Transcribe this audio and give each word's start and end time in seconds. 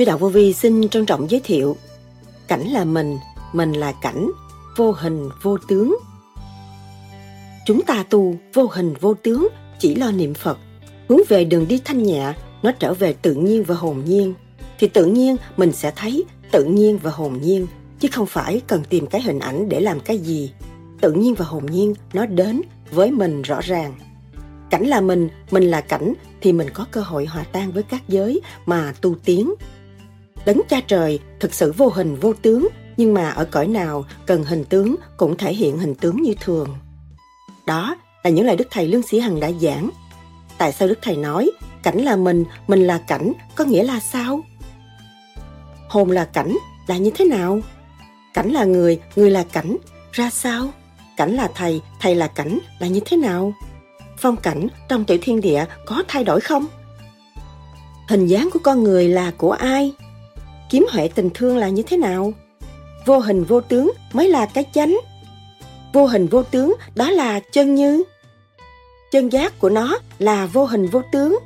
Sư 0.00 0.04
đạo 0.04 0.18
vô 0.18 0.28
vi 0.28 0.52
xin 0.52 0.88
trân 0.88 1.06
trọng 1.06 1.30
giới 1.30 1.40
thiệu 1.44 1.76
Cảnh 2.48 2.68
là 2.68 2.84
mình, 2.84 3.18
mình 3.52 3.72
là 3.72 3.92
cảnh, 4.02 4.30
vô 4.76 4.92
hình 4.92 5.28
vô 5.42 5.58
tướng. 5.68 5.98
Chúng 7.66 7.82
ta 7.82 8.04
tu 8.10 8.34
vô 8.54 8.68
hình 8.72 8.94
vô 9.00 9.14
tướng, 9.14 9.48
chỉ 9.78 9.94
lo 9.94 10.10
niệm 10.10 10.34
Phật, 10.34 10.58
hướng 11.08 11.18
về 11.28 11.44
đường 11.44 11.68
đi 11.68 11.80
thanh 11.84 12.02
nhẹ, 12.02 12.32
nó 12.62 12.72
trở 12.72 12.94
về 12.94 13.12
tự 13.12 13.34
nhiên 13.34 13.64
và 13.64 13.74
hồn 13.74 14.02
nhiên. 14.04 14.34
Thì 14.78 14.88
tự 14.88 15.06
nhiên 15.06 15.36
mình 15.56 15.72
sẽ 15.72 15.92
thấy 15.96 16.24
tự 16.52 16.64
nhiên 16.64 16.98
và 17.02 17.10
hồn 17.10 17.38
nhiên, 17.42 17.66
chứ 17.98 18.08
không 18.12 18.26
phải 18.26 18.60
cần 18.66 18.82
tìm 18.88 19.06
cái 19.06 19.22
hình 19.22 19.38
ảnh 19.38 19.68
để 19.68 19.80
làm 19.80 20.00
cái 20.00 20.18
gì. 20.18 20.52
Tự 21.00 21.12
nhiên 21.12 21.34
và 21.34 21.44
hồn 21.44 21.66
nhiên 21.66 21.94
nó 22.12 22.26
đến 22.26 22.62
với 22.90 23.10
mình 23.10 23.42
rõ 23.42 23.60
ràng. 23.60 23.94
Cảnh 24.70 24.86
là 24.86 25.00
mình, 25.00 25.28
mình 25.50 25.70
là 25.70 25.80
cảnh 25.80 26.12
thì 26.40 26.52
mình 26.52 26.70
có 26.70 26.86
cơ 26.90 27.00
hội 27.00 27.26
hòa 27.26 27.44
tan 27.52 27.72
với 27.72 27.82
các 27.82 28.02
giới 28.08 28.40
mà 28.66 28.94
tu 29.00 29.14
tiến. 29.24 29.54
Đấng 30.44 30.60
cha 30.68 30.80
trời 30.86 31.20
thực 31.40 31.54
sự 31.54 31.72
vô 31.76 31.88
hình 31.88 32.16
vô 32.16 32.32
tướng, 32.42 32.68
nhưng 32.96 33.14
mà 33.14 33.30
ở 33.30 33.44
cõi 33.44 33.66
nào 33.66 34.04
cần 34.26 34.44
hình 34.44 34.64
tướng 34.64 34.96
cũng 35.16 35.36
thể 35.36 35.54
hiện 35.54 35.78
hình 35.78 35.94
tướng 35.94 36.22
như 36.22 36.34
thường. 36.40 36.76
Đó 37.66 37.96
là 38.22 38.30
những 38.30 38.46
lời 38.46 38.56
Đức 38.56 38.68
Thầy 38.70 38.88
Lương 38.88 39.02
Sĩ 39.02 39.20
Hằng 39.20 39.40
đã 39.40 39.50
giảng. 39.60 39.90
Tại 40.58 40.72
sao 40.72 40.88
Đức 40.88 40.98
Thầy 41.02 41.16
nói 41.16 41.50
cảnh 41.82 41.98
là 41.98 42.16
mình, 42.16 42.44
mình 42.68 42.86
là 42.86 42.98
cảnh 42.98 43.32
có 43.54 43.64
nghĩa 43.64 43.82
là 43.82 44.00
sao? 44.00 44.40
Hồn 45.88 46.10
là 46.10 46.24
cảnh 46.24 46.56
là 46.86 46.96
như 46.96 47.10
thế 47.14 47.24
nào? 47.24 47.60
Cảnh 48.34 48.50
là 48.50 48.64
người, 48.64 49.00
người 49.16 49.30
là 49.30 49.44
cảnh, 49.52 49.76
ra 50.12 50.30
sao? 50.30 50.68
Cảnh 51.16 51.34
là 51.34 51.48
thầy, 51.54 51.80
thầy 52.00 52.14
là 52.14 52.26
cảnh 52.26 52.58
là 52.78 52.86
như 52.86 53.00
thế 53.06 53.16
nào? 53.16 53.52
Phong 54.18 54.36
cảnh 54.36 54.68
trong 54.88 55.04
tiểu 55.04 55.18
thiên 55.22 55.40
địa 55.40 55.64
có 55.86 56.04
thay 56.08 56.24
đổi 56.24 56.40
không? 56.40 56.66
Hình 58.08 58.26
dáng 58.26 58.48
của 58.52 58.58
con 58.62 58.84
người 58.84 59.08
là 59.08 59.32
của 59.36 59.52
ai? 59.52 59.92
Kiếm 60.70 60.86
huệ 60.92 61.08
tình 61.14 61.30
thương 61.34 61.56
là 61.56 61.68
như 61.68 61.82
thế 61.82 61.96
nào? 61.96 62.32
Vô 63.06 63.18
hình 63.18 63.44
vô 63.44 63.60
tướng 63.60 63.92
mới 64.12 64.28
là 64.28 64.46
cái 64.46 64.64
chánh. 64.74 64.98
Vô 65.92 66.06
hình 66.06 66.26
vô 66.26 66.42
tướng 66.42 66.76
đó 66.94 67.10
là 67.10 67.40
chân 67.40 67.74
như. 67.74 68.02
Chân 69.12 69.32
giác 69.32 69.58
của 69.58 69.70
nó 69.70 69.98
là 70.18 70.46
vô 70.46 70.64
hình 70.64 70.86
vô 70.86 71.02
tướng. 71.12 71.38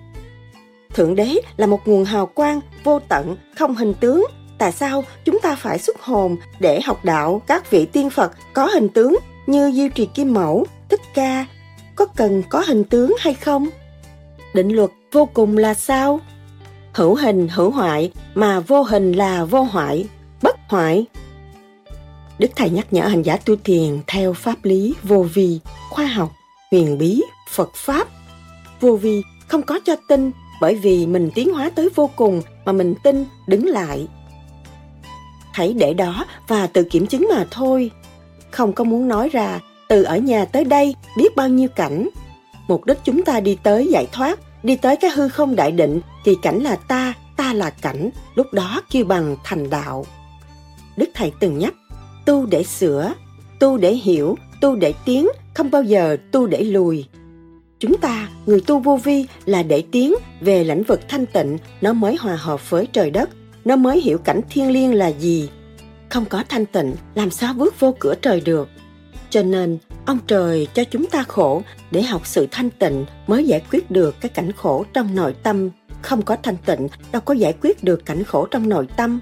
Thượng 0.94 1.14
đế 1.14 1.40
là 1.56 1.66
một 1.66 1.88
nguồn 1.88 2.04
hào 2.04 2.26
quang 2.26 2.60
vô 2.84 3.00
tận, 3.08 3.36
không 3.56 3.74
hình 3.74 3.94
tướng. 3.94 4.26
Tại 4.58 4.72
sao 4.72 5.04
chúng 5.24 5.40
ta 5.40 5.56
phải 5.56 5.78
xuất 5.78 6.00
hồn 6.00 6.36
để 6.58 6.80
học 6.80 7.04
đạo 7.04 7.42
các 7.46 7.70
vị 7.70 7.86
tiên 7.86 8.10
Phật 8.10 8.32
có 8.52 8.66
hình 8.66 8.88
tướng 8.88 9.16
như 9.46 9.72
Diêu 9.72 9.88
Trì 9.88 10.06
Kim 10.06 10.34
Mẫu, 10.34 10.66
Thích 10.88 11.00
Ca, 11.14 11.46
có 11.96 12.06
cần 12.16 12.42
có 12.50 12.64
hình 12.66 12.84
tướng 12.84 13.14
hay 13.18 13.34
không? 13.34 13.66
Định 14.54 14.68
luật 14.76 14.90
vô 15.12 15.28
cùng 15.34 15.58
là 15.58 15.74
sao? 15.74 16.20
Hữu 16.94 17.14
hình 17.14 17.48
hữu 17.48 17.70
hoại 17.70 18.12
mà 18.34 18.60
vô 18.60 18.82
hình 18.82 19.12
là 19.12 19.44
vô 19.44 19.62
hoại, 19.62 20.06
bất 20.42 20.56
hoại. 20.68 21.06
Đức 22.38 22.50
Thầy 22.56 22.70
nhắc 22.70 22.92
nhở 22.92 23.06
hành 23.06 23.22
giả 23.22 23.36
tu 23.36 23.56
thiền 23.56 24.00
theo 24.06 24.32
pháp 24.32 24.54
lý 24.62 24.94
vô 25.02 25.26
vi, 25.34 25.60
khoa 25.90 26.06
học, 26.06 26.32
huyền 26.70 26.98
bí, 26.98 27.22
Phật 27.50 27.70
Pháp. 27.74 28.08
Vô 28.80 28.96
vi 28.96 29.22
không 29.48 29.62
có 29.62 29.80
cho 29.84 29.96
tin 30.08 30.30
bởi 30.60 30.74
vì 30.74 31.06
mình 31.06 31.30
tiến 31.34 31.54
hóa 31.54 31.70
tới 31.70 31.88
vô 31.94 32.10
cùng 32.16 32.42
mà 32.64 32.72
mình 32.72 32.94
tin 33.04 33.24
đứng 33.46 33.66
lại. 33.66 34.08
Hãy 35.52 35.72
để 35.72 35.94
đó 35.94 36.26
và 36.48 36.66
tự 36.66 36.84
kiểm 36.84 37.06
chứng 37.06 37.28
mà 37.34 37.46
thôi. 37.50 37.90
Không 38.50 38.72
có 38.72 38.84
muốn 38.84 39.08
nói 39.08 39.28
ra 39.28 39.60
từ 39.88 40.02
ở 40.02 40.16
nhà 40.16 40.44
tới 40.44 40.64
đây 40.64 40.94
biết 41.16 41.36
bao 41.36 41.48
nhiêu 41.48 41.68
cảnh. 41.68 42.08
Mục 42.68 42.84
đích 42.84 42.98
chúng 43.04 43.24
ta 43.24 43.40
đi 43.40 43.58
tới 43.62 43.86
giải 43.86 44.06
thoát, 44.12 44.38
đi 44.64 44.76
tới 44.76 44.96
cái 44.96 45.10
hư 45.10 45.28
không 45.28 45.56
đại 45.56 45.72
định 45.72 46.00
thì 46.24 46.36
cảnh 46.42 46.62
là 46.62 46.76
ta, 46.76 47.14
ta 47.36 47.52
là 47.52 47.70
cảnh, 47.70 48.10
lúc 48.34 48.52
đó 48.52 48.82
kêu 48.90 49.04
bằng 49.04 49.36
thành 49.44 49.70
đạo. 49.70 50.06
Đức 50.96 51.10
Thầy 51.14 51.32
từng 51.40 51.58
nhắc, 51.58 51.74
tu 52.24 52.46
để 52.46 52.64
sửa, 52.64 53.12
tu 53.60 53.78
để 53.78 53.94
hiểu, 53.94 54.36
tu 54.60 54.76
để 54.76 54.94
tiến, 55.04 55.28
không 55.54 55.70
bao 55.70 55.82
giờ 55.82 56.16
tu 56.32 56.46
để 56.46 56.64
lùi. 56.64 57.06
Chúng 57.78 57.98
ta, 57.98 58.28
người 58.46 58.60
tu 58.60 58.78
vô 58.78 58.96
vi 58.96 59.26
là 59.44 59.62
để 59.62 59.82
tiến 59.92 60.14
về 60.40 60.64
lãnh 60.64 60.82
vực 60.82 61.00
thanh 61.08 61.26
tịnh, 61.26 61.58
nó 61.80 61.92
mới 61.92 62.16
hòa 62.16 62.36
hợp 62.36 62.70
với 62.70 62.88
trời 62.92 63.10
đất, 63.10 63.30
nó 63.64 63.76
mới 63.76 64.00
hiểu 64.00 64.18
cảnh 64.18 64.40
thiên 64.50 64.70
liêng 64.70 64.94
là 64.94 65.08
gì. 65.08 65.48
Không 66.08 66.24
có 66.24 66.44
thanh 66.48 66.66
tịnh, 66.66 66.94
làm 67.14 67.30
sao 67.30 67.54
bước 67.54 67.80
vô 67.80 67.94
cửa 67.98 68.14
trời 68.22 68.40
được. 68.40 68.68
Cho 69.34 69.42
nên, 69.42 69.78
ông 70.06 70.18
trời 70.26 70.68
cho 70.74 70.84
chúng 70.84 71.06
ta 71.06 71.22
khổ 71.22 71.62
để 71.90 72.02
học 72.02 72.26
sự 72.26 72.48
thanh 72.50 72.70
tịnh 72.70 73.04
mới 73.26 73.44
giải 73.44 73.62
quyết 73.70 73.90
được 73.90 74.20
cái 74.20 74.28
cảnh 74.28 74.52
khổ 74.52 74.84
trong 74.92 75.14
nội 75.14 75.34
tâm. 75.42 75.70
Không 76.02 76.22
có 76.22 76.36
thanh 76.42 76.56
tịnh 76.56 76.88
đâu 77.12 77.22
có 77.24 77.34
giải 77.34 77.54
quyết 77.60 77.84
được 77.84 78.06
cảnh 78.06 78.24
khổ 78.24 78.46
trong 78.50 78.68
nội 78.68 78.88
tâm. 78.96 79.20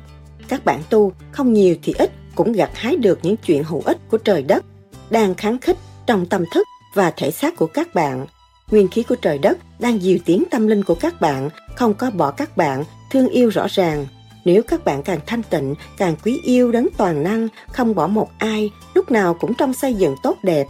Các 0.48 0.64
bạn 0.64 0.80
tu 0.90 1.12
không 1.30 1.52
nhiều 1.52 1.76
thì 1.82 1.94
ít 1.98 2.10
cũng 2.34 2.52
gặt 2.52 2.70
hái 2.74 2.96
được 2.96 3.18
những 3.22 3.36
chuyện 3.36 3.64
hữu 3.64 3.82
ích 3.84 3.98
của 4.10 4.18
trời 4.18 4.42
đất 4.42 4.64
đang 5.10 5.34
kháng 5.34 5.58
khích 5.58 5.76
trong 6.06 6.26
tâm 6.26 6.44
thức 6.54 6.66
và 6.94 7.10
thể 7.16 7.30
xác 7.30 7.56
của 7.56 7.66
các 7.66 7.94
bạn. 7.94 8.26
Nguyên 8.70 8.88
khí 8.88 9.02
của 9.02 9.16
trời 9.16 9.38
đất 9.38 9.58
đang 9.78 10.02
dìu 10.02 10.18
tiến 10.24 10.44
tâm 10.50 10.66
linh 10.66 10.84
của 10.84 10.94
các 10.94 11.20
bạn, 11.20 11.50
không 11.76 11.94
có 11.94 12.10
bỏ 12.10 12.30
các 12.30 12.56
bạn, 12.56 12.84
thương 13.10 13.28
yêu 13.28 13.48
rõ 13.48 13.66
ràng, 13.70 14.06
nếu 14.44 14.62
các 14.62 14.84
bạn 14.84 15.02
càng 15.02 15.20
thanh 15.26 15.42
tịnh, 15.42 15.74
càng 15.96 16.16
quý 16.24 16.40
yêu 16.44 16.72
đấng 16.72 16.88
toàn 16.96 17.22
năng, 17.22 17.48
không 17.72 17.94
bỏ 17.94 18.06
một 18.06 18.30
ai, 18.38 18.70
lúc 18.94 19.10
nào 19.10 19.34
cũng 19.34 19.54
trong 19.54 19.74
xây 19.74 19.94
dựng 19.94 20.14
tốt 20.22 20.36
đẹp, 20.42 20.66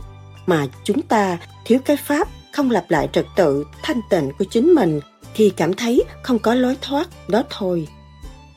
mà 0.46 0.66
chúng 0.84 1.02
ta 1.02 1.38
thiếu 1.64 1.78
cái 1.84 1.96
pháp, 1.96 2.28
không 2.52 2.70
lặp 2.70 2.90
lại 2.90 3.08
trật 3.12 3.26
tự, 3.36 3.64
thanh 3.82 4.00
tịnh 4.10 4.30
của 4.38 4.44
chính 4.50 4.74
mình, 4.74 5.00
thì 5.34 5.50
cảm 5.50 5.72
thấy 5.72 6.02
không 6.22 6.38
có 6.38 6.54
lối 6.54 6.76
thoát, 6.80 7.08
đó 7.28 7.42
thôi. 7.50 7.88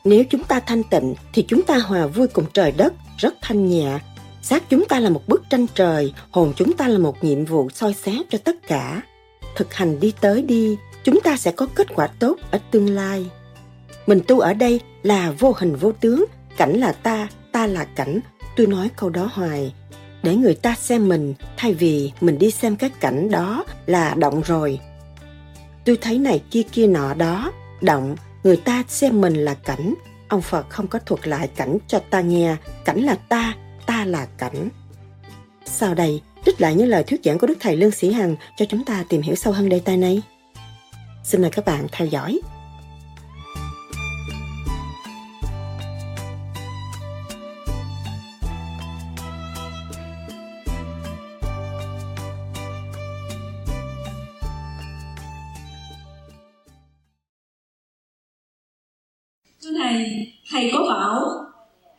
Nếu 0.04 0.24
chúng 0.30 0.44
ta 0.44 0.60
thanh 0.60 0.82
tịnh 0.82 1.14
thì 1.32 1.44
chúng 1.48 1.62
ta 1.62 1.78
hòa 1.78 2.06
vui 2.06 2.28
cùng 2.28 2.44
trời 2.52 2.72
đất, 2.72 2.92
rất 3.18 3.34
thanh 3.42 3.68
nhẹ. 3.68 3.98
Xác 4.42 4.70
chúng 4.70 4.84
ta 4.84 5.00
là 5.00 5.10
một 5.10 5.22
bức 5.28 5.42
tranh 5.50 5.66
trời, 5.74 6.12
hồn 6.30 6.52
chúng 6.56 6.72
ta 6.72 6.88
là 6.88 6.98
một 6.98 7.24
nhiệm 7.24 7.44
vụ 7.44 7.70
soi 7.70 7.94
sáng 8.04 8.22
cho 8.30 8.38
tất 8.44 8.56
cả. 8.68 9.02
Thực 9.56 9.74
hành 9.74 10.00
đi 10.00 10.12
tới 10.20 10.42
đi, 10.42 10.76
chúng 11.04 11.20
ta 11.20 11.36
sẽ 11.36 11.52
có 11.52 11.66
kết 11.74 11.86
quả 11.94 12.06
tốt 12.06 12.36
ở 12.50 12.58
tương 12.70 12.90
lai. 12.90 13.26
Mình 14.06 14.20
tu 14.26 14.40
ở 14.40 14.54
đây 14.54 14.80
là 15.06 15.32
vô 15.38 15.54
hình 15.58 15.76
vô 15.76 15.92
tướng, 15.92 16.24
cảnh 16.56 16.72
là 16.72 16.92
ta, 16.92 17.28
ta 17.52 17.66
là 17.66 17.84
cảnh. 17.84 18.20
Tôi 18.56 18.66
nói 18.66 18.90
câu 18.96 19.10
đó 19.10 19.30
hoài. 19.32 19.74
Để 20.22 20.36
người 20.36 20.54
ta 20.54 20.74
xem 20.74 21.08
mình, 21.08 21.34
thay 21.56 21.74
vì 21.74 22.12
mình 22.20 22.38
đi 22.38 22.50
xem 22.50 22.76
cái 22.76 22.90
cảnh 23.00 23.30
đó 23.30 23.64
là 23.86 24.14
động 24.14 24.42
rồi. 24.44 24.80
Tôi 25.84 25.98
thấy 26.00 26.18
này 26.18 26.42
kia 26.50 26.62
kia 26.62 26.86
nọ 26.86 27.14
đó, 27.14 27.52
động, 27.80 28.16
người 28.44 28.56
ta 28.56 28.84
xem 28.88 29.20
mình 29.20 29.34
là 29.34 29.54
cảnh. 29.54 29.94
Ông 30.28 30.42
Phật 30.42 30.70
không 30.70 30.86
có 30.86 30.98
thuật 31.06 31.28
lại 31.28 31.48
cảnh 31.56 31.78
cho 31.86 31.98
ta 32.10 32.20
nghe, 32.20 32.56
cảnh 32.84 33.00
là 33.00 33.14
ta, 33.14 33.54
ta 33.86 34.04
là 34.04 34.26
cảnh. 34.38 34.68
Sau 35.64 35.94
đây, 35.94 36.20
trích 36.46 36.60
lại 36.60 36.74
những 36.74 36.88
lời 36.88 37.04
thuyết 37.04 37.20
giảng 37.24 37.38
của 37.38 37.46
Đức 37.46 37.58
Thầy 37.60 37.76
Lương 37.76 37.90
Sĩ 37.90 38.12
Hằng 38.12 38.36
cho 38.56 38.64
chúng 38.68 38.84
ta 38.84 39.04
tìm 39.08 39.22
hiểu 39.22 39.34
sâu 39.34 39.52
hơn 39.52 39.68
đề 39.68 39.78
tài 39.78 39.96
này. 39.96 40.22
Xin 41.24 41.42
mời 41.42 41.50
các 41.50 41.64
bạn 41.64 41.86
theo 41.92 42.08
dõi. 42.08 42.40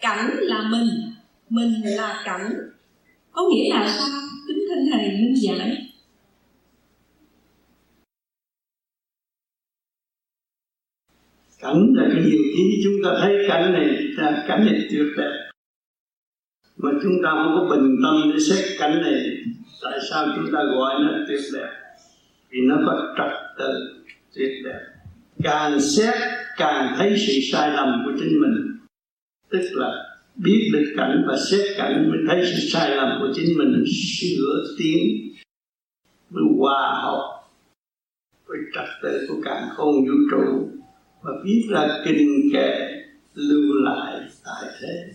Cảnh 0.08 0.30
là 0.40 0.70
mình 0.72 0.88
mình 1.50 1.74
là 1.84 2.22
cảnh. 2.26 2.54
Có 3.32 3.42
nghĩa 3.50 3.70
là 3.70 3.88
sao? 3.98 4.08
Tính 4.48 4.58
thân 4.70 4.80
thầy 4.92 5.10
minh 5.10 5.34
giải 5.36 5.84
cảnh 11.60 11.94
là 11.96 12.10
cái 12.14 12.24
gì 12.24 12.38
khi 12.58 12.82
chúng 12.84 12.94
ta 13.04 13.10
thấy 13.22 13.36
cảnh 13.48 13.74
này 13.74 13.88
là 14.18 14.46
cảnh 14.48 14.66
này 14.66 14.88
tuyệt 14.92 15.08
đẹp. 15.18 15.50
Mà 16.78 16.90
chúng 17.04 17.14
ta 17.24 17.30
không 17.30 17.56
có 17.56 17.76
bình 17.76 17.96
tâm 18.04 18.32
để 18.34 18.40
xét 18.40 18.66
cảnh 18.80 19.02
này. 19.02 19.14
Tại 19.84 20.00
sao 20.10 20.28
chúng 20.36 20.46
ta 20.54 20.60
gọi 20.76 20.96
nó 21.00 21.12
tuyệt 21.28 21.40
đẹp? 21.54 21.70
Vì 22.50 22.60
nó 22.62 22.76
có 22.86 23.16
trật 23.18 23.32
tự 23.58 24.04
tuyệt 24.36 24.52
đẹp. 24.66 24.80
Càng 25.44 25.82
xét, 25.82 26.16
càng 26.58 26.96
thấy 26.98 27.16
sự 27.18 27.34
sai 27.52 27.70
lầm 27.70 28.04
của 28.06 28.12
chính 28.20 28.42
mình 28.42 28.77
tức 29.50 29.62
là 29.72 30.18
biết 30.36 30.70
được 30.74 30.94
cảnh 30.98 31.24
và 31.28 31.38
xét 31.52 31.66
cảnh 31.78 32.10
mới 32.10 32.20
thấy 32.28 32.46
sự 32.46 32.68
sai 32.70 32.96
lầm 32.96 33.20
của 33.20 33.34
chính 33.36 33.58
mình 33.58 33.84
sửa 34.20 34.76
tiến 34.78 35.34
mới 36.30 36.44
hòa 36.60 37.02
hợp 37.04 37.44
với 38.46 38.58
trật 38.76 38.90
tự 39.04 39.26
của 39.30 39.42
cả 39.44 39.70
không 39.76 40.06
vũ 40.06 40.14
trụ 40.32 40.70
và 41.22 41.32
viết 41.44 41.68
ra 41.70 41.88
kinh 42.06 42.50
kệ 42.54 43.04
lưu 43.34 43.74
lại 43.84 44.22
tại 44.46 44.72
thế 44.82 45.14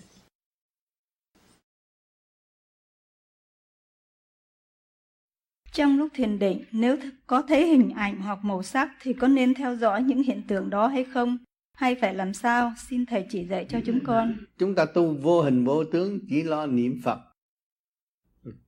Trong 5.73 5.99
lúc 5.99 6.09
thiền 6.15 6.39
định, 6.39 6.65
nếu 6.73 6.97
có 7.27 7.43
thấy 7.43 7.67
hình 7.67 7.91
ảnh 7.91 8.21
hoặc 8.21 8.39
màu 8.43 8.63
sắc 8.63 8.91
thì 9.01 9.13
có 9.13 9.29
nên 9.29 9.55
theo 9.55 9.77
dõi 9.77 10.03
những 10.03 10.23
hiện 10.23 10.43
tượng 10.49 10.71
đó 10.71 10.87
hay 10.87 11.05
không? 11.05 11.39
Hay 11.73 11.95
phải 11.95 12.15
làm 12.15 12.35
sao? 12.35 12.73
Xin 12.89 13.07
thầy 13.07 13.27
chỉ 13.31 13.45
dạy 13.45 13.67
cho 13.69 13.81
chúng 13.87 14.05
con. 14.05 14.37
Chúng 14.59 14.75
ta 14.75 14.85
tu 14.85 15.15
vô 15.15 15.43
hình 15.43 15.65
vô 15.65 15.85
tướng 15.85 16.21
chỉ 16.29 16.43
lo 16.43 16.67
niệm 16.67 17.01
Phật. 17.05 17.19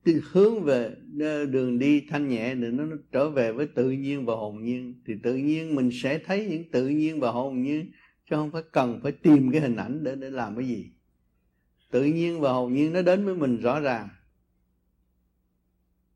Từ 0.03 0.21
hướng 0.31 0.63
về 0.63 0.95
ờ, 1.19 1.45
đường 1.45 1.79
đi 1.79 2.05
thanh 2.09 2.29
nhẹ 2.29 2.55
để 2.55 2.71
nó 2.71 2.83
trở 3.11 3.29
về 3.29 3.51
với 3.51 3.67
tự 3.67 3.91
nhiên 3.91 4.25
và 4.25 4.35
hồn 4.35 4.63
nhiên. 4.63 5.01
Thì 5.05 5.13
tự 5.23 5.35
nhiên 5.35 5.75
mình 5.75 5.89
sẽ 5.93 6.19
thấy 6.19 6.47
những 6.49 6.71
tự 6.71 6.87
nhiên 6.87 7.19
và 7.19 7.31
hồn 7.31 7.61
nhiên, 7.61 7.91
chứ 8.29 8.35
không 8.35 8.51
phải 8.51 8.63
cần 8.71 8.99
phải 9.03 9.11
tìm 9.11 9.51
cái 9.51 9.61
hình 9.61 9.75
ảnh 9.75 10.03
để 10.03 10.15
để 10.15 10.29
làm 10.29 10.55
cái 10.55 10.67
gì. 10.67 10.91
Tự 11.91 12.03
nhiên 12.03 12.41
và 12.41 12.51
hồn 12.51 12.73
nhiên 12.73 12.93
nó 12.93 13.01
đến 13.01 13.25
với 13.25 13.35
mình 13.35 13.57
rõ 13.57 13.79
ràng. 13.79 14.09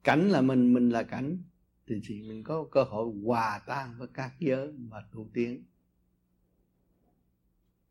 Cảnh 0.03 0.29
là 0.29 0.41
mình 0.41 0.73
mình 0.73 0.89
là 0.89 1.03
cảnh. 1.03 1.43
Thì 1.87 1.95
chỉ 2.03 2.21
mình 2.21 2.43
có 2.43 2.67
cơ 2.71 2.83
hội 2.83 3.13
hòa 3.25 3.61
tan 3.67 3.95
với 3.97 4.07
các 4.13 4.31
giới 4.39 4.71
mà 4.77 4.97
tu 5.13 5.29
tiến 5.33 5.63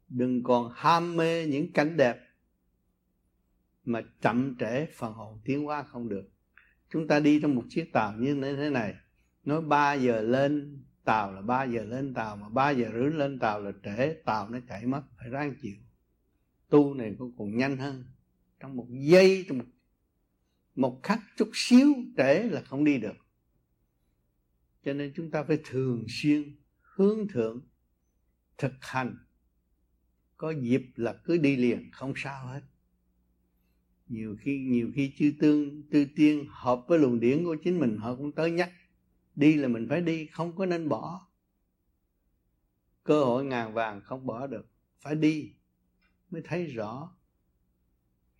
đừng 0.08 0.42
còn 0.42 0.72
ham 0.74 1.16
mê 1.16 1.46
những 1.46 1.72
cảnh 1.72 1.96
đẹp 1.96 2.28
mà 3.84 4.02
chậm 4.20 4.56
trễ 4.58 4.86
phần 4.86 5.12
hồn 5.12 5.40
tiến 5.44 5.64
hóa 5.64 5.82
không 5.82 6.08
được. 6.08 6.30
Chúng 6.90 7.08
ta 7.08 7.20
đi 7.20 7.40
trong 7.40 7.54
một 7.54 7.64
chiếc 7.68 7.92
tàu 7.92 8.12
như 8.18 8.56
thế 8.56 8.70
này. 8.70 8.94
Nói 9.44 9.62
3 9.62 9.94
giờ 9.94 10.20
lên 10.20 10.82
tàu 11.04 11.32
là 11.32 11.40
3 11.40 11.64
giờ 11.64 11.84
lên 11.84 12.14
tàu 12.14 12.36
mà 12.36 12.48
3 12.48 12.70
giờ 12.70 12.90
rưỡi 12.92 13.10
lên 13.10 13.38
tàu 13.38 13.60
là 13.60 13.72
trễ 13.84 14.14
tàu 14.24 14.48
nó 14.48 14.58
chạy 14.68 14.86
mất 14.86 15.02
phải 15.18 15.28
ráng 15.30 15.54
chịu. 15.62 15.76
Tu 16.68 16.94
này 16.94 17.14
cũng 17.18 17.32
còn 17.38 17.56
nhanh 17.56 17.76
hơn. 17.76 18.04
Trong 18.60 18.76
một 18.76 18.86
giây 18.90 19.44
trong 19.48 19.58
một, 19.58 19.64
một 20.74 21.00
khắc 21.02 21.20
chút 21.36 21.50
xíu 21.54 21.94
trễ 22.16 22.42
là 22.42 22.60
không 22.60 22.84
đi 22.84 22.98
được. 22.98 23.16
Cho 24.84 24.92
nên 24.92 25.12
chúng 25.16 25.30
ta 25.30 25.42
phải 25.42 25.58
thường 25.64 26.04
xuyên 26.08 26.56
hướng 26.80 27.28
thượng 27.28 27.60
thực 28.58 28.72
hành 28.80 29.16
có 30.38 30.50
dịp 30.50 30.82
là 30.96 31.12
cứ 31.24 31.38
đi 31.38 31.56
liền, 31.56 31.90
không 31.92 32.12
sao 32.16 32.46
hết. 32.46 32.60
Nhiều 34.08 34.36
khi 34.40 34.58
nhiều 34.58 34.90
khi 34.94 35.12
chư 35.18 35.32
tương, 35.40 35.82
tư 35.90 36.06
tiên 36.16 36.46
hợp 36.48 36.84
với 36.88 36.98
luồng 36.98 37.20
điển 37.20 37.44
của 37.44 37.56
chính 37.64 37.80
mình, 37.80 37.96
họ 37.96 38.16
cũng 38.16 38.32
tới 38.32 38.50
nhắc, 38.50 38.72
đi 39.34 39.54
là 39.54 39.68
mình 39.68 39.86
phải 39.88 40.00
đi, 40.00 40.26
không 40.26 40.56
có 40.56 40.66
nên 40.66 40.88
bỏ. 40.88 41.28
Cơ 43.04 43.24
hội 43.24 43.44
ngàn 43.44 43.74
vàng 43.74 44.00
không 44.00 44.26
bỏ 44.26 44.46
được, 44.46 44.70
phải 45.00 45.14
đi 45.14 45.52
mới 46.30 46.42
thấy 46.44 46.66
rõ 46.66 47.16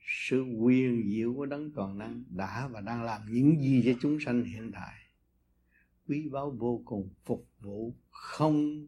sự 0.01 0.43
quyền 0.43 1.11
diệu 1.11 1.35
của 1.35 1.47
đấng 1.47 1.73
toàn 1.73 1.99
năng 1.99 2.25
đã 2.29 2.69
và 2.69 2.81
đang 2.81 3.03
làm 3.03 3.33
những 3.33 3.61
gì 3.61 3.83
cho 3.85 3.93
chúng 4.01 4.19
sanh 4.21 4.45
hiện 4.45 4.71
tại. 4.73 4.95
Quý 6.09 6.29
báu 6.29 6.51
vô 6.51 6.83
cùng 6.85 7.09
phục 7.25 7.49
vụ, 7.61 7.95
không 8.11 8.87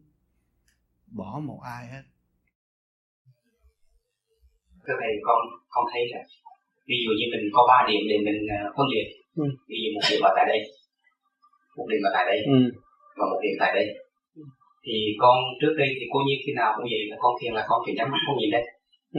bỏ 1.07 1.39
một 1.39 1.61
ai 1.61 1.87
hết 1.87 2.03
cái 4.85 4.95
này 5.01 5.11
con 5.27 5.39
con 5.73 5.85
thấy 5.91 6.01
là 6.11 6.21
ví 6.89 6.97
dụ 7.03 7.11
như 7.19 7.25
mình 7.33 7.45
có 7.55 7.61
ba 7.71 7.79
điểm 7.89 8.01
để 8.11 8.17
mình 8.27 8.39
à, 8.57 8.59
phân 8.75 8.85
biệt 8.93 9.07
ừ. 9.43 9.45
ví 9.69 9.77
dụ 9.81 9.89
một 9.95 10.05
điểm 10.09 10.21
ở 10.29 10.31
tại 10.37 10.45
đây 10.51 10.59
một 11.77 11.87
điểm 11.91 12.01
ở 12.07 12.11
tại 12.15 12.25
đây 12.31 12.39
ừ. 12.55 12.59
và 13.17 13.25
một 13.31 13.39
điểm 13.43 13.55
tại 13.61 13.71
đây 13.77 13.87
ừ. 14.39 14.43
thì 14.85 14.95
con 15.23 15.35
trước 15.59 15.73
đây 15.81 15.89
thì 15.97 16.05
cô 16.11 16.19
nhiên 16.25 16.39
khi 16.43 16.51
nào 16.59 16.69
cũng 16.75 16.87
vậy 16.91 17.01
là 17.11 17.17
con 17.23 17.33
thiền 17.39 17.51
là 17.57 17.63
con 17.69 17.79
phải 17.85 17.93
nhắm 17.97 18.07
mắt 18.11 18.21
không 18.25 18.37
nhìn 18.39 18.51
đây 18.57 18.65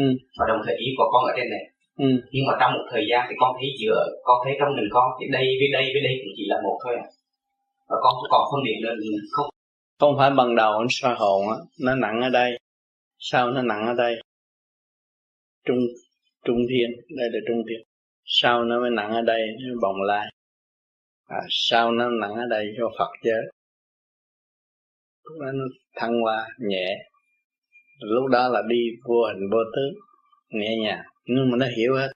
ừ. 0.03 0.07
và 0.39 0.45
đồng 0.51 0.61
thời 0.65 0.77
ý 0.85 0.87
của 0.97 1.09
con 1.13 1.23
ở 1.31 1.33
trên 1.37 1.49
này 1.55 1.65
ừ. 2.07 2.11
nhưng 2.33 2.45
mà 2.49 2.55
trong 2.61 2.73
một 2.77 2.87
thời 2.93 3.05
gian 3.11 3.21
thì 3.29 3.35
con 3.43 3.51
thấy 3.59 3.69
giữa 3.81 4.01
con 4.27 4.39
thấy 4.45 4.53
trong 4.59 4.71
mình 4.77 4.89
con 4.97 5.07
thì 5.19 5.25
đây 5.37 5.47
với 5.59 5.69
đây 5.77 5.85
với 5.93 6.03
đây 6.07 6.15
cũng 6.21 6.33
chỉ 6.37 6.45
là 6.53 6.57
một 6.65 6.77
thôi 6.85 6.95
à 7.05 7.07
và 7.89 7.97
con 8.03 8.13
cũng 8.19 8.31
còn 8.35 8.43
phân 8.51 8.61
biệt 8.67 8.77
nên 8.83 8.97
không 9.35 9.49
không 10.01 10.15
phải 10.19 10.31
bằng 10.31 10.57
đầu 10.57 10.73
nó 10.81 10.87
soi 10.91 11.15
hồn 11.15 11.41
á 11.49 11.57
nó 11.85 11.95
nặng 11.95 12.21
ở 12.21 12.31
đây 12.31 12.51
sao 13.19 13.51
nó 13.51 13.63
nặng 13.63 13.87
ở 13.87 13.95
đây 13.95 14.15
trung 15.65 15.79
trung 16.45 16.59
thiên 16.69 16.91
đây 17.17 17.31
là 17.33 17.39
trung 17.49 17.63
thiên. 17.69 17.83
Sau 18.25 18.65
nó 18.65 18.81
mới 18.81 18.91
nặng 18.91 19.13
ở 19.13 19.23
đây 19.23 19.41
nó 19.61 19.75
bồng 19.83 20.03
lai. 20.03 20.27
À, 21.27 21.41
sau 21.51 21.93
nó 21.93 22.09
nặng 22.11 22.35
ở 22.35 22.47
đây 22.51 22.75
cho 22.79 22.91
phật 22.99 23.11
giới. 23.23 23.43
Lúc 25.25 25.41
đó 25.41 25.53
nó 25.53 25.65
thăng 25.97 26.21
hoa 26.21 26.49
nhẹ. 26.59 26.97
Lúc 28.01 28.27
đó 28.31 28.49
là 28.49 28.63
đi 28.69 28.91
vô 29.05 29.25
hình 29.27 29.51
vô 29.51 29.59
tướng 29.77 29.95
nhẹ 30.49 30.77
nhàng. 30.77 31.05
Nhưng 31.25 31.51
mà 31.51 31.57
nó 31.57 31.67
hiểu 31.77 31.95
hết. 31.95 32.13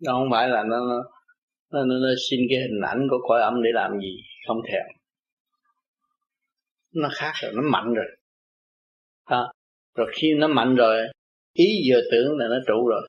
Nó 0.00 0.12
không 0.12 0.28
phải 0.30 0.48
là 0.48 0.62
nó 0.62 0.80
nó, 0.80 1.04
nó, 1.72 1.84
nó, 1.84 1.94
nó 1.94 2.08
xin 2.30 2.40
cái 2.50 2.58
hình 2.58 2.80
ảnh 2.86 3.06
của 3.10 3.18
cõi 3.28 3.40
âm 3.40 3.62
để 3.62 3.70
làm 3.74 4.00
gì 4.00 4.22
không 4.46 4.60
thèm. 4.68 4.82
Nó 6.94 7.08
khác 7.12 7.32
rồi 7.42 7.52
nó 7.54 7.62
mạnh 7.62 7.94
rồi. 7.94 8.06
À, 9.24 9.38
rồi 9.94 10.10
khi 10.12 10.34
nó 10.34 10.48
mạnh 10.48 10.74
rồi 10.74 11.06
ý 11.54 11.66
vừa 11.88 12.00
tưởng 12.10 12.38
là 12.38 12.48
nó 12.48 12.56
trụ 12.66 12.88
rồi. 12.88 13.08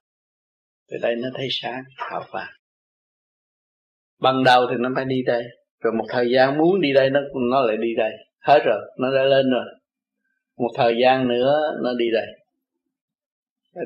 Từ 0.92 0.98
đây 1.02 1.16
nó 1.16 1.30
thấy 1.34 1.48
sáng 1.52 1.84
hào 1.98 2.24
vàng 2.32 2.54
ban 4.20 4.44
đầu 4.44 4.68
thì 4.70 4.76
nó 4.80 4.90
phải 4.96 5.06
đi 5.06 5.24
đây. 5.26 5.44
Rồi 5.82 5.94
một 5.94 6.06
thời 6.10 6.32
gian 6.32 6.58
muốn 6.58 6.82
đi 6.82 6.94
đây, 6.94 7.10
nó 7.10 7.20
nó 7.52 7.62
lại 7.62 7.78
đi 7.78 7.96
đây. 7.98 8.12
Hết 8.40 8.60
rồi, 8.66 8.82
nó 9.00 9.16
đã 9.16 9.24
lên 9.24 9.50
rồi. 9.50 9.66
Một 10.58 10.70
thời 10.76 10.96
gian 11.02 11.28
nữa, 11.28 11.78
nó 11.84 11.94
đi 11.94 12.06
đây. 12.14 12.28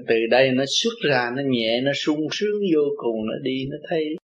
Từ 0.08 0.16
đây 0.32 0.52
nó 0.52 0.64
xuất 0.68 0.94
ra, 1.10 1.32
nó 1.36 1.42
nhẹ, 1.46 1.82
nó 1.82 1.92
sung 1.96 2.28
sướng 2.32 2.62
vô 2.76 2.82
cùng, 2.98 3.26
nó 3.28 3.34
đi, 3.42 3.68
nó 3.72 3.78
thấy 3.90 4.16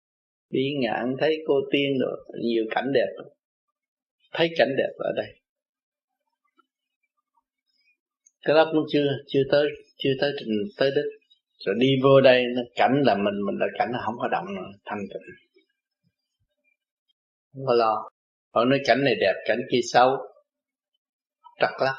đi 0.50 0.74
ngạn, 0.78 1.16
thấy 1.18 1.38
cô 1.46 1.54
tiên 1.70 1.98
rồi. 2.00 2.26
Nhiều 2.42 2.64
cảnh 2.70 2.92
đẹp 2.92 3.08
thấy 4.32 4.50
cảnh 4.56 4.74
đẹp 4.76 4.92
ở 4.98 5.12
đây. 5.16 5.26
Cái 8.42 8.56
đó 8.56 8.70
cũng 8.72 8.84
chưa 8.92 9.06
chưa 9.26 9.42
tới 9.50 9.68
chưa 9.96 10.10
tới 10.20 10.32
trình, 10.38 10.48
tới 10.76 10.90
đích. 10.90 11.20
Rồi 11.58 11.74
đi 11.78 11.88
vô 12.02 12.20
đây, 12.20 12.44
nó 12.56 12.62
cảnh 12.74 13.02
là 13.04 13.14
mình 13.14 13.34
mình 13.46 13.58
là 13.58 13.66
cảnh 13.78 13.88
nó 13.92 13.98
không 14.04 14.14
có 14.18 14.28
động 14.28 14.54
nữa, 14.54 14.78
thanh 14.84 14.98
tịnh. 14.98 15.34
Không 17.52 17.66
có 17.66 17.74
lo. 17.74 18.10
Họ 18.54 18.64
nói 18.64 18.78
cảnh 18.86 19.04
này 19.04 19.14
đẹp, 19.20 19.34
cảnh 19.46 19.58
kia 19.70 19.80
xấu. 19.92 20.16
Trật 21.60 21.70
lắm. 21.80 21.94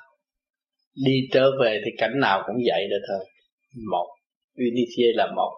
Đi 1.05 1.11
trở 1.31 1.51
về 1.61 1.81
thì 1.85 1.91
cảnh 1.97 2.19
nào 2.19 2.43
cũng 2.47 2.55
vậy 2.67 2.87
đó 2.89 2.97
thôi. 3.07 3.25
Một. 3.91 4.15
Unity 4.55 5.03
là 5.13 5.31
một. 5.35 5.57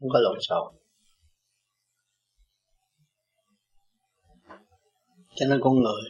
Không 0.00 0.08
có 0.12 0.18
lộn 0.18 0.38
xộn. 0.40 0.74
Cho 5.34 5.46
nên 5.48 5.60
con 5.62 5.74
người 5.74 6.02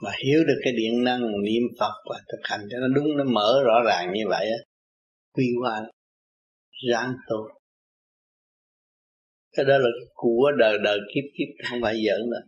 mà 0.00 0.10
hiểu 0.24 0.44
được 0.44 0.60
cái 0.64 0.72
điện 0.72 1.04
năng, 1.04 1.20
niệm 1.20 1.62
Phật 1.78 1.92
và 2.10 2.20
thực 2.32 2.40
hành 2.42 2.60
cho 2.70 2.78
nó 2.78 2.88
đúng, 2.88 3.16
nó 3.16 3.24
mở 3.24 3.62
rõ 3.64 3.82
ràng 3.86 4.12
như 4.12 4.24
vậy 4.28 4.46
á, 4.46 4.58
quy 5.32 5.44
hoan 5.62 5.82
ráng 6.90 7.14
tu. 7.28 7.48
Cái 9.52 9.64
đó 9.64 9.78
là 9.78 9.88
của 10.14 10.50
đời 10.58 10.78
đời 10.84 10.98
kiếp 11.14 11.24
kiếp, 11.38 11.68
không 11.70 11.78
phải 11.82 11.94
giỡn 12.06 12.30
nữa. 12.30 12.42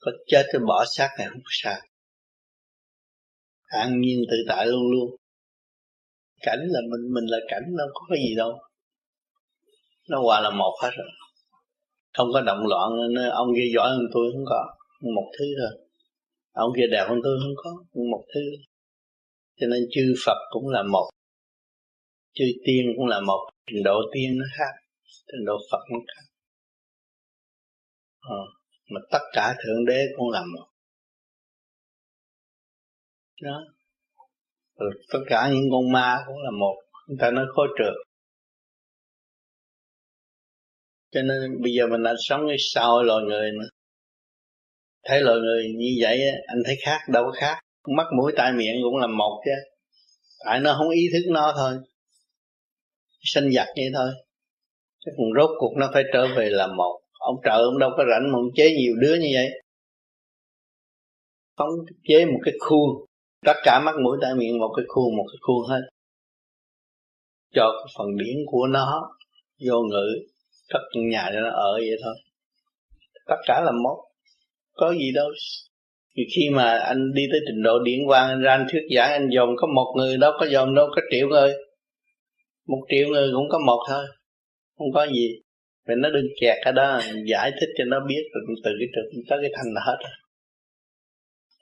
Có 0.00 0.12
chết 0.26 0.42
thì 0.52 0.58
bỏ 0.68 0.84
xác 0.96 1.08
này 1.18 1.28
không 1.28 1.42
sao. 1.48 1.80
An 3.62 4.00
nhiên 4.00 4.18
tự 4.30 4.36
tại 4.48 4.66
luôn 4.66 4.90
luôn. 4.92 5.16
Cảnh 6.42 6.58
là 6.60 6.80
mình 6.90 7.14
mình 7.14 7.24
là 7.26 7.38
cảnh, 7.48 7.62
đâu 7.78 7.88
có 7.94 8.00
cái 8.08 8.18
gì 8.28 8.34
đâu. 8.36 8.58
Nó 10.08 10.22
hòa 10.22 10.40
là 10.40 10.50
một 10.50 10.74
hết 10.82 10.90
rồi. 10.96 11.08
Không 12.16 12.28
có 12.32 12.40
động 12.40 12.66
loạn 12.66 12.90
nên 13.14 13.30
ông 13.30 13.48
kia 13.56 13.70
giỏi 13.74 13.90
hơn 13.90 14.00
tôi 14.14 14.24
không 14.32 14.44
có 14.46 14.74
một 15.02 15.32
thứ 15.38 15.44
thôi. 15.58 15.86
Ông 16.52 16.72
kia 16.76 16.86
đẹp 16.90 17.04
hơn 17.08 17.18
tôi 17.24 17.38
không 17.42 17.54
có 17.56 17.70
một 18.10 18.24
thứ. 18.34 18.40
Cho 19.60 19.66
nên 19.66 19.82
chư 19.90 20.14
Phật 20.26 20.38
cũng 20.50 20.68
là 20.68 20.82
một. 20.82 21.10
Chư 22.34 22.44
tiên 22.66 22.86
cũng 22.96 23.06
là 23.06 23.20
một. 23.20 23.50
Trình 23.66 23.82
độ 23.84 24.00
tiên 24.12 24.38
nó 24.38 24.44
khác 24.58 24.82
trình 25.26 25.44
độ 25.46 25.58
Phật 25.70 25.78
nó 25.92 25.98
khác. 26.08 26.24
Ờ, 28.20 28.36
mà 28.90 29.00
tất 29.10 29.22
cả 29.32 29.54
thượng 29.64 29.84
đế 29.86 30.06
cũng 30.16 30.30
là 30.30 30.42
một. 30.56 30.66
Đó. 33.42 33.60
Rồi 34.78 34.90
tất 35.12 35.18
cả 35.26 35.50
những 35.52 35.70
con 35.72 35.92
ma 35.92 36.24
cũng 36.26 36.36
là 36.42 36.50
một. 36.50 36.74
Người 37.06 37.16
ta 37.20 37.30
nói 37.30 37.46
khó 37.56 37.62
trượt. 37.78 37.94
Cho 41.10 41.22
nên 41.22 41.62
bây 41.62 41.72
giờ 41.72 41.86
mình 41.86 42.02
đã 42.02 42.14
sống 42.18 42.40
cái 42.48 42.56
sau 42.58 43.02
loài 43.02 43.24
người 43.24 43.50
nữa 43.52 43.68
thấy 45.04 45.20
loài 45.20 45.38
người 45.38 45.74
như 45.76 45.96
vậy 46.00 46.20
anh 46.46 46.58
thấy 46.66 46.76
khác, 46.84 46.98
đâu 47.08 47.24
có 47.24 47.32
khác. 47.40 47.58
Mắt, 47.96 48.06
mũi, 48.16 48.32
tai, 48.36 48.52
miệng 48.52 48.74
cũng 48.82 48.96
là 48.96 49.06
một 49.06 49.42
chứ. 49.44 49.50
Tại 50.44 50.60
nó 50.60 50.74
không 50.78 50.88
ý 50.88 51.02
thức 51.12 51.30
nó 51.30 51.52
thôi. 51.56 51.72
Sinh 53.22 53.52
giặc 53.52 53.66
vậy 53.76 53.90
thôi. 53.94 54.10
Chứ 55.04 55.10
còn 55.16 55.26
rốt 55.36 55.50
cuộc 55.58 55.72
nó 55.76 55.90
phải 55.92 56.02
trở 56.12 56.26
về 56.36 56.48
là 56.50 56.66
một. 56.66 57.00
Ông 57.12 57.36
trợ 57.44 57.58
ông 57.64 57.78
đâu 57.78 57.90
có 57.96 58.04
rảnh 58.10 58.32
mà 58.32 58.38
ông 58.38 58.50
chế 58.54 58.70
nhiều 58.70 58.94
đứa 59.00 59.14
như 59.14 59.28
vậy. 59.34 59.48
Ông 61.54 61.70
chế 62.08 62.24
một 62.24 62.40
cái 62.44 62.54
khuôn 62.60 63.06
tất 63.46 63.56
cả 63.64 63.80
mắt, 63.84 63.94
mũi, 64.04 64.18
tai, 64.22 64.34
miệng 64.34 64.58
một 64.58 64.72
cái 64.76 64.84
khuôn 64.88 65.16
một 65.16 65.24
cái 65.32 65.38
khuôn 65.40 65.68
hết. 65.68 65.80
Cho 67.54 67.72
cái 67.78 67.94
phần 67.98 68.16
điển 68.16 68.36
của 68.46 68.66
nó 68.66 69.16
vô 69.66 69.82
ngữ 69.90 70.06
cất 70.68 70.80
nhà 70.94 71.30
cho 71.32 71.40
nó 71.40 71.50
ở 71.50 71.72
vậy 71.72 71.96
thôi. 72.04 72.14
Tất 73.26 73.36
cả 73.46 73.60
là 73.64 73.72
một 73.82 74.04
có 74.76 74.92
gì 74.92 75.12
đâu. 75.14 75.30
Thì 76.16 76.22
khi 76.36 76.50
mà 76.50 76.78
anh 76.78 77.12
đi 77.14 77.22
tới 77.32 77.40
trình 77.46 77.62
độ 77.62 77.78
điển 77.78 77.98
quang, 78.06 78.28
anh 78.28 78.40
ra 78.40 78.52
anh 78.52 78.66
thuyết 78.72 78.82
giảng, 78.96 79.10
anh 79.10 79.28
dòm 79.36 79.48
có 79.56 79.66
một 79.66 79.94
người 79.96 80.16
đâu 80.16 80.32
có 80.40 80.46
dòm 80.46 80.74
đâu, 80.74 80.88
có 80.94 81.02
triệu 81.10 81.28
người. 81.28 81.52
Một 82.66 82.80
triệu 82.88 83.08
người 83.08 83.30
cũng 83.34 83.48
có 83.50 83.58
một 83.66 83.84
thôi, 83.88 84.04
không 84.78 84.92
có 84.94 85.06
gì. 85.06 85.42
Vậy 85.86 85.96
nó 85.96 86.10
đừng 86.10 86.26
kẹt 86.40 86.56
ở 86.64 86.72
đó 86.72 87.00
giải 87.26 87.52
thích 87.60 87.68
cho 87.78 87.84
nó 87.84 88.00
biết, 88.08 88.22
rồi 88.32 88.56
từ 88.64 88.70
cái 88.78 88.88
trực 88.94 89.22
tới 89.28 89.38
cái 89.42 89.50
thành 89.56 89.74
là 89.74 89.80
hết 89.84 89.96
rồi. 90.02 90.12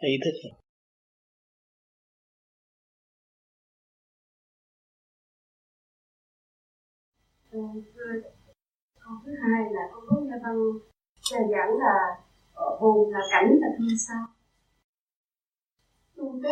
Ý 0.00 0.19
thức. 0.25 0.50
Câu 7.50 9.14
thứ 9.26 9.33
hai 9.43 9.62
là 9.73 9.83
con 9.93 10.05
có 10.09 10.17
nghe 10.21 10.37
văn 10.43 11.49
giảng 11.52 11.71
là 11.79 11.97
hồn 12.81 13.12
là 13.12 13.21
cảnh 13.33 13.50
là 13.61 13.69
thân 13.79 13.88
sao? 14.09 14.26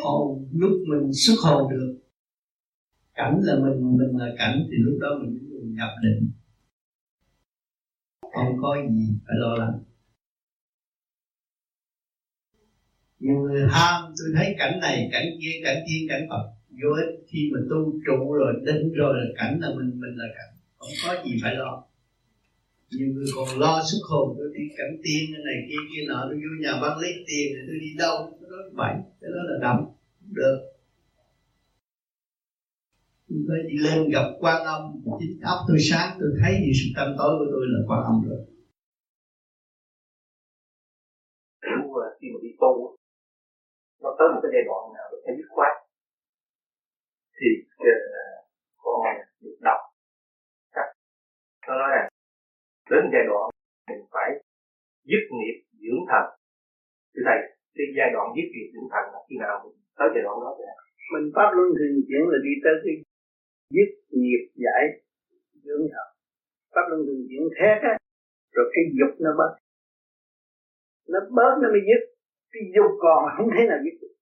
Hồn, 0.03 0.49
lúc 0.53 0.73
mình 0.89 1.11
xuất 1.13 1.35
hồn 1.45 1.71
được. 1.71 1.99
Cảnh 3.15 3.41
là 3.43 3.55
mình 3.55 3.97
mình 3.97 4.17
là 4.17 4.35
cảnh 4.39 4.67
thì 4.71 4.77
lúc 4.79 4.99
đó 5.01 5.09
mình 5.23 5.49
nhập 5.75 5.91
định. 6.03 6.31
Không 8.35 8.57
có 8.63 8.77
gì 8.91 9.19
phải 9.27 9.37
lo 9.39 9.55
lắng. 9.55 9.79
Nhiều 13.19 13.37
người 13.37 13.67
ham, 13.71 14.15
tôi 14.19 14.29
thấy 14.37 14.55
cảnh 14.59 14.81
này, 14.81 15.09
cảnh 15.13 15.27
kia 15.41 15.61
cảnh 15.65 15.83
kia, 15.89 16.07
cảnh 16.09 16.27
phật. 16.31 16.55
Vô 16.71 16.89
khi 17.27 17.51
mà 17.55 17.61
tu 17.71 17.93
trụ 18.07 18.33
rồi, 18.33 18.55
định 18.65 18.93
rồi 18.93 19.15
là 19.19 19.27
cảnh 19.37 19.59
là 19.61 19.69
mình 19.69 20.01
mình 20.01 20.17
là 20.17 20.27
cảnh. 20.37 20.57
Không 20.79 20.91
có 21.07 21.25
gì 21.25 21.39
phải 21.43 21.55
lo 21.55 21.88
nhiều 22.91 23.09
người 23.15 23.29
còn 23.37 23.49
lo 23.63 23.83
xuất 23.91 24.03
hồn 24.11 24.27
tôi 24.39 24.49
đi 24.57 24.65
cảnh 24.79 24.95
tiên 25.05 25.23
cái 25.33 25.43
này 25.49 25.59
kia 25.69 25.83
kia 25.91 26.03
nọ 26.09 26.21
tôi 26.29 26.37
vô 26.43 26.53
nhà 26.65 26.73
bác 26.83 26.95
lấy 27.03 27.13
tiền 27.29 27.47
thì 27.55 27.61
tôi 27.69 27.79
đi 27.85 27.91
đâu 27.99 28.17
cái 28.41 28.49
đó 28.53 28.61
vậy 28.81 28.95
cái 29.21 29.31
đó 29.35 29.41
là 29.49 29.57
đậm 29.65 29.79
được. 30.39 30.59
Tôi 33.49 33.59
đi 33.71 33.77
lên 33.87 34.11
gặp 34.15 34.27
quan 34.41 34.65
âm. 34.65 34.83
Chính 35.19 35.41
óc 35.43 35.59
tôi 35.69 35.79
sáng 35.91 36.17
tôi 36.21 36.31
thấy 36.41 36.53
gì 36.65 36.73
sự 36.81 36.87
tâm 36.97 37.09
tối 37.19 37.33
của 37.39 37.49
tôi 37.53 37.65
là 37.73 37.81
quan 37.89 38.01
âm 38.11 38.17
rồi. 38.29 38.41
Khi 42.21 42.29
mà 42.33 42.39
đi 42.43 42.51
tu 42.61 42.97
nó 44.03 44.11
tới 44.19 44.29
một 44.33 44.41
cái 44.43 44.51
giai 44.55 44.65
đoạn 44.69 44.83
nào 44.95 45.07
phải 45.25 45.35
dứt 45.39 45.49
khoát 45.55 45.73
thì 47.37 47.49
uh, 47.83 48.09
được 49.41 49.59
đọc 49.61 49.81
nó 51.69 51.75
nói 51.75 51.91
rằng 51.97 52.09
đến 52.91 53.03
giai 53.13 53.25
đoạn 53.31 53.45
mình 53.89 54.03
phải 54.15 54.29
dứt 55.11 55.25
nghiệp 55.39 55.57
dưỡng 55.83 56.03
thần. 56.11 56.25
Thưa 57.13 57.23
thầy, 57.29 57.41
cái 57.77 57.87
giai 57.97 58.09
đoạn 58.15 58.27
dứt 58.37 58.49
nghiệp 58.53 58.69
dưỡng 58.75 58.89
thần 58.93 59.05
là 59.13 59.21
khi 59.27 59.37
nào 59.45 59.55
mình 59.63 59.77
tới 59.99 60.09
giai 60.15 60.23
đoạn 60.27 60.37
đó 60.45 60.51
vậy 60.59 60.69
mình 61.13 61.27
pháp 61.37 61.51
luân 61.57 61.69
thường 61.79 61.95
chuyển 62.09 62.23
là 62.33 62.39
đi 62.47 62.53
tới 62.65 62.75
cái 62.85 62.95
dứt 63.77 63.91
nghiệp 64.21 64.43
giải 64.65 64.83
dưỡng 65.65 65.85
thần. 65.93 66.09
Pháp 66.75 66.85
luân 66.89 67.01
thường 67.07 67.23
chuyển 67.29 67.45
thét 67.57 67.79
á, 67.93 67.95
rồi 68.57 68.67
cái 68.75 68.85
dục 68.99 69.13
nó 69.25 69.31
bớt. 69.41 69.53
Nó 71.13 71.21
bớt 71.39 71.53
nó 71.63 71.69
mới 71.75 71.83
dứt. 71.89 72.03
Cái 72.53 72.63
dục 72.75 72.91
còn 73.05 73.19
không 73.37 73.49
thế 73.55 73.63
nào 73.71 73.79
dứt 73.85 73.97
được. 74.01 74.15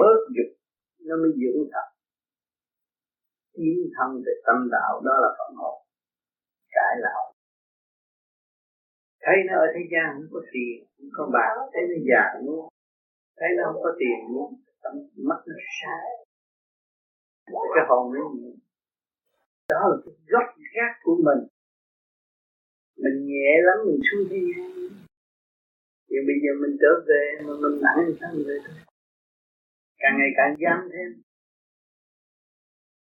Bớt 0.00 0.18
dục 0.36 0.50
nó 1.08 1.14
mới 1.22 1.32
dưỡng 1.40 1.60
thần. 1.72 1.88
Tiến 3.54 3.78
thân 3.96 4.10
về 4.24 4.32
tâm 4.46 4.58
đạo, 4.74 4.92
đó 5.06 5.14
là 5.22 5.30
phần 5.38 5.56
hồn 5.60 5.76
cải 6.74 6.94
lão 7.04 7.35
thấy 9.26 9.36
nó 9.46 9.54
ở 9.64 9.66
thế 9.74 9.82
gian, 9.92 10.08
không 10.16 10.32
có 10.32 10.40
tiền, 10.52 10.76
không 11.14 11.30
có 11.32 11.32
bạc. 11.36 11.52
Thấy 11.72 11.82
nó 11.90 11.96
già 12.08 12.24
luôn 12.46 12.68
thấy 13.38 13.48
nó 13.56 13.62
không 13.66 13.82
có 13.82 13.92
tiền 14.00 14.18
luôn 14.32 14.48
mắt 15.28 15.40
nó 15.46 15.54
sai 15.78 16.06
cái 17.74 17.84
hồn 17.88 18.14
nó 18.14 18.20
gì 18.34 18.50
đó 19.68 19.80
là 19.90 19.96
cái 20.04 20.14
gốc 20.26 20.46
gác 20.74 20.92
của 21.02 21.16
mình. 21.26 21.48
Mình 22.96 23.26
nhẹ 23.26 23.50
lắm, 23.66 23.76
mình 23.86 24.00
xuống 24.10 24.28
đi. 24.30 24.42
Thì 26.08 26.16
bây 26.26 26.36
giờ 26.42 26.50
mình 26.62 26.76
trở 26.80 26.92
về, 27.08 27.24
mà 27.46 27.52
mình 27.62 27.80
nặng 27.82 27.98
thì 28.06 28.12
sao 28.20 28.30
về 28.46 28.58
thôi 28.66 28.76
càng 29.98 30.14
ngày 30.18 30.30
càng 30.36 30.54
giam 30.62 30.88
thêm. 30.92 31.22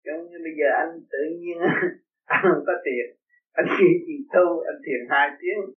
Giống 0.04 0.22
như 0.30 0.38
bây 0.46 0.54
giờ 0.58 0.68
anh 0.82 1.00
tự 1.12 1.22
nhiên 1.38 1.58
anh 2.24 2.42
không 2.42 2.64
có 2.66 2.72
tiền. 2.84 3.06
Anh 3.52 3.66
đi 3.78 3.86
thiền 4.06 4.22
tu 4.32 4.60
anh 4.60 4.78
thiền 4.84 5.00
hai 5.10 5.28
tiếng 5.40 5.74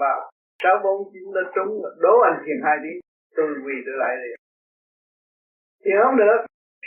mà 0.00 0.12
sáu 0.62 0.76
bốn 0.84 1.10
chín 1.12 1.24
nó 1.34 1.40
trúng 1.54 1.82
đố 2.04 2.14
anh 2.28 2.38
thiền 2.44 2.58
hai 2.64 2.76
tiếng 2.82 3.00
tôi 3.36 3.46
quỳ 3.64 3.74
tôi 3.86 3.96
lại 4.02 4.14
liền. 4.22 4.38
Thì 5.84 5.90
không 6.02 6.16
được. 6.16 6.40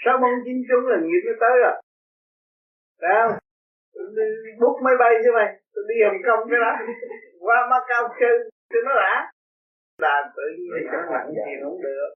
Sáu 0.06 0.18
bốn 0.22 0.34
chín 0.46 0.58
trúng 0.70 0.84
là 0.92 0.98
nghiệp 1.02 1.24
nó 1.26 1.34
tới 1.44 1.56
rồi. 1.64 1.76
Đấy 3.02 3.16
không? 3.22 3.36
Bút 4.62 4.76
máy 4.86 4.96
bay 5.00 5.14
chứ 5.24 5.30
mày. 5.34 5.50
Tôi 5.74 5.84
đi 5.90 5.96
Hồng 6.06 6.22
Kông 6.26 6.50
cái 6.50 6.60
đó. 6.66 6.74
Qua 7.46 7.58
Macau 7.72 8.04
chơi 8.20 8.36
cho 8.72 8.80
nó 8.86 8.94
đã. 8.96 9.32
Là 9.98 10.32
tự 10.36 10.44
nhiên 10.58 10.72
thì 10.76 10.88
nó 10.94 11.02
nặng 11.14 11.30
thì 11.46 11.54
không 11.64 11.82
được. 11.82 12.10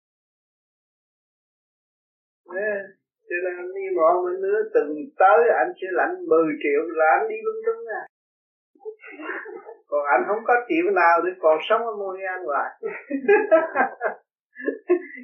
Đấy. 2.55 2.73
Cho 3.29 3.37
nên 3.43 3.73
đi 3.75 3.85
mọi 3.95 4.13
mấy 4.23 4.35
nữa 4.41 4.59
từng 4.73 4.91
tới 5.19 5.39
anh 5.61 5.71
sẽ 5.81 5.87
lãnh 5.91 6.15
10 6.29 6.53
triệu 6.63 6.81
là 6.97 7.05
anh 7.19 7.29
đi 7.29 7.35
lung 7.45 7.61
tung 7.65 7.85
à 8.01 8.03
còn 9.89 10.01
anh 10.13 10.23
không 10.27 10.43
có 10.47 10.53
chịu 10.69 10.85
nào 11.01 11.15
để 11.25 11.31
còn 11.43 11.57
sống 11.69 11.81
ở 11.81 11.93
ăn 12.35 12.39
hoài 12.45 12.69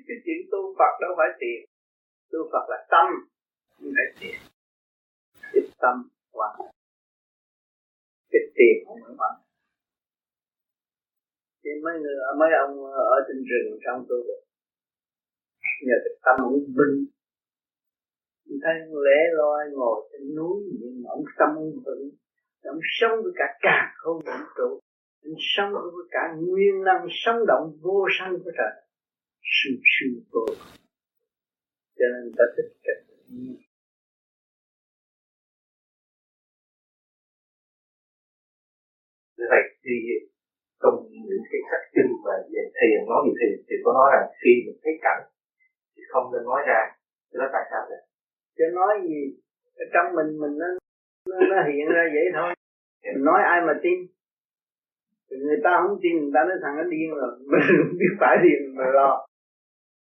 cái 0.07 0.17
chuyện 0.25 0.39
tu 0.51 0.61
Phật 0.79 0.93
đâu 1.01 1.11
phải 1.17 1.29
tiền. 1.39 1.59
Tu 2.31 2.39
Phật 2.51 2.65
là 2.69 2.79
tâm, 2.93 3.07
không 3.75 3.91
phải 3.95 4.07
tiền. 4.19 4.39
Cái 5.53 5.63
tâm 5.81 5.95
hoàn 6.33 6.55
cái 8.31 8.41
tiền 8.55 8.75
không 8.87 8.99
phải 9.05 9.15
hoàn 9.17 9.35
thì 11.63 11.69
mấy 11.83 11.95
người, 12.01 12.15
mấy 12.39 12.49
ông 12.65 12.73
ở 13.15 13.17
trên 13.27 13.37
rừng 13.49 13.79
trong 13.85 14.05
tu 14.09 14.17
được. 14.27 14.41
Nhờ 15.87 15.95
cái 16.03 16.13
tâm 16.25 16.35
ông 16.45 16.59
bình 16.77 16.95
thấy 18.63 18.75
lẽ 19.05 19.19
loi 19.33 19.61
ngồi 19.73 20.09
trên 20.11 20.35
núi, 20.35 20.63
nhưng 20.79 21.03
ông 21.07 21.23
tâm 21.39 21.49
vững 21.85 22.09
ông 22.63 22.79
sống 22.99 23.23
với 23.23 23.33
cả 23.35 23.45
cả 23.61 23.93
không 23.95 24.17
vũ 24.25 24.45
trụ. 24.57 24.79
Ông 25.25 25.37
sống 25.39 25.73
với 25.73 26.05
cả 26.11 26.23
nguyên 26.37 26.83
năng 26.83 27.07
sống 27.09 27.45
động 27.47 27.77
vô 27.81 28.07
sanh 28.19 28.33
của 28.43 28.51
trời. 28.57 28.83
Sự 29.41 29.69
sự 29.93 30.07
vô 30.31 30.45
cho 31.97 32.05
nên 32.13 32.33
ta 32.37 32.43
thích 32.55 32.69
cái 32.83 32.95
thầy 39.51 39.63
thì 39.83 39.95
trong 40.81 40.95
những 41.27 41.43
cái 41.51 41.61
sách 41.69 41.85
kinh 41.95 42.11
mà 42.25 42.35
về 42.53 42.63
thiền 42.77 42.99
nói 43.09 43.19
về 43.25 43.33
thiền 43.39 43.53
thì 43.67 43.75
có 43.83 43.91
nói 43.99 44.07
rằng 44.13 44.27
khi 44.39 44.51
mình 44.65 44.77
thấy 44.83 44.93
cảnh 45.05 45.21
thì 45.93 46.01
không 46.11 46.25
nên 46.31 46.43
nói 46.51 46.61
ra. 46.69 46.81
Thì 47.29 47.35
nó 47.41 47.45
tại 47.53 47.63
sao 47.71 47.81
vậy? 47.89 48.01
Chứ 48.57 48.65
nói 48.79 48.93
gì? 49.07 49.21
Ở 49.83 49.85
trong 49.93 50.07
mình 50.17 50.29
mình 50.41 50.53
nó 50.61 50.67
nó, 51.27 51.37
nó 51.51 51.57
hiện 51.67 51.85
ra 51.95 52.03
vậy 52.15 52.25
thôi. 52.37 52.51
Nói 53.27 53.39
ai 53.53 53.59
mà 53.67 53.73
tin? 53.83 53.97
Người 55.29 55.59
ta 55.63 55.71
không 55.81 55.97
tin 56.03 56.13
người 56.21 56.33
ta 56.35 56.41
nói 56.47 56.57
thằng 56.63 56.75
nó 56.77 56.83
điên 56.93 57.09
rồi. 57.19 57.31
Mình 57.51 57.65
không 57.77 57.97
biết 57.99 58.13
phải 58.19 58.35
điên 58.43 58.61
mà 58.77 58.85
lo. 58.97 59.11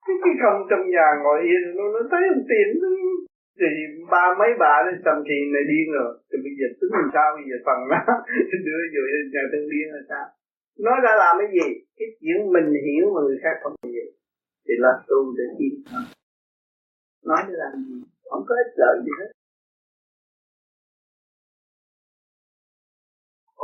Cái 0.05 0.15
cái 0.23 0.33
không 0.41 0.59
trong 0.69 0.83
nhà 0.93 1.07
ngồi 1.23 1.39
yên 1.49 1.61
nó 1.77 1.83
nó 1.95 2.01
thấy 2.11 2.21
không 2.29 2.45
tin. 2.51 2.67
Thì 3.59 3.67
ba 4.11 4.23
mấy 4.39 4.51
bà 4.61 4.73
nó 4.85 4.91
tầm 5.05 5.17
thì 5.27 5.35
này 5.53 5.63
điên 5.71 5.85
rồi. 5.97 6.11
Thì 6.29 6.37
bây 6.45 6.53
giờ 6.59 6.67
tính 6.79 6.91
làm 6.97 7.09
sao? 7.15 7.27
Bây 7.37 7.45
giờ 7.49 7.57
phần 7.67 7.79
nó 7.91 7.99
đưa 8.67 8.81
vô 8.93 9.03
nhà 9.33 9.43
thân 9.51 9.63
điên 9.71 9.87
là 9.95 10.01
sao? 10.09 10.25
Nói 10.85 10.97
ra 11.03 11.11
làm 11.23 11.33
cái 11.39 11.49
gì? 11.57 11.67
Cái 11.97 12.07
chuyện 12.21 12.39
mình 12.55 12.69
hiểu 12.87 13.05
mà 13.13 13.19
người 13.25 13.39
khác 13.43 13.55
không 13.63 13.75
hiểu. 13.83 14.07
Thì 14.65 14.73
là 14.83 14.91
tu 15.07 15.19
để 15.37 15.45
tin 15.59 15.73
nói 17.29 17.41
để 17.47 17.55
làm 17.63 17.73
gì? 17.87 17.97
Không 18.29 18.43
có 18.47 18.53
ích 18.63 18.73
lợi 18.81 18.95
gì 19.05 19.11
hết. 19.19 19.29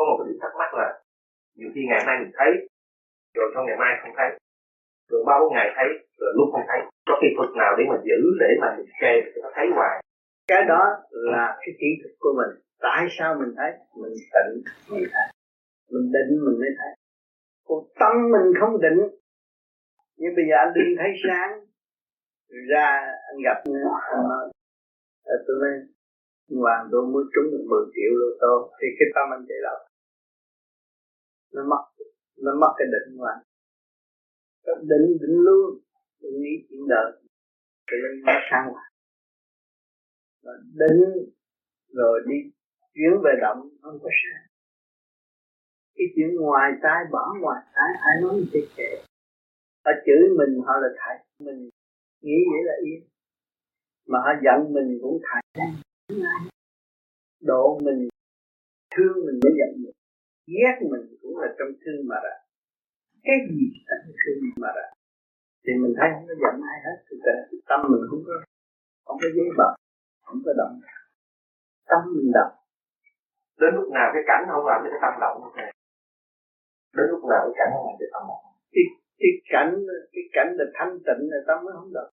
Có 0.02 0.06
một 0.10 0.18
cái 0.20 0.26
điểm 0.28 0.40
thắc 0.42 0.54
mắc 0.60 0.72
là 0.80 0.90
nhiều 1.58 1.70
khi 1.74 1.82
ngày 1.90 2.02
mai 2.08 2.16
mình 2.22 2.34
thấy, 2.38 2.52
rồi 3.36 3.48
trong 3.54 3.66
ngày 3.66 3.78
mai 3.84 3.92
không 4.02 4.14
thấy, 4.18 4.30
rồi 5.10 5.22
ba 5.28 5.36
bốn 5.42 5.54
ngày 5.54 5.70
thấy, 5.76 5.88
rồi 6.20 6.32
lúc 6.38 6.48
không 6.52 6.66
thấy, 6.70 6.80
có 7.08 7.14
kỹ 7.22 7.30
thuật 7.38 7.50
nào 7.62 7.72
để 7.78 7.84
mà 7.92 7.98
giữ, 8.08 8.20
để 8.44 8.50
mà 8.62 8.68
mình 8.78 8.90
kê 9.02 9.14
nó 9.44 9.50
thấy 9.56 9.68
hoài? 9.76 9.96
Cái 10.52 10.62
đó 10.72 10.82
là 11.12 11.46
cái 11.62 11.72
kỹ 11.80 11.90
thuật 12.00 12.14
của 12.20 12.34
mình. 12.40 12.52
Tại 12.86 13.02
sao 13.18 13.30
mình 13.40 13.52
thấy? 13.58 13.72
Mình 14.02 14.16
tịnh, 14.34 14.52
mình 14.92 15.08
thấy. 15.14 15.28
Mình 15.94 16.08
định, 16.16 16.32
mình 16.46 16.58
mới 16.62 16.72
thấy. 16.80 16.92
Còn 17.68 17.80
tâm 18.00 18.14
mình 18.34 18.48
không 18.60 18.82
định. 18.86 19.00
Nhưng 20.20 20.34
bây 20.38 20.46
giờ 20.50 20.56
anh 20.64 20.74
đi 20.78 20.86
thấy 21.00 21.12
sáng, 21.26 21.52
ra 22.72 22.88
anh 23.30 23.38
gặp 23.46 23.58
anh 24.14 24.24
nói 24.30 24.44
tôi 25.48 25.56
nói 25.62 25.74
hoàng 26.62 26.84
tôi 26.92 27.02
mới 27.14 27.24
trúng 27.34 27.48
được 27.52 27.64
10 27.70 27.86
triệu 27.94 28.12
lô 28.22 28.30
tô, 28.42 28.54
thì 28.78 28.88
cái 29.00 29.08
tâm 29.16 29.26
anh 29.36 29.46
chạy 29.50 29.60
đâu? 29.68 29.78
Nó 31.54 31.64
mất 31.72 31.84
nó 32.38 32.52
mất 32.62 32.74
cái 32.78 32.88
định 32.94 33.18
của 33.18 33.26
anh 33.26 33.44
cái 34.64 34.76
định 34.82 35.18
định 35.22 35.38
luôn 35.48 35.80
đừng 36.22 36.42
nghĩ 36.42 36.66
chuyện 36.70 36.88
đời. 36.90 37.12
Tự 37.88 37.98
nhiên 37.98 38.24
nó 38.26 38.34
sang 38.52 38.72
hòa 38.74 38.92
và 40.44 40.52
định 40.74 41.02
rồi 41.94 42.22
đi 42.28 42.36
chuyển 42.94 43.12
về 43.24 43.32
động 43.42 43.70
không 43.82 44.00
có 44.04 44.10
sao 44.10 44.42
cái 45.96 46.08
chuyện 46.16 46.36
ngoài 46.36 46.72
tai 46.84 47.06
bỏ 47.12 47.34
ngoài 47.42 47.62
tai 47.76 47.90
ai 48.02 48.22
nói 48.22 48.44
gì 48.54 48.62
kệ 48.78 49.12
họ 49.86 49.92
chửi 50.06 50.30
mình, 50.38 50.62
họ 50.66 50.74
là 50.82 50.90
thầy 50.98 51.18
mình. 51.40 51.70
Nghĩ 52.22 52.38
vậy 52.52 52.62
là 52.64 52.74
yên. 52.86 53.10
Mà 54.08 54.20
họ 54.20 54.32
giận 54.44 54.74
mình 54.74 55.00
cũng 55.02 55.20
thầy 55.28 55.68
độ 57.42 57.80
mình, 57.84 58.08
thương 58.96 59.26
mình 59.26 59.40
mới 59.44 59.54
giận 59.60 59.84
mình 59.84 59.94
ghét 60.54 60.76
mình 60.92 61.04
cũng 61.22 61.36
là 61.42 61.50
trong 61.58 61.72
thương 61.82 62.02
mà 62.12 62.18
ra. 62.26 62.36
Cái 63.26 63.38
gì 63.50 63.64
trong 63.88 64.14
thương 64.20 64.40
mà 64.64 64.70
ra? 64.78 64.88
Thì 65.64 65.72
mình 65.82 65.94
thấy 65.98 66.08
không 66.14 66.26
có 66.30 66.36
giận 66.42 66.56
ai 66.72 66.78
hết 66.86 66.98
thì 67.08 67.16
tâm 67.70 67.80
mình 67.92 68.04
không 68.10 68.24
có 68.28 68.34
không 69.06 69.18
có 69.22 69.28
giấy 69.36 69.50
bận 69.60 69.74
không 70.26 70.42
có 70.46 70.52
động 70.62 70.74
tâm 71.90 72.02
mình 72.16 72.32
động. 72.38 72.54
Đến 73.60 73.72
lúc 73.78 73.88
nào 73.96 74.08
cái 74.14 74.24
cảnh 74.30 74.44
không 74.52 74.66
làm 74.70 74.80
cho 74.84 74.90
cái 74.94 75.02
tâm 75.06 75.14
động 75.24 75.38
đến 76.98 77.06
lúc 77.12 77.24
nào 77.32 77.42
cái 77.46 77.56
cảnh 77.60 77.72
không 77.74 77.86
làm 77.88 77.96
cho 78.00 78.08
tâm 78.14 78.24
động? 78.30 78.44
Cái, 78.74 78.86
cái 79.20 79.32
cảnh 79.54 79.72
cái 80.14 80.24
cảnh 80.36 80.50
là 80.58 80.66
thanh 80.78 80.94
tịnh 81.06 81.22
là 81.32 81.40
tâm 81.48 81.58
mới 81.66 81.74
không 81.78 81.94
động. 81.98 82.12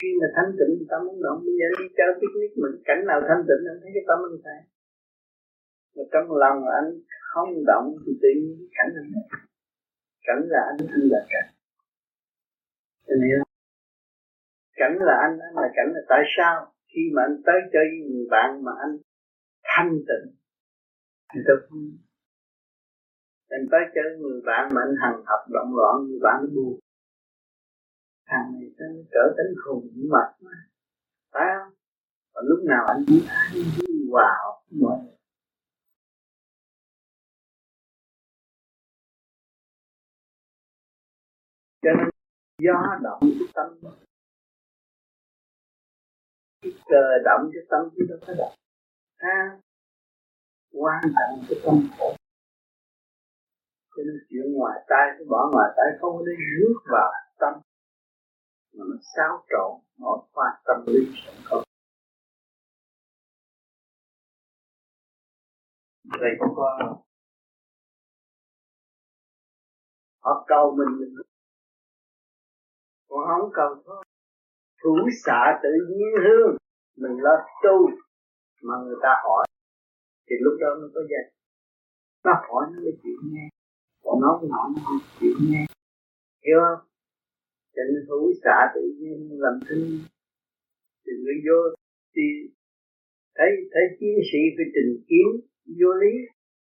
Khi 0.00 0.10
mà 0.20 0.26
thanh 0.36 0.50
tịnh 0.58 0.72
thì 0.78 0.84
tâm 0.92 1.00
không 1.06 1.22
động 1.26 1.38
bây 1.46 1.54
giờ 1.58 1.66
đi 1.78 1.86
chơi 1.98 2.10
picnic 2.20 2.52
mình 2.62 2.74
cảnh 2.88 3.00
nào 3.08 3.18
thanh 3.28 3.42
tịnh 3.48 3.62
anh 3.70 3.78
thấy 3.82 3.90
cái 3.96 4.04
tâm 4.08 4.18
anh 4.28 4.38
sai 4.44 4.58
mà 5.96 6.02
trong 6.12 6.36
lòng 6.42 6.58
anh 6.80 6.88
không 7.30 7.64
động 7.66 7.86
thì 8.06 8.12
tự 8.22 8.28
nhiên 8.40 8.56
cái 8.58 8.68
cảnh 8.76 8.90
anh 9.00 9.10
cảnh 10.26 10.42
là 10.52 10.60
anh 10.70 10.88
anh 10.94 11.06
là 11.12 11.26
cảnh. 11.32 11.54
Anh 13.06 13.20
hiểu 13.28 13.44
cảnh 14.76 14.96
là 15.00 15.14
anh 15.26 15.38
anh 15.46 15.54
là 15.62 15.68
cảnh 15.76 15.90
là 15.94 16.00
tại 16.08 16.22
sao? 16.36 16.72
Khi 16.86 17.02
mà 17.14 17.22
anh 17.22 17.42
tới 17.46 17.58
chơi 17.72 17.84
với 17.90 18.00
người 18.10 18.26
bạn 18.30 18.64
mà 18.64 18.72
anh 18.84 18.96
thanh 19.62 19.92
tịnh, 20.08 20.26
thì 21.34 21.40
tôi 21.46 21.56
không 21.68 21.78
anh 23.48 23.66
tới 23.70 23.80
chơi 23.94 24.18
người 24.20 24.40
bạn 24.46 24.70
mà 24.74 24.80
anh 24.86 24.94
hằng 25.02 25.22
học 25.26 25.42
động 25.52 25.70
loạn, 25.76 25.94
người 26.06 26.18
bạn 26.22 26.36
nó 26.42 26.48
buồn. 26.54 26.78
Thằng 28.26 28.46
này 28.52 28.70
nó 28.78 28.86
trở 29.12 29.34
tính 29.36 29.54
khùng 29.64 29.88
mệt 30.12 30.30
mà. 30.44 30.56
Phải 31.32 31.46
không? 31.54 31.74
Và 32.34 32.40
lúc 32.44 32.60
nào 32.64 32.84
anh 32.86 33.04
đi 33.08 33.26
ăn 33.28 33.52
hòa 34.10 34.32
vào 34.44 34.62
mọi 34.80 34.98
cho 41.84 41.90
nên 41.98 42.08
gió 42.58 42.98
động 43.02 43.20
cái 43.22 43.48
tâm. 43.54 43.66
Cái 46.62 46.72
cờ 46.86 47.04
động, 47.24 47.50
cái 47.52 47.62
tâm 47.70 47.80
chứ 47.96 48.06
đâu 48.08 48.18
có 48.26 48.34
động. 48.38 48.54
Ha? 49.16 49.58
Quan 50.72 51.02
trọng 51.02 51.44
cái 51.48 51.58
tâm 51.64 51.88
khổ. 51.98 52.16
Cho 53.96 54.02
nên 54.06 54.16
chuyện 54.28 54.52
ngoài 54.52 54.78
tai 54.88 55.06
cứ 55.18 55.24
bỏ 55.30 55.50
ngoài 55.52 55.70
tai 55.76 55.86
không 56.00 56.24
nên 56.26 56.36
rước 56.36 56.78
vào 56.92 57.12
tâm. 57.38 57.54
Mà 58.72 58.84
nó 58.88 58.96
xáo 59.16 59.44
trộn 59.50 59.80
nội 59.98 60.18
khoa 60.32 60.62
tâm 60.64 60.84
lý 60.86 61.00
sẵn 61.24 61.34
có. 61.44 61.64
Vậy 66.20 66.30
không 66.40 66.54
có 66.56 66.96
họ 70.24 70.44
cầu 70.46 70.76
mình 70.78 70.98
mình 71.00 71.33
còn 73.14 73.24
không 73.30 73.50
cần 73.58 73.70
thủ 74.82 74.94
xạ 75.24 75.40
tự 75.62 75.72
nhiên 75.88 76.12
hương. 76.24 76.56
Mình 77.02 77.16
lo 77.24 77.34
tu 77.62 77.76
mà 78.62 78.74
người 78.84 78.96
ta 79.02 79.12
hỏi. 79.24 79.46
Thì 80.26 80.36
lúc 80.40 80.54
đó 80.60 80.68
nó 80.80 80.86
có 80.94 81.00
giá 81.10 81.20
nó 82.24 82.32
hỏi 82.48 82.64
nó 82.72 82.78
mới 82.84 82.94
chịu 83.02 83.18
nghe. 83.32 83.46
Còn 84.04 84.20
nó 84.20 84.38
cũng 84.40 84.50
hỏi 84.50 84.68
nó 84.74 84.80
không 84.86 85.02
chịu 85.20 85.36
nghe. 85.50 85.64
Hiểu 86.46 86.58
không? 86.64 86.80
Cho 87.74 87.82
nên 87.88 88.02
xạ 88.44 88.56
tự 88.74 88.82
nhiên 88.98 89.16
làm 89.44 89.54
thinh 89.68 89.84
thì 91.04 91.12
người 91.22 91.38
vô 91.46 91.58
thì 92.14 92.26
thấy 93.36 93.50
thấy 93.72 93.84
chiến 93.98 94.14
sĩ 94.32 94.40
phải 94.56 94.66
trình 94.74 94.92
kiến 95.08 95.26
vô 95.80 95.90
lý. 96.02 96.14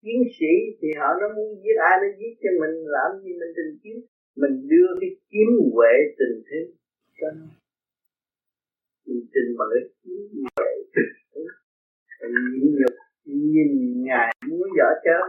Chiến 0.03 0.21
sĩ 0.37 0.53
thì 0.79 0.87
họ 0.99 1.09
nó 1.21 1.27
muốn 1.35 1.49
giết 1.61 1.75
ai 1.89 1.95
nó 2.01 2.09
giết 2.19 2.33
cho 2.41 2.49
mình, 2.61 2.75
làm 2.95 3.09
gì 3.23 3.31
mình 3.39 3.51
trình 3.57 3.73
kiến? 3.83 3.97
Mình 4.41 4.55
đưa 4.71 4.89
cái 5.01 5.09
kiếm 5.29 5.49
huệ 5.73 5.93
tình 6.19 6.35
thế 6.47 6.59
cho 7.17 7.27
nó. 7.37 7.47
Mình 9.05 9.21
trình 9.33 9.49
bằng 9.57 9.69
cái 9.73 9.83
kiếm 10.03 10.43
huệ 10.55 10.71
tình 10.93 11.13
thế. 11.31 11.41
Nhìn 12.59 12.71
nhục 12.79 12.95
nhìn 13.25 13.69
ngài 14.07 14.29
muốn 14.47 14.67
vợ 14.77 14.89
chơi 15.05 15.23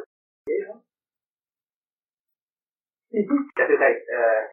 vậy 0.46 0.60
không 0.66 0.80
Dạ 3.56 3.64
thưa 3.68 3.78
thầy, 3.82 3.94
uh, 4.16 4.44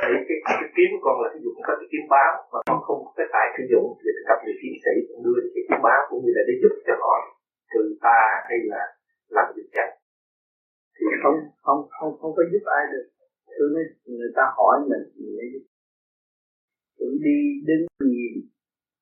thấy 0.00 0.12
cái, 0.28 0.38
cái 0.60 0.68
kiếm 0.76 0.88
của 0.92 1.00
con 1.04 1.14
là 1.22 1.28
ví 1.34 1.40
dụ 1.44 1.50
con 1.56 1.64
có 1.68 1.74
cái 1.80 1.88
kiếm 1.92 2.04
báo 2.14 2.32
mà 2.52 2.58
con 2.66 2.78
không 2.86 3.00
có 3.04 3.10
cái 3.16 3.26
tài 3.34 3.46
sử 3.56 3.62
dụng 3.72 3.86
thì 4.00 4.08
gặp 4.28 4.38
người 4.44 4.56
chiến 4.60 4.74
sĩ 4.84 4.94
cũng 5.08 5.20
đưa 5.24 5.36
cái 5.42 5.50
kiếm 5.54 5.80
báo 5.86 6.00
cũng 6.08 6.20
như 6.24 6.32
là 6.36 6.42
để 6.48 6.54
giúp 6.62 6.74
cho 6.86 6.94
họ 7.02 7.14
trừ 7.70 7.82
ta 8.04 8.20
hay 8.48 8.58
là 8.72 8.82
làm 9.36 9.46
việc 9.56 9.68
chánh 9.76 9.92
thì 10.96 11.04
không 11.22 11.36
không 11.64 11.80
không 11.96 12.12
không 12.20 12.32
có 12.36 12.42
giúp 12.52 12.64
ai 12.78 12.84
được 12.92 13.06
tôi 13.58 13.68
nói 13.74 13.84
người 14.04 14.32
ta 14.36 14.42
hỏi 14.56 14.76
mình 14.90 15.04
mình 15.16 15.36
mới 15.36 15.48
tôi 16.98 17.10
đi 17.26 17.38
đứng 17.66 17.86
nhìn, 18.12 18.32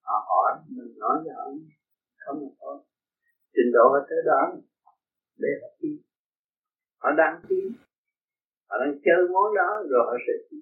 họ 0.06 0.16
hỏi, 0.30 0.50
mình 0.76 0.98
nói 0.98 1.16
cho 1.24 1.32
họ 1.38 1.46
không 2.24 2.38
có 2.60 2.84
trình 3.54 3.70
độ 3.72 3.84
họ 3.92 4.00
tới 4.08 4.18
đó 4.26 4.42
để 5.38 5.48
họ 5.62 5.68
đi 5.80 5.92
họ 7.02 7.10
đang 7.18 7.42
ký 7.48 7.60
họ 8.68 8.76
đang 8.80 8.94
chơi 9.04 9.28
món 9.32 9.54
đó, 9.56 9.70
rồi 9.90 10.02
họ 10.06 10.14
sẽ 10.26 10.56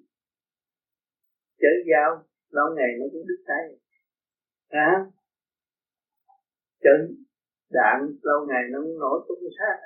chơi 1.61 1.75
dao 1.91 2.23
lâu 2.49 2.67
ngày 2.75 2.89
nó 2.99 3.05
cũng 3.11 3.27
đứt 3.27 3.41
tay. 3.47 3.63
À 4.69 5.05
chơi 6.83 6.97
đạn, 7.71 7.99
lâu 8.21 8.45
ngày 8.49 8.63
nó 8.71 8.79
cũng 8.83 8.99
nổ 8.99 9.25
tung 9.27 9.49
sát 9.59 9.77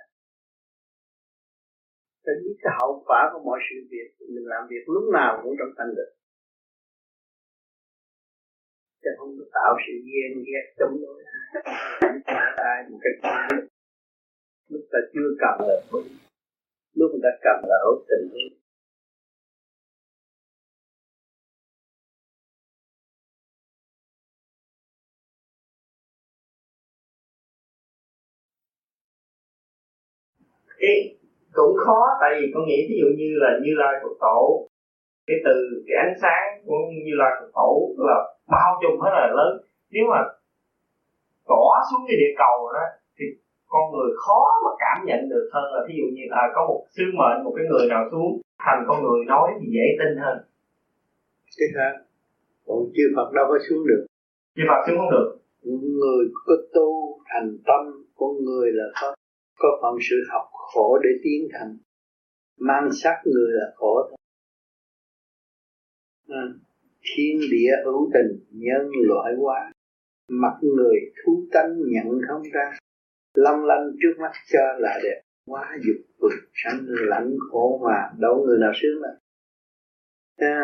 phải 2.24 2.36
biết 2.44 2.56
cái 2.62 2.74
hậu 2.80 3.04
quả 3.08 3.22
của 3.32 3.42
mọi 3.48 3.60
sự 3.68 3.78
việc, 3.92 4.08
mình 4.34 4.48
làm 4.54 4.64
việc 4.72 4.84
lúc 4.96 5.06
nào 5.14 5.32
cũng 5.44 5.56
trong 5.60 5.74
thành 5.78 5.96
được 5.98 6.12
chứ 9.04 9.10
không 9.18 9.32
có 9.38 9.46
tạo 9.54 9.72
sự 9.84 9.94
ghen 10.08 10.32
ghét 10.48 10.66
chống 10.80 10.96
đối 11.02 11.24
ai 12.72 12.80
một 12.90 13.00
cách 13.04 13.18
lúc 14.70 14.82
ta 14.92 15.00
chưa 15.14 15.30
cần 15.42 15.68
là 15.68 15.76
lúc 16.94 17.12
người 17.12 17.24
ta 17.24 17.30
cần 17.44 17.58
là 17.70 17.76
hữu 17.84 18.06
tình 18.10 18.58
Okay 30.82 31.21
cũng 31.54 31.76
khó 31.86 32.00
tại 32.22 32.32
vì 32.38 32.46
con 32.54 32.64
nghĩ 32.66 32.80
ví 32.90 32.96
dụ 33.02 33.10
như 33.20 33.30
là 33.44 33.50
như 33.64 33.72
lai 33.82 33.94
phật 34.02 34.16
tổ 34.26 34.68
cái 35.28 35.38
từ 35.46 35.56
cái 35.88 35.96
ánh 36.06 36.16
sáng 36.22 36.46
của 36.66 36.78
như 37.06 37.14
lai 37.22 37.32
phật 37.40 37.50
tổ 37.60 37.72
là 37.98 38.18
bao 38.54 38.72
trùm 38.82 39.00
hết 39.04 39.12
là 39.20 39.28
lớn. 39.38 39.52
Nếu 39.92 40.06
mà 40.12 40.20
tỏ 41.50 41.64
xuống 41.88 42.04
cái 42.08 42.16
địa 42.22 42.34
cầu 42.44 42.58
đó 42.76 42.86
thì 43.18 43.26
con 43.68 43.84
người 43.92 44.12
khó 44.24 44.42
mà 44.64 44.72
cảm 44.84 44.98
nhận 45.08 45.30
được 45.30 45.46
hơn 45.54 45.66
là 45.74 45.82
ví 45.88 45.94
dụ 46.00 46.08
như 46.16 46.24
là 46.30 46.44
có 46.56 46.62
một 46.70 46.82
sứ 46.96 47.04
mệnh 47.20 47.44
một 47.44 47.54
cái 47.58 47.66
người 47.70 47.88
nào 47.90 48.04
xuống 48.12 48.42
thành 48.64 48.80
con 48.88 48.98
người 49.04 49.20
nói 49.26 49.48
thì 49.60 49.68
dễ 49.76 49.88
tin 50.00 50.12
hơn. 50.24 50.38
Cái 51.58 51.68
khác 51.76 51.94
còn 52.68 52.78
chư 52.96 53.04
Phật 53.16 53.30
đâu 53.34 53.46
có 53.50 53.58
xuống 53.70 53.84
được. 53.90 54.06
Chư 54.56 54.64
Phật 54.70 54.82
xuống 54.88 54.98
không 54.98 55.12
được. 55.12 55.30
Người 55.64 56.24
có 56.46 56.54
tu 56.74 56.90
thành 57.30 57.58
tâm 57.68 57.82
con 58.16 58.32
người 58.46 58.72
là 58.72 58.86
có 59.02 59.16
có 59.62 59.80
phần 59.82 59.96
sự 60.10 60.16
học 60.32 60.46
khổ 60.52 60.98
để 61.04 61.10
tiến 61.24 61.48
thành. 61.54 61.78
Mang 62.60 62.90
sắc 62.92 63.16
người 63.26 63.52
là 63.52 63.74
khổ 63.76 64.08
thôi. 64.10 64.18
À, 66.28 66.44
thiên 67.02 67.40
địa 67.52 67.72
hữu 67.86 68.10
tình 68.14 68.46
nhân 68.50 68.92
loại 69.08 69.34
hóa. 69.38 69.72
Mặt 70.30 70.58
người 70.62 70.96
thú 71.24 71.48
tánh 71.52 71.76
nhận 71.78 72.20
không 72.28 72.42
ra. 72.54 72.78
Long 73.34 73.66
lanh 73.66 73.92
trước 74.02 74.14
mắt 74.20 74.32
cho 74.54 74.60
là 74.80 75.00
đẹp. 75.04 75.22
Quá 75.46 75.78
dục 75.86 76.02
vực 76.22 76.32
sanh 76.54 76.86
lạnh 76.88 77.36
khổ 77.52 77.82
mà 77.84 77.98
đâu 78.20 78.44
người 78.46 78.58
nào 78.60 78.72
sướng 78.82 79.02
là 79.02 79.10
à, 80.38 80.60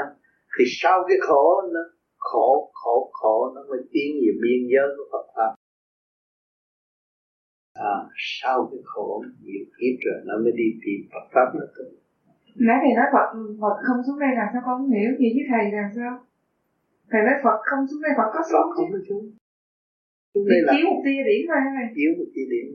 thì 0.58 0.66
sau 0.68 1.04
cái 1.08 1.18
khổ 1.22 1.62
nó 1.74 1.80
khổ 2.18 2.72
khổ 2.74 3.12
khổ 3.14 3.52
nó 3.56 3.62
mới 3.70 3.80
tiến 3.92 4.16
về 4.22 4.32
biên 4.42 4.62
giới 4.74 4.88
của 4.98 5.04
Phật 5.12 5.26
pháp 5.36 5.56
à, 7.92 7.94
sau 8.40 8.58
cái 8.72 8.82
khổ 8.92 9.24
nhiều 9.44 9.66
kiếp 9.78 9.96
rồi 10.06 10.20
nó 10.28 10.34
mới 10.44 10.54
đi 10.62 10.68
tìm 10.84 11.00
Phật 11.12 11.26
pháp 11.34 11.48
nó 11.60 11.66
tu 11.76 11.86
nãy 12.68 12.78
thầy 12.82 12.94
nói 13.00 13.08
Phật 13.16 13.28
Phật 13.62 13.76
không 13.88 14.00
xuống 14.06 14.20
đây 14.24 14.32
làm 14.40 14.48
sao 14.54 14.62
con 14.66 14.76
không 14.78 14.92
hiểu 14.96 15.12
gì 15.20 15.28
với 15.36 15.46
thầy 15.52 15.66
làm 15.78 15.90
sao? 15.98 16.14
Thầy 17.12 17.22
nói 17.28 17.38
Phật 17.44 17.60
không 17.70 17.82
xuống 17.90 18.02
đây 18.06 18.14
Phật 18.20 18.30
có 18.36 18.42
xuống 18.52 18.68
chứ? 18.68 18.76
không 18.78 18.92
có 18.94 19.00
xuống. 19.08 19.26
Đây 20.52 20.60
là 20.66 20.74
chiếu 20.74 20.86
một 20.92 21.00
tia 21.06 21.22
điểm 21.28 21.42
thôi 21.48 21.60
hả 21.64 21.70
thầy 21.78 21.88
chiếu 21.96 22.12
một 22.20 22.30
tia 22.34 22.48
điểm. 22.54 22.68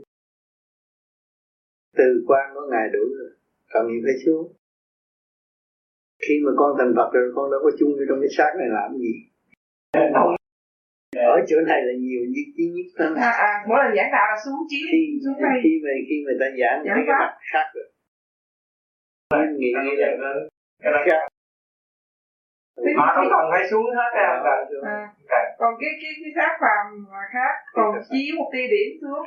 Từ 1.99 2.09
quan 2.29 2.45
của 2.55 2.65
ngài 2.71 2.87
đủ 2.95 3.05
rồi 3.19 3.33
còn 3.73 3.83
gì 3.91 3.99
phải 4.05 4.17
xuống. 4.25 4.45
Khi 6.25 6.35
mà 6.45 6.53
con 6.61 6.71
thành 6.79 6.93
Phật 6.97 7.09
rồi 7.15 7.33
con 7.37 7.51
đâu 7.53 7.61
có 7.65 7.71
chung 7.79 7.93
trong 8.09 8.21
cái 8.23 8.31
xác 8.37 8.51
này 8.61 8.69
làm 8.79 8.91
gì 9.05 9.13
ở 11.35 11.35
chỗ 11.49 11.57
này 11.71 11.81
là 11.89 11.95
nhiều 12.05 12.23
nhất 12.35 12.47
chi 12.57 12.65
nhất. 12.75 12.87
Hơn 12.99 13.15
à, 13.29 13.31
à, 13.49 13.53
mỗi 13.69 13.79
lần 13.83 13.91
giảng 13.97 14.11
đạo 14.17 14.27
là 14.31 14.37
xuống 14.45 14.61
chiếu 14.71 14.85
khi, 14.93 15.03
xuống 15.25 15.39
đây 15.45 15.57
khi 15.65 15.73
mà 15.85 15.91
khi 16.09 16.17
mà 16.27 16.33
ta 16.41 16.47
giảng 16.61 16.79
giảng 16.87 17.05
cái 17.07 17.17
mặt 17.23 17.33
khác 17.53 17.67
rồi. 17.75 17.87
Nhưng 19.33 19.59
nghĩ 19.61 19.71
nghĩ 19.85 19.95
là 19.97 20.09
cái 20.83 20.91
đó 21.17 21.23
mà 22.97 23.07
nó 23.17 23.23
còn 23.31 23.45
phải 23.53 23.63
xuống 23.71 23.87
hết 23.99 24.11
ra 24.17 24.29
à, 24.85 24.97
à. 25.29 25.43
còn 25.59 25.75
cái 25.81 25.91
cái 26.03 26.13
cái 26.23 26.33
xác 26.37 26.53
phàm 26.63 26.87
khác 27.33 27.53
còn 27.73 27.89
chiếu 28.11 28.33
một 28.39 28.49
tia 28.53 28.67
điểm 28.75 28.91
xuống 29.03 29.27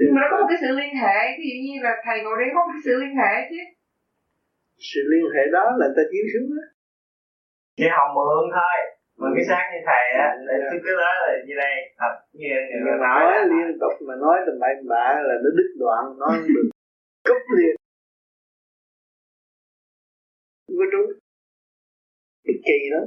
nhưng 0.00 0.14
mà 0.14 0.20
nó 0.22 0.26
có 0.30 0.36
một 0.40 0.46
cái 0.50 0.58
sự 0.60 0.70
liên 0.80 0.94
hệ 1.02 1.18
ví 1.38 1.46
dụ 1.50 1.58
như 1.66 1.76
là 1.86 1.92
thầy 2.04 2.16
ngồi 2.22 2.36
đây 2.40 2.48
có 2.54 2.60
một 2.66 2.72
cái 2.74 2.82
sự 2.84 2.94
liên 3.02 3.14
hệ 3.20 3.32
chứ. 3.50 3.60
Sự 4.90 5.00
liên 5.12 5.24
hệ 5.34 5.42
đó 5.52 5.64
là 5.80 5.86
ta 5.96 6.02
chiếu 6.12 6.24
xuống 6.32 6.48
đó 6.56 6.66
chỉ 7.76 7.86
học 7.96 8.08
mượn 8.16 8.44
thôi 8.56 8.76
mà 9.20 9.28
cái 9.36 9.44
sáng 9.48 9.64
như 9.72 9.80
thầy 9.88 10.04
á 10.24 10.28
là 10.46 10.54
cái 10.84 10.94
đó 11.02 11.12
là 11.24 11.32
như 11.46 11.54
đây 11.62 11.72
thật. 12.00 12.14
Như 12.38 12.48
người 12.84 12.98
nói, 13.06 13.20
nói 13.30 13.40
liên 13.50 13.78
tục 13.82 13.94
mà 14.08 14.14
nói 14.24 14.36
tầm 14.46 14.56
bậy 14.62 14.74
bạ 14.90 15.06
là 15.28 15.34
nó 15.42 15.50
đứt 15.58 15.70
đoạn 15.82 16.02
nói 16.20 16.30
không 16.40 16.48
được 16.56 16.66
cúp 17.28 17.42
liền. 17.56 17.74
Không 20.66 20.76
có 20.80 20.86
đúng 20.94 21.08
cái 22.46 22.56
kỳ 22.66 22.78
đó. 22.94 23.02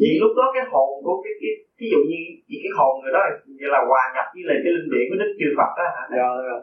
Vì 0.00 0.10
lúc 0.22 0.32
đó 0.38 0.46
cái 0.54 0.64
hồn 0.72 0.90
của 1.04 1.16
cái 1.24 1.34
cái 1.40 1.52
ví 1.78 1.86
dụ 1.92 2.00
như 2.10 2.20
vì 2.48 2.56
cái 2.64 2.72
hồn 2.78 2.92
người 3.00 3.12
đó 3.16 3.22
như 3.58 3.66
là 3.74 3.80
hòa 3.88 4.02
nhập 4.14 4.26
với 4.34 4.44
lại 4.48 4.58
cái 4.64 4.72
linh 4.76 4.88
điển 4.92 5.04
của 5.10 5.18
đức 5.22 5.30
chư 5.38 5.48
phật 5.58 5.70
đó 5.78 5.86
hả? 5.96 6.04
Rồi 6.20 6.36
rồi. 6.48 6.60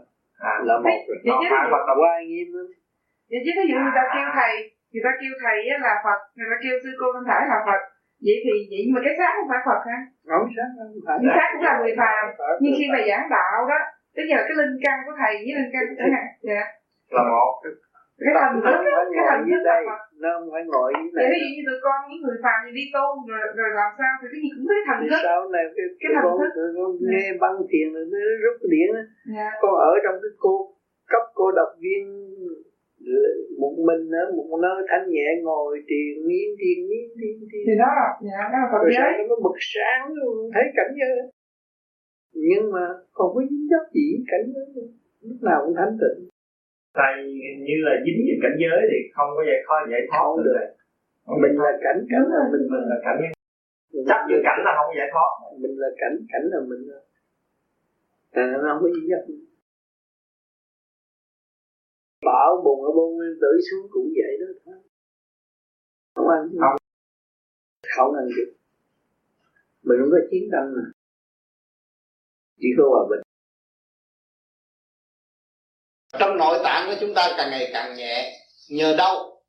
À, 0.52 0.54
là 0.68 0.76
một 0.84 0.98
vậy 1.08 1.36
chứ 1.40 1.48
phải 1.54 1.68
Phật 1.74 1.84
là 1.90 1.94
qua 2.02 2.12
nghiêm 2.28 2.48
lắm. 2.58 2.68
Vậy 3.30 3.40
chứ 3.44 3.52
ví 3.58 3.64
dụ 3.70 3.76
người 3.84 3.96
ta 4.00 4.04
kêu 4.14 4.28
thầy 4.38 4.54
người 4.92 5.04
ta 5.06 5.12
kêu 5.20 5.34
thầy 5.44 5.58
là 5.86 5.94
phật 6.06 6.20
người 6.36 6.50
ta 6.52 6.58
kêu 6.64 6.76
sư 6.84 6.90
cô 7.00 7.08
thanh 7.16 7.28
thải 7.30 7.42
là 7.52 7.58
phật. 7.68 7.82
Vậy 8.26 8.38
thì 8.46 8.56
vậy 8.72 8.82
nhưng 8.86 8.96
mà 8.96 9.02
cái 9.06 9.14
xác 9.20 9.32
không 9.36 9.50
phải 9.52 9.62
phật 9.68 9.82
hả? 9.90 10.00
Không 10.30 10.50
xác 10.56 10.70
không 10.78 10.92
phải. 11.06 11.16
Xác 11.38 11.50
cũng 11.54 11.64
là 11.68 11.74
người 11.80 11.96
phàm. 12.02 12.24
Nhưng 12.62 12.74
khi 12.78 12.86
mà 12.94 13.00
giảng 13.10 13.26
đạo 13.36 13.58
đó 13.72 13.80
tức 14.16 14.26
là 14.32 14.40
cái 14.48 14.56
linh 14.62 14.76
căn 14.84 14.98
của 15.06 15.14
thầy 15.22 15.34
với 15.44 15.54
linh 15.60 15.72
căn 15.74 15.84
của 15.90 15.96
thầy. 16.02 16.26
Dạ. 16.50 16.64
Là 17.16 17.24
một. 17.32 17.52
Cái 18.24 18.34
thần 18.42 18.54
thức 18.64 18.78
cái 19.16 19.24
thần 19.30 19.40
thức 19.50 19.62
đây 19.72 19.82
nó 20.22 20.30
không 20.36 20.48
phải 20.54 20.64
ngồi 20.72 20.90
như 20.98 21.10
này 21.18 21.26
ví 21.32 21.38
dụ 21.44 21.50
như 21.56 21.64
tụi 21.68 21.80
con 21.86 22.00
những 22.10 22.22
người 22.24 22.38
phàm 22.44 22.60
thì 22.64 22.72
đi 22.80 22.86
tu 22.96 23.06
rồi 23.30 23.42
rồi 23.60 23.70
làm 23.80 23.92
sao 24.00 24.12
thì 24.20 24.28
cái 24.32 24.40
gì 24.44 24.50
cũng 24.56 24.68
thấy 24.70 24.80
thần 24.88 25.00
thức. 25.10 25.22
sau 25.28 25.40
này 25.56 25.66
cái, 25.76 25.86
cái 26.02 26.12
thần 26.16 26.32
thức. 26.40 26.52
con 26.78 26.92
nghe 27.12 27.26
băng 27.44 27.58
thiền 27.70 27.88
rồi 27.96 28.06
nó 28.12 28.20
rút 28.44 28.58
điện 28.74 28.90
á. 29.02 29.04
Dạ. 29.36 29.50
con 29.62 29.74
ở 29.90 29.94
trong 30.04 30.16
cái 30.24 30.32
cô 30.44 30.54
cấp 31.12 31.24
cô 31.40 31.46
độc 31.60 31.72
viên 31.84 32.04
một 33.62 33.74
mình 33.88 34.04
ở 34.22 34.24
một 34.38 34.50
nơi 34.66 34.78
thanh 34.90 35.06
nhẹ 35.14 35.28
ngồi 35.46 35.72
triền 35.90 36.14
miên 36.28 36.48
triền 36.60 36.80
miên 36.90 37.08
triền 37.20 37.38
triền 37.50 37.64
thì 37.68 37.76
đó 37.84 37.92
dạ 38.28 38.42
đó 38.54 38.62
Phật 38.72 38.84
giới 38.96 39.12
nó 39.30 39.36
bực 39.46 39.58
sáng 39.74 40.04
thấy 40.54 40.66
cảnh 40.78 40.92
giới 41.00 41.18
nhưng 42.48 42.72
mà 42.74 42.86
còn 43.18 43.28
có 43.36 43.42
dính 43.50 43.68
dấp 43.72 43.84
gì 43.96 44.08
cảnh 44.32 44.46
giới 44.54 44.66
lúc 45.28 45.40
nào 45.48 45.58
cũng 45.66 45.76
thanh 45.80 45.96
tịnh. 46.02 46.20
Tại 47.00 47.14
như 47.68 47.78
là 47.86 47.94
dính 48.06 48.20
về 48.28 48.36
cảnh 48.44 48.58
giới 48.64 48.80
thì 48.92 48.98
không 49.16 49.30
có 49.36 49.42
giải 49.50 49.60
khó 49.66 49.76
giải 49.92 50.04
thoát 50.10 50.28
được 50.46 50.54
rồi. 50.60 50.70
Mình 51.44 51.56
là 51.64 51.72
cảnh 51.86 52.00
cảnh 52.12 52.26
là 52.34 52.42
mình 52.52 52.66
mình 52.72 52.86
là 52.92 52.98
cảnh 53.06 53.20
chấp 54.10 54.22
giữa 54.30 54.42
cảnh 54.48 54.60
là 54.66 54.72
không 54.78 54.92
giải 55.00 55.10
thoát. 55.14 55.30
Mình 55.62 55.76
là 55.82 55.90
cảnh 56.02 56.16
cảnh 56.32 56.46
là 56.54 56.60
mình. 56.70 56.82
À, 58.32 58.44
nó 58.62 58.68
không 58.74 58.82
có 58.84 58.90
gì. 58.96 59.02
hết 59.12 59.24
bão 62.26 62.62
bùng 62.66 62.84
ở 62.84 62.92
bông 62.96 63.20
lên 63.20 63.38
tới 63.42 63.62
xuống 63.72 63.92
cũng 63.92 64.14
vậy 64.16 64.38
đó. 64.40 64.48
Thôi 64.66 64.76
không 66.16 66.28
ăn 66.30 66.50
không. 66.60 66.78
Không 67.96 68.16
ăn 68.16 68.28
được 68.38 68.54
mình 69.84 69.98
không 70.02 70.12
có 70.12 70.18
chiến 70.32 70.44
tranh 70.52 70.74
mà. 70.76 70.92
Chỉ 72.58 72.68
có 72.78 72.84
hòa 72.90 73.06
bình. 73.10 73.22
Trong 76.20 76.38
nội 76.38 76.60
tạng 76.64 76.90
của 76.90 76.96
chúng 77.00 77.14
ta 77.16 77.34
càng 77.38 77.50
ngày 77.50 77.70
càng 77.74 77.96
nhẹ. 77.98 78.40
Nhờ 78.70 78.96
đâu? 78.98 79.42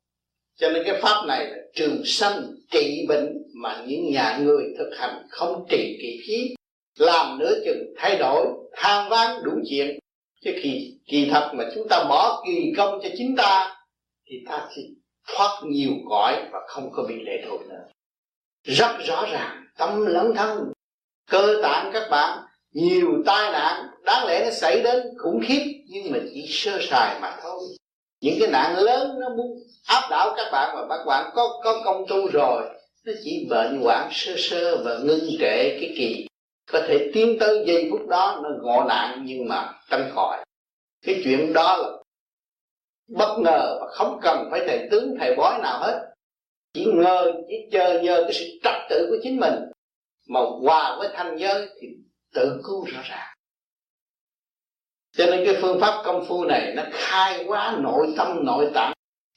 Cho 0.55 0.69
nên 0.69 0.83
cái 0.85 0.99
pháp 1.01 1.25
này 1.27 1.49
là 1.49 1.57
trường 1.73 2.01
sanh 2.05 2.41
trị 2.71 3.05
bệnh 3.09 3.37
mà 3.55 3.85
những 3.87 4.11
nhà 4.11 4.39
người 4.43 4.63
thực 4.77 4.89
hành 4.97 5.27
không 5.29 5.65
trị 5.69 5.97
kỳ 6.01 6.19
khí. 6.27 6.55
Làm 6.99 7.39
nửa 7.39 7.53
chừng 7.65 7.93
thay 7.97 8.17
đổi 8.19 8.47
than 8.73 9.09
vang 9.09 9.43
đủ 9.43 9.51
chuyện 9.69 10.00
chứ 10.43 10.51
kỳ 10.63 10.99
kỳ 11.07 11.29
thật 11.31 11.51
mà 11.53 11.63
chúng 11.75 11.87
ta 11.89 12.05
bỏ 12.09 12.43
kỳ 12.45 12.73
công 12.77 12.99
cho 13.03 13.09
chính 13.17 13.35
ta, 13.35 13.75
thì 14.29 14.35
ta 14.47 14.67
sẽ 14.75 14.81
thoát 15.27 15.61
nhiều 15.63 15.91
cõi 16.09 16.43
và 16.51 16.59
không 16.67 16.91
có 16.91 17.03
bị 17.03 17.15
lệ 17.25 17.43
thuộc 17.47 17.61
nữa. 17.69 17.83
Rất 18.63 18.97
rõ 19.05 19.25
ràng, 19.31 19.65
tâm 19.77 20.05
lẫn 20.05 20.33
thân, 20.35 20.71
cơ 21.29 21.59
tạng 21.63 21.89
các 21.93 22.07
bạn, 22.11 22.39
nhiều 22.73 23.23
tai 23.25 23.51
nạn, 23.51 23.87
đáng 24.05 24.27
lẽ 24.27 24.45
nó 24.45 24.51
xảy 24.51 24.81
đến 24.83 25.07
khủng 25.17 25.41
khiếp, 25.47 25.83
nhưng 25.87 26.11
mà 26.11 26.19
chỉ 26.33 26.45
sơ 26.49 26.79
sài 26.81 27.19
mà 27.19 27.37
thôi. 27.41 27.59
Những 28.21 28.35
cái 28.39 28.49
nạn 28.51 28.75
lớn 28.77 29.19
nó 29.19 29.29
muốn 29.29 29.63
áp 29.87 30.07
đảo 30.09 30.33
các 30.37 30.49
bạn 30.51 30.75
mà 30.75 30.97
các 30.97 31.03
bạn 31.05 31.31
có 31.35 31.61
có 31.63 31.81
công 31.85 32.05
tu 32.07 32.27
rồi, 32.27 32.63
nó 33.05 33.13
chỉ 33.23 33.47
bệnh 33.49 33.81
hoạn 33.81 34.09
sơ 34.11 34.33
sơ 34.37 34.83
và 34.83 34.97
ngưng 35.03 35.29
trệ 35.39 35.79
cái 35.79 35.93
kỳ 35.97 36.27
có 36.65 36.81
thể 36.87 37.11
tiến 37.13 37.37
tới 37.39 37.63
giây 37.67 37.87
phút 37.91 38.07
đó 38.07 38.39
nó 38.43 38.49
ngộ 38.61 38.83
nạn 38.87 39.21
nhưng 39.25 39.47
mà 39.47 39.73
tránh 39.89 40.11
khỏi. 40.13 40.45
Cái 41.05 41.21
chuyện 41.23 41.53
đó 41.53 41.77
là 41.77 41.89
bất 43.07 43.37
ngờ 43.39 43.77
và 43.81 43.87
không 43.91 44.19
cần 44.21 44.47
phải 44.51 44.61
thầy 44.67 44.87
tướng, 44.91 45.15
thầy 45.19 45.35
bói 45.35 45.59
nào 45.63 45.79
hết. 45.79 46.07
Chỉ 46.73 46.85
ngờ, 46.93 47.31
chỉ 47.47 47.55
chờ 47.71 47.99
nhờ 47.99 48.23
cái 48.23 48.33
sự 48.33 48.45
trật 48.63 48.75
tự 48.89 49.07
của 49.09 49.17
chính 49.23 49.39
mình 49.39 49.53
mà 50.27 50.39
hòa 50.61 50.95
với 50.99 51.09
thanh 51.13 51.37
giới 51.37 51.69
thì 51.81 51.87
tự 52.33 52.61
cứu 52.63 52.85
rõ 52.85 53.01
ràng. 53.03 53.27
Cho 55.17 55.25
nên 55.25 55.45
cái 55.45 55.55
phương 55.61 55.79
pháp 55.81 56.01
công 56.05 56.25
phu 56.27 56.43
này 56.45 56.73
nó 56.75 56.83
khai 56.91 57.43
quá 57.47 57.77
nội 57.79 58.13
tâm, 58.17 58.45
nội 58.45 58.71
tạng. 58.73 58.93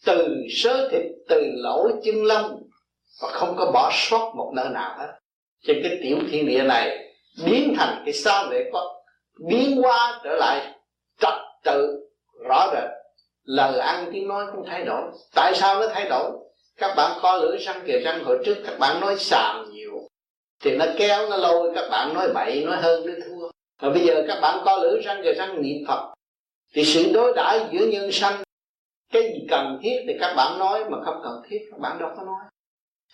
Từ 0.06 0.28
sớ 0.50 0.88
thịt, 0.92 1.02
từ 1.28 1.42
lỗ 1.54 1.88
chân 2.04 2.24
lông 2.24 2.62
và 3.22 3.28
không 3.28 3.54
có 3.56 3.70
bỏ 3.70 3.90
sót 3.92 4.32
một 4.36 4.52
nơi 4.56 4.68
nào 4.68 4.98
hết. 4.98 5.18
Trên 5.62 5.80
cái 5.82 5.98
tiểu 6.02 6.18
thiên 6.30 6.46
địa 6.46 6.62
này 6.62 7.03
biến 7.44 7.74
thành 7.76 8.02
cái 8.04 8.14
sao 8.14 8.50
để 8.50 8.70
có 8.72 9.02
biến 9.48 9.80
qua 9.82 10.20
trở 10.24 10.36
lại 10.36 10.74
trật 11.20 11.34
tự 11.64 12.08
rõ 12.48 12.70
rệt. 12.72 12.90
Lời 13.44 13.78
ăn 13.78 14.10
tiếng 14.12 14.28
nói 14.28 14.44
không 14.50 14.64
thay 14.66 14.84
đổi. 14.84 15.02
Tại 15.34 15.54
sao 15.54 15.80
nó 15.80 15.86
thay 15.94 16.08
đổi? 16.08 16.30
Các 16.76 16.94
bạn 16.96 17.18
co 17.22 17.36
lưỡi 17.36 17.58
răng 17.58 17.82
kề 17.86 18.00
răng 18.00 18.24
hồi 18.24 18.38
trước 18.44 18.56
các 18.66 18.78
bạn 18.78 19.00
nói 19.00 19.16
xàm 19.18 19.70
nhiều, 19.72 20.08
thì 20.60 20.76
nó 20.76 20.84
kéo 20.96 21.30
nó 21.30 21.36
lôi 21.36 21.72
các 21.74 21.88
bạn 21.90 22.14
nói 22.14 22.28
bậy, 22.34 22.64
nói 22.64 22.76
hơn, 22.76 23.06
nói 23.06 23.16
thua. 23.28 23.48
Và 23.80 23.90
bây 23.90 24.06
giờ 24.06 24.24
các 24.28 24.40
bạn 24.40 24.62
co 24.64 24.76
lưỡi 24.76 25.00
răng 25.00 25.20
kề 25.24 25.32
răng 25.32 25.62
niệm 25.62 25.84
phật, 25.88 26.14
thì 26.74 26.84
sự 26.84 27.12
đối 27.12 27.32
đãi 27.36 27.66
giữa 27.72 27.86
nhân 27.86 28.12
sanh, 28.12 28.42
cái 29.12 29.22
gì 29.22 29.46
cần 29.50 29.78
thiết 29.82 30.04
thì 30.08 30.14
các 30.20 30.34
bạn 30.36 30.58
nói, 30.58 30.84
mà 30.90 30.98
không 31.04 31.20
cần 31.24 31.42
thiết 31.48 31.58
các 31.70 31.80
bạn 31.80 31.98
đâu 31.98 32.10
có 32.16 32.22
nói. 32.24 32.44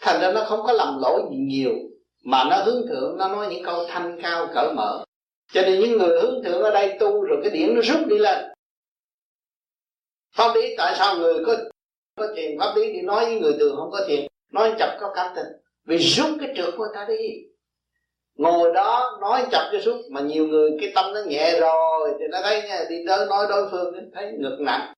Thành 0.01 0.21
ra 0.21 0.33
nó 0.33 0.45
không 0.45 0.61
có 0.67 0.73
lầm 0.73 0.99
lỗi 1.01 1.23
gì 1.31 1.37
nhiều 1.37 1.73
mà 2.25 2.45
nó 2.51 2.57
hướng 2.57 2.87
thượng, 2.89 3.19
nó 3.19 3.29
nói 3.29 3.49
những 3.51 3.65
câu 3.65 3.85
thanh 3.89 4.19
cao 4.23 4.49
cởi 4.55 4.75
mở. 4.75 5.05
Cho 5.53 5.63
nên 5.63 5.81
những 5.81 5.99
người 5.99 6.21
hướng 6.21 6.45
thượng 6.45 6.63
ở 6.63 6.71
đây 6.71 6.97
tu 7.01 7.25
rồi 7.25 7.41
cái 7.43 7.51
điển 7.51 7.75
nó 7.75 7.81
rút 7.83 8.07
đi 8.07 8.19
lên. 8.19 8.45
Pháp 10.37 10.55
lý 10.55 10.75
tại 10.79 10.95
sao 10.99 11.17
người 11.17 11.45
có 11.47 11.57
có 12.17 12.29
tiền 12.37 12.59
pháp 12.59 12.73
lý 12.77 12.93
thì 12.93 13.01
nói 13.01 13.25
với 13.25 13.41
người 13.41 13.53
thường 13.59 13.77
không 13.77 13.91
có 13.91 14.01
tiền 14.09 14.27
nói 14.53 14.75
chập 14.79 14.97
có 15.01 15.13
cảm 15.15 15.33
tình. 15.37 15.47
Vì 15.85 15.99
rút 15.99 16.31
cái 16.41 16.55
trượt 16.57 16.75
của 16.77 16.87
ta 16.95 17.07
đi. 17.09 17.45
Ngồi 18.35 18.73
đó 18.75 19.19
nói 19.21 19.47
chập 19.51 19.69
cho 19.73 19.81
suốt 19.81 20.03
mà 20.11 20.21
nhiều 20.21 20.47
người 20.47 20.71
cái 20.81 20.93
tâm 20.95 21.15
nó 21.15 21.21
nhẹ 21.27 21.61
rồi, 21.61 22.11
thì 22.19 22.25
nó 22.31 22.39
thấy 22.43 22.63
nha, 22.63 22.85
đi 22.91 22.97
tới 23.09 23.27
nói 23.27 23.47
đối 23.49 23.69
phương, 23.71 23.95
thấy 24.15 24.33
ngực 24.39 24.57
nặng 24.61 24.93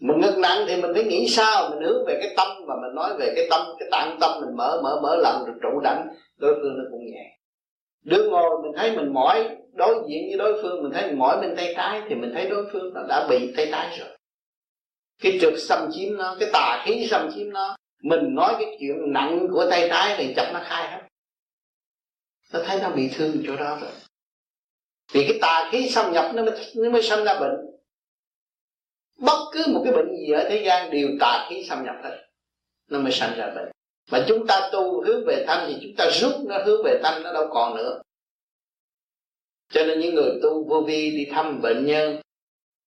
mình 0.00 0.20
ngực 0.20 0.38
nặng 0.38 0.64
thì 0.68 0.82
mình 0.82 0.90
phải 0.94 1.04
nghĩ 1.04 1.28
sao? 1.28 1.70
Mình 1.70 1.88
hướng 1.88 2.04
về 2.06 2.18
cái 2.22 2.34
tâm 2.36 2.48
và 2.66 2.74
mình 2.82 2.94
nói 2.94 3.16
về 3.18 3.32
cái 3.36 3.46
tâm 3.50 3.66
cái 3.78 3.88
tạng 3.90 4.18
tâm 4.20 4.40
mình 4.40 4.56
mở 4.56 4.80
mở 4.82 5.00
mở 5.02 5.16
lần 5.16 5.44
rồi 5.46 5.54
trụ 5.62 5.80
đảnh 5.80 6.08
đối 6.36 6.54
phương 6.54 6.78
nó 6.78 6.84
cũng 6.90 7.06
nhẹ. 7.06 7.38
Đứa 8.04 8.30
ngồi 8.30 8.62
mình 8.62 8.72
thấy 8.76 8.96
mình 8.96 9.14
mỏi 9.14 9.56
đối 9.72 9.94
diện 10.08 10.22
với 10.28 10.38
đối 10.38 10.62
phương 10.62 10.82
mình 10.82 10.92
thấy 10.92 11.06
mình 11.06 11.18
mỏi 11.18 11.40
bên 11.40 11.56
tay 11.56 11.74
trái 11.76 12.02
thì 12.08 12.14
mình 12.14 12.30
thấy 12.34 12.48
đối 12.48 12.66
phương 12.72 12.94
nó 12.94 13.00
đã 13.08 13.26
bị 13.30 13.52
tay 13.56 13.68
trái 13.72 13.98
rồi. 13.98 14.08
Cái 15.22 15.38
trực 15.40 15.58
xâm 15.58 15.88
chiếm 15.92 16.16
nó 16.16 16.36
cái 16.40 16.50
tà 16.52 16.82
khí 16.84 17.06
xâm 17.10 17.30
chiếm 17.34 17.50
nó 17.50 17.76
mình 18.02 18.34
nói 18.34 18.54
cái 18.58 18.76
chuyện 18.80 19.12
nặng 19.12 19.48
của 19.52 19.66
tay 19.70 19.88
trái 19.90 20.14
thì 20.18 20.34
chặt 20.34 20.50
nó 20.54 20.60
khai 20.64 20.90
hết. 20.90 21.02
Nó 22.52 22.60
thấy 22.66 22.78
nó 22.82 22.90
bị 22.90 23.10
thương 23.14 23.42
chỗ 23.46 23.56
đó 23.56 23.78
rồi. 23.80 23.90
Vì 25.12 25.26
cái 25.28 25.38
tà 25.40 25.68
khí 25.72 25.88
xâm 25.88 26.12
nhập 26.12 26.30
nó 26.34 26.44
mới, 26.44 26.54
nó 26.76 26.90
mới 26.90 27.02
sanh 27.02 27.24
ra 27.24 27.40
bệnh 27.40 27.56
bất 29.18 29.38
cứ 29.52 29.64
một 29.72 29.80
cái 29.84 29.92
bệnh 29.92 30.16
gì 30.16 30.32
ở 30.32 30.46
thế 30.48 30.62
gian 30.66 30.90
đều 30.90 31.08
tà 31.20 31.46
khí 31.50 31.64
xâm 31.68 31.84
nhập 31.84 31.94
hết. 32.02 32.26
Nó 32.90 32.98
mới 32.98 33.12
sanh 33.12 33.36
ra 33.36 33.52
bệnh. 33.54 33.68
Mà 34.10 34.24
chúng 34.28 34.46
ta 34.46 34.68
tu 34.72 35.04
hướng 35.04 35.24
về 35.26 35.44
tâm 35.46 35.64
thì 35.68 35.76
chúng 35.82 35.96
ta 35.96 36.10
rút 36.10 36.32
nó 36.46 36.58
hướng 36.64 36.82
về 36.84 37.00
tâm 37.02 37.22
nó 37.22 37.32
đâu 37.32 37.46
còn 37.50 37.76
nữa. 37.76 38.00
Cho 39.72 39.84
nên 39.84 40.00
những 40.00 40.14
người 40.14 40.30
tu 40.42 40.64
vô 40.68 40.80
vi 40.80 41.10
đi 41.10 41.26
thăm 41.32 41.62
bệnh 41.62 41.86
nhân, 41.86 42.20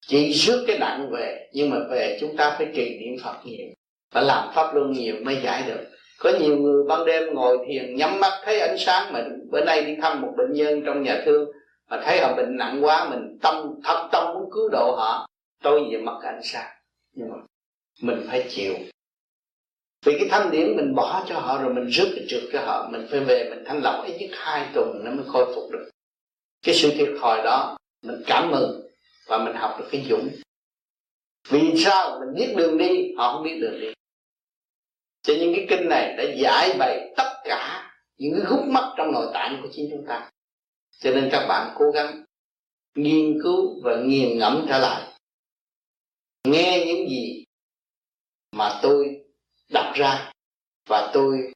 chỉ 0.08 0.34
rước 0.34 0.64
cái 0.68 0.78
nặng 0.80 1.10
về, 1.12 1.50
nhưng 1.54 1.70
mà 1.70 1.78
về 1.90 2.18
chúng 2.22 2.38
ta 2.38 2.56
phải 2.58 2.68
trì 2.76 3.00
niệm 3.00 3.24
phật 3.24 3.36
nhiều. 3.46 3.68
Phải 4.14 4.24
làm 4.24 4.50
pháp 4.56 4.76
luân 4.76 4.92
nhiều 4.92 5.16
mới 5.24 5.38
giải 5.44 5.64
được. 5.68 5.84
Có 6.20 6.32
nhiều 6.40 6.58
người 6.58 6.84
ban 6.88 7.06
đêm 7.06 7.24
ngồi 7.34 7.58
thiền, 7.68 7.96
nhắm 7.96 8.20
mắt 8.20 8.42
thấy 8.46 8.60
ánh 8.60 8.78
sáng 8.78 9.14
mình 9.14 9.50
bữa 9.52 9.66
nay 9.66 9.82
đi 9.82 9.96
thăm 10.02 10.22
một 10.22 10.34
bệnh 10.38 10.54
nhân 10.54 10.82
trong 10.86 11.04
nhà 11.04 11.22
thương, 11.26 11.52
mà 11.90 12.02
thấy 12.06 12.22
họ 12.22 12.34
bệnh 12.36 12.58
nặng 12.58 12.80
quá, 12.82 13.10
mình 13.10 13.38
tâm 13.42 13.74
thật 13.84 14.10
tâm 14.12 14.34
muốn 14.34 14.50
cứu 14.54 14.70
độ 14.70 14.96
họ 14.98 15.28
tôi 15.64 15.90
về 15.92 15.98
mất 15.98 16.20
ánh 16.24 16.42
sáng. 16.44 16.78
Nhưng 17.14 17.30
mà 17.30 17.36
mình 18.02 18.26
phải 18.28 18.48
chịu. 18.50 18.74
Vì 20.06 20.18
cái 20.20 20.28
thanh 20.32 20.52
điển 20.52 20.76
mình 20.76 20.96
bỏ 20.96 21.26
cho 21.28 21.40
họ 21.40 21.62
rồi 21.62 21.74
mình 21.74 21.88
rước 21.88 22.08
cái 22.16 22.26
trượt 22.30 22.44
cho 22.54 22.62
họ, 22.66 22.90
mình 22.92 23.08
phải 23.12 23.20
về 23.20 23.50
mình 23.50 23.64
thanh 23.66 23.82
lọc 23.84 24.06
ít 24.06 24.18
nhất 24.20 24.30
hai 24.34 24.70
tuần 24.74 25.02
nó 25.04 25.12
mới 25.12 25.26
khôi 25.28 25.46
phục 25.56 25.72
được. 25.72 25.90
Cái 26.62 26.76
sự 26.76 26.92
thiệt 26.92 27.10
thòi 27.22 27.42
đó, 27.44 27.78
mình 28.02 28.22
cảm 28.28 28.52
mừng 28.52 28.88
và 29.28 29.38
mình 29.38 29.56
học 29.56 29.76
được 29.80 29.88
cái 29.92 30.06
dũng. 30.10 30.30
Vì 31.50 31.74
sao? 31.86 32.20
Mình 32.20 32.36
biết 32.36 32.54
đường 32.58 32.78
đi, 32.78 33.14
họ 33.18 33.34
không 33.34 33.44
biết 33.44 33.58
đường 33.62 33.80
đi. 33.80 33.94
Cho 35.22 35.34
những 35.40 35.54
cái 35.56 35.66
kinh 35.70 35.90
này 35.90 36.16
đã 36.18 36.24
giải 36.24 36.76
bày 36.80 37.14
tất 37.18 37.34
cả 37.44 37.94
những 38.18 38.34
cái 38.34 38.46
khúc 38.46 38.66
mắc 38.66 38.94
trong 38.98 39.12
nội 39.12 39.28
tạng 39.34 39.60
của 39.62 39.70
chính 39.72 39.88
chúng 39.92 40.06
ta. 40.08 40.32
Cho 41.00 41.12
nên 41.12 41.30
các 41.32 41.48
bạn 41.48 41.76
cố 41.78 41.92
gắng 41.92 42.24
nghiên 42.96 43.40
cứu 43.44 43.82
và 43.84 43.96
nghiền 43.96 44.38
ngẫm 44.38 44.66
trở 44.70 44.78
lại 44.78 45.17
nghe 46.52 46.86
những 46.88 47.10
gì 47.10 47.44
mà 48.52 48.80
tôi 48.82 49.22
đọc 49.70 49.94
ra 49.96 50.32
và 50.90 51.12
tôi 51.14 51.54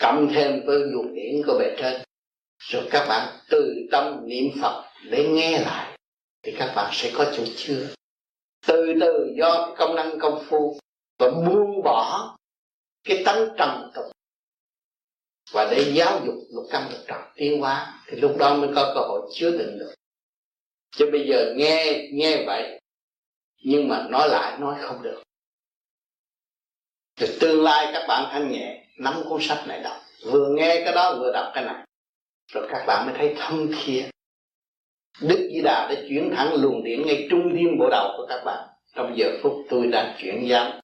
cộng 0.00 0.28
thêm 0.34 0.66
với 0.66 0.78
luồng 0.78 1.14
điển 1.14 1.42
của 1.46 1.58
bề 1.58 1.76
trên. 1.78 2.02
Rồi 2.58 2.88
các 2.90 3.06
bạn 3.08 3.38
từ 3.50 3.74
tâm 3.92 4.20
niệm 4.26 4.44
phật 4.62 4.84
để 5.10 5.28
nghe 5.28 5.60
lại, 5.60 5.98
thì 6.42 6.54
các 6.58 6.72
bạn 6.76 6.90
sẽ 6.92 7.10
có 7.14 7.32
chỗ 7.36 7.44
chưa 7.56 7.86
từ 8.66 8.94
từ 9.00 9.34
do 9.38 9.74
công 9.78 9.94
năng 9.96 10.18
công 10.20 10.44
phu 10.48 10.78
và 11.18 11.30
buông 11.30 11.82
bỏ 11.84 12.36
cái 13.04 13.22
tánh 13.24 13.48
trầm 13.58 13.90
tục 13.94 14.04
và 15.52 15.68
để 15.70 15.92
giáo 15.94 16.20
dục 16.26 16.34
lục 16.50 16.64
căn 16.70 16.88
lục 16.90 17.00
trần 17.06 17.20
tiến 17.34 17.60
hóa, 17.60 18.02
thì 18.06 18.16
lúc 18.20 18.36
đó 18.38 18.56
mới 18.56 18.70
có 18.74 18.92
cơ 18.94 19.00
hội 19.00 19.30
chứa 19.34 19.50
đựng 19.50 19.78
được. 19.78 19.94
Chứ 20.96 21.08
bây 21.12 21.28
giờ 21.28 21.54
nghe 21.56 22.08
nghe 22.12 22.44
vậy 22.46 22.80
nhưng 23.62 23.88
mà 23.88 24.06
nói 24.10 24.28
lại, 24.28 24.58
nói 24.58 24.76
không 24.80 25.02
được. 25.02 25.22
Rồi 27.20 27.30
tương 27.40 27.62
lai 27.62 27.90
các 27.92 28.04
bạn 28.08 28.28
thanh 28.30 28.50
nhẹ, 28.50 28.84
nắm 28.98 29.14
cuốn 29.28 29.40
sách 29.42 29.64
này 29.66 29.80
đọc. 29.80 29.96
Vừa 30.24 30.48
nghe 30.48 30.82
cái 30.84 30.94
đó, 30.94 31.16
vừa 31.18 31.32
đọc 31.32 31.50
cái 31.54 31.64
này. 31.64 31.84
Rồi 32.52 32.68
các 32.70 32.84
bạn 32.86 33.06
mới 33.06 33.14
thấy 33.18 33.34
thâm 33.38 33.70
thiện. 33.82 34.10
Đức 35.20 35.48
Di 35.54 35.60
Đà 35.64 35.88
đã 35.90 35.94
chuyển 36.08 36.32
thẳng 36.36 36.54
luồng 36.54 36.84
điện 36.84 37.02
ngay 37.06 37.26
trung 37.30 37.42
tâm 37.42 37.78
bộ 37.78 37.88
đầu 37.90 38.14
của 38.16 38.26
các 38.28 38.42
bạn. 38.44 38.68
Trong 38.94 39.12
giờ 39.16 39.26
phút 39.42 39.52
tôi 39.70 39.86
đang 39.86 40.16
chuyển 40.18 40.48
giám 40.50 40.80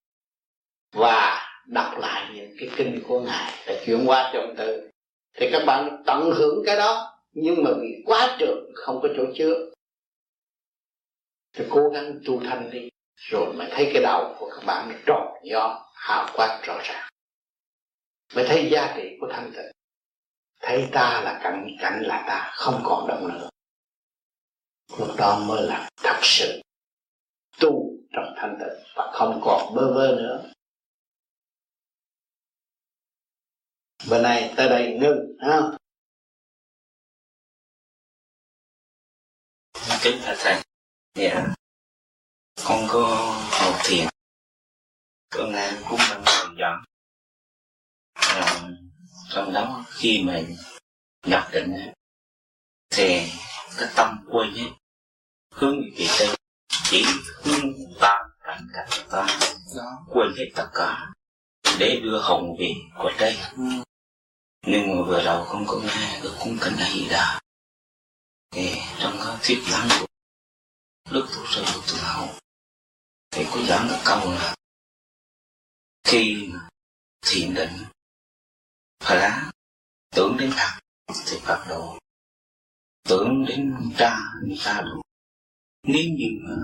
Và 0.92 1.42
đọc 1.66 1.98
lại 1.98 2.30
những 2.34 2.56
cái 2.58 2.68
kinh 2.76 3.02
của 3.08 3.20
Ngài 3.20 3.52
Đã 3.66 3.74
chuyển 3.86 4.04
qua 4.06 4.30
trong 4.34 4.54
từ. 4.56 4.90
Thì 5.36 5.48
các 5.52 5.62
bạn 5.66 6.02
tận 6.06 6.30
hưởng 6.34 6.62
cái 6.66 6.76
đó, 6.76 7.10
Nhưng 7.32 7.64
mà 7.64 7.70
vì 7.80 8.02
quá 8.06 8.36
trường, 8.38 8.70
không 8.74 9.00
có 9.02 9.08
chỗ 9.16 9.22
chứa. 9.36 9.70
Thì 11.54 11.64
cố 11.70 11.88
gắng 11.92 12.20
tu 12.26 12.40
thanh 12.40 12.70
đi 12.70 12.88
Rồi 13.16 13.54
mới 13.54 13.68
thấy 13.70 13.90
cái 13.92 14.02
đầu 14.02 14.36
của 14.38 14.50
các 14.54 14.66
bạn 14.66 15.02
tròn 15.06 15.34
do 15.44 15.90
hào 15.94 16.28
quang 16.36 16.62
rõ 16.66 16.78
ràng. 16.84 17.08
Mới 18.34 18.44
thấy 18.48 18.70
giá 18.70 18.94
trị 18.96 19.16
của 19.20 19.26
thanh 19.32 19.52
tịnh. 19.52 19.72
Thấy 20.60 20.88
ta 20.92 21.20
là 21.24 21.40
cảnh, 21.42 21.68
cảnh 21.80 22.02
là 22.02 22.24
ta 22.28 22.52
Không 22.54 22.82
còn 22.84 23.08
động 23.08 23.28
nữa. 23.28 23.48
Lúc 24.98 25.08
đó 25.18 25.44
mới 25.48 25.62
là 25.62 25.90
thật 25.96 26.18
sự 26.22 26.62
tu 27.60 27.96
trong 28.12 28.34
thanh 28.36 28.56
tịnh 28.60 28.92
và 28.96 29.10
không 29.12 29.40
còn 29.44 29.74
bơ 29.74 29.94
vơ 29.94 30.16
nữa. 30.16 30.50
Bữa 34.10 34.22
nay 34.22 34.54
tới 34.56 34.68
đây 34.68 34.98
ngưng 35.00 35.36
ha? 35.40 35.60
Kính 40.02 40.18
thưa 40.24 40.34
thầy 40.38 40.63
dạ. 41.14 41.46
Con 42.64 42.86
có 42.88 43.04
học 43.50 43.74
thiền. 43.84 44.08
Con 45.30 45.52
nghe 45.52 45.72
cũng 45.88 45.98
đang 46.10 46.24
dần 46.26 46.56
dần 46.58 46.72
à, 48.14 48.70
trong 49.28 49.52
đó 49.52 49.84
khi 49.90 50.22
mà 50.26 50.40
nhập 51.26 51.48
định 51.52 51.92
thì 52.90 53.20
cái 53.78 53.88
tâm 53.96 54.24
quên 54.30 54.54
hết 54.54 54.70
hướng 55.50 55.80
về 55.98 56.06
tây 56.18 56.28
chỉ 56.68 57.04
hướng 57.42 57.72
ta 58.00 58.18
cảnh 58.44 58.66
cảnh 58.74 58.88
ta 59.10 59.26
quên 60.08 60.32
hết 60.38 60.46
tất 60.54 60.68
cả 60.74 61.12
để 61.78 62.00
đưa 62.02 62.20
hồng 62.20 62.56
về 62.58 62.72
của 62.98 63.10
đây. 63.18 63.38
Nhưng 64.66 64.88
mà 64.88 65.02
vừa 65.06 65.24
đầu 65.24 65.44
không 65.44 65.64
có 65.66 65.80
nghe 65.80 66.20
được 66.22 66.34
cung 66.40 66.58
kính 66.60 66.76
hay 66.76 67.06
đã 67.10 67.40
thì 68.50 68.74
trong 68.98 69.12
cái 69.24 69.36
thuyết 69.42 69.58
giảng 69.70 69.88
của 70.00 70.03
đức 71.14 71.26
tổ 71.34 71.44
sư 71.50 71.62
đức 71.74 71.80
tự 71.88 71.94
hậu 72.00 72.28
thì 73.30 73.44
có 73.50 73.60
giảng 73.68 73.88
được 73.88 74.02
câu 74.04 74.30
là 74.30 74.54
khi 76.04 76.50
thiền 77.26 77.54
định 77.54 77.84
phá 79.00 79.52
tưởng 80.14 80.36
đến 80.38 80.50
thật 80.56 80.80
thì 81.26 81.38
phật 81.42 81.64
độ. 81.68 81.98
Tưởng 83.08 83.44
đến 83.48 83.74
cha 83.98 84.18
người 84.42 84.58
ta 84.64 84.80
được 84.80 85.00
nếu 85.82 86.04
như 86.18 86.54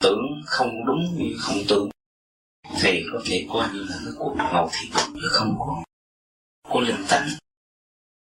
tưởng 0.00 0.42
không 0.46 0.86
đúng 0.86 1.16
như 1.18 1.36
không 1.38 1.58
tưởng 1.68 1.90
thì 2.80 3.02
có 3.12 3.20
thể 3.26 3.46
coi 3.52 3.68
như 3.72 3.82
là 3.82 3.96
cái 4.04 4.12
cuộc 4.18 4.34
ngầu 4.36 4.70
thị 4.72 4.90
chứ 5.14 5.28
không 5.30 5.56
có 5.58 5.84
có 6.68 6.80
linh 6.80 7.04
tánh. 7.08 7.28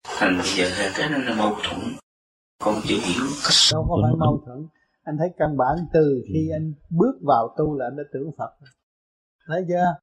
Thành 0.04 0.38
bây 0.38 0.48
giờ 0.56 0.92
cái 0.96 1.08
đó 1.08 1.18
là 1.18 1.34
mâu 1.34 1.58
thuẫn. 1.62 1.96
Không 2.60 2.80
chịu 2.88 2.98
hiểu 3.02 3.26
cách 3.42 3.54
đâu 3.72 3.86
có 3.88 3.98
phải 4.02 4.12
mâu 4.18 4.42
thuẫn 4.46 4.68
anh 5.06 5.16
thấy 5.18 5.28
căn 5.36 5.56
bản 5.56 5.76
từ 5.92 6.22
khi 6.28 6.50
anh 6.52 6.72
bước 6.90 7.14
vào 7.22 7.54
tu 7.56 7.74
là 7.74 7.86
anh 7.86 7.96
đã 7.96 8.02
tưởng 8.12 8.30
Phật. 8.38 8.50
Thấy 9.46 9.64
chưa? 9.68 9.96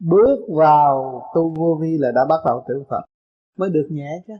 Bước 0.00 0.38
vào 0.56 1.22
tu 1.34 1.54
vô 1.54 1.78
vi 1.80 1.98
là 1.98 2.12
đã 2.14 2.20
bắt 2.28 2.40
đầu 2.44 2.64
tưởng 2.68 2.84
Phật. 2.90 3.02
Mới 3.56 3.70
được 3.70 3.86
nhẹ 3.90 4.22
chứ. 4.26 4.34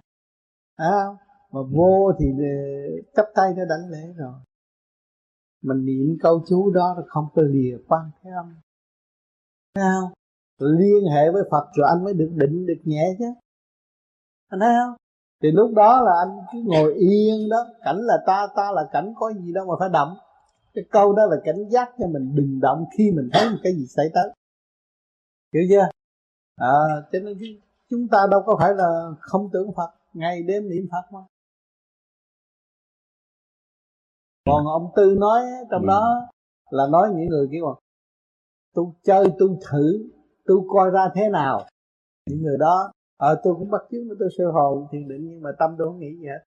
À, 0.77 1.05
mà 1.53 1.61
vô 1.73 2.13
thì 2.19 2.27
chấp 3.17 3.27
tay 3.35 3.55
nó 3.57 3.65
đánh 3.65 3.91
lễ 3.91 4.13
rồi. 4.17 4.35
Mình 5.63 5.85
niệm 5.85 6.17
câu 6.21 6.45
chú 6.49 6.71
đó 6.71 6.95
là 6.97 7.03
không 7.07 7.27
có 7.35 7.43
lìa 7.43 7.77
quan 7.89 8.11
thế 8.23 8.31
âm 8.31 8.55
sao 9.75 10.13
liên 10.59 11.05
hệ 11.13 11.31
với 11.33 11.43
Phật 11.51 11.67
rồi 11.75 11.87
anh 11.89 12.05
mới 12.05 12.15
được 12.15 12.31
định 12.35 12.67
được 12.67 12.81
nhẹ 12.85 13.17
chứ. 13.19 13.25
Anh 14.49 14.61
thấy 14.61 14.75
không 14.81 14.97
thì 15.43 15.51
lúc 15.51 15.71
đó 15.75 16.01
là 16.03 16.13
anh 16.19 16.39
cứ 16.53 16.59
ngồi 16.65 16.95
yên 16.95 17.49
đó 17.51 17.67
cảnh 17.85 17.99
là 17.99 18.15
ta 18.27 18.47
ta 18.57 18.73
là 18.73 18.89
cảnh 18.93 19.15
có 19.17 19.33
gì 19.33 19.53
đâu 19.53 19.67
mà 19.67 19.75
phải 19.79 19.89
động 19.89 20.17
cái 20.75 20.85
câu 20.91 21.13
đó 21.13 21.27
là 21.27 21.37
cảnh 21.45 21.69
giác 21.71 21.91
cho 21.99 22.07
mình 22.07 22.35
đừng 22.35 22.61
động 22.61 22.85
khi 22.99 23.11
mình 23.11 23.29
thấy 23.33 23.51
một 23.51 23.57
cái 23.63 23.73
gì 23.73 23.87
xảy 23.87 24.07
tới. 24.15 24.31
Hiểu 25.55 25.63
chưa? 25.71 25.89
À, 26.57 27.07
cho 27.13 27.19
nên 27.19 27.39
chúng 27.91 28.09
ta 28.09 28.19
đâu 28.31 28.43
có 28.47 28.57
phải 28.61 28.75
là 28.75 29.11
không 29.21 29.51
tưởng 29.53 29.73
Phật 29.77 29.91
ngày 30.13 30.43
đêm 30.43 30.69
niệm 30.69 30.89
Phật 30.91 31.13
mà. 31.13 31.21
Còn 34.47 34.67
ông 34.67 34.91
tư 34.97 35.17
nói 35.19 35.43
trong 35.71 35.83
ừ. 35.83 35.87
đó 35.87 36.29
là 36.71 36.87
nói 36.87 37.09
những 37.17 37.27
người 37.27 37.49
kia 37.51 37.59
còn 37.63 37.79
tôi 38.75 38.87
chơi 39.03 39.25
tôi 39.39 39.49
thử 39.71 40.11
tôi 40.45 40.59
coi 40.69 40.91
ra 40.91 41.09
thế 41.15 41.29
nào. 41.29 41.67
Những 42.27 42.43
người 42.43 42.57
đó 42.59 42.93
ờ 43.19 43.35
à, 43.35 43.41
tôi 43.45 43.55
cũng 43.59 43.71
bắt 43.71 43.83
chước 43.91 44.01
với 44.09 44.17
tôi 44.21 44.29
sơ 44.39 44.45
hồn 44.51 44.87
thiền 44.93 45.09
định 45.09 45.29
nhưng 45.29 45.43
mà 45.43 45.51
tâm 45.59 45.71
tôi 45.79 45.87
không 45.89 46.01
nghĩ 46.01 46.17
gì 46.21 46.27
hết. 46.27 46.43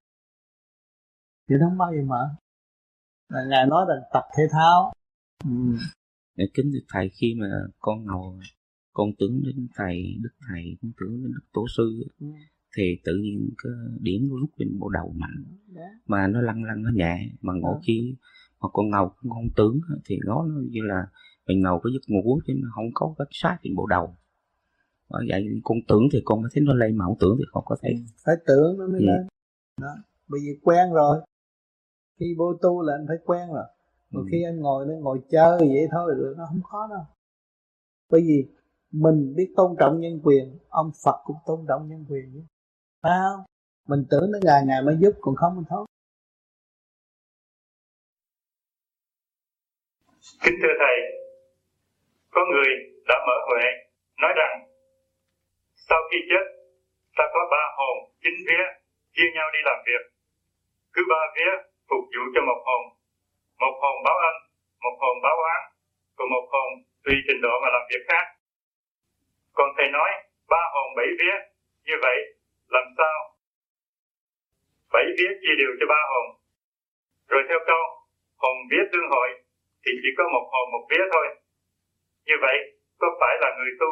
Thì 1.50 1.56
nó 1.60 1.66
không 1.70 1.78
bao 1.78 1.92
giờ 1.96 2.02
mở 2.08 2.30
là 3.30 3.46
ngài 3.50 3.66
nói 3.66 3.86
là 3.90 3.96
tập 4.14 4.24
thể 4.38 4.44
thao. 4.52 4.94
Ừ. 5.44 5.78
Để 6.36 6.46
kính 6.54 6.72
được 6.72 6.86
thầy 6.94 7.10
khi 7.10 7.36
mà 7.40 7.48
con 7.80 8.06
ngồi 8.06 8.40
con 8.94 9.10
tưởng 9.20 9.42
đến 9.46 9.68
thầy 9.76 10.18
đức 10.22 10.30
thầy 10.50 10.78
con 10.82 10.92
tưởng 11.00 11.24
đến 11.24 11.32
đức 11.34 11.46
tổ 11.54 11.66
sư 11.78 12.04
ừ. 12.20 12.28
thì 12.78 12.84
tự 13.04 13.18
nhiên 13.22 13.50
cái 13.64 13.72
điểm 14.00 14.28
nó 14.30 14.36
rút 14.42 14.50
lên 14.58 14.80
bộ 14.80 14.90
đầu 14.90 15.14
mạnh. 15.16 15.44
Đó. 15.76 15.82
mà 16.06 16.28
nó 16.28 16.42
lăn 16.42 16.64
lăn 16.64 16.84
nó 16.84 16.90
nhẹ 16.94 17.30
mà 17.42 17.54
ngộ 17.54 17.80
khi 17.88 18.16
mà 18.62 18.70
con 18.74 18.90
ngầu 18.90 19.14
con 19.30 19.48
tưởng 19.56 19.80
thì 20.06 20.16
nó, 20.26 20.46
như 20.70 20.82
là 20.84 21.08
mình 21.48 21.62
ngầu 21.62 21.80
có 21.84 21.90
giấc 21.94 22.02
ngủ 22.08 22.40
chứ 22.48 22.54
nó 22.62 22.70
không 22.76 22.90
có 22.94 23.14
cái 23.18 23.28
sát 23.32 23.58
trên 23.64 23.76
bộ 23.76 23.86
đầu 23.86 24.18
bởi 25.12 25.26
vậy 25.30 25.62
con 25.64 25.78
tưởng 25.88 26.04
thì 26.14 26.22
con 26.26 26.42
mới 26.42 26.52
thấy 26.54 26.64
nó 26.64 26.74
lên 26.74 26.98
mà 26.98 27.06
không 27.06 27.18
tưởng 27.20 27.36
thì 27.40 27.44
không 27.52 27.64
có 27.66 27.76
thấy. 27.82 27.92
Ừ, 27.92 28.00
phải 28.26 28.36
tưởng 28.48 28.78
nó 28.78 28.88
mới 28.88 29.00
ừ. 29.00 29.06
lên. 29.06 29.28
Đó 29.82 29.94
bởi 30.28 30.40
vì 30.46 30.60
quen 30.64 30.94
rồi. 30.94 31.22
Khi 32.20 32.36
vô 32.38 32.54
tu 32.62 32.82
là 32.82 32.94
anh 32.94 33.06
phải 33.08 33.18
quen 33.26 33.48
rồi. 33.54 33.66
Rồi 34.12 34.26
khi 34.32 34.44
anh 34.44 34.60
ngồi 34.60 34.86
nó 34.86 34.94
ngồi 34.94 35.22
chơi 35.30 35.58
vậy 35.60 35.88
thôi 35.92 36.14
rồi 36.18 36.36
nó 36.38 36.46
không 36.50 36.62
khó 36.62 36.88
đâu. 36.90 37.04
Bởi 38.10 38.22
vì 38.22 38.48
mình 38.92 39.34
biết 39.36 39.54
tôn 39.56 39.76
trọng 39.80 40.00
nhân 40.00 40.20
quyền 40.24 40.60
ông 40.70 40.92
Phật 41.04 41.16
cũng 41.24 41.38
tôn 41.46 41.66
trọng 41.68 41.90
nhân 41.90 42.06
quyền 42.10 42.32
chứ. 42.34 42.42
Phải 43.02 43.12
không? 43.24 43.46
Mình 43.88 44.06
tưởng 44.10 44.32
nó 44.32 44.40
ngày 44.44 44.62
ngày 44.66 44.82
mới 44.82 44.98
giúp 45.00 45.12
còn 45.22 45.36
không 45.36 45.56
mình 45.56 45.66
thôi. 45.70 45.86
Kính 50.44 50.56
thưa 50.62 50.74
thầy 50.80 50.96
có 52.32 52.42
người 52.52 52.70
đã 53.08 53.16
mở 53.28 53.34
huệ 53.48 53.64
nói 54.22 54.32
rằng 54.36 54.71
sau 55.92 56.02
khi 56.10 56.20
chết, 56.30 56.46
ta 57.18 57.26
có 57.34 57.42
ba 57.54 57.64
hồn, 57.78 57.98
chín 58.24 58.36
vía, 58.48 58.66
chia 59.16 59.30
nhau 59.36 59.48
đi 59.56 59.60
làm 59.70 59.80
việc. 59.88 60.04
Cứ 60.94 61.02
ba 61.12 61.22
vía 61.36 61.54
phục 61.90 62.04
vụ 62.14 62.24
cho 62.34 62.42
một 62.50 62.62
hồn. 62.68 62.84
Một 63.64 63.76
hồn 63.82 63.96
báo 64.06 64.18
ân, 64.30 64.36
một 64.84 64.96
hồn 65.02 65.16
báo 65.24 65.38
oán, 65.48 65.62
còn 66.16 66.28
một 66.36 66.46
hồn 66.54 66.70
tùy 67.04 67.16
trình 67.28 67.42
độ 67.42 67.54
mà 67.64 67.70
làm 67.76 67.84
việc 67.90 68.04
khác. 68.10 68.26
Còn 69.58 69.70
thầy 69.78 69.88
nói, 69.98 70.12
ba 70.50 70.62
hồn 70.74 70.88
bảy 70.98 71.10
vía, 71.20 71.36
như 71.88 71.96
vậy, 72.02 72.18
làm 72.68 72.86
sao? 72.98 73.18
Bảy 74.94 75.06
vía 75.18 75.32
chia 75.42 75.56
đều 75.62 75.72
cho 75.80 75.86
ba 75.94 76.02
hồn. 76.12 76.26
Rồi 77.28 77.44
theo 77.50 77.60
câu, 77.68 77.84
hồn 78.38 78.58
vía 78.72 78.84
tương 78.92 79.10
hội, 79.14 79.30
thì 79.84 79.92
chỉ 80.02 80.10
có 80.18 80.24
một 80.34 80.46
hồn 80.52 80.66
một 80.74 80.84
vía 80.90 81.04
thôi. 81.14 81.28
Như 82.26 82.36
vậy, 82.42 82.58
có 83.00 83.08
phải 83.20 83.34
là 83.42 83.50
người 83.58 83.72
tu 83.80 83.92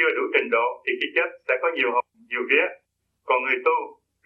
chưa 0.00 0.10
đủ 0.16 0.24
trình 0.34 0.48
độ 0.56 0.66
thì 0.84 0.92
khi 1.00 1.08
chết 1.16 1.28
sẽ 1.48 1.54
có 1.62 1.68
nhiều 1.76 1.90
hồn 1.94 2.04
nhiều 2.30 2.44
vía. 2.50 2.66
Còn 3.28 3.38
người 3.42 3.58
tu 3.66 3.76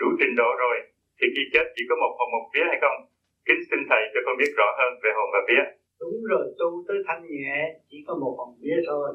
đủ 0.00 0.08
trình 0.20 0.34
độ 0.40 0.50
rồi 0.62 0.76
thì 1.18 1.26
khi 1.34 1.42
chết 1.52 1.66
chỉ 1.74 1.82
có 1.88 1.94
một 2.02 2.12
hồn 2.18 2.28
một 2.34 2.46
vía 2.54 2.66
hay 2.70 2.78
không? 2.84 2.98
Kính 3.46 3.62
xin 3.68 3.80
thầy 3.90 4.02
cho 4.12 4.20
con 4.26 4.34
biết 4.40 4.52
rõ 4.58 4.68
hơn 4.78 4.90
về 5.02 5.10
hồn 5.16 5.28
và 5.34 5.40
vía. 5.48 5.64
Đúng 6.02 6.18
rồi 6.30 6.44
tu 6.58 6.68
tới 6.88 6.98
thanh 7.06 7.22
nhẹ 7.34 7.58
chỉ 7.88 7.98
có 8.06 8.12
một 8.22 8.34
hồn 8.38 8.50
vía 8.62 8.78
thôi. 8.88 9.08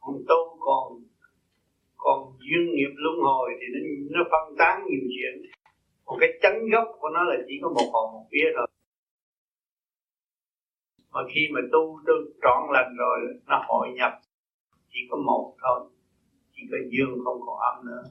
Còn 0.00 0.16
tu 0.28 0.40
còn 0.66 0.84
còn 2.04 2.18
duyên 2.46 2.64
nghiệp 2.74 2.92
luân 3.04 3.16
hồi 3.28 3.48
thì 3.58 3.66
nó, 3.74 3.80
nó 4.14 4.22
phân 4.32 4.56
tán 4.58 4.74
nhiều 4.86 5.04
chuyện. 5.14 5.34
Còn 6.04 6.16
cái 6.20 6.30
chánh 6.42 6.58
gốc 6.72 6.88
của 7.00 7.08
nó 7.14 7.22
là 7.30 7.36
chỉ 7.48 7.54
có 7.62 7.68
một 7.68 7.88
hồn 7.92 8.06
một 8.14 8.26
vía 8.32 8.48
thôi. 8.56 8.66
Mà 11.12 11.20
khi 11.34 11.42
mà 11.54 11.60
tu 11.72 11.82
tu 12.06 12.14
trọn 12.42 12.60
lành 12.72 12.94
rồi 12.98 13.18
nó 13.46 13.64
hội 13.68 13.88
nhập 13.98 14.12
chỉ 14.94 15.00
có 15.10 15.16
một 15.16 15.56
thôi, 15.62 15.90
chỉ 16.52 16.62
có 16.70 16.76
dương 16.92 17.24
không 17.24 17.40
còn 17.46 17.58
âm 17.58 17.86
nữa. 17.86 18.02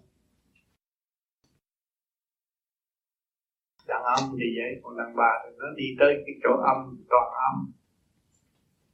Đàn 3.87 4.03
âm 4.03 4.23
thì 4.39 4.45
vậy, 4.57 4.71
còn 4.83 4.97
đàn 4.97 5.15
bà 5.15 5.31
thì 5.43 5.49
nó 5.57 5.65
đi 5.75 5.85
tới 5.99 6.13
cái 6.25 6.35
chỗ 6.43 6.49
âm, 6.73 7.05
toàn 7.09 7.27
âm. 7.49 7.71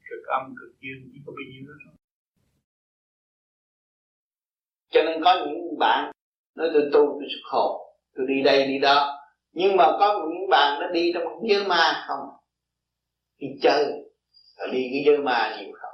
Cực 0.10 0.24
âm, 0.28 0.56
cực 0.60 0.80
dương, 0.82 1.10
chỉ 1.14 1.20
có 1.26 1.32
bao 1.36 1.46
nhiêu 1.52 1.62
đó 1.68 1.74
thôi. 1.86 1.96
Cho 4.90 5.02
nên 5.04 5.24
có 5.24 5.46
những 5.46 5.78
bạn 5.80 6.12
nói, 6.56 6.70
tôi 6.74 6.84
tu, 6.94 7.00
tôi 7.06 7.28
xuất 7.30 7.50
khổ, 7.52 7.96
tôi 8.16 8.26
đi 8.28 8.44
đây, 8.44 8.68
đi 8.68 8.80
đó. 8.80 9.20
Nhưng 9.52 9.78
mà 9.78 9.86
có 10.00 10.28
những 10.30 10.50
bạn 10.50 10.80
nó 10.82 10.88
đi 10.88 11.12
trong 11.14 11.24
giới 11.50 11.68
ma 11.68 12.06
không? 12.08 12.30
Đi 13.38 13.48
chơi. 13.62 13.86
Đi 14.72 14.90
cái 14.92 15.04
giới 15.06 15.18
ma 15.18 15.58
nhiều 15.60 15.72
không? 15.82 15.94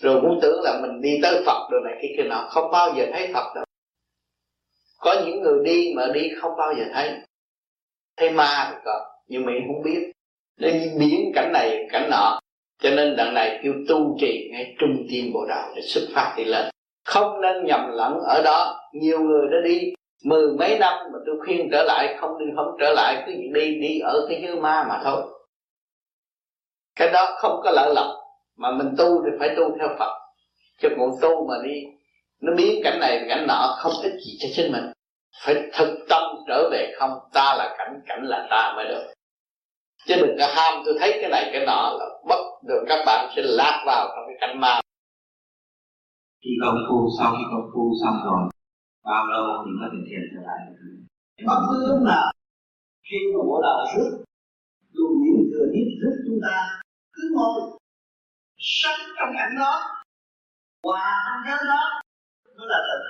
Rồi 0.00 0.20
cũng 0.20 0.38
tưởng 0.42 0.62
là 0.62 0.80
mình 0.82 1.00
đi 1.00 1.18
tới 1.22 1.42
Phật 1.46 1.68
rồi 1.70 1.80
này 1.84 1.98
kia 2.02 2.08
kia 2.16 2.28
nào 2.28 2.48
không 2.48 2.70
bao 2.70 2.94
giờ 2.96 3.06
thấy 3.12 3.30
Phật 3.34 3.54
đâu. 3.54 3.64
Có 5.00 5.14
những 5.26 5.42
người 5.42 5.64
đi 5.64 5.92
mà 5.96 6.06
đi 6.14 6.30
không 6.40 6.56
bao 6.56 6.74
giờ 6.74 6.84
thấy. 6.92 7.12
Thấy 8.16 8.30
ma 8.30 8.68
thì 8.70 8.76
có, 8.84 9.10
nhưng 9.28 9.46
mình 9.46 9.56
không 9.66 9.82
biết. 9.82 10.12
Nên 10.58 10.98
biến 10.98 11.32
cảnh 11.34 11.52
này, 11.52 11.86
cảnh 11.92 12.10
nọ. 12.10 12.40
Cho 12.82 12.90
nên 12.90 13.16
đằng 13.16 13.34
này 13.34 13.60
kêu 13.62 13.72
tu 13.88 14.16
trì 14.20 14.48
ngay 14.52 14.74
trung 14.78 15.06
tâm 15.10 15.32
bộ 15.32 15.46
đạo 15.48 15.72
để 15.76 15.82
xuất 15.82 16.08
phát 16.14 16.34
đi 16.36 16.44
lên. 16.44 16.70
Không 17.04 17.40
nên 17.40 17.66
nhầm 17.66 17.90
lẫn 17.92 18.20
ở 18.20 18.42
đó. 18.42 18.80
Nhiều 18.92 19.20
người 19.20 19.48
đã 19.52 19.56
đi 19.64 19.92
mười 20.24 20.52
mấy 20.58 20.78
năm 20.78 20.94
mà 21.12 21.18
tôi 21.26 21.36
khuyên 21.44 21.68
trở 21.72 21.82
lại, 21.82 22.16
không 22.20 22.38
đi, 22.38 22.44
không 22.56 22.76
trở 22.80 22.92
lại, 22.92 23.22
cứ 23.26 23.32
đi 23.54 23.74
đi 23.74 23.98
ở 23.98 24.26
cái 24.28 24.40
hư 24.40 24.60
ma 24.60 24.86
mà 24.88 25.00
thôi. 25.04 25.22
Cái 26.96 27.10
đó 27.12 27.36
không 27.38 27.60
có 27.64 27.70
lợi 27.70 27.94
lộc 27.94 28.19
mà 28.60 28.70
mình 28.78 28.94
tu 28.98 29.22
thì 29.24 29.30
phải 29.38 29.48
tu 29.56 29.76
theo 29.78 29.88
Phật. 29.98 30.12
Chứ 30.82 30.88
còn 30.98 31.10
tu 31.22 31.48
mà 31.48 31.54
đi 31.64 31.76
nó 32.40 32.52
biến 32.56 32.80
cảnh 32.84 33.00
này 33.00 33.24
cảnh 33.28 33.46
nọ 33.48 33.76
không 33.78 33.92
ích 34.02 34.12
gì 34.26 34.32
cho 34.40 34.48
chính 34.56 34.72
mình. 34.72 34.84
Phải 35.44 35.54
thực 35.78 36.06
tâm 36.08 36.22
trở 36.48 36.68
về 36.72 36.92
không 36.98 37.10
ta 37.32 37.54
là 37.58 37.74
cảnh 37.78 38.00
cảnh 38.06 38.22
là 38.22 38.46
ta 38.50 38.72
mới 38.76 38.84
được. 38.84 39.12
Chứ 40.06 40.14
đừng 40.16 40.36
có 40.38 40.46
ham 40.56 40.82
tôi 40.84 40.94
thấy 41.00 41.18
cái 41.20 41.30
này 41.30 41.50
cái 41.52 41.66
nọ 41.66 41.96
là 41.98 42.06
bất 42.28 42.42
được. 42.68 42.84
Các 42.88 43.02
bạn 43.06 43.32
sẽ 43.36 43.42
lạc 43.44 43.82
vào 43.86 44.08
trong 44.08 44.24
cái 44.28 44.36
cảnh 44.40 44.60
ma. 44.60 44.80
Khi 46.44 46.50
công 46.62 46.76
phu 46.88 47.08
sau 47.18 47.32
khi 47.32 47.44
công 47.52 47.70
phu 47.74 47.92
xong 48.04 48.16
rồi 48.24 48.50
bao 49.04 49.26
lâu 49.26 49.64
thì 49.64 49.70
có 49.80 49.86
thể 49.92 49.98
thiền 50.10 50.22
trở 50.34 50.40
lại? 50.46 50.58
Bất 51.46 51.60
cứ 51.70 51.86
lúc 51.88 52.02
nào 52.06 52.32
khi 53.10 53.16
mà 53.34 53.40
bộ 53.48 53.62
đạo 53.62 53.78
rút 53.96 54.24
luồng 54.92 55.22
niệm 55.22 55.50
thừa 55.52 55.66
biết 55.72 55.86
rút 56.02 56.14
chúng 56.26 56.38
ta 56.42 56.80
cứ 57.12 57.22
ngồi 57.34 57.79
sống 58.60 59.00
trong 59.18 59.32
cảnh 59.38 59.54
đó. 59.58 59.72
Hòa 60.84 61.06
trong 61.26 61.42
cảnh 61.46 61.64
đó. 61.72 61.82
Nó 62.56 62.64
là 62.72 62.78
thật 62.88 63.00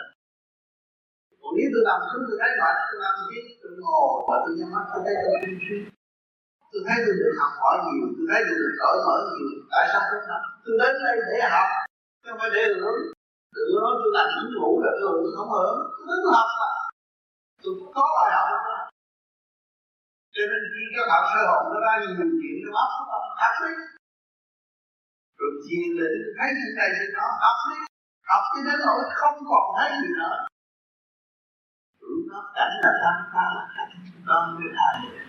còn 1.42 1.52
nếu 1.56 1.68
tôi 1.74 1.82
làm 1.88 2.00
xuống 2.08 2.22
tôi 2.28 2.36
thấy 2.40 2.50
mệt 2.60 2.76
tôi 2.88 2.98
làm 3.04 3.14
gì? 3.28 3.38
Tôi 3.60 3.72
ngồi 3.82 4.10
và 4.28 4.36
tôi 4.44 4.52
nhắm 4.58 4.70
mắt, 4.74 4.84
tôi 4.92 5.00
thấy 5.04 5.14
tôi 5.22 5.34
suy 5.42 5.54
suy 5.66 5.78
tôi 6.72 6.82
thấy 6.86 6.96
tôi 7.04 7.14
được 7.20 7.34
học 7.40 7.52
hỏi 7.60 7.76
nhiều, 7.86 8.06
tôi 8.16 8.26
thấy 8.30 8.40
tôi 8.46 8.56
được 8.60 8.74
cởi 8.80 8.96
mở 9.06 9.16
nhiều. 9.32 9.50
Tại 9.72 9.84
sao 9.90 10.00
tôi 10.10 10.20
học? 10.30 10.42
Tôi 10.64 10.74
đến 10.80 10.94
đây 11.04 11.16
để 11.28 11.36
học. 11.54 11.68
Không 12.24 12.38
phải 12.40 12.50
để 12.54 12.62
hưởng. 12.82 12.98
Tự 13.54 13.64
nó 13.82 13.90
tôi 14.00 14.10
làm 14.16 14.26
chính 14.34 14.50
ngủ 14.54 14.70
là 14.84 14.90
tôi 14.98 15.08
hưởng 15.14 15.32
không 15.36 15.50
hưởng. 15.56 15.76
Tôi 15.96 16.04
đến 16.10 16.20
học 16.36 16.50
mà. 16.60 16.70
Tôi 17.62 17.72
có 17.94 18.04
bài 18.16 18.30
học 18.36 18.48
mà 18.68 18.76
cho 20.34 20.42
nên 20.50 20.62
khi 20.72 20.84
các 20.96 21.06
bạn 21.10 21.22
sơ 21.30 21.40
hồn 21.50 21.62
nó 21.72 21.78
ra 21.86 21.92
nhiều 22.00 22.14
chuyện, 22.40 22.56
nó 22.64 22.70
bắt 22.76 22.88
nó 22.98 23.02
học 23.40 23.54
đi 23.62 23.72
rồi 25.40 25.52
chiều 25.66 25.88
lên 25.98 26.16
thấy 26.38 26.50
những 26.58 26.74
này 26.80 26.90
thì 26.96 27.04
nó 27.16 27.26
học 27.44 27.58
đi 27.70 27.78
học 28.30 28.42
cái 28.52 28.62
đến 28.66 28.78
nỗi 28.86 29.02
không 29.20 29.38
còn 29.50 29.64
thấy 29.76 29.90
gì 30.02 30.10
nữa. 30.20 30.36
Rồi 32.00 32.10
nó 32.30 32.52
cảnh 32.54 32.74
là 32.82 32.92
tham 33.02 33.18
ta 33.34 33.44
là 33.56 33.64
cảnh 33.76 33.92
con 34.26 34.42
người 34.54 34.72
thầy 34.78 35.20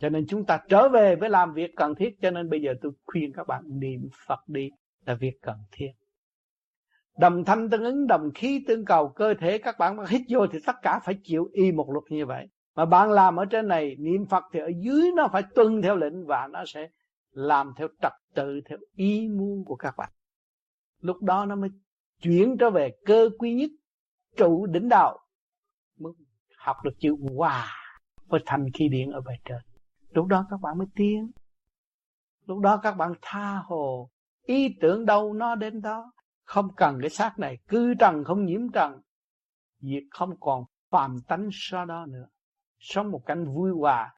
cho 0.00 0.08
nên 0.08 0.26
chúng 0.28 0.46
ta 0.46 0.60
trở 0.68 0.88
về 0.88 1.16
với 1.16 1.30
làm 1.30 1.54
việc 1.54 1.70
cần 1.76 1.94
thiết, 1.94 2.16
cho 2.22 2.30
nên 2.30 2.50
bây 2.50 2.60
giờ 2.62 2.74
tôi 2.82 2.92
khuyên 3.06 3.32
các 3.36 3.46
bạn 3.46 3.62
niệm 3.66 4.08
Phật 4.26 4.40
đi 4.46 4.70
là 5.06 5.14
việc 5.14 5.32
cần 5.42 5.56
thiết. 5.72 5.90
Đồng 7.18 7.44
thanh 7.44 7.70
tương 7.70 7.84
ứng, 7.84 8.06
đồng 8.06 8.30
khí 8.34 8.64
tương 8.68 8.84
cầu, 8.84 9.12
cơ 9.16 9.34
thể 9.40 9.58
các 9.58 9.78
bạn 9.78 10.06
hít 10.06 10.22
vô 10.28 10.46
thì 10.52 10.58
tất 10.66 10.76
cả 10.82 11.00
phải 11.04 11.14
chịu 11.22 11.48
y 11.52 11.72
một 11.72 11.90
luật 11.92 12.04
như 12.10 12.26
vậy 12.26 12.48
mà 12.74 12.84
bạn 12.84 13.10
làm 13.10 13.36
ở 13.36 13.44
trên 13.44 13.68
này, 13.68 13.96
niệm 13.98 14.26
Phật 14.26 14.44
thì 14.52 14.60
ở 14.60 14.70
dưới 14.80 15.10
nó 15.16 15.28
phải 15.32 15.42
tuân 15.54 15.82
theo 15.82 15.96
lệnh 15.96 16.26
và 16.26 16.48
nó 16.52 16.64
sẽ 16.66 16.88
làm 17.30 17.72
theo 17.76 17.88
trật 18.02 18.12
tự, 18.34 18.60
theo 18.68 18.78
ý 18.94 19.28
muốn 19.28 19.64
của 19.64 19.76
các 19.76 19.94
bạn. 19.96 20.10
Lúc 21.00 21.22
đó 21.22 21.44
nó 21.44 21.56
mới 21.56 21.70
chuyển 22.22 22.56
trở 22.58 22.70
về 22.70 22.90
cơ 23.04 23.30
quy 23.38 23.54
nhất, 23.54 23.70
trụ 24.36 24.66
đỉnh 24.66 24.88
đạo, 24.88 25.18
mới 25.98 26.12
học 26.56 26.76
được 26.84 26.94
chữ 26.98 27.16
hòa 27.36 27.66
với 28.26 28.40
thành 28.46 28.70
khí 28.74 28.88
điện 28.88 29.12
ở 29.12 29.20
bề 29.20 29.34
trên. 29.44 29.58
Lúc 30.10 30.26
đó 30.26 30.46
các 30.50 30.60
bạn 30.60 30.78
mới 30.78 30.86
tiến. 30.94 31.30
Lúc 32.46 32.58
đó 32.58 32.80
các 32.82 32.92
bạn 32.96 33.12
tha 33.22 33.62
hồ. 33.64 34.10
Ý 34.42 34.76
tưởng 34.80 35.06
đâu 35.06 35.32
nó 35.32 35.54
đến 35.54 35.80
đó. 35.80 36.12
Không 36.44 36.74
cần 36.76 36.98
cái 37.00 37.10
xác 37.10 37.38
này 37.38 37.58
cư 37.68 37.94
trần 37.94 38.24
không 38.24 38.44
nhiễm 38.44 38.70
trần. 38.72 39.00
Việc 39.80 40.06
không 40.10 40.40
còn 40.40 40.64
phàm 40.90 41.16
tánh 41.28 41.48
sau 41.52 41.84
đó 41.84 42.06
nữa 42.06 42.26
sống 42.78 43.10
một 43.10 43.26
cảnh 43.26 43.44
vui 43.44 43.70
hòa. 43.70 44.14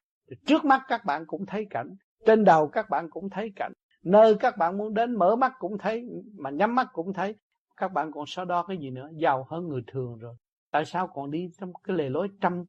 Trước 0.46 0.64
mắt 0.64 0.82
các 0.88 1.04
bạn 1.04 1.24
cũng 1.26 1.46
thấy 1.46 1.66
cảnh, 1.70 1.94
trên 2.26 2.44
đầu 2.44 2.68
các 2.68 2.90
bạn 2.90 3.10
cũng 3.10 3.30
thấy 3.30 3.52
cảnh, 3.56 3.72
nơi 4.04 4.34
các 4.34 4.56
bạn 4.56 4.78
muốn 4.78 4.94
đến 4.94 5.16
mở 5.16 5.36
mắt 5.36 5.52
cũng 5.58 5.78
thấy, 5.78 6.04
mà 6.38 6.50
nhắm 6.50 6.74
mắt 6.74 6.88
cũng 6.92 7.12
thấy. 7.12 7.36
Các 7.76 7.92
bạn 7.92 8.12
còn 8.12 8.26
so 8.26 8.44
đo 8.44 8.62
cái 8.62 8.76
gì 8.76 8.90
nữa? 8.90 9.08
Giàu 9.12 9.46
hơn 9.50 9.68
người 9.68 9.82
thường 9.86 10.18
rồi. 10.18 10.34
Tại 10.70 10.84
sao 10.84 11.06
còn 11.06 11.30
đi 11.30 11.50
trong 11.60 11.72
cái 11.84 11.96
lề 11.96 12.08
lối 12.08 12.28
tranh 12.40 12.64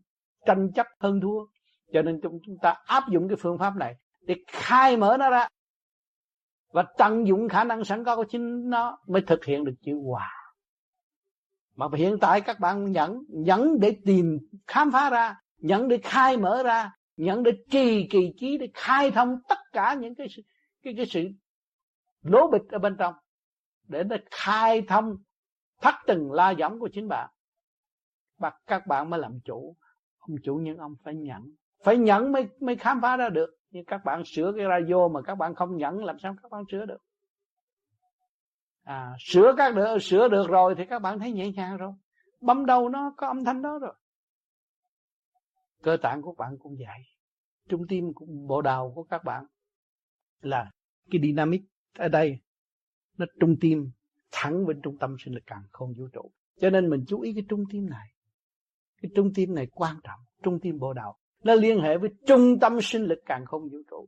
tranh 0.45 0.71
chấp 0.75 0.87
hơn 0.99 1.21
thua? 1.21 1.45
Cho 1.93 2.01
nên 2.01 2.19
chúng 2.23 2.39
chúng 2.45 2.57
ta 2.61 2.75
áp 2.85 3.03
dụng 3.09 3.27
cái 3.27 3.37
phương 3.39 3.57
pháp 3.57 3.75
này 3.75 3.95
để 4.21 4.35
khai 4.47 4.97
mở 4.97 5.17
nó 5.19 5.29
ra. 5.29 5.47
Và 6.71 6.85
tận 6.97 7.27
dụng 7.27 7.49
khả 7.49 7.63
năng 7.63 7.83
sẵn 7.83 8.03
có 8.03 8.15
của 8.15 8.25
chính 8.29 8.69
nó 8.69 8.97
mới 9.07 9.21
thực 9.21 9.45
hiện 9.45 9.65
được 9.65 9.73
chữ 9.81 9.99
hòa. 10.05 10.29
Mà 11.75 11.87
hiện 11.95 12.17
tại 12.21 12.41
các 12.41 12.59
bạn 12.59 12.91
nhẫn 12.91 13.23
nhẫn 13.27 13.79
để 13.79 13.97
tìm 14.05 14.37
khám 14.67 14.91
phá 14.91 15.09
ra 15.09 15.35
nhận 15.61 15.87
để 15.87 15.99
khai 16.03 16.37
mở 16.37 16.63
ra, 16.63 16.91
nhận 17.17 17.43
để 17.43 17.51
trì 17.69 18.07
kỳ 18.07 18.33
trí 18.37 18.57
để 18.57 18.69
khai 18.73 19.11
thông 19.11 19.39
tất 19.49 19.57
cả 19.71 19.93
những 19.93 20.15
cái 20.15 20.27
cái 20.83 20.93
cái 20.97 21.05
sự 21.05 21.29
lố 22.21 22.47
bịch 22.51 22.61
ở 22.69 22.79
bên 22.79 22.95
trong, 22.99 23.13
để 23.87 24.03
nó 24.03 24.15
khai 24.31 24.81
thông 24.81 25.17
thắt 25.81 25.95
từng 26.07 26.31
la 26.31 26.53
giỏng 26.59 26.79
của 26.79 26.89
chính 26.93 27.07
bạn. 27.07 27.29
Và 28.37 28.51
các 28.67 28.87
bạn 28.87 29.09
mới 29.09 29.19
làm 29.19 29.39
chủ. 29.45 29.75
Ông 30.17 30.35
chủ 30.43 30.55
nhưng 30.63 30.77
ông 30.77 30.95
phải 31.03 31.15
nhận. 31.15 31.41
Phải 31.83 31.97
nhận 31.97 32.31
mới 32.31 32.47
mới 32.59 32.75
khám 32.75 33.01
phá 33.01 33.17
ra 33.17 33.29
được. 33.29 33.49
Nhưng 33.69 33.85
các 33.85 34.01
bạn 34.05 34.23
sửa 34.25 34.53
cái 34.57 34.65
radio 34.69 35.07
mà 35.07 35.21
các 35.21 35.35
bạn 35.35 35.55
không 35.55 35.77
nhận, 35.77 36.03
làm 36.03 36.19
sao 36.19 36.35
các 36.43 36.51
bạn 36.51 36.63
sửa 36.71 36.85
được? 36.85 37.01
À 38.83 39.15
sửa 39.19 39.53
các 39.57 39.75
được, 39.75 39.97
sửa 40.01 40.27
được 40.27 40.47
rồi 40.49 40.75
thì 40.77 40.85
các 40.85 40.99
bạn 40.99 41.19
thấy 41.19 41.31
nhẹ 41.31 41.51
nhàng 41.51 41.77
rồi. 41.77 41.91
Bấm 42.41 42.65
đầu 42.65 42.89
nó 42.89 43.13
có 43.17 43.27
âm 43.27 43.45
thanh 43.45 43.61
đó 43.61 43.79
rồi 43.79 43.93
cơ 45.83 45.97
tạng 46.01 46.21
của 46.21 46.33
bạn 46.37 46.57
cũng 46.59 46.75
vậy, 46.79 47.01
trung 47.69 47.81
tim 47.89 48.13
của 48.15 48.25
bộ 48.47 48.61
đầu 48.61 48.91
của 48.95 49.03
các 49.03 49.23
bạn 49.23 49.45
là 50.41 50.71
cái 51.11 51.21
dynamic 51.23 51.61
ở 51.97 52.07
đây, 52.07 52.39
nó 53.17 53.25
trung 53.39 53.55
tim, 53.61 53.91
thẳng 54.31 54.65
bên 54.65 54.81
trung 54.83 54.97
tâm 54.97 55.15
sinh 55.19 55.33
lực 55.33 55.43
càng 55.45 55.63
không 55.71 55.93
vũ 55.93 56.07
trụ. 56.13 56.31
Cho 56.61 56.69
nên 56.69 56.89
mình 56.89 57.03
chú 57.07 57.21
ý 57.21 57.33
cái 57.33 57.43
trung 57.49 57.63
tim 57.71 57.89
này. 57.89 58.07
Cái 59.01 59.11
trung 59.15 59.31
tim 59.35 59.55
này 59.55 59.67
quan 59.71 59.95
trọng, 60.03 60.19
trung 60.43 60.59
tim 60.61 60.79
bộ 60.79 60.93
đầu. 60.93 61.15
Nó 61.43 61.55
liên 61.55 61.81
hệ 61.81 61.97
với 61.97 62.09
trung 62.27 62.59
tâm 62.61 62.81
sinh 62.81 63.03
lực 63.03 63.19
càng 63.25 63.45
không 63.45 63.61
vũ 63.61 63.77
trụ. 63.89 64.07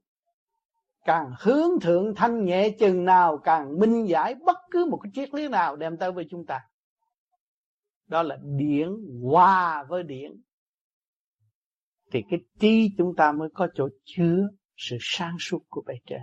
Càng 1.05 1.31
hướng 1.39 1.79
thượng 1.81 2.15
thanh 2.15 2.45
nhẹ 2.45 2.69
chừng 2.79 3.05
nào, 3.05 3.37
càng 3.37 3.79
minh 3.79 4.05
giải 4.05 4.35
bất 4.45 4.57
cứ 4.71 4.85
một 4.85 4.99
cái 5.03 5.11
triết 5.15 5.33
lý 5.33 5.47
nào 5.47 5.75
đem 5.75 5.97
tới 5.97 6.11
với 6.11 6.25
chúng 6.29 6.45
ta. 6.45 6.59
Đó 8.07 8.23
là 8.23 8.37
điển 8.57 8.89
hòa 9.23 9.83
với 9.83 10.03
điển 10.03 10.31
thì 12.13 12.19
cái 12.29 12.39
trí 12.59 12.89
chúng 12.97 13.11
ta 13.17 13.31
mới 13.31 13.49
có 13.53 13.67
chỗ 13.75 13.87
chứa 14.05 14.37
sự 14.77 14.97
sáng 14.99 15.35
suốt 15.39 15.59
của 15.69 15.81
bề 15.87 15.93
trên. 16.07 16.21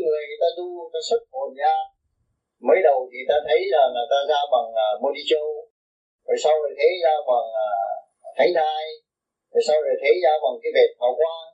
Người 0.00 0.22
người 0.28 0.40
ta 0.40 0.48
tu 0.56 0.66
người 0.78 0.90
ta 0.94 1.00
xuất 1.08 1.20
hồn 1.32 1.54
ra 1.54 1.74
mới 2.66 2.78
đầu 2.84 3.08
thì 3.12 3.18
ta 3.28 3.36
thấy 3.46 3.60
là 3.74 3.82
người 3.94 4.08
ta 4.12 4.18
ra 4.30 4.40
bằng 4.52 4.68
à, 4.86 4.88
uh, 4.96 5.02
modi 5.02 5.22
châu 5.30 5.48
rồi 6.26 6.36
sau 6.44 6.54
rồi 6.62 6.72
thấy 6.78 6.90
ra 7.04 7.14
bằng 7.28 7.46
à, 7.66 7.70
uh, 8.28 8.34
thấy 8.38 8.48
thai 8.58 8.84
rồi 9.54 9.62
sau 9.68 9.76
rồi 9.86 9.96
thấy 10.02 10.14
ra 10.24 10.32
bằng 10.44 10.56
cái 10.62 10.70
vệt 10.76 10.90
hào 11.00 11.12
quang. 11.20 11.48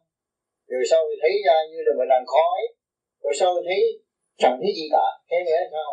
Rồi 0.70 0.82
sau 0.90 1.00
rồi 1.08 1.16
thấy 1.22 1.34
ra 1.46 1.56
như 1.70 1.78
là 1.86 1.92
một 1.98 2.06
làn 2.12 2.24
khói. 2.32 2.60
Rồi 3.22 3.34
sau 3.40 3.50
rồi 3.54 3.64
thấy 3.68 3.80
chẳng 4.42 4.56
thấy 4.60 4.70
gì 4.78 4.86
cả. 4.94 5.06
Thế 5.30 5.36
nghĩa 5.46 5.62
sao? 5.74 5.90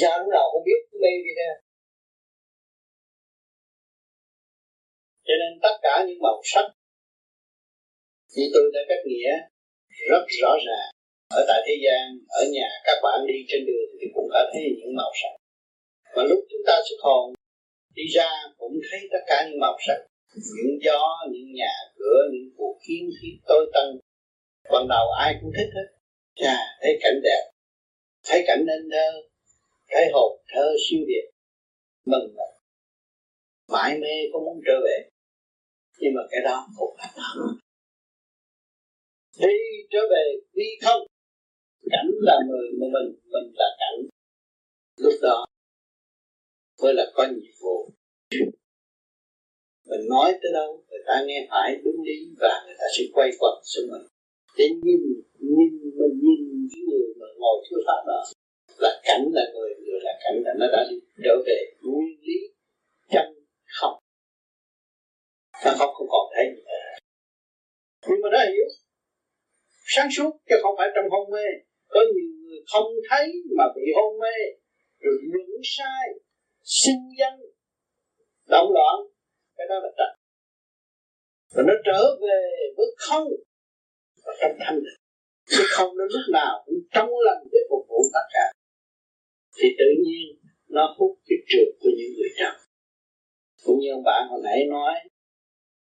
Ra 0.00 0.18
lúc 0.18 0.28
nào 0.36 0.46
không 0.52 0.64
biết 0.68 0.80
mê 1.02 1.12
đi 1.24 1.32
thế 1.38 1.50
cho 5.26 5.34
nên 5.40 5.52
tất 5.62 5.76
cả 5.82 6.04
những 6.08 6.22
màu 6.22 6.40
sắc 6.44 6.66
như 8.36 8.44
tôi 8.54 8.70
đã 8.74 8.80
cách 8.88 9.04
nghĩa 9.06 9.32
rất 10.10 10.24
rõ 10.40 10.52
ràng. 10.66 10.90
Ở 11.38 11.44
tại 11.48 11.60
thế 11.66 11.74
gian 11.84 12.18
ở 12.28 12.42
nhà 12.52 12.68
các 12.84 12.98
bạn 13.02 13.18
đi 13.28 13.34
trên 13.48 13.66
đường 13.66 13.90
thì 14.00 14.06
cũng 14.14 14.28
đã 14.34 14.40
thấy 14.52 14.62
những 14.78 14.94
màu 14.96 15.12
sắc. 15.22 15.32
Mà 16.16 16.22
lúc 16.30 16.38
chúng 16.50 16.60
ta 16.66 16.72
xuất 16.88 16.96
hồn 17.02 17.34
đi 17.94 18.02
ra 18.14 18.30
cũng 18.56 18.72
thấy 18.90 19.00
tất 19.12 19.22
cả 19.26 19.48
những 19.48 19.60
màu 19.60 19.76
sắc. 19.86 19.98
Những 20.56 20.78
gió 20.84 21.02
những 21.32 21.52
nhà 21.54 21.74
cửa 21.98 22.20
những 22.32 22.50
cuộc 22.56 22.78
kiến 22.88 23.10
thiết 23.22 23.36
tối 23.46 23.70
tân. 23.74 23.86
Ban 24.72 24.88
đầu 24.88 25.06
ai 25.10 25.34
cũng 25.40 25.50
thích 25.56 25.70
hết. 25.74 25.88
Chà, 26.34 26.56
thấy 26.80 26.98
cảnh 27.02 27.20
đẹp. 27.22 27.42
Thấy 28.24 28.44
cảnh 28.46 28.64
nên 28.66 28.90
thơ 28.92 29.22
cái 29.94 30.04
hồn 30.12 30.30
thơ 30.52 30.66
siêu 30.84 31.00
việt, 31.08 31.26
mừng 32.06 32.28
lắm 32.36 32.50
mãi 33.72 33.98
mê 34.00 34.14
có 34.32 34.38
muốn 34.38 34.60
trở 34.66 34.76
về, 34.84 35.08
nhưng 35.98 36.14
mà 36.14 36.22
cái 36.30 36.40
đó 36.44 36.66
không 36.76 36.96
phải 36.98 37.10
đi 39.40 39.56
trở 39.90 39.98
về 40.10 40.24
đi 40.52 40.68
không? 40.84 41.02
Cảnh 41.90 42.08
là 42.20 42.36
người 42.48 42.68
mà 42.80 42.86
mình 42.94 43.08
mình 43.32 43.52
là 43.54 43.66
cảnh. 43.80 43.98
Lúc 44.96 45.12
đó, 45.22 45.46
mới 46.82 46.94
là 46.94 47.04
có 47.14 47.26
nhiệm 47.26 47.52
vụ 47.60 47.88
mình 49.90 50.08
nói 50.08 50.32
tới 50.42 50.50
đâu, 50.52 50.84
người 50.90 51.02
ta 51.06 51.24
nghe 51.26 51.46
phải 51.50 51.76
đúng 51.84 52.02
lý 52.02 52.34
và 52.40 52.62
người 52.66 52.74
ta 52.78 52.84
sẽ 52.98 53.04
quay 53.12 53.30
quẩn 53.38 53.54
xuống 53.62 53.90
mình. 53.92 54.06
Để 54.58 54.68
nhìn 54.68 55.00
nhìn 55.38 55.72
mình 55.98 56.14
nhìn 56.22 56.68
cái 56.72 56.82
người 56.88 57.14
mà 57.20 57.26
ngồi 57.38 57.64
thưa 57.70 57.76
pháp 57.86 58.02
đó 58.06 58.24
là 58.78 59.00
cảnh 59.04 59.24
là 59.32 59.42
người 59.54 59.70
người 59.84 60.00
là 60.02 60.12
cảnh 60.24 60.36
là 60.44 60.52
nó 60.60 60.66
đã 60.72 60.86
đi 60.90 60.96
trở 61.24 61.36
về 61.46 61.58
nguyên 61.82 62.18
lý 62.20 62.38
chân 63.10 63.26
không. 63.78 63.98
Nó 65.64 65.70
không 65.78 65.94
không 65.94 66.08
còn 66.10 66.26
thấy 66.34 66.44
gì 66.56 66.62
nhưng 68.08 68.20
mà 68.22 68.28
nó 68.32 68.38
hiểu. 68.52 68.66
Sáng 69.94 70.08
suốt, 70.16 70.30
chứ 70.48 70.56
không 70.62 70.74
phải 70.78 70.88
trong 70.94 71.04
hôn 71.10 71.30
mê. 71.30 71.46
Có 71.88 72.00
nhiều 72.14 72.32
người 72.42 72.60
không 72.72 72.88
thấy 73.10 73.26
mà 73.58 73.64
bị 73.76 73.82
hôn 73.96 74.18
mê, 74.22 74.36
rồi 75.00 75.14
nhận 75.32 75.60
sai 75.64 76.06
sinh 76.62 77.02
danh, 77.18 77.38
động 78.48 78.68
loạn, 78.74 78.96
cái 79.56 79.66
đó 79.70 79.74
là 79.82 79.90
trật 79.98 80.24
và 81.54 81.62
nó 81.66 81.74
trở 81.84 82.16
về 82.22 82.40
với 82.76 82.86
không. 82.96 83.28
Và 84.24 84.32
trong 84.40 84.52
thanh 84.60 84.76
định 84.76 85.00
chứ 85.46 85.62
không 85.70 85.96
nó 85.96 86.04
lúc 86.04 86.26
nào 86.32 86.62
cũng 86.66 86.74
trong 86.92 87.08
lành 87.26 87.44
để 87.52 87.58
phục 87.70 87.86
vụ 87.88 88.00
tất 88.14 88.26
cả 88.32 88.52
thì 89.56 89.68
tự 89.78 89.88
nhiên 90.04 90.26
nó 90.68 90.94
hút 90.98 91.18
cái 91.26 91.38
trượt 91.48 91.68
của 91.80 91.90
những 91.98 92.12
người 92.16 92.30
trần 92.38 92.54
cũng 93.64 93.78
như 93.80 93.88
ông 93.92 94.04
bạn 94.08 94.28
hồi 94.30 94.40
nãy 94.44 94.58
nói, 94.74 94.94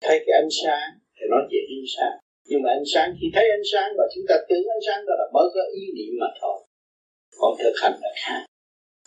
thấy 0.01 0.17
cái 0.25 0.33
ánh 0.41 0.51
sáng 0.59 0.89
thì 1.15 1.23
nói 1.31 1.41
chuyện 1.49 1.65
ánh 1.79 1.89
sáng. 1.95 2.15
Nhưng 2.49 2.61
mà 2.63 2.69
ánh 2.77 2.87
sáng, 2.93 3.07
khi 3.19 3.27
thấy 3.35 3.45
ánh 3.57 3.65
sáng 3.71 3.89
và 3.97 4.05
chúng 4.13 4.25
ta 4.29 4.35
tưởng 4.49 4.65
ánh 4.75 4.83
sáng 4.87 5.01
đó 5.07 5.13
là 5.19 5.25
mới 5.35 5.47
có 5.55 5.61
ý 5.81 5.83
niệm 5.97 6.13
mà 6.21 6.29
thôi. 6.41 6.57
Còn 7.39 7.51
thực 7.59 7.75
hành 7.81 7.95
là 8.01 8.11
khác. 8.23 8.41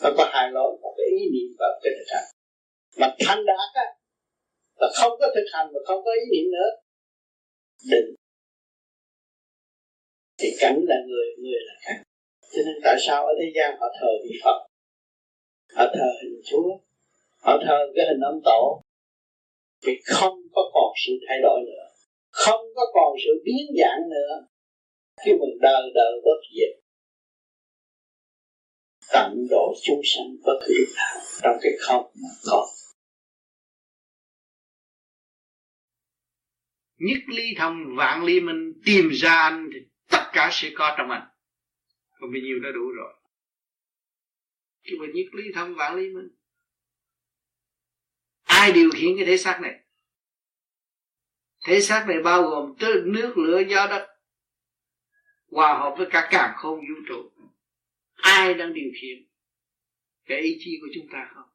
Nó 0.02 0.10
có 0.16 0.24
hai 0.32 0.46
lối, 0.52 0.70
một 0.82 0.94
cái 0.98 1.06
ý 1.18 1.22
niệm 1.34 1.50
và 1.58 1.66
cái 1.82 1.92
thực 1.96 2.08
hành. 2.14 2.28
Mà 3.00 3.08
thanh 3.26 3.46
đạt 3.46 3.70
á, 3.74 3.86
là 4.80 4.88
không 4.94 5.12
có 5.20 5.26
thực 5.34 5.46
hành 5.52 5.66
mà 5.72 5.80
không 5.86 6.04
có 6.04 6.10
ý 6.22 6.24
niệm 6.32 6.46
nữa. 6.56 6.70
Định 7.90 8.14
thì 10.38 10.48
cảnh 10.60 10.78
là 10.88 10.96
người 11.08 11.26
người 11.38 11.60
là 11.68 11.74
cảnh 11.84 12.02
cho 12.54 12.62
nên 12.66 12.76
tại 12.84 12.96
sao 13.06 13.26
ở 13.26 13.32
thế 13.40 13.52
gian 13.54 13.76
họ 13.80 13.86
thờ 14.00 14.08
vị 14.24 14.34
phật? 14.44 14.58
Họ 15.76 15.84
thờ 15.94 16.08
hình 16.22 16.40
chúa. 16.44 16.68
Họ 17.44 17.58
thờ 17.66 17.78
cái 17.96 18.06
hình 18.08 18.20
ông 18.20 18.40
tổ. 18.44 18.82
Vì 19.86 20.00
không 20.04 20.38
có 20.54 20.62
còn 20.74 20.92
sự 21.06 21.12
thay 21.28 21.38
đổi 21.42 21.60
nữa. 21.66 21.84
Không 22.30 22.60
có 22.76 22.82
còn 22.94 23.16
sự 23.24 23.42
biến 23.44 23.66
dạng 23.80 24.10
nữa. 24.10 24.46
Khi 25.24 25.32
mình 25.32 25.58
đời 25.60 25.82
đời 25.94 26.12
bất 26.24 26.40
diệt, 26.56 26.84
tận 29.12 29.46
độ 29.50 29.74
chúng 29.82 30.00
sanh 30.04 30.36
bất 30.44 30.58
cứ 30.66 30.74
lúc 30.78 30.88
nào 30.96 31.20
trong 31.42 31.56
cái 31.62 31.72
không 31.80 32.04
mà 32.22 32.28
có 32.50 32.66
nhất 36.98 37.18
ly 37.28 37.54
thông 37.58 37.74
vạn 37.96 38.24
ly 38.24 38.40
minh 38.40 38.72
tìm 38.84 39.08
ra 39.12 39.30
anh 39.30 39.68
thì 39.74 39.80
tất 40.10 40.24
cả 40.32 40.50
sẽ 40.52 40.68
có 40.74 40.94
trong 40.98 41.10
anh 41.10 41.33
còn 42.24 42.32
bao 42.32 42.40
nhiêu 42.40 42.60
đã 42.60 42.70
đủ 42.70 42.90
rồi. 42.90 43.14
Chứ 44.82 44.96
mà 45.00 45.06
nhất 45.14 45.34
lý 45.34 45.52
thông 45.54 45.74
vạn 45.74 45.96
lý 45.96 46.10
minh. 46.10 46.28
Ai 48.42 48.72
điều 48.72 48.90
khiển 48.90 49.16
cái 49.16 49.26
thể 49.26 49.36
xác 49.36 49.60
này? 49.62 49.80
Thể 51.64 51.80
xác 51.80 52.04
này 52.08 52.22
bao 52.22 52.42
gồm 52.42 52.74
từ 52.78 53.02
nước, 53.06 53.38
lửa, 53.38 53.62
gió, 53.68 53.86
đất. 53.86 54.08
Hòa 55.46 55.78
hợp 55.78 55.94
với 55.98 56.06
cả 56.10 56.28
càng 56.30 56.54
không 56.56 56.80
vũ 56.80 56.94
trụ. 57.08 57.30
Ai 58.14 58.54
đang 58.54 58.74
điều 58.74 58.90
khiển 59.00 59.26
cái 60.24 60.40
ý 60.40 60.56
chí 60.60 60.78
của 60.80 60.88
chúng 60.94 61.08
ta 61.12 61.30
không? 61.34 61.48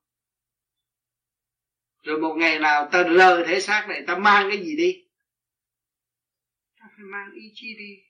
Rồi 2.03 2.19
một 2.19 2.35
ngày 2.35 2.59
nào 2.59 2.89
ta 2.91 3.03
rời 3.03 3.43
thể 3.47 3.59
xác 3.59 3.85
này, 3.89 4.03
ta 4.07 4.17
mang 4.17 4.49
cái 4.49 4.65
gì 4.65 4.75
đi? 4.77 5.05
Ta 6.79 6.85
phải 6.97 7.05
mang 7.05 7.31
ý 7.33 7.51
chí 7.53 7.75
đi 7.77 8.08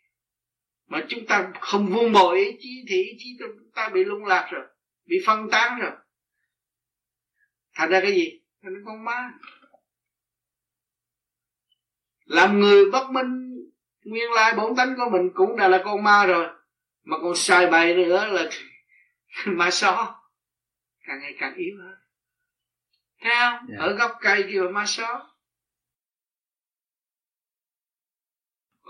mà 0.89 1.05
chúng 1.09 1.25
ta 1.25 1.51
không 1.61 1.87
vun 1.87 2.13
bồi 2.13 2.39
ý 2.39 2.57
chí 2.59 2.85
thì 2.87 3.03
ý 3.03 3.15
chí 3.17 3.37
chúng 3.39 3.71
ta 3.75 3.89
bị 3.89 4.03
lung 4.03 4.25
lạc 4.25 4.47
rồi 4.51 4.63
bị 5.05 5.17
phân 5.25 5.49
tán 5.49 5.79
rồi. 5.79 5.91
Thành 7.75 7.89
ra 7.89 8.01
cái 8.01 8.11
gì? 8.11 8.41
Thành 8.63 8.73
ra 8.73 8.79
con 8.85 9.03
ma. 9.03 9.31
Làm 12.25 12.59
người 12.59 12.91
bất 12.91 13.09
minh 13.09 13.55
nguyên 14.03 14.31
lai 14.31 14.53
bổn 14.55 14.75
tánh 14.75 14.95
của 14.97 15.09
mình 15.11 15.29
cũng 15.33 15.57
đã 15.57 15.67
là 15.67 15.81
con 15.85 16.03
ma 16.03 16.25
rồi. 16.25 16.47
Mà 17.03 17.17
còn 17.21 17.35
sai 17.35 17.67
bày 17.67 17.95
nữa 17.95 18.25
là 18.25 18.49
ma 19.45 19.71
so 19.71 20.21
càng 21.07 21.19
ngày 21.19 21.35
càng 21.39 21.55
yếu 21.55 21.77
hơn. 21.81 21.95
Thấy 23.21 23.31
không? 23.39 23.53
Yeah. 23.53 23.61
Dạ. 23.69 23.85
ở 23.85 23.93
gốc 23.93 24.17
cây 24.21 24.45
kia 24.51 24.61
ma 24.71 24.85
so 24.85 25.28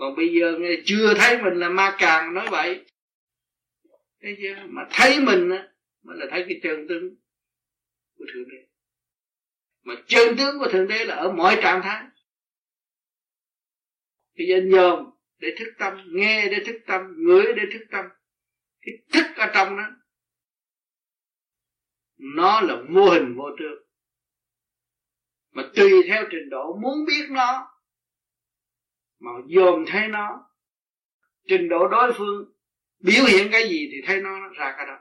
còn 0.00 0.16
bây 0.16 0.34
giờ 0.34 0.58
chưa 0.84 1.14
thấy 1.14 1.42
mình 1.42 1.54
là 1.54 1.68
ma 1.68 1.96
càng 1.98 2.34
nói 2.34 2.48
vậy. 2.50 2.86
Thấy 4.22 4.36
chưa? 4.42 4.54
Mà 4.68 4.82
thấy 4.90 5.20
mình 5.20 5.50
á, 5.50 5.68
mới 6.02 6.16
là 6.18 6.26
thấy 6.30 6.44
cái 6.48 6.60
chân 6.62 6.86
tướng 6.88 7.16
của 8.16 8.24
thượng 8.34 8.48
đế. 8.48 8.66
Mà 9.82 9.94
chân 10.06 10.36
tướng 10.38 10.58
của 10.58 10.68
thượng 10.72 10.88
đế 10.88 11.04
là 11.04 11.14
ở 11.14 11.32
mọi 11.32 11.58
trạng 11.62 11.80
thái. 11.82 12.04
Thì 14.38 14.44
giờ 14.48 14.60
nhờm 14.64 15.10
để 15.38 15.48
thức 15.58 15.72
tâm, 15.78 16.04
nghe 16.12 16.48
để 16.48 16.64
thức 16.66 16.76
tâm, 16.86 17.14
ngửi 17.16 17.52
để 17.56 17.62
thức 17.72 17.84
tâm. 17.90 18.04
Cái 18.80 18.94
thức 19.12 19.36
ở 19.36 19.50
trong 19.54 19.76
đó, 19.76 19.90
nó 22.16 22.60
là 22.60 22.82
vô 22.88 23.10
hình 23.10 23.34
vô 23.36 23.50
tướng. 23.58 23.82
Mà 25.50 25.62
tùy 25.76 25.90
theo 26.08 26.24
trình 26.30 26.48
độ 26.50 26.78
muốn 26.82 27.04
biết 27.06 27.26
nó 27.30 27.70
mà 29.20 29.30
dòm 29.48 29.84
thấy 29.86 30.08
nó, 30.08 30.50
trình 31.48 31.68
độ 31.68 31.88
đối 31.88 32.12
phương, 32.18 32.52
biểu 32.98 33.24
hiện 33.24 33.48
cái 33.52 33.68
gì 33.68 33.88
thì 33.92 34.00
thấy 34.06 34.20
nó 34.20 34.48
ra 34.48 34.74
cái 34.76 34.86
đó. 34.86 34.98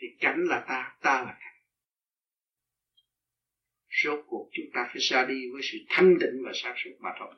Thì 0.00 0.06
cảnh 0.20 0.44
là 0.44 0.64
ta 0.68 0.96
ta 1.00 1.22
là 1.22 1.36
cảnh. 1.40 1.56
Rốt 4.02 4.24
cuộc 4.26 4.50
chúng 4.52 4.66
ta 4.74 4.88
phải 4.92 5.00
ra 5.00 5.24
đi 5.24 5.50
với 5.52 5.62
sự 5.62 5.78
thanh 5.88 6.16
tịnh 6.20 6.42
và 6.44 6.52
sáng 6.54 6.74
suốt 6.84 6.90
mà 7.00 7.10
thôi. 7.18 7.34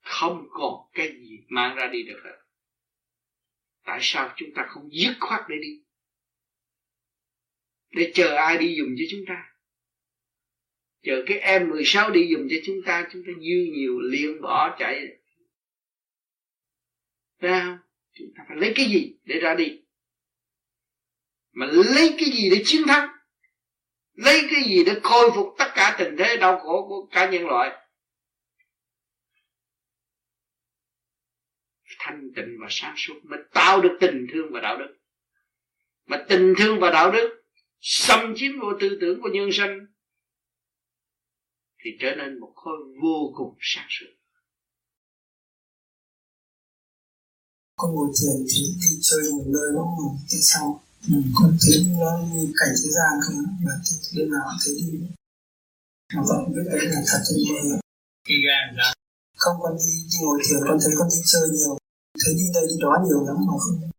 Không 0.00 0.46
còn 0.50 0.90
cái 0.92 1.08
gì 1.08 1.44
mang 1.48 1.76
ra 1.76 1.86
đi 1.86 2.02
được 2.02 2.20
hết. 2.24 2.38
Tại 3.84 3.98
sao 4.02 4.34
chúng 4.36 4.48
ta 4.54 4.66
không 4.68 4.88
dứt 4.92 5.16
khoát 5.20 5.40
để 5.48 5.56
đi? 5.62 5.82
Để 7.90 8.12
chờ 8.14 8.34
ai 8.34 8.58
đi 8.58 8.74
dùng 8.78 8.94
cho 8.98 9.04
chúng 9.10 9.24
ta? 9.28 9.55
Chờ 11.06 11.24
cái 11.26 11.38
em 11.38 11.70
16 11.70 12.10
đi 12.10 12.28
dùng 12.30 12.48
cho 12.50 12.56
chúng 12.64 12.82
ta 12.86 13.08
chúng 13.12 13.22
ta 13.26 13.32
dư 13.36 13.72
nhiều 13.72 14.00
liền 14.00 14.40
bỏ 14.40 14.76
chạy. 14.78 15.06
Ra 17.38 17.64
không? 17.64 17.78
Chúng 18.12 18.28
ta 18.36 18.44
phải 18.48 18.56
lấy 18.56 18.72
cái 18.76 18.86
gì 18.86 19.16
để 19.24 19.40
ra 19.40 19.54
đi? 19.54 19.82
Mà 21.52 21.66
lấy 21.66 22.16
cái 22.18 22.30
gì 22.30 22.50
để 22.50 22.62
chiến 22.64 22.82
thắng? 22.86 23.08
Lấy 24.12 24.46
cái 24.50 24.62
gì 24.62 24.84
để 24.84 25.00
khôi 25.02 25.30
phục 25.34 25.54
tất 25.58 25.72
cả 25.74 25.96
tình 25.98 26.16
thế 26.18 26.36
đau 26.36 26.58
khổ 26.58 26.86
của 26.88 27.06
cả 27.12 27.30
nhân 27.30 27.46
loại? 27.46 27.76
Thanh 31.98 32.30
tịnh 32.36 32.56
và 32.60 32.66
sáng 32.70 32.94
suốt 32.96 33.14
mới 33.24 33.38
tạo 33.52 33.80
được 33.80 33.96
tình 34.00 34.26
thương 34.32 34.46
và 34.52 34.60
đạo 34.60 34.78
đức. 34.78 34.96
Mà 36.06 36.24
tình 36.28 36.54
thương 36.58 36.80
và 36.80 36.90
đạo 36.90 37.10
đức 37.10 37.42
xâm 37.80 38.34
chiếm 38.36 38.60
vô 38.60 38.72
tư 38.80 38.98
tưởng 39.00 39.22
của 39.22 39.28
nhân 39.28 39.52
sinh 39.52 39.95
thì 41.86 41.92
trở 42.00 42.10
nên 42.18 42.40
một 42.40 42.52
khối 42.54 42.78
vô 43.02 43.16
cùng 43.36 43.54
sáng 43.60 43.88
suốt. 43.94 44.12
Con 47.76 47.94
ngồi 47.94 48.08
thiền 48.16 48.36
thì 48.50 48.62
đi 48.82 48.90
chơi 49.08 49.22
một 49.36 49.46
nơi 49.46 49.68
đó 49.76 49.84
mà 49.98 50.06
tại 50.30 50.40
sao? 50.50 50.82
Ừ. 51.08 51.16
con 51.34 51.50
thấy 51.62 51.86
nó 52.00 52.12
như 52.32 52.42
cảnh 52.60 52.72
thế 52.80 52.88
gian 52.96 53.12
không? 53.24 53.42
Mà 53.64 53.72
đêm 54.16 54.30
nào 54.30 54.46
thấy 54.64 54.74
đi. 54.78 54.86
Mà 56.14 56.22
vẫn 56.28 56.52
biết 56.54 56.66
đấy 56.70 56.86
là 56.92 57.00
thật 57.08 57.20
trong 57.26 57.40
mơ. 57.50 57.76
Cái 58.28 58.38
gan 58.46 58.76
ra. 58.76 58.88
Không 59.36 59.56
con 59.62 59.76
đi, 59.78 59.90
đi 60.10 60.18
ngồi 60.24 60.38
thiền 60.44 60.60
con 60.68 60.78
thấy 60.82 60.92
con 60.98 61.08
đi 61.14 61.20
chơi 61.32 61.48
nhiều. 61.56 61.78
Thấy 62.24 62.34
đi 62.34 62.46
đây 62.54 62.64
đi 62.70 62.76
đó 62.80 62.92
nhiều 63.06 63.20
lắm 63.26 63.36
mà 63.46 63.54
không 63.64 63.90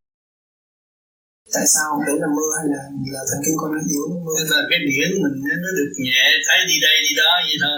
tại 1.55 1.65
sao 1.73 1.89
đấy 2.07 2.17
là 2.23 2.29
mưa 2.37 2.51
hay 2.57 2.65
là 2.73 2.81
là 3.15 3.21
thần 3.29 3.39
kinh 3.45 3.57
con 3.59 3.69
nó 3.73 3.81
yếu? 3.93 4.05
Mưa? 4.25 4.37
là 4.53 4.61
cái 4.69 4.79
điển 4.89 5.09
mình 5.23 5.35
nó 5.63 5.69
được 5.79 5.91
nhẹ, 6.05 6.23
thấy 6.47 6.59
đi 6.69 6.77
đây, 6.85 6.95
đi 7.05 7.11
đó 7.21 7.31
vậy 7.47 7.57
thôi. 7.63 7.77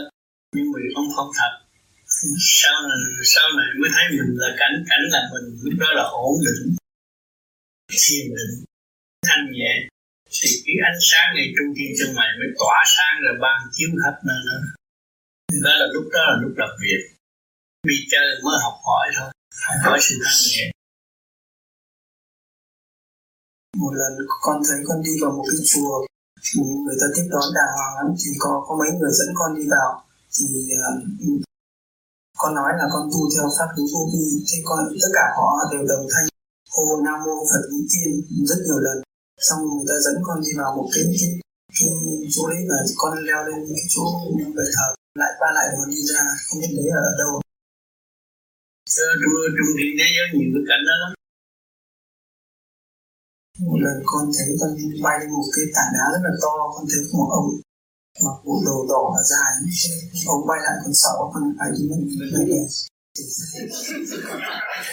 Nhưng 0.56 0.68
mình 0.74 0.86
không 0.96 1.10
không 1.16 1.32
thật. 1.40 1.54
Sau 2.62 2.78
này 2.90 3.00
sau 3.34 3.48
này 3.60 3.70
mới 3.80 3.90
thấy 3.96 4.06
mình 4.18 4.32
là 4.42 4.50
cảnh 4.62 4.76
cảnh 4.90 5.04
là 5.14 5.22
mình, 5.32 5.46
lúc 5.64 5.76
đó 5.84 5.90
là 5.98 6.04
ổn 6.28 6.36
định. 6.48 6.62
Thiền 8.02 8.26
định, 8.38 8.54
thanh 9.28 9.44
nhẹ. 9.58 9.74
Thì 10.36 10.50
cái 10.66 10.76
ánh 10.90 11.00
sáng 11.10 11.30
này 11.38 11.46
trung 11.56 11.72
thiên 11.78 11.92
chân 11.98 12.10
mày 12.18 12.30
mới 12.40 12.50
tỏa 12.60 12.78
sáng 12.96 13.16
rồi 13.24 13.36
ban 13.44 13.58
chiếu 13.76 13.90
khắp 14.04 14.16
nơi 14.28 14.42
nữa 14.48 14.62
đó 15.64 15.72
là 15.80 15.86
lúc 15.94 16.04
đó 16.14 16.20
là 16.28 16.36
lúc 16.42 16.52
làm 16.58 16.70
việc. 16.82 17.02
Đi 17.88 17.96
chơi 18.12 18.28
mới 18.44 18.58
học 18.64 18.78
hỏi 18.88 19.08
thôi. 19.18 19.30
Học 19.66 19.78
hỏi 19.84 20.00
sự 20.02 20.16
thanh 20.24 20.40
nhẹ 20.52 20.72
một 23.82 23.94
lần 24.02 24.12
con 24.46 24.58
thấy 24.68 24.80
con 24.88 24.98
đi 25.06 25.14
vào 25.22 25.32
một 25.38 25.46
cái 25.50 25.60
chùa 25.72 25.94
người 26.86 26.98
ta 27.02 27.08
tiếp 27.16 27.26
đón 27.34 27.48
đàng 27.58 27.72
hoàng 27.78 27.94
lắm 27.98 28.08
thì 28.22 28.30
có 28.44 28.52
có 28.68 28.74
mấy 28.82 28.90
người 28.98 29.12
dẫn 29.20 29.30
con 29.40 29.50
đi 29.60 29.66
vào. 29.76 29.90
Thì 30.36 30.46
uh, 30.76 31.42
con 32.42 32.52
nói 32.60 32.72
là 32.80 32.86
con 32.94 33.04
tu 33.12 33.22
theo 33.34 33.46
pháp 33.58 33.70
lý 33.78 33.84
vô 33.94 34.02
vi 34.12 34.24
thì 34.48 34.58
con 34.70 34.80
tất 35.02 35.12
cả 35.18 35.26
họ 35.38 35.48
đều 35.72 35.84
đồng 35.92 36.06
thanh 36.14 36.28
hô 36.74 36.84
nam 37.06 37.18
mô 37.26 37.36
phật 37.52 37.64
lý 37.72 37.80
tiên 37.92 38.12
rất 38.50 38.60
nhiều 38.66 38.80
lần. 38.86 38.98
Xong 39.48 39.60
người 39.64 39.86
ta 39.90 39.96
dẫn 40.06 40.18
con 40.28 40.38
đi 40.46 40.52
vào 40.60 40.70
một 40.78 40.88
cái 40.94 41.04
cái, 41.20 41.32
cái 41.78 41.90
chỗ 42.34 42.44
đấy 42.52 42.62
là 42.70 42.78
con 43.02 43.12
leo 43.28 43.40
lên 43.48 43.60
cái 43.70 43.86
chỗ 43.94 44.06
bệ 44.58 44.66
thờ 44.76 44.88
lại 45.22 45.32
ba 45.42 45.50
lại 45.58 45.68
rồi 45.76 45.86
đi 45.94 46.02
ra 46.10 46.22
không 46.46 46.60
biết 46.62 46.72
đấy 46.78 46.88
ở 47.10 47.12
đâu. 47.22 47.32
Trung 49.22 49.36
trung 49.58 49.72
thiên 49.78 49.92
thế 50.00 50.08
giới 50.16 50.28
nhiều 50.34 50.50
cái 50.56 50.64
cảnh 50.70 50.84
đó 50.88 50.96
lắm 51.04 51.19
một 53.66 53.78
lần 53.86 53.98
con 54.06 54.24
thấy 54.38 54.48
con 54.60 54.72
bay 55.04 55.16
lên 55.20 55.30
một 55.38 55.48
cái 55.56 55.66
tảng 55.76 55.92
đá 55.96 56.06
rất 56.14 56.22
là 56.28 56.34
to, 56.44 56.54
con 56.74 56.86
thấy 56.92 57.02
một 57.18 57.30
ông 57.40 57.50
mặc 58.26 58.38
bộ 58.46 58.56
đồ 58.66 58.78
đỏ 58.90 59.02
và 59.14 59.22
dài. 59.32 59.52
Ông 60.28 60.48
bay 60.48 60.60
lại 60.66 60.76
con 60.84 60.94
sợ, 60.94 61.14
con 61.34 61.44
phải 61.60 61.70
đi 61.76 61.84
mình 61.90 62.04
về 62.34 62.46
đây 62.50 62.66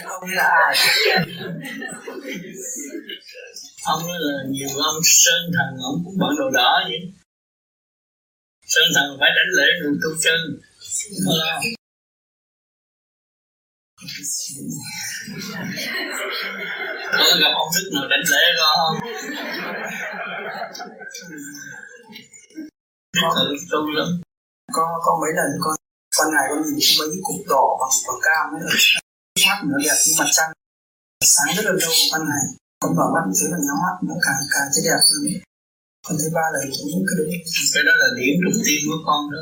ông 0.05 0.29
là 0.29 0.43
ai? 0.43 0.75
Ông 3.85 4.01
là 4.05 4.43
nhiều 4.49 4.69
ông 4.69 5.01
sơn 5.03 5.51
thần, 5.55 5.77
ông 5.83 6.01
cũng 6.05 6.17
bận 6.17 6.29
đồ 6.37 6.49
đỏ 6.49 6.79
vậy. 6.89 7.13
Sơn 8.67 8.83
thần 8.95 9.17
phải 9.19 9.29
đánh 9.35 9.51
lễ 9.57 9.67
rồi 9.83 9.97
tu 10.03 10.09
chân. 10.23 10.59
Ờ 11.27 11.76
có 13.97 14.05
gặp 17.41 17.51
ông 17.61 17.69
đức 17.75 17.87
nào 17.93 18.05
đánh 18.11 18.23
lễ 18.31 18.43
không 18.59 18.93
có 23.21 23.27
tu 23.71 23.81
lắm. 23.97 24.09
Có 24.73 24.83
có 25.05 25.11
mấy 25.21 25.31
lần 25.37 25.49
con 25.63 25.75
con 26.17 26.27
ngày 26.33 26.45
con 26.49 26.59
nhìn 26.75 26.89
mấy 26.99 27.07
cái 27.11 27.21
cục 27.27 27.39
đỏ 27.51 27.65
bằng 27.79 27.93
bằng 28.07 28.19
cam 28.25 28.45
ấy. 28.55 28.61
Mắt 29.47 29.59
nó 29.69 29.77
đẹp 29.85 29.97
như 30.05 30.13
mặt 30.19 30.29
trăng 30.31 30.51
sáng 31.33 31.55
rất 31.55 31.65
là 31.65 31.71
lâu 31.81 31.93
ban 32.11 32.21
ngày 32.29 32.45
con 32.81 32.91
mở 32.97 33.05
mắt 33.15 33.23
thấy 33.37 33.47
là 33.51 33.57
nhắm 33.67 33.77
mắt 33.85 33.95
nó 34.07 34.15
càng 34.25 34.39
càng 34.53 34.67
thấy 34.73 34.81
đẹp 34.87 35.01
hơn. 35.07 35.21
Con 36.05 36.15
thấy 36.19 36.29
ba 36.37 36.45
lần 36.53 36.63
cũng 36.77 37.03
cái 37.07 37.15
đấy 37.19 37.27
cái 37.73 37.83
đó 37.87 37.93
là 38.01 38.07
điểm 38.17 38.33
trục 38.43 38.55
tiên 38.65 38.81
của 38.87 38.99
con 39.07 39.21
đó 39.33 39.41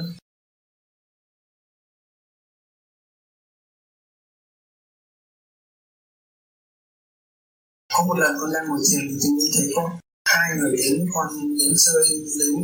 có 7.98 8.04
một 8.08 8.18
lần 8.24 8.32
con 8.40 8.50
đang 8.54 8.66
ngồi 8.68 8.82
thiền 8.88 9.04
thì 9.10 9.16
tự 9.22 9.30
nhiên 9.38 9.52
thấy 9.56 9.68
có 9.76 9.84
hai 10.34 10.48
người 10.58 10.74
đến 10.82 10.96
con 11.14 11.28
đến 11.60 11.74
chơi 11.84 12.04
đến 12.40 12.56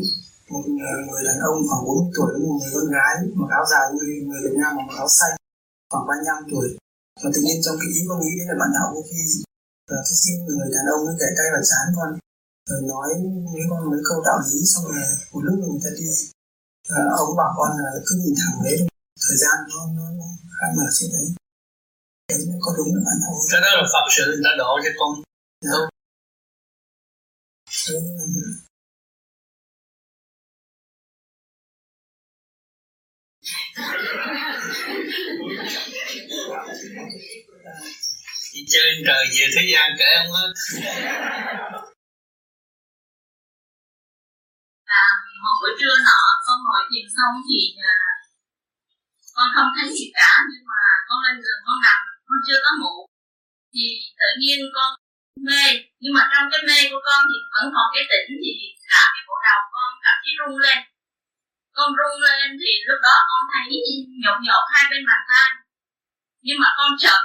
một 0.51 0.63
ờ, 0.89 0.93
người 1.07 1.23
đàn 1.27 1.37
ông 1.49 1.57
khoảng 1.67 1.83
40 1.87 2.11
tuổi 2.15 2.31
một 2.43 2.55
người 2.59 2.71
con 2.75 2.87
gái 2.95 3.13
mặc 3.39 3.49
áo 3.57 3.65
dài 3.71 3.85
như 3.93 4.03
người 4.27 4.39
Việt 4.45 4.55
Nam 4.61 4.71
mặc 4.77 4.87
áo 5.03 5.09
xanh 5.17 5.33
khoảng 5.91 6.07
35 6.07 6.51
tuổi. 6.51 6.67
Và 7.21 7.29
tự 7.33 7.39
nhiên 7.45 7.57
trong 7.63 7.75
cái 7.79 7.89
ý 7.97 7.99
con 8.07 8.17
nghĩ 8.21 8.31
đấy 8.37 8.45
là 8.49 8.55
bạn 8.61 8.69
đạo 8.75 8.87
vô 8.93 9.01
vi 9.09 9.23
và 9.89 9.97
cái 10.07 10.15
xin 10.21 10.35
người 10.45 10.69
đàn 10.75 10.85
ông 10.95 11.01
ấy 11.09 11.15
để 11.21 11.29
tay 11.37 11.47
vào 11.53 11.63
chán 11.69 11.85
con 11.97 12.09
rồi 12.69 12.81
nói 12.91 13.09
với 13.53 13.63
con 13.69 13.81
mấy 13.91 14.01
câu 14.09 14.17
đạo 14.27 14.39
lý 14.49 14.59
xong 14.71 14.83
rồi 14.89 15.03
một 15.31 15.41
lúc 15.45 15.55
người 15.59 15.81
ta 15.83 15.91
đi 15.99 16.09
và 16.89 16.99
ông 17.23 17.31
bảo 17.39 17.51
con 17.57 17.69
là 17.85 17.91
cứ 18.05 18.13
nhìn 18.23 18.35
thẳng 18.41 18.57
đấy 18.65 18.77
thời 19.23 19.37
gian 19.41 19.55
nó 19.71 19.81
nó, 19.97 20.05
nó 20.19 20.27
khai 20.57 20.69
mở 20.77 20.87
trên 20.97 21.09
đấy 21.15 21.27
có 22.61 22.71
đúng 22.77 22.95
là 22.95 23.13
đạo 23.21 23.35
cái 23.51 23.61
đó 23.61 23.69
là 23.77 23.85
phật 23.93 24.05
sự 24.15 24.23
người 24.27 24.41
ta 24.43 24.51
đổ 24.57 24.79
cho 24.83 24.91
con. 24.99 25.11
Dạ. 25.61 25.81
đi 38.53 38.61
chơi 38.71 38.89
trời 39.07 39.25
về 39.35 39.45
thế 39.55 39.63
gian 39.71 39.87
kể 39.99 40.09
không 40.17 40.31
hết. 40.35 40.51
À, 44.85 45.05
một 45.43 45.55
buổi 45.61 45.73
trưa 45.79 45.95
nọ 46.07 46.21
con 46.45 46.57
ngồi 46.65 46.83
thiền 46.89 47.05
xong 47.15 47.35
thì 47.47 47.59
à, 47.91 47.95
con 49.35 49.47
không 49.55 49.69
thấy 49.75 49.87
gì 49.97 50.05
cả 50.13 50.31
nhưng 50.49 50.65
mà 50.71 50.81
con 51.07 51.17
lên 51.25 51.35
giường 51.43 51.61
con 51.65 51.77
nằm 51.85 52.10
con 52.31 52.41
chưa 52.47 52.59
có 52.65 52.71
ngủ, 52.79 52.95
thì 53.73 53.85
tự 54.19 54.29
nhiên 54.41 54.59
con 54.75 54.89
mê. 55.47 55.63
Nhưng 56.01 56.13
mà 56.17 56.23
trong 56.31 56.45
cái 56.51 56.61
mê 56.69 56.79
của 56.91 57.01
con 57.07 57.21
thì 57.29 57.37
vẫn 57.53 57.65
còn 57.75 57.87
cái 57.95 58.03
tỉnh 58.11 58.29
thì 58.43 58.51
cả 58.91 59.03
cái 59.13 59.23
bộ 59.27 59.35
đầu 59.47 59.61
con 59.75 59.89
cảm 60.05 60.17
thấy 60.23 60.33
rung 60.39 60.57
lên. 60.65 60.79
Con 61.77 61.89
rung 61.99 62.17
lên 62.27 62.47
thì 62.61 62.71
lúc 62.87 62.99
đó 63.07 63.15
con 63.29 63.41
thấy 63.51 63.67
nhột 64.23 64.37
nhột 64.45 64.65
hai 64.73 64.83
bên 64.91 65.01
bàn 65.09 65.21
tay. 65.29 65.49
Nhưng 66.45 66.59
mà 66.63 66.69
con 66.77 66.91
chợt 67.03 67.21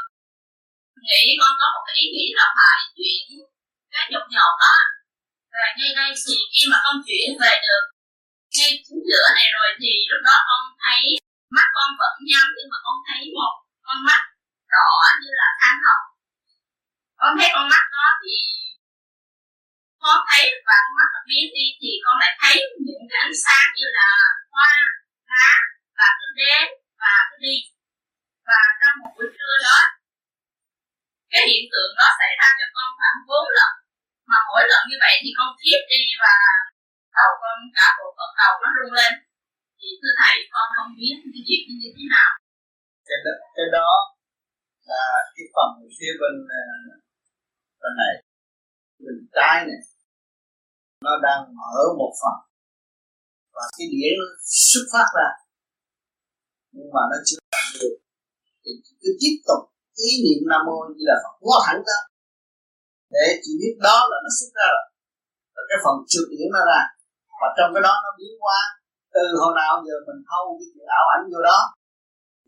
nghĩ 1.09 1.23
con 1.41 1.53
có 1.61 1.67
một 1.75 1.83
cái 1.87 1.97
ý 2.05 2.07
nghĩ 2.15 2.27
là 2.39 2.47
phải 2.59 2.81
chuyển 2.97 3.25
cái 3.93 4.05
nhột 4.11 4.27
nhột 4.35 4.55
đó. 4.63 4.75
Và 5.53 5.65
ngay 5.77 5.91
đây 6.01 6.11
thì 6.23 6.35
khi 6.53 6.63
mà 6.71 6.79
con 6.85 6.97
chuyển 7.07 7.29
về 7.43 7.55
được 7.67 7.85
ngay 8.57 8.73
chính 8.85 9.03
giữa 9.09 9.27
này 9.39 9.49
rồi 9.57 9.69
thì 9.81 9.91
lúc 10.11 10.21
đó 10.29 10.37
con 10.49 10.63
thấy 10.85 11.03
mắt 11.57 11.69
con 11.77 11.91
vẫn 12.01 12.15
nhắm, 12.31 12.47
nhưng 12.57 12.69
mà 12.73 12.79
con 12.87 12.97
thấy 13.09 13.23
một 13.39 13.55
con 13.87 13.99
mắt 14.09 14.23
đỏ 14.77 14.93
như 15.21 15.31
là 15.41 15.49
than 15.61 15.77
hồng. 15.87 16.05
Con 17.21 17.31
thấy 17.39 17.49
con 17.55 17.67
mắt 17.73 17.85
đó 17.97 18.07
thì 18.23 18.35
con 20.03 20.19
thấy 20.29 20.43
và 20.67 20.77
con 20.85 20.95
mắt 20.99 21.11
biến 21.29 21.45
đi 21.57 21.67
thì 21.81 21.91
con 22.05 22.15
lại 22.23 22.33
thấy 22.41 22.57
những 22.87 23.05
cái 23.11 23.19
ánh 23.27 23.37
sáng 23.45 23.69
như 23.77 23.87
là 23.99 24.11
hoa 24.55 24.75
lá 25.33 25.53
và 25.99 26.09
cứ 26.19 26.27
đến 26.41 26.67
và 27.03 27.15
cứ 27.29 27.37
đi. 27.47 27.57
Và 28.49 28.61
trong 28.81 28.95
một 29.01 29.11
buổi 29.17 29.29
trưa 29.37 29.57
đó 29.67 29.79
cái 31.33 31.43
hiện 31.51 31.65
tượng 31.73 31.93
đó 31.99 32.07
xảy 32.21 32.33
ra 32.41 32.49
cho 32.59 32.67
con 32.77 32.89
khoảng 32.99 33.19
bốn 33.29 33.47
lần. 33.59 33.73
Mà 34.29 34.39
mỗi 34.49 34.63
lần 34.71 34.83
như 34.91 34.97
vậy 35.05 35.15
thì 35.23 35.31
con 35.39 35.51
thiếp 35.61 35.81
đi 35.93 36.03
và 36.23 36.35
đầu 37.17 37.31
con 37.43 37.57
cả 37.77 37.87
bộ 37.99 38.07
phận 38.17 38.31
đầu 38.41 38.53
nó 38.63 38.69
rung 38.77 38.95
lên. 38.99 39.13
Thì 39.79 39.89
thưa 40.01 40.15
thầy 40.21 40.35
con 40.53 40.67
không 40.77 40.91
biết 40.99 41.17
cái 41.33 41.43
chuyện 41.47 41.63
như 41.81 41.89
thế 41.97 42.05
nào. 42.15 42.31
Cái 43.09 43.19
đó, 43.25 43.33
cái 43.57 43.69
đó 43.77 43.91
là 44.93 45.05
cái 45.35 45.47
phần 45.55 45.71
phía 45.97 46.13
bên 46.21 46.35
à, 46.61 46.65
bên 47.81 47.93
này. 48.03 48.15
Bên 49.05 49.17
trái 49.37 49.57
này, 49.69 49.81
nó 51.05 51.13
đang 51.27 51.41
mở 51.61 51.77
một 52.01 52.13
phần. 52.21 52.37
Và 53.55 53.63
cái 53.77 53.87
điển 53.95 54.17
xuất 54.71 54.85
phát 54.93 55.09
ra. 55.19 55.29
Nhưng 56.75 56.91
mà 56.95 57.03
nó 57.11 57.17
chưa 57.27 57.41
làm 57.55 57.69
được. 57.81 57.97
Thì 58.63 58.71
cứ 59.01 59.11
tiếp 59.21 59.35
tục 59.49 59.61
ý 60.09 60.11
niệm 60.25 60.41
nam 60.51 60.63
mô 60.67 60.79
như 60.97 61.05
là 61.11 61.17
phật 61.25 61.35
quá 61.47 61.57
thẳng 61.67 61.81
đó. 61.91 61.99
Để 63.15 63.27
chỉ 63.43 63.53
biết 63.61 63.75
đó 63.87 63.99
là 64.11 64.17
nó 64.25 64.31
xuất 64.39 64.51
ra 64.59 64.67
rồi. 64.75 64.87
Rồi 65.55 65.65
cái 65.71 65.79
phần 65.85 65.97
trượt 66.11 66.27
điển 66.33 66.49
nó 66.57 66.63
ra. 66.71 66.81
Và 67.41 67.49
trong 67.57 67.71
cái 67.75 67.83
đó 67.87 67.95
nó 68.05 68.11
biến 68.19 68.35
hóa. 68.43 68.61
Từ 69.15 69.25
hồi 69.41 69.53
nào 69.61 69.73
giờ 69.87 69.95
mình 70.07 70.21
thâu 70.29 70.45
cái 70.59 70.67
chuyện 70.73 70.87
ảo 70.99 71.07
ảnh 71.15 71.25
vô 71.33 71.41
đó 71.51 71.59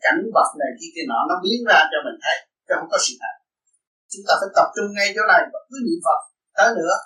cảnh 0.05 0.21
vật 0.37 0.51
này 0.61 0.71
kia 0.79 0.91
kia 0.95 1.07
nọ, 1.11 1.21
nó 1.31 1.35
biến 1.45 1.61
ra 1.71 1.79
cho 1.91 1.99
mình 2.07 2.19
thấy 2.25 2.37
chứ 2.67 2.73
không 2.79 2.91
có 2.93 2.99
sự 3.05 3.13
thật. 3.23 3.35
Chúng 4.13 4.25
ta 4.29 4.33
phải 4.41 4.51
tập 4.57 4.69
trung 4.75 4.89
ngay 4.97 5.09
chỗ 5.15 5.23
này 5.33 5.43
và 5.53 5.59
cứ 5.69 5.77
niệm 5.87 6.01
phật. 6.07 6.21
Tới 6.57 6.69
nữa, 6.79 6.97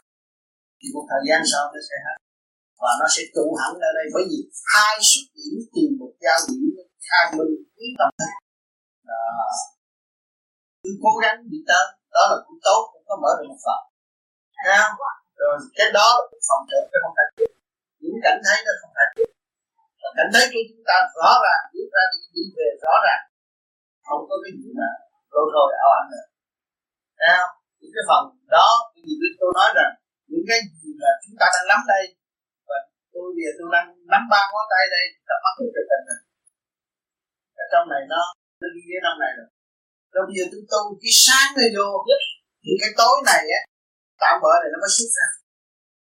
thì 0.79 0.87
một 0.95 1.05
thời 1.11 1.23
gian 1.29 1.41
sau 1.51 1.63
nó 1.73 1.81
sẽ 1.89 1.97
hết. 2.07 2.17
Và 2.83 2.91
nó 3.01 3.07
sẽ 3.15 3.23
trụ 3.35 3.47
hẳn 3.61 3.73
ở 3.89 3.91
đây 3.99 4.07
bởi 4.15 4.25
vì 4.31 4.39
hai 4.73 4.95
xuất 5.11 5.27
điểm 5.37 5.57
tìm 5.75 5.91
một 6.01 6.13
giao 6.25 6.39
điểm 6.49 6.65
hai 7.11 7.25
minh 7.37 7.55
quý 7.77 7.87
tâm. 7.99 8.09
Đó. 9.11 9.25
Cứ 10.83 10.91
cố 11.05 11.13
gắng 11.23 11.37
đi 11.53 11.59
tới, 11.71 11.85
đó 12.15 12.23
là 12.31 12.37
cũng 12.47 12.59
tốt, 12.67 12.81
cũng 12.93 13.05
có 13.09 13.15
mở 13.23 13.31
được 13.39 13.47
một 13.53 13.61
phần. 13.67 13.81
Thấy 14.59 14.75
không? 14.83 14.97
rồi, 15.43 15.57
cái 15.79 15.89
đó 15.99 16.09
là 16.19 16.25
một 16.49 16.63
trợ 16.71 16.81
cái 16.91 16.99
không 17.03 17.15
phải 17.17 17.27
những 18.03 18.19
cảnh 18.25 18.39
thấy 18.45 18.59
nó 18.67 18.73
không 18.81 18.93
phải 18.97 19.09
và 20.03 20.11
cảnh 20.19 20.31
thấy 20.35 20.45
của 20.53 20.65
chúng 20.71 20.85
ta 20.89 20.97
rõ 21.17 21.31
ràng 21.45 21.63
ta 21.95 22.03
ra 22.03 22.03
đi 22.13 22.19
đi 22.37 22.45
về 22.57 22.69
rõ 22.85 22.95
ràng. 23.07 23.23
Không 24.07 24.23
có 24.29 24.37
cái 24.43 24.53
gì 24.61 24.69
mà 24.81 24.91
lôi 25.35 25.47
thôi, 25.55 25.69
ảo 25.83 25.91
ảnh 25.99 26.09
nữa. 26.13 26.27
Nào 27.25 27.45
những 27.81 27.93
cái 27.97 28.05
phần 28.09 28.23
đó, 28.57 28.69
cái 28.93 29.03
gì 29.07 29.15
tôi 29.41 29.51
nói 29.59 29.69
rằng 29.79 29.93
những 30.33 30.47
cái 30.51 30.59
gì 30.81 30.91
mà 31.03 31.11
chúng 31.23 31.37
ta 31.41 31.47
đang 31.55 31.67
nắm 31.71 31.81
đây, 31.93 32.05
và 32.69 32.79
tôi 33.13 33.27
bây 33.35 33.43
giờ 33.45 33.51
tôi 33.59 33.69
đang 33.75 33.87
nắm 34.13 34.23
ba 34.33 34.41
ngón 34.51 34.67
tay 34.73 34.85
đây 34.97 35.05
tập 35.29 35.39
mắt 35.45 35.55
cái 35.59 35.85
tình 35.91 36.05
thành 36.09 36.23
ở 37.63 37.65
trong 37.73 37.85
này 37.93 38.03
nó 38.13 38.21
nó 38.61 38.67
đi 38.75 38.83
dưới 38.89 39.01
năm 39.07 39.15
này 39.25 39.33
rồi. 39.39 39.49
Rồi 40.15 40.23
bây 40.29 40.35
giờ 40.39 40.45
tôi 40.53 40.63
tu 40.73 40.83
cái 41.03 41.13
sáng 41.25 41.49
này 41.59 41.69
vô. 41.77 41.89
Thì 42.63 42.73
cái 42.83 42.91
tối 43.01 43.17
này 43.31 43.43
á, 43.59 43.61
tạm 44.23 44.35
bỡ 44.43 44.53
này 44.63 44.71
nó 44.73 44.79
mới 44.83 44.93
xuất 44.97 45.11
ra. 45.19 45.29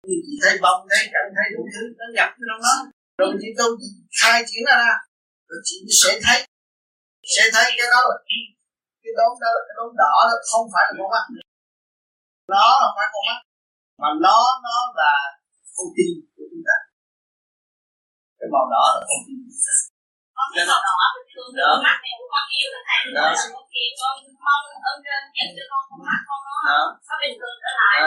Thì 0.05 0.15
chỉ 0.25 0.35
thấy 0.43 0.55
bông 0.65 0.79
thấy 0.89 1.03
cảnh 1.13 1.29
thấy 1.37 1.47
đủ 1.55 1.63
thứ, 1.73 1.83
nó 1.99 2.05
nhập 2.15 2.29
vô 2.37 2.43
trong 2.49 2.61
đó. 2.67 2.75
Rồi 3.19 3.29
chị 3.41 3.49
tu 3.59 3.67
khai 4.19 4.39
triển 4.49 4.63
ra 4.69 4.81
rồi 5.49 5.59
chị 5.67 5.77
sẽ 6.01 6.11
thấy. 6.25 6.39
Sẽ 7.35 7.43
thấy 7.53 7.67
cái 7.77 7.87
đó 7.93 7.99
là 8.09 8.15
cái 9.03 9.13
đốm 9.19 9.33
đó 9.43 9.51
cái 9.67 9.75
đốm 9.79 9.91
đỏ 10.03 10.13
đó 10.29 10.35
không 10.51 10.65
phải 10.73 10.83
là 10.87 10.93
con 10.99 11.09
mắt 11.15 11.25
nó 12.55 12.67
là 12.81 12.87
phải 12.95 13.07
con 13.13 13.23
mắt. 13.29 13.39
Mà 14.01 14.09
nó 14.25 14.39
nó 14.65 14.77
là 14.99 15.13
con 15.75 15.87
tim 15.95 16.13
của 16.35 16.45
chúng 16.51 16.63
ta. 16.67 16.77
Cái 18.39 18.47
màu 18.53 18.65
đỏ 18.73 18.83
là 18.95 19.01
con 19.09 19.19
tim 19.25 19.39
ta. 19.65 19.75
Cái 20.55 20.65
màu 20.71 20.81
đỏ 20.87 20.95
bình 21.15 21.29
thường 21.33 21.51
đó. 21.59 21.69
mắt 21.87 21.97
này 22.03 22.13
của 22.19 22.27
con 22.33 22.45
yếu 22.55 22.67
là 22.73 22.81
thầy 22.89 23.01
đó. 23.17 23.25
khi 23.73 23.83
con 23.99 24.15
mong 24.45 24.65
ơn 24.89 24.97
trên 25.05 25.21
giúp 25.35 25.49
cho 25.57 25.65
con 25.71 25.81
con 25.89 26.01
mắt 26.07 26.19
con 26.27 26.39
nó 26.47 26.55
nó 27.07 27.15
bình 27.23 27.35
thường 27.39 27.57
trở 27.63 27.71
lại. 27.79 27.97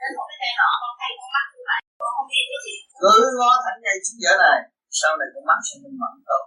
Đến 0.00 0.10
một 0.16 0.26
cái 0.30 0.38
giai 0.42 0.52
đoạn 0.58 0.74
con 0.80 0.92
thấy 1.00 1.10
con 1.20 1.30
mắt 1.36 1.46
như 1.54 1.62
vậy 1.70 1.80
con 2.00 2.10
không 2.16 2.28
biết 2.30 2.44
cái 2.50 2.60
gì. 2.66 2.74
Cứ 3.02 3.14
ngó 3.38 3.50
thẳng 3.64 3.78
ngay 3.84 3.96
chính 4.04 4.18
giữa 4.22 4.34
này 4.44 4.58
sau 5.00 5.12
này 5.18 5.28
con 5.34 5.44
mắt 5.48 5.58
sẽ 5.66 5.74
minh 5.82 5.96
mẫn 6.02 6.14
tốt 6.28 6.42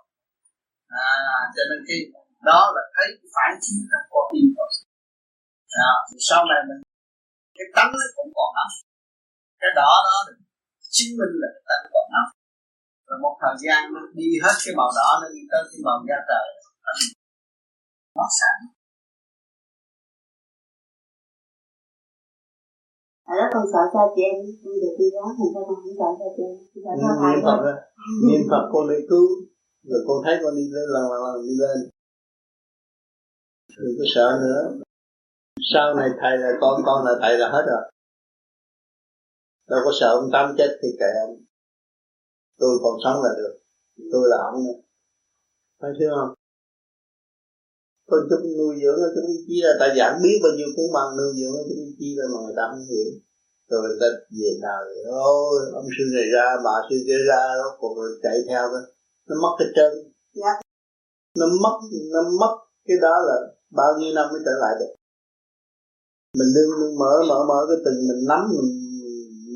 à 0.91 1.09
cho 1.55 1.63
nên 1.69 1.79
khi 1.87 1.97
đó 2.49 2.61
là 2.75 2.83
thấy 2.95 3.07
phản 3.33 3.51
chiếu 3.63 3.81
các 3.91 4.03
con 4.11 4.25
tim 4.31 4.47
rồi. 4.57 4.71
À, 5.87 5.91
thì 6.07 6.15
sau 6.29 6.41
này 6.51 6.61
mình 6.69 6.81
cái 7.57 7.67
tánh 7.75 7.91
nó 7.99 8.05
cũng 8.17 8.31
còn 8.37 8.49
nóng 8.57 8.73
cái 9.61 9.71
đỏ 9.79 9.91
đó 10.07 10.17
chứng 10.95 11.11
minh 11.19 11.33
là 11.41 11.47
cái 11.55 11.63
tánh 11.69 11.83
còn 11.93 12.05
nóng 12.15 12.29
rồi 13.07 13.17
một 13.25 13.35
thời 13.41 13.55
gian 13.63 13.79
nó 13.93 14.01
đi 14.19 14.27
hết 14.43 14.55
cái 14.63 14.73
màu 14.79 14.89
đỏ 14.99 15.09
nó 15.21 15.27
đi 15.35 15.41
tới 15.51 15.63
cái 15.69 15.79
màu 15.87 15.97
da 16.09 16.17
trời 16.29 16.45
nó 18.17 18.25
sáng 18.39 18.59
ở 23.31 23.33
đó 23.39 23.45
con 23.53 23.65
sợ 23.73 23.81
cha 23.93 24.03
chị 24.13 24.21
em 24.29 24.35
con 24.63 24.75
được 24.83 24.95
đi 24.99 25.07
đó 25.17 25.25
thành 25.37 25.51
ra 25.55 25.61
con 25.67 25.77
không 25.81 25.95
sợ 25.99 26.09
cha 26.19 26.27
chị 26.35 26.43
em. 26.49 26.55
Niệm 27.23 27.39
phật 27.47 27.59
đó 27.67 27.73
niệm 28.27 28.41
phật 28.51 28.63
con 28.71 28.83
đi 28.89 28.99
cứu 29.11 29.27
rồi 29.83 30.01
con 30.07 30.17
thấy 30.25 30.35
con 30.43 30.55
đi 30.55 30.65
lên, 30.75 30.85
lần 30.93 31.03
lần 31.11 31.21
lần 31.23 31.47
đi 31.47 31.55
lên. 31.63 31.77
Đừng 33.77 33.95
có 33.99 34.05
sợ 34.15 34.27
nữa. 34.41 34.61
Sau 35.73 35.95
này 35.95 36.09
thầy 36.21 36.37
là 36.37 36.49
con 36.61 36.81
con 36.85 37.05
là 37.05 37.13
thầy 37.21 37.37
là 37.37 37.49
hết 37.49 37.63
rồi. 37.67 37.83
Đâu 39.69 39.79
có 39.85 39.91
sợ 39.99 40.09
ông 40.19 40.29
tám 40.33 40.55
chết 40.57 40.79
thì 40.81 40.89
kệ 40.99 41.09
ông. 41.25 41.35
Tôi 42.59 42.79
còn 42.83 42.95
sống 43.03 43.17
là 43.23 43.29
được. 43.37 43.53
Tôi 44.11 44.23
là 44.29 44.37
ông 44.51 44.63
nữa. 44.65 44.79
Phải 45.81 45.91
chưa 45.99 46.11
không? 46.15 46.33
Con 48.09 48.21
chúng 48.29 48.57
nuôi 48.57 48.73
dưỡng 48.81 48.99
ở 49.05 49.09
chúng 49.15 49.27
ý 49.35 49.37
chí 49.47 49.55
là 49.65 49.73
ta 49.79 49.87
giảng 49.97 50.15
biết 50.23 50.37
bao 50.43 50.51
nhiêu 50.57 50.69
cũng 50.75 50.89
bằng 50.93 51.09
nuôi 51.17 51.31
dưỡng 51.39 51.55
ở 51.59 51.63
chúng 51.67 51.81
ý 51.87 51.91
chí 51.99 52.09
là 52.17 52.25
mà 52.33 52.39
người 52.43 52.55
ta 52.57 52.63
không 52.71 52.85
hiểu. 52.91 53.09
Rồi 53.69 53.81
người 53.81 53.97
ta 54.01 54.07
về 54.37 54.51
nào 54.65 54.79
thì 54.87 54.97
ôi, 55.11 55.59
ông 55.79 55.87
sư 55.95 56.03
này 56.15 56.27
ra, 56.35 56.45
bà 56.65 56.75
sư 56.89 56.95
kia 57.07 57.21
ra 57.29 57.43
đó 57.59 57.67
còn 57.79 57.91
chạy 58.23 58.37
theo 58.49 58.63
đó 58.73 58.81
nó 59.31 59.37
mất 59.41 59.53
cái 59.59 59.67
chân 59.75 59.91
dạ. 60.33 60.53
nó 61.39 61.45
mất 61.63 61.75
nó 62.13 62.21
mất 62.41 62.53
cái 62.87 62.97
đó 63.01 63.13
là 63.27 63.35
bao 63.69 63.91
nhiêu 63.99 64.13
năm 64.15 64.25
mới 64.31 64.41
trở 64.45 64.51
lại 64.61 64.73
được. 64.79 64.91
Mình 66.37 66.47
đừng 66.55 66.99
mở 66.99 67.13
mở 67.29 67.45
mở 67.49 67.59
cái 67.69 67.77
từng 67.85 68.07
mình 68.07 68.21
nắm 68.27 68.41
mình 68.57 68.71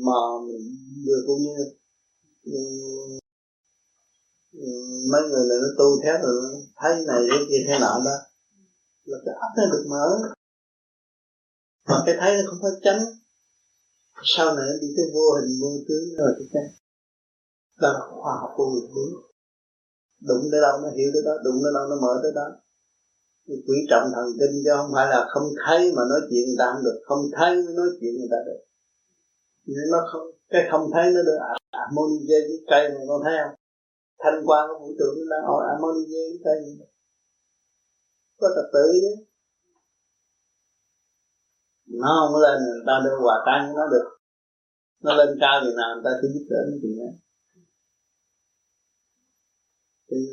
mò 0.04 0.42
mình 0.46 0.62
đưa 1.06 1.20
cũng 1.26 1.42
như 1.42 1.64
mấy 5.12 5.22
người 5.28 5.44
này 5.48 5.58
nó 5.62 5.68
tu 5.78 5.88
theo 6.02 6.18
rồi 6.22 6.34
nó 6.42 6.48
thấy 6.76 6.94
này 7.06 7.20
cái 7.30 7.38
kia 7.48 7.64
thế 7.68 7.78
nọ 7.80 8.00
đó. 8.04 8.16
Là 9.04 9.18
cái 9.24 9.34
ấp 9.34 9.52
nó 9.56 9.64
được 9.72 9.84
mở. 9.88 10.06
Mà 11.88 12.02
cái 12.06 12.14
thấy 12.20 12.36
nó 12.36 12.50
không 12.50 12.58
phải 12.62 12.72
tránh. 12.84 13.00
Sau 14.24 14.54
này 14.54 14.66
đi 14.80 14.88
tới 14.96 15.06
vô 15.14 15.26
hình 15.36 15.60
vô 15.60 15.70
tướng 15.88 16.16
rồi 16.18 16.30
cái 16.38 16.48
tránh. 16.54 16.70
Đó 17.80 17.92
là 17.92 18.00
khoa 18.10 18.32
học 18.40 18.50
của 18.56 18.70
người 18.70 18.88
hướng 18.94 19.25
đụng 20.28 20.44
tới 20.52 20.60
đâu 20.66 20.74
nó 20.82 20.88
hiểu 20.96 21.08
tới 21.14 21.22
đó 21.28 21.34
đụng 21.44 21.58
tới 21.62 21.72
đâu 21.76 21.84
nó 21.90 21.96
mở 22.04 22.12
tới 22.22 22.32
đó. 22.34 22.46
Quý 23.66 23.78
trọng 23.90 24.06
thần 24.14 24.26
kinh 24.40 24.54
chứ 24.64 24.70
không 24.76 24.90
phải 24.94 25.06
là 25.12 25.20
không 25.32 25.48
thấy 25.62 25.92
mà 25.96 26.02
nói 26.10 26.20
chuyện 26.30 26.44
người 26.46 26.58
ta 26.58 26.66
không 26.72 26.84
được, 26.84 26.98
không 27.08 27.22
thấy 27.36 27.50
mới 27.64 27.74
nói 27.80 27.88
chuyện 28.00 28.12
người 28.18 28.32
ta 28.34 28.40
được. 28.46 28.60
Nên 29.66 29.86
nó 29.92 30.00
không, 30.10 30.26
cái 30.52 30.62
không 30.70 30.84
thấy 30.94 31.06
nó 31.14 31.20
được 31.28 31.38
à, 31.40 31.54
à, 31.70 31.80
ammonia 31.86 32.38
với 32.48 32.60
cây 32.70 32.82
này 32.88 33.04
con 33.08 33.20
thấy 33.24 33.34
không? 33.42 33.54
Thanh 34.22 34.38
quan 34.46 34.62
của 34.68 34.78
vũ 34.82 34.90
trụ 34.98 35.08
nó 35.18 35.24
đang 35.32 35.44
hỏi 35.48 35.60
à, 35.66 35.70
ammonia 35.74 36.22
với 36.30 36.40
cây 36.44 36.56
này 36.64 36.88
có 38.40 38.48
trật 38.56 38.68
tự 38.74 38.84
chứ. 39.02 39.12
Nó 42.02 42.10
không 42.20 42.40
lên, 42.44 42.58
người 42.66 42.84
ta 42.86 42.94
đưa 43.04 43.16
quà 43.24 43.36
tan 43.46 43.74
nó 43.78 43.84
được. 43.94 44.08
Nó 45.04 45.14
lên 45.14 45.28
cao 45.40 45.60
thì 45.62 45.70
nào 45.76 45.90
người 45.94 46.04
ta 46.04 46.10
sẽ 46.20 46.28
giúp 46.34 46.44
đỡ 46.50 46.60
những 46.68 46.80
chuyện 46.82 46.96
đó 47.00 47.10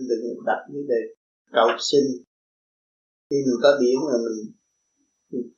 cho 0.08 0.16
đừng 0.22 0.46
đặt 0.46 0.60
vấn 0.74 0.88
đề 0.92 1.02
cầu 1.56 1.68
xin 1.80 2.04
khi 3.30 3.38
mình 3.46 3.60
có 3.64 3.70
biển 3.82 3.98
là 4.12 4.18
mình 4.26 4.38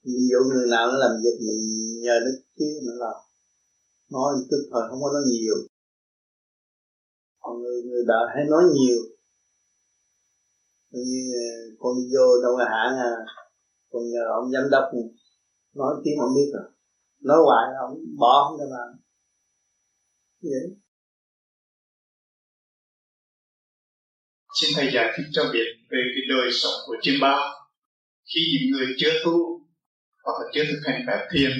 ví 0.03 0.21
dụ 0.31 0.39
người 0.49 0.67
nào 0.73 0.87
nó 0.87 0.95
làm 1.03 1.11
việc 1.23 1.37
mình 1.47 1.61
nhờ 2.03 2.15
nó 2.25 2.31
chứ 2.57 2.65
nó 2.87 2.93
làm 3.03 3.17
nói 4.11 4.33
tức 4.51 4.61
thời 4.71 4.81
không 4.89 4.99
có 5.01 5.09
nói 5.13 5.21
nhiều. 5.31 5.55
Còn 7.39 7.61
người, 7.61 7.83
người 7.83 8.03
đã 8.07 8.15
hay 8.35 8.43
nói 8.49 8.63
nhiều. 8.73 9.01
Như 10.91 11.21
ờ, 11.33 11.75
con 11.79 11.97
đi 11.97 12.03
vô 12.15 12.25
đâu 12.43 12.57
là 12.57 12.65
hãng 12.65 12.97
à 12.97 13.13
còn 13.91 14.03
nhờ 14.11 14.23
ông 14.39 14.51
giám 14.51 14.63
đốc 14.71 14.83
nói 15.75 15.95
tiếng 16.03 16.13
không 16.19 16.35
biết 16.35 16.51
rồi. 16.53 16.71
Nói 17.21 17.37
hoài 17.45 17.65
ông 17.79 17.97
bỏ 18.19 18.45
không 18.47 18.57
cho 18.59 18.65
làm. 18.75 18.89
Vậy. 20.41 20.77
Xin 24.55 24.69
thầy 24.75 24.91
giải 24.93 25.13
thích 25.17 25.25
cho 25.31 25.43
biết 25.53 25.67
về 25.89 26.01
cái 26.15 26.23
đời 26.29 26.51
sống 26.51 26.73
của 26.85 26.95
chim 27.01 27.15
bao 27.21 27.65
khi 28.33 28.41
những 28.51 28.71
người 28.71 28.95
chưa 28.97 29.11
tu 29.25 29.61
hoặc 30.23 30.33
là 30.41 30.45
chưa 30.53 30.63
thực 30.63 30.81
hành 30.85 31.05
phép 31.07 31.27
thiền, 31.31 31.51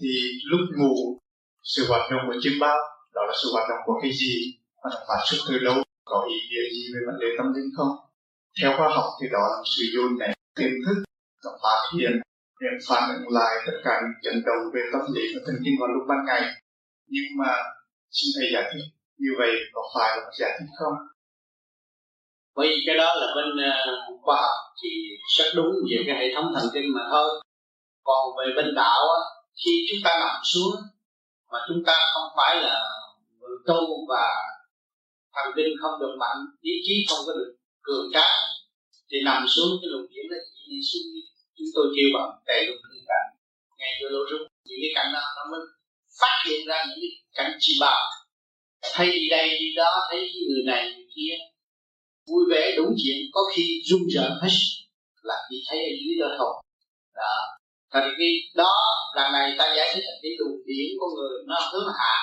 thì 0.00 0.08
lúc 0.44 0.60
ngủ, 0.76 1.18
sự 1.62 1.86
hoạt 1.88 2.10
động 2.10 2.20
của 2.26 2.38
chim 2.40 2.52
bao 2.60 2.76
đó 3.14 3.22
là 3.28 3.34
sự 3.42 3.48
hoạt 3.52 3.68
động 3.70 3.78
của 3.84 3.98
cái 4.02 4.10
gì? 4.12 4.58
Và 4.82 4.90
nó 4.92 5.00
phát 5.08 5.20
xuất 5.26 5.38
từ 5.48 5.58
đâu 5.58 5.82
có 6.04 6.26
ý 6.30 6.36
nghĩa 6.48 6.70
gì 6.74 6.84
về 6.94 7.00
vấn 7.06 7.20
đề 7.20 7.26
tâm 7.38 7.46
linh 7.54 7.70
không? 7.76 7.92
Theo 8.60 8.70
khoa 8.76 8.88
học 8.88 9.08
thì 9.22 9.26
đó 9.32 9.42
là 9.52 9.62
sự 9.76 9.82
dồn 9.94 10.18
nén 10.18 10.30
tiềm 10.56 10.70
thức 10.86 11.02
và 11.44 11.50
phát 11.62 11.80
hiện 11.94 12.12
để 12.60 12.68
phản 12.88 13.04
ứng 13.16 13.28
lại 13.28 13.52
tất 13.66 13.76
cả 13.84 14.00
những 14.02 14.20
chấn 14.22 14.42
động 14.46 14.62
về 14.74 14.80
tâm 14.92 15.02
lý 15.14 15.22
và 15.34 15.40
thần 15.46 15.56
kinh 15.64 15.74
vào 15.80 15.88
lúc 15.88 16.02
ban 16.08 16.18
ngày. 16.26 16.42
Nhưng 17.06 17.28
mà, 17.38 17.52
xin 18.10 18.28
thầy 18.36 18.48
giải 18.52 18.64
thích, 18.72 18.84
như 19.18 19.30
vậy 19.38 19.52
có 19.72 19.82
phải 19.94 20.16
là 20.16 20.30
giải 20.38 20.50
thích 20.58 20.70
không? 20.78 20.94
Bởi 22.58 22.68
vì 22.68 22.78
cái 22.86 22.96
đó 22.96 23.14
là 23.20 23.26
bên 23.36 23.48
uh, 23.70 24.20
khoa 24.22 24.36
học 24.36 24.60
thì 24.82 24.90
rất 25.38 25.48
đúng 25.54 25.72
về 25.90 25.98
cái 26.06 26.16
hệ 26.20 26.26
thống 26.34 26.46
thần 26.54 26.66
kinh 26.74 26.88
mà 26.94 27.02
thôi. 27.10 27.28
Còn 28.04 28.22
về 28.38 28.46
bên 28.56 28.74
đạo 28.74 29.00
á, 29.18 29.20
khi 29.60 29.72
chúng 29.88 30.00
ta 30.04 30.10
nằm 30.20 30.36
xuống 30.44 30.74
mà 31.52 31.58
chúng 31.68 31.82
ta 31.86 31.96
không 32.14 32.28
phải 32.36 32.62
là 32.62 32.76
người 33.40 33.56
tu 33.66 33.80
và 34.08 34.26
thần 35.34 35.52
kinh 35.56 35.72
không 35.80 36.00
được 36.00 36.14
mạnh 36.20 36.40
ý 36.60 36.72
chí 36.86 36.94
không 37.08 37.22
có 37.26 37.32
được 37.38 37.50
cường 37.82 38.10
tráng 38.14 38.38
thì 39.10 39.16
nằm 39.24 39.48
xuống 39.48 39.70
cái 39.80 39.88
luồng 39.92 40.06
điển 40.10 40.24
nó 40.30 40.36
chỉ 40.54 40.62
đi. 40.70 40.78
Xuống 40.90 41.02
chúng 41.56 41.70
tôi 41.74 41.86
kêu 41.96 42.08
bằng 42.14 42.30
đầy 42.46 42.66
lục 42.66 42.76
thiên 42.92 43.04
cảnh. 43.10 43.28
Ngay 43.78 43.92
vô 44.00 44.08
lô 44.08 44.20
rung 44.30 44.48
những 44.64 44.78
cái 44.82 44.92
cảnh 44.94 45.10
đó 45.14 45.24
nó 45.36 45.42
mới 45.50 45.60
phát 46.20 46.38
hiện 46.46 46.60
ra 46.68 46.84
những 46.88 46.98
cái 47.02 47.12
cảnh 47.36 47.56
chi 47.60 47.72
bào 47.80 48.00
thấy 48.94 49.06
đi 49.12 49.28
đây 49.30 49.48
đi 49.60 49.74
đó 49.76 49.90
thấy 50.10 50.20
người 50.48 50.62
này 50.66 50.82
người 50.94 51.06
kia 51.16 51.34
vui 52.28 52.44
vẻ 52.50 52.74
đúng 52.76 52.94
chuyện, 53.04 53.18
có 53.32 53.40
khi 53.52 53.82
run 53.84 54.02
rợn 54.14 54.32
hết 54.42 54.56
là 55.22 55.34
chỉ 55.50 55.56
thấy 55.68 55.78
ở 55.78 55.94
dưới 56.00 56.14
đó 56.20 56.28
thôi 56.38 56.54
đó. 57.14 57.34
Thành 57.92 58.14
cái 58.18 58.30
đó, 58.54 58.72
lần 59.16 59.32
này 59.32 59.54
ta 59.58 59.74
giải 59.76 59.88
thích 59.94 60.04
cái 60.22 60.32
luồng 60.38 60.58
điển 60.66 60.88
của 61.00 61.06
người 61.16 61.44
nó 61.46 61.58
hướng 61.72 61.88
hạ 61.98 62.16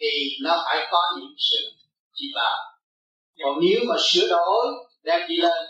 thì 0.00 0.10
nó 0.42 0.62
phải 0.64 0.86
có 0.90 1.02
những 1.18 1.34
sự 1.50 1.72
chỉ 2.14 2.26
bảo. 2.34 2.56
Còn 3.42 3.58
nếu 3.62 3.80
mà 3.88 3.94
sửa 4.04 4.28
đổi, 4.28 4.66
đem 5.02 5.20
đi 5.28 5.36
lên, 5.36 5.66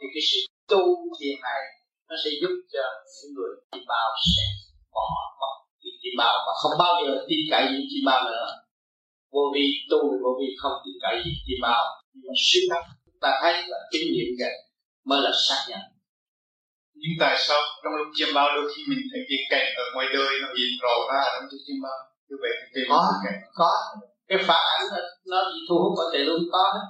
thì 0.00 0.06
cái 0.14 0.22
sự 0.32 0.38
tu 0.68 0.84
thiền 1.20 1.40
này 1.42 1.62
nó 2.08 2.16
sẽ 2.24 2.30
giúp 2.40 2.54
cho 2.72 2.84
những 3.22 3.34
người 3.34 3.52
chỉ 3.72 3.80
bảo 3.88 4.08
sẽ 4.36 4.42
bỏ 4.92 5.08
mất 5.40 5.54
thì 5.82 5.90
chỉ 6.02 6.08
bảo 6.18 6.36
và 6.46 6.52
không 6.62 6.78
bao 6.78 6.94
giờ 7.04 7.24
tin 7.28 7.38
cậy 7.50 7.62
những 7.72 7.86
chỉ 7.90 8.02
bảo 8.06 8.24
nữa. 8.30 8.46
Vô 9.32 9.40
vi 9.54 9.66
tu 9.90 9.98
vô 10.22 10.30
vi 10.40 10.46
không 10.62 10.72
tin 10.84 10.94
cậy 11.02 11.14
những 11.24 11.40
chỉ 11.46 11.54
bảo 11.62 11.99
mà 12.26 12.34
suy 12.36 12.60
năng 12.70 12.82
ta 13.20 13.38
thấy 13.42 13.54
là 13.68 13.78
kinh 13.92 14.12
nghiệm 14.12 14.28
kìa 14.38 14.52
mới 15.04 15.20
là 15.22 15.30
xác 15.48 15.64
nhận. 15.68 15.80
Nhưng 16.94 17.14
tại 17.20 17.36
sao 17.38 17.60
trong 17.84 17.94
lúc 17.94 18.08
chiêm 18.14 18.28
bao 18.34 18.48
đôi 18.56 18.72
khi 18.76 18.82
mình 18.88 18.98
thấy 19.12 19.20
cái 19.28 19.38
cảnh 19.50 19.68
ở 19.76 19.84
ngoài 19.94 20.06
đời 20.14 20.32
nó 20.42 20.48
hiện 20.56 20.70
rõ 20.82 20.94
ra 21.12 21.22
trong 21.34 21.48
cái 21.50 21.58
chiêm 21.66 21.76
bao? 21.82 21.98
Như 22.28 22.36
vậy 22.40 22.50
thì 22.74 22.80
có 22.88 23.12
có. 23.54 23.70
Cái 24.28 24.38
phản 24.48 24.62
ảnh 24.74 24.82
nó, 24.90 24.98
nó 25.26 25.50
thu 25.68 25.76
hút 25.78 25.98
ở 25.98 26.04
tề 26.12 26.18
luôn 26.18 26.40
có 26.52 26.62
hết 26.74 26.86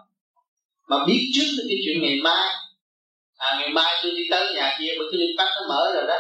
mà 0.89 0.97
biết 1.07 1.31
trước 1.35 1.49
được 1.57 1.67
cái 1.69 1.79
chuyện 1.85 2.03
ngày 2.03 2.19
mai. 2.25 2.49
À 3.37 3.57
ngày 3.59 3.69
mai 3.69 3.93
tôi 4.03 4.13
đi 4.13 4.23
tới 4.31 4.55
nhà 4.55 4.77
kia 4.79 4.93
bởi 4.99 5.09
cái 5.13 5.19
linh 5.21 5.37
tắc 5.39 5.49
nó 5.57 5.69
mở 5.69 5.93
rồi 5.95 6.07
đó. 6.07 6.19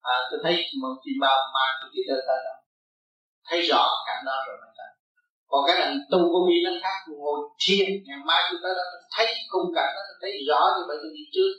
À 0.00 0.16
tôi 0.30 0.40
thấy 0.42 0.54
một 0.82 0.94
chim 1.04 1.14
bao 1.20 1.38
mà 1.54 1.66
tôi 1.80 1.90
đi 1.94 2.00
tới 2.08 2.20
tới 2.26 2.38
đó. 2.44 2.54
Thấy 3.48 3.62
rõ 3.62 3.88
cảnh 4.06 4.22
đó 4.26 4.36
rồi 4.46 4.56
còn 5.52 5.60
cái 5.66 5.76
lần 5.80 5.92
tu 6.10 6.18
vô 6.32 6.40
vi 6.48 6.56
nó 6.64 6.70
khác 6.82 6.98
ngồi 7.08 7.38
thiền, 7.62 7.88
ngày 8.06 8.18
mai 8.28 8.40
chúng 8.50 8.60
ta 8.64 8.70
đã 8.78 8.84
thấy 9.16 9.26
khung 9.50 9.68
cảnh 9.76 9.90
đó 9.96 10.02
thấy 10.22 10.32
rõ 10.48 10.60
như 10.74 10.82
vậy 10.88 10.96
tôi 11.02 11.10
đi 11.16 11.24
trước 11.34 11.52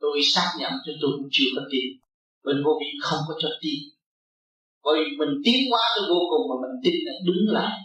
tôi 0.00 0.20
xác 0.34 0.50
nhận 0.58 0.72
cho 0.84 0.92
tôi 1.00 1.10
cũng 1.16 1.28
chưa 1.32 1.50
có 1.56 1.62
tin 1.72 1.86
bên 2.44 2.56
vô 2.64 2.72
vi 2.80 2.86
không 3.02 3.20
có 3.28 3.34
cho 3.42 3.48
tin 3.62 3.78
bởi 4.86 4.96
vì 5.04 5.10
mình 5.20 5.32
tiến 5.44 5.60
hóa 5.70 5.84
tới 5.94 6.04
vô 6.10 6.20
cùng 6.30 6.44
mà 6.50 6.56
mình 6.64 6.76
tin 6.84 6.94
là 7.06 7.12
đứng 7.26 7.44
lại. 7.56 7.78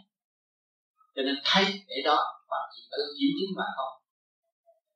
Cho 1.16 1.22
nên 1.22 1.36
thấy 1.45 1.66
để 1.88 1.95
đó 2.05 2.18
mà 2.49 2.57
chỉ 2.74 2.82
tự 2.91 3.03
kiểm 3.20 3.32
chứng 3.39 3.53
mà 3.57 3.64
không 3.76 3.93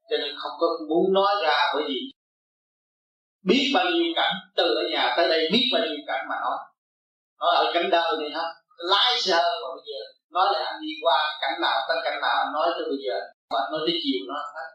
cho 0.10 0.18
nên 0.18 0.36
không 0.38 0.52
có 0.60 0.68
muốn 0.90 1.14
nói 1.14 1.34
ra 1.44 1.58
bởi 1.74 1.84
vì 1.88 2.00
biết 3.44 3.72
bao 3.74 3.86
nhiêu 3.86 4.14
cảnh, 4.16 4.36
từ 4.56 4.64
ở 4.64 4.84
nhà 4.92 5.14
tới 5.18 5.30
đây 5.30 5.50
biết 5.52 5.70
bao 5.74 5.82
nhiêu 5.86 6.04
cảnh 6.08 6.26
mà 6.30 6.36
nói. 6.42 6.58
Nói 7.40 7.56
ở 7.56 7.72
cảnh 7.74 7.90
đời 7.92 8.12
này 8.20 8.30
ha 8.34 8.46
lái 8.78 9.20
xe 9.20 9.40
mà 9.62 9.68
bây 9.76 9.84
giờ, 9.90 10.00
nói 10.32 10.46
là 10.54 10.60
anh 10.66 10.82
đi 10.82 10.92
qua 11.02 11.20
cảnh 11.42 11.62
nào, 11.62 11.78
tới 11.88 11.98
cảnh 12.04 12.22
nào 12.22 12.36
anh 12.44 12.54
nói 12.54 12.68
tới 12.76 12.86
bây 12.92 13.00
giờ, 13.06 13.18
mà 13.54 13.60
nói 13.72 13.82
tới 13.86 13.96
chiều 14.04 14.20
nó 14.28 14.34
hết. 14.56 14.70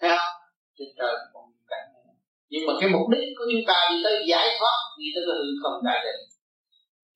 Thấy 0.00 0.10
không? 0.18 0.34
Trên 0.76 0.88
trời 0.98 1.14
còn 1.32 1.44
cảnh 1.70 1.86
này. 1.94 2.14
nhưng 2.48 2.66
mà 2.66 2.72
cái 2.80 2.88
mục 2.94 3.06
đích 3.12 3.28
của 3.38 3.44
chúng 3.52 3.64
ta 3.66 3.76
đi 3.90 3.96
tới 4.04 4.24
giải 4.28 4.48
thoát, 4.58 4.78
đi 4.98 5.06
tới 5.14 5.22
cái 5.26 5.36
hư 5.40 5.50
không 5.62 5.84
đại 5.84 5.98
định, 6.06 6.22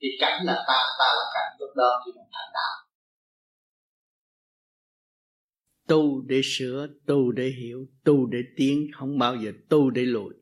thì 0.01 0.09
cảnh 0.21 0.39
là 0.45 0.65
ta 0.69 0.79
ta 0.99 1.09
là 1.19 1.25
cảnh, 1.35 1.51
lúc 1.61 1.71
đó 1.77 2.03
thì 2.07 2.13
mình 2.13 2.31
thành 2.33 2.51
đạo. 2.55 2.75
Tu 5.89 6.23
để 6.27 6.41
sửa, 6.45 6.87
tu 7.07 7.33
để 7.33 7.47
hiểu, 7.61 7.87
tu 8.05 8.27
để 8.27 8.39
tiến, 8.57 8.87
không 8.95 9.19
bao 9.19 9.37
giờ 9.37 9.51
tu 9.71 9.91
để 9.91 10.03
lùi. 10.03 10.35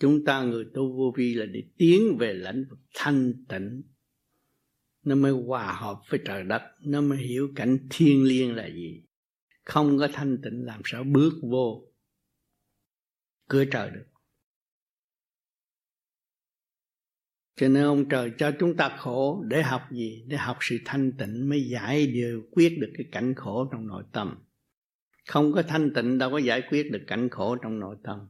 Chúng 0.00 0.24
ta 0.26 0.42
người 0.42 0.64
tu 0.74 0.82
vô 0.96 1.12
vi 1.16 1.34
là 1.34 1.46
để 1.46 1.60
tiến 1.78 2.16
về 2.20 2.32
lãnh 2.32 2.64
vực 2.70 2.78
thanh 2.94 3.32
tịnh 3.48 3.82
nó 5.06 5.14
mới 5.14 5.32
hòa 5.32 5.72
hợp 5.72 6.00
với 6.08 6.20
trời 6.24 6.44
đất. 6.44 6.62
Nó 6.80 7.00
mới 7.00 7.18
hiểu 7.18 7.52
cảnh 7.56 7.78
thiên 7.90 8.24
liêng 8.24 8.54
là 8.54 8.66
gì. 8.66 9.02
Không 9.64 9.98
có 9.98 10.08
thanh 10.12 10.38
tịnh 10.42 10.66
làm 10.66 10.80
sao 10.84 11.04
bước 11.04 11.32
vô 11.42 11.92
cửa 13.48 13.64
trời 13.64 13.90
được. 13.90 14.06
Cho 17.56 17.68
nên 17.68 17.84
ông 17.84 18.08
trời 18.08 18.32
cho 18.38 18.52
chúng 18.60 18.76
ta 18.76 18.96
khổ 18.98 19.42
để 19.48 19.62
học 19.62 19.82
gì? 19.92 20.24
Để 20.26 20.36
học 20.36 20.56
sự 20.60 20.78
thanh 20.84 21.12
tịnh 21.18 21.48
mới 21.48 21.68
giải 21.68 22.06
điều 22.06 22.42
quyết 22.50 22.78
được 22.80 22.92
cái 22.98 23.06
cảnh 23.12 23.34
khổ 23.34 23.68
trong 23.72 23.86
nội 23.86 24.04
tâm. 24.12 24.44
Không 25.28 25.52
có 25.52 25.62
thanh 25.62 25.94
tịnh 25.94 26.18
đâu 26.18 26.30
có 26.30 26.38
giải 26.38 26.62
quyết 26.70 26.92
được 26.92 27.02
cảnh 27.06 27.28
khổ 27.30 27.56
trong 27.56 27.80
nội 27.80 27.96
tâm. 28.04 28.28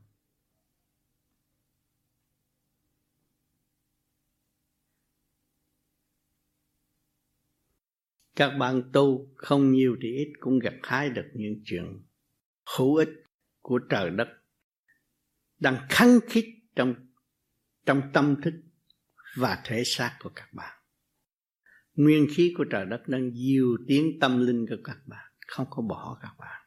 Các 8.36 8.50
bạn 8.58 8.82
tu 8.92 9.34
không 9.36 9.72
nhiều 9.72 9.96
thì 10.02 10.08
ít 10.08 10.32
cũng 10.40 10.58
gặt 10.58 10.74
hái 10.82 11.10
được 11.10 11.26
những 11.34 11.62
chuyện 11.64 12.02
hữu 12.76 12.96
ích 12.96 13.10
của 13.60 13.78
trời 13.90 14.10
đất 14.10 14.28
đang 15.58 15.86
khăng 15.88 16.18
khít 16.28 16.44
trong 16.76 16.94
trong 17.86 18.02
tâm 18.12 18.40
thức 18.42 18.54
và 19.36 19.62
thể 19.64 19.82
xác 19.84 20.16
của 20.22 20.30
các 20.34 20.48
bạn. 20.52 20.82
Nguyên 21.94 22.26
khí 22.34 22.54
của 22.58 22.64
trời 22.70 22.86
đất 22.86 23.02
đang 23.06 23.30
diều 23.34 23.66
tiến 23.88 24.18
tâm 24.20 24.46
linh 24.46 24.66
của 24.68 24.76
các 24.84 24.98
bạn, 25.06 25.32
không 25.46 25.66
có 25.70 25.82
bỏ 25.82 26.18
các 26.22 26.34
bạn. 26.38 26.62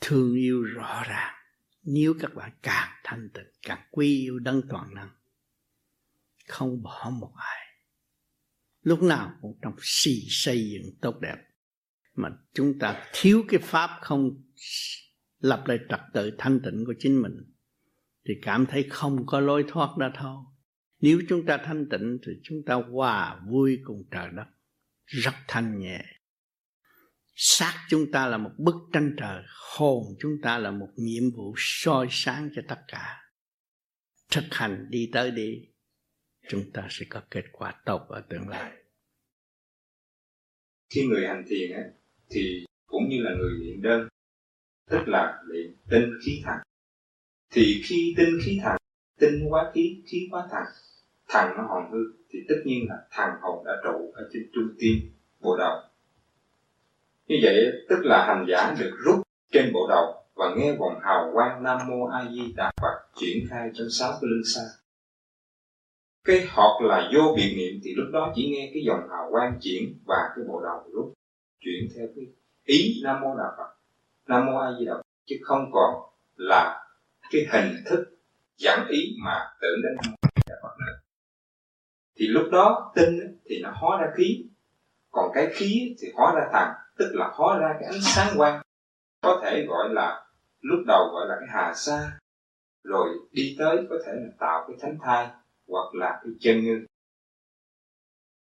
Thương 0.00 0.34
yêu 0.34 0.62
rõ 0.62 1.02
ràng, 1.08 1.34
nếu 1.82 2.14
các 2.20 2.34
bạn 2.34 2.52
càng 2.62 3.00
thanh 3.04 3.30
tịnh, 3.34 3.50
càng 3.62 3.88
quý 3.90 4.20
yêu 4.20 4.38
đấng 4.38 4.62
toàn 4.68 4.94
năng, 4.94 5.10
không 6.48 6.82
bỏ 6.82 7.10
một 7.20 7.32
ai. 7.36 7.61
Lúc 8.82 9.02
nào 9.02 9.32
cũng 9.40 9.58
trong 9.62 9.74
si 9.80 10.20
xây 10.28 10.70
dựng 10.70 10.94
tốt 11.00 11.20
đẹp. 11.20 11.36
Mà 12.14 12.28
chúng 12.54 12.78
ta 12.78 13.04
thiếu 13.12 13.44
cái 13.48 13.60
pháp 13.60 13.90
không 14.00 14.30
lập 15.38 15.64
lại 15.66 15.78
trật 15.88 16.00
tự 16.12 16.30
thanh 16.38 16.60
tịnh 16.64 16.84
của 16.86 16.94
chính 16.98 17.22
mình, 17.22 17.32
thì 18.28 18.34
cảm 18.42 18.66
thấy 18.66 18.86
không 18.90 19.26
có 19.26 19.40
lối 19.40 19.64
thoát 19.68 19.90
ra 19.98 20.10
thôi. 20.18 20.36
Nếu 21.00 21.20
chúng 21.28 21.46
ta 21.46 21.58
thanh 21.64 21.88
tịnh, 21.88 22.18
thì 22.26 22.32
chúng 22.42 22.58
ta 22.66 22.74
hòa 22.74 23.40
vui 23.48 23.78
cùng 23.84 24.02
trời 24.10 24.28
đất. 24.36 24.46
Rất 25.06 25.34
thanh 25.48 25.78
nhẹ. 25.78 26.04
Xác 27.34 27.86
chúng 27.88 28.12
ta 28.12 28.26
là 28.26 28.38
một 28.38 28.50
bức 28.58 28.74
tranh 28.92 29.14
trời, 29.18 29.42
hồn 29.76 30.02
chúng 30.20 30.32
ta 30.42 30.58
là 30.58 30.70
một 30.70 30.88
nhiệm 30.96 31.22
vụ 31.36 31.54
soi 31.56 32.06
sáng 32.10 32.50
cho 32.54 32.62
tất 32.68 32.78
cả. 32.88 33.18
Thực 34.30 34.44
hành 34.50 34.86
đi 34.90 35.10
tới 35.12 35.30
đi 35.30 35.71
chúng 36.52 36.70
ta 36.72 36.86
sẽ 36.90 37.06
có 37.08 37.20
kết 37.30 37.44
quả 37.52 37.74
tốt 37.84 38.06
ở 38.08 38.20
tương 38.28 38.48
lai. 38.48 38.72
Khi 40.90 41.06
người 41.06 41.26
hành 41.26 41.44
thiền 41.48 41.72
ấy, 41.72 41.84
thì 42.30 42.64
cũng 42.86 43.08
như 43.08 43.16
là 43.20 43.30
người 43.38 43.50
luyện 43.50 43.82
đơn 43.82 44.08
tức 44.90 45.00
là 45.06 45.42
luyện 45.46 45.76
tinh 45.90 46.10
khí 46.26 46.42
thần. 46.44 46.56
Thì 47.50 47.82
khi 47.84 48.14
tinh 48.16 48.38
khí 48.44 48.58
thần 48.62 48.76
tinh 49.20 49.46
quá 49.48 49.70
khí 49.74 50.02
khí 50.06 50.28
quá 50.30 50.48
thần 50.50 50.62
thần 51.28 51.56
nó 51.56 51.62
hồn 51.62 51.92
hư 51.92 51.98
thì 52.30 52.38
tất 52.48 52.62
nhiên 52.64 52.86
là 52.88 52.96
thần 53.10 53.30
hồn 53.40 53.64
đã 53.64 53.72
trụ 53.84 54.12
ở 54.14 54.28
trên 54.32 54.50
trung 54.54 54.74
tim 54.78 54.96
bộ 55.40 55.56
đầu. 55.56 55.80
Như 57.26 57.36
vậy 57.42 57.72
tức 57.88 57.98
là 58.02 58.26
hành 58.26 58.46
giả 58.48 58.74
được 58.80 58.96
rút 59.04 59.22
trên 59.52 59.72
bộ 59.72 59.86
đầu 59.88 60.24
và 60.34 60.54
nghe 60.56 60.76
vòng 60.76 61.00
hào 61.02 61.30
quang 61.34 61.62
nam 61.62 61.78
mô 61.88 62.06
a 62.06 62.30
di 62.30 62.52
đà 62.56 62.72
phật 62.82 63.08
triển 63.16 63.46
khai 63.50 63.70
trong 63.74 63.90
sáu 63.90 64.12
cái 64.12 64.28
lưng 64.30 64.44
xa 64.54 64.81
cái 66.24 66.46
hoặc 66.54 66.80
là 66.80 67.10
vô 67.14 67.34
biệt 67.36 67.54
niệm 67.56 67.80
thì 67.84 67.94
lúc 67.96 68.06
đó 68.12 68.32
chỉ 68.34 68.50
nghe 68.50 68.70
cái 68.74 68.82
dòng 68.86 69.08
hào 69.10 69.28
quang 69.30 69.58
chuyển 69.62 69.98
và 70.06 70.16
cái 70.36 70.44
bộ 70.48 70.60
đầu 70.64 70.84
lúc 70.92 71.12
chuyển 71.60 71.88
theo 71.96 72.06
cái 72.16 72.24
ý 72.64 73.00
nam 73.04 73.20
mô 73.20 73.36
đà 73.36 73.44
phật. 73.56 73.74
Nam 74.26 74.46
mô 74.46 74.58
a 74.58 74.68
di 74.78 74.84
đà 74.84 74.94
phật. 74.94 75.02
Chứ 75.26 75.36
không 75.42 75.70
còn 75.72 75.94
là 76.36 76.84
cái 77.30 77.46
hình 77.52 77.76
thức 77.86 78.04
dẫn 78.56 78.86
ý 78.88 79.16
mà 79.24 79.50
tưởng 79.60 79.82
đến 79.82 79.92
nam 79.96 80.12
mô 80.22 80.28
đà 80.46 80.56
phật 80.62 80.76
nữa. 80.86 80.98
Thì 82.16 82.26
lúc 82.26 82.48
đó 82.52 82.92
tinh 82.94 83.40
thì 83.44 83.60
nó 83.62 83.70
hóa 83.74 84.02
ra 84.02 84.12
khí. 84.16 84.44
Còn 85.10 85.30
cái 85.34 85.48
khí 85.52 85.96
thì 86.00 86.08
hóa 86.14 86.34
ra 86.34 86.48
thần 86.52 86.68
tức 86.98 87.10
là 87.14 87.30
hóa 87.34 87.58
ra 87.58 87.68
cái 87.80 87.88
ánh 87.88 88.00
sáng 88.02 88.34
quang. 88.36 88.62
Có 89.20 89.40
thể 89.44 89.66
gọi 89.68 89.88
là 89.90 90.26
lúc 90.60 90.78
đầu 90.86 91.08
gọi 91.12 91.26
là 91.28 91.36
cái 91.40 91.48
hà 91.52 91.74
sa, 91.74 92.18
rồi 92.84 93.08
đi 93.32 93.56
tới 93.58 93.86
có 93.90 93.96
thể 94.06 94.12
là 94.12 94.32
tạo 94.38 94.64
cái 94.68 94.76
thánh 94.80 94.98
thai 95.02 95.30
hoặc 95.68 95.94
là 95.94 96.20
cái 96.24 96.32
chân 96.40 96.64
ngư. 96.64 96.86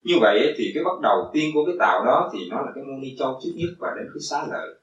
Như 0.03 0.15
vậy 0.21 0.55
thì 0.57 0.71
cái 0.75 0.85
bắt 0.85 1.01
đầu 1.03 1.31
tiên 1.33 1.51
của 1.55 1.65
cái 1.67 1.75
tạo 1.79 2.05
đó 2.05 2.31
thì 2.33 2.39
nó 2.51 2.61
là 2.61 2.73
cái 2.75 2.85
môn 2.85 3.01
ni 3.01 3.17
châu 3.19 3.41
trước 3.43 3.51
nhất 3.55 3.75
và 3.79 3.95
đến 3.97 4.07
cái 4.15 4.21
xá 4.21 4.47
lợi. 4.51 4.81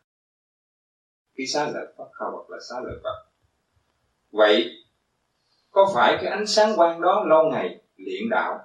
Cái 1.36 1.48
xá 1.48 1.72
lợi 1.74 1.94
Phật 1.98 2.10
hoặc 2.20 2.50
là 2.50 2.58
xá 2.70 2.76
lợi 2.84 3.00
Phật. 3.04 3.26
Vậy, 4.32 4.70
có 5.72 5.92
phải 5.96 6.18
cái 6.22 6.32
ánh 6.32 6.48
sáng 6.48 6.76
quang 6.76 7.02
đó 7.02 7.26
lâu 7.28 7.50
ngày 7.52 7.82
luyện 7.98 8.30
đạo 8.30 8.60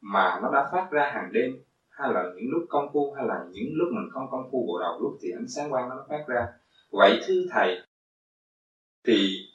mà 0.00 0.40
nó 0.42 0.50
đã 0.52 0.68
phát 0.72 0.88
ra 0.90 1.10
hàng 1.14 1.32
đêm? 1.32 1.62
Hay 1.88 2.12
là 2.12 2.22
những 2.34 2.50
lúc 2.50 2.62
công 2.68 2.88
phu, 2.92 3.12
hay 3.12 3.26
là 3.26 3.44
những 3.50 3.68
lúc 3.72 3.88
mình 3.92 4.10
không 4.12 4.28
công 4.30 4.48
phu 4.52 4.66
bộ 4.66 4.78
đầu 4.80 5.00
lúc 5.00 5.18
thì 5.22 5.28
ánh 5.36 5.48
sáng 5.48 5.70
quang 5.70 5.88
nó 5.88 6.06
phát 6.08 6.24
ra? 6.26 6.46
Vậy 6.90 7.20
thưa 7.26 7.42
thầy, 7.50 7.80
thì 9.04 9.48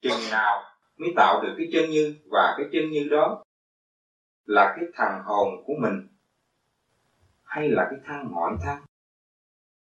chừng 0.00 0.30
nào 0.30 0.62
mới 0.96 1.12
tạo 1.16 1.42
được 1.42 1.54
cái 1.58 1.68
chân 1.72 1.90
như 1.90 2.14
và 2.30 2.54
cái 2.56 2.66
chân 2.72 2.90
như 2.90 3.08
đó 3.10 3.44
là 4.44 4.74
cái 4.76 4.84
thằng 4.94 5.22
hồn 5.24 5.48
của 5.66 5.72
mình 5.82 6.08
hay 7.42 7.68
là 7.68 7.86
cái 7.90 7.98
thằng 8.04 8.28
ngoại 8.30 8.54
thân 8.64 8.78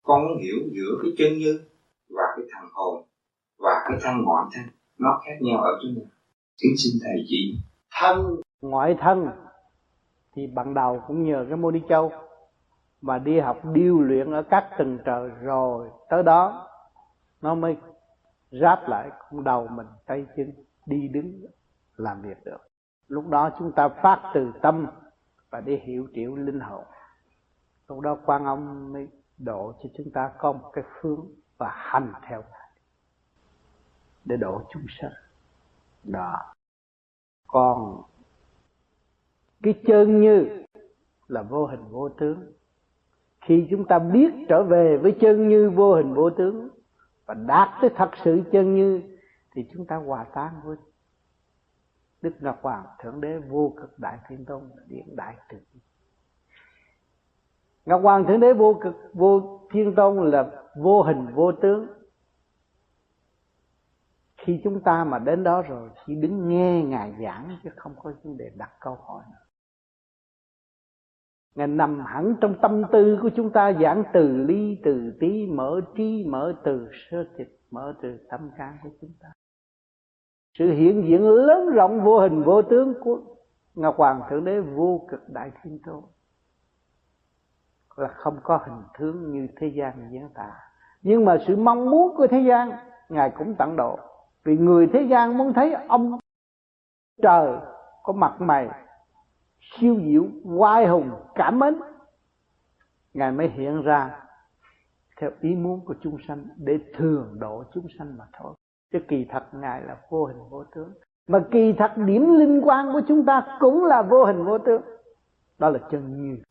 con 0.02 0.24
muốn 0.24 0.38
hiểu 0.38 0.58
giữa 0.72 0.98
cái 1.02 1.10
chân 1.18 1.38
như 1.38 1.60
và 2.08 2.22
cái 2.36 2.46
thằng 2.50 2.68
hồn 2.72 3.04
và 3.58 3.84
cái 3.88 3.98
thằng 4.02 4.22
ngoại 4.24 4.44
thân 4.52 4.64
nó 4.98 5.20
khác 5.24 5.36
nhau 5.40 5.58
ở 5.58 5.78
chỗ 5.82 5.88
nào? 5.96 6.06
Kính 6.62 6.76
xin 6.76 6.92
thầy 7.04 7.24
chỉ. 7.26 7.58
Thân. 8.00 8.40
Ngoại 8.60 8.96
thân 9.00 9.28
thì 10.34 10.46
ban 10.46 10.74
đầu 10.74 11.02
cũng 11.06 11.24
nhờ 11.24 11.46
cái 11.48 11.56
môn 11.56 11.74
đi 11.74 11.82
châu 11.88 12.12
mà 13.00 13.18
đi 13.18 13.40
học 13.40 13.60
điêu 13.74 14.00
luyện 14.00 14.32
ở 14.32 14.42
các 14.50 14.70
tầng 14.78 14.98
trời 15.04 15.30
rồi 15.42 15.88
tới 16.10 16.22
đó 16.22 16.68
nó 17.42 17.54
mới 17.54 17.76
ráp 18.50 18.88
lại 18.88 19.10
con 19.30 19.44
đầu 19.44 19.68
mình 19.68 19.86
tay 20.06 20.26
chân 20.36 20.52
đi 20.90 21.08
đứng 21.08 21.46
làm 21.96 22.22
việc 22.22 22.44
được. 22.44 22.58
Lúc 23.08 23.28
đó 23.28 23.50
chúng 23.58 23.72
ta 23.72 23.88
phát 23.88 24.30
từ 24.34 24.52
tâm 24.62 24.86
và 25.50 25.60
để 25.60 25.80
hiểu 25.84 26.08
triệu 26.14 26.36
linh 26.36 26.60
hồn. 26.60 26.84
Lúc 27.88 28.00
đó 28.00 28.18
quan 28.26 28.44
âm 28.44 28.92
mới 28.92 29.08
độ 29.38 29.72
cho 29.82 29.88
chúng 29.96 30.10
ta 30.10 30.30
có 30.38 30.52
một 30.52 30.70
cái 30.72 30.84
phương 31.00 31.34
và 31.58 31.70
hành 31.74 32.12
theo. 32.28 32.44
Để 34.24 34.36
độ 34.36 34.62
chúng 34.72 34.86
sanh. 34.88 35.12
Đó. 36.04 36.36
Còn 37.46 38.02
cái 39.62 39.82
chân 39.86 40.20
như 40.20 40.64
là 41.28 41.42
vô 41.42 41.66
hình 41.66 41.84
vô 41.90 42.08
tướng. 42.08 42.52
Khi 43.40 43.66
chúng 43.70 43.84
ta 43.84 43.98
biết 43.98 44.32
trở 44.48 44.62
về 44.62 44.96
với 44.96 45.16
chân 45.20 45.48
như 45.48 45.70
vô 45.70 45.94
hình 45.94 46.14
vô 46.14 46.30
tướng 46.30 46.68
và 47.26 47.34
đạt 47.34 47.68
tới 47.80 47.90
thật 47.96 48.10
sự 48.24 48.42
chân 48.52 48.74
như 48.74 49.02
thì 49.54 49.68
chúng 49.72 49.86
ta 49.86 49.96
hòa 49.96 50.26
tan 50.34 50.60
với 50.64 50.76
Đức 52.22 52.32
Ngọc 52.40 52.58
Hoàng, 52.62 52.86
Thượng 53.02 53.20
Đế 53.20 53.38
vô 53.38 53.74
cực 53.80 53.98
Đại 53.98 54.18
Thiên 54.28 54.44
Tôn 54.44 54.70
Điện 54.86 55.16
Đại 55.16 55.36
Từ 55.48 55.58
Ngọc 57.84 58.02
Hoàng, 58.02 58.24
Thượng 58.28 58.40
Đế 58.40 58.52
vô 58.52 58.80
cực, 58.82 58.94
vô 59.14 59.60
Thiên 59.72 59.94
Tôn 59.94 60.30
là 60.30 60.64
vô 60.76 61.02
hình, 61.02 61.26
vô 61.34 61.52
tướng. 61.52 61.86
Khi 64.36 64.60
chúng 64.64 64.80
ta 64.80 65.04
mà 65.04 65.18
đến 65.18 65.44
đó 65.44 65.62
rồi, 65.62 65.90
chỉ 66.06 66.14
đứng 66.14 66.48
nghe 66.48 66.82
ngài 66.82 67.14
giảng 67.22 67.58
chứ 67.62 67.70
không 67.76 67.94
có 68.02 68.12
vấn 68.22 68.36
đề 68.36 68.50
đặt 68.56 68.70
câu 68.80 68.94
hỏi 68.94 69.24
nữa 69.30 69.36
Ngài 71.54 71.66
nằm 71.66 72.04
hẳn 72.06 72.34
trong 72.40 72.56
tâm 72.62 72.82
tư 72.92 73.18
của 73.22 73.30
chúng 73.36 73.50
ta, 73.50 73.72
giảng 73.72 74.04
từ 74.12 74.36
ly, 74.36 74.80
từ 74.84 75.16
tí, 75.20 75.46
mở 75.46 75.80
trí, 75.96 76.24
mở 76.28 76.54
từ 76.64 76.88
sơ 76.92 77.24
thịt 77.36 77.48
mở 77.70 77.94
từ 78.02 78.18
tâm 78.30 78.50
can 78.56 78.76
của 78.82 78.90
chúng 79.00 79.12
ta 79.20 79.28
sự 80.58 80.72
hiện 80.72 81.04
diện 81.08 81.28
lớn 81.30 81.68
rộng 81.68 82.04
vô 82.04 82.20
hình 82.20 82.42
vô 82.42 82.62
tướng 82.62 82.94
của 83.00 83.20
ngọc 83.74 83.96
hoàng 83.96 84.22
thượng 84.30 84.44
đế 84.44 84.60
vô 84.60 85.06
cực 85.08 85.28
đại 85.28 85.50
thiên 85.62 85.78
tôn 85.86 86.02
là 88.00 88.08
không 88.08 88.40
có 88.42 88.60
hình 88.66 88.82
tướng 88.98 89.32
như 89.32 89.48
thế 89.56 89.66
gian 89.66 90.08
diễn 90.12 90.28
tả. 90.34 90.52
Nhưng 91.02 91.24
mà 91.24 91.38
sự 91.46 91.56
mong 91.56 91.90
muốn 91.90 92.16
của 92.16 92.26
thế 92.26 92.40
gian, 92.48 92.70
ngài 93.08 93.30
cũng 93.30 93.54
tặng 93.54 93.76
độ. 93.76 93.98
Vì 94.44 94.56
người 94.56 94.90
thế 94.92 95.06
gian 95.10 95.38
muốn 95.38 95.52
thấy 95.52 95.74
ông 95.88 96.18
trời 97.22 97.58
có 98.02 98.12
mặt 98.12 98.40
mày, 98.40 98.68
siêu 99.60 100.00
diệu, 100.04 100.24
oai 100.44 100.86
hùng, 100.86 101.10
cảm 101.34 101.58
mến, 101.58 101.74
ngài 103.14 103.32
mới 103.32 103.48
hiện 103.48 103.82
ra 103.82 104.26
theo 105.20 105.30
ý 105.40 105.54
muốn 105.54 105.84
của 105.84 105.94
chúng 106.02 106.16
sanh 106.28 106.46
để 106.56 106.78
thường 106.96 107.36
độ 107.38 107.64
chúng 107.74 107.86
sanh 107.98 108.18
mà 108.18 108.24
thôi 108.32 108.54
chứ 108.92 108.98
kỳ 109.08 109.26
thật 109.30 109.48
ngài 109.52 109.82
là 109.82 110.00
vô 110.10 110.24
hình 110.24 110.38
vô 110.50 110.64
tướng. 110.64 110.94
Mà 111.26 111.44
kỳ 111.50 111.72
thật 111.78 111.92
điểm 111.96 112.38
linh 112.38 112.60
quan 112.64 112.92
của 112.92 113.00
chúng 113.08 113.26
ta 113.26 113.56
cũng 113.60 113.84
là 113.84 114.02
vô 114.02 114.24
hình 114.24 114.44
vô 114.44 114.58
tướng. 114.58 114.82
Đó 115.58 115.70
là 115.70 115.78
chân 115.90 116.22
như. 116.22 116.42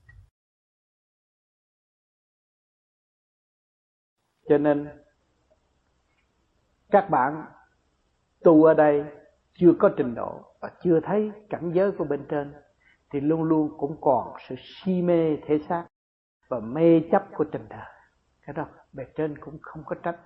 Cho 4.50 4.58
nên, 4.58 4.90
các 6.90 7.10
bạn 7.10 7.46
tu 8.44 8.64
ở 8.64 8.74
đây 8.74 9.04
chưa 9.54 9.74
có 9.80 9.90
trình 9.98 10.16
độ 10.16 10.42
và 10.60 10.72
chưa 10.82 11.00
thấy 11.00 11.32
cảnh 11.50 11.72
giới 11.74 11.92
của 11.92 12.04
bên 12.04 12.26
trên, 12.30 12.54
thì 13.12 13.20
luôn 13.20 13.44
luôn 13.44 13.78
cũng 13.78 13.98
còn 14.02 14.34
sự 14.48 14.56
si 14.58 15.02
mê 15.02 15.38
thể 15.46 15.60
xác 15.70 15.88
và 16.48 16.60
mê 16.60 17.02
chấp 17.12 17.26
của 17.38 17.46
tình 17.52 17.66
đời 17.70 17.86
cái 18.42 18.54
đó 18.54 18.68
bề 18.94 19.04
trên 19.16 19.38
cũng 19.38 19.58
không 19.62 19.84
có 19.86 19.96
trách. 20.04 20.20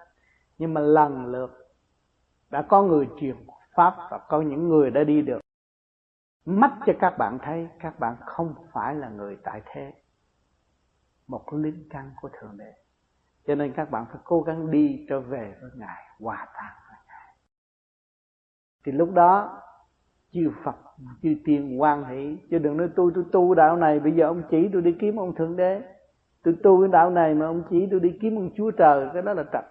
Nhưng 0.58 0.74
mà 0.74 0.82
lần 0.82 1.26
lượt 1.26 1.63
đã 2.54 2.62
có 2.62 2.84
người 2.84 3.10
truyền 3.20 3.36
pháp 3.76 3.96
và 4.12 4.18
có 4.30 4.42
những 4.42 4.70
người 4.70 4.92
đã 4.92 5.04
đi 5.04 5.22
được. 5.22 5.40
Mắt 6.46 6.80
cho 6.86 6.94
các 7.00 7.18
bạn 7.18 7.40
thấy, 7.42 7.68
các 7.80 8.00
bạn 8.00 8.16
không 8.26 8.56
phải 8.72 8.96
là 8.96 9.10
người 9.10 9.38
tại 9.44 9.62
thế. 9.66 9.94
Một 11.28 11.54
linh 11.54 11.88
căn 11.90 12.12
của 12.22 12.30
thượng 12.34 12.58
đế. 12.58 12.74
Cho 13.48 13.56
nên 13.56 13.74
các 13.74 13.92
bạn 13.92 14.06
phải 14.12 14.22
cố 14.24 14.42
gắng 14.42 14.72
đi 14.72 15.06
trở 15.10 15.20
về 15.20 15.56
với 15.62 15.72
ngài, 15.76 16.04
hòa 16.20 16.48
tan 16.54 16.72
với 16.90 16.98
ngài. 17.08 17.36
Thì 18.86 18.92
lúc 18.92 19.12
đó, 19.14 19.62
chư 20.32 20.52
Phật, 20.64 20.76
chư 21.22 21.36
tiên 21.46 21.82
quan 21.82 22.06
hỷ, 22.06 22.38
chứ 22.52 22.60
đừng 22.60 22.78
nói 22.78 22.90
tôi 22.96 23.12
tôi 23.16 23.26
tu 23.32 23.54
đạo 23.54 23.76
này, 23.76 24.00
bây 24.00 24.12
giờ 24.12 24.28
ông 24.28 24.44
chỉ 24.52 24.70
tôi 24.74 24.82
đi 24.82 24.96
kiếm 25.00 25.16
ông 25.16 25.36
thượng 25.36 25.56
đế. 25.56 25.82
Tôi 26.44 26.58
tu 26.64 26.82
cái 26.82 26.92
đạo 26.92 27.10
này 27.10 27.34
mà 27.34 27.46
ông 27.46 27.64
chỉ 27.70 27.88
tôi 27.92 28.00
đi 28.00 28.18
kiếm 28.22 28.36
ông 28.36 28.50
chúa 28.56 28.72
trời, 28.72 29.10
cái 29.14 29.22
đó 29.22 29.34
là 29.34 29.44
trật. 29.54 29.66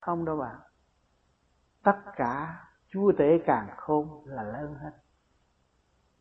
Không 0.00 0.24
đâu 0.24 0.36
bạn 0.36 0.56
tất 1.82 1.96
cả 2.16 2.64
chúa 2.88 3.12
tể 3.18 3.38
càng 3.46 3.68
khôn 3.76 4.22
là 4.26 4.42
lớn 4.42 4.74
hết. 4.82 4.92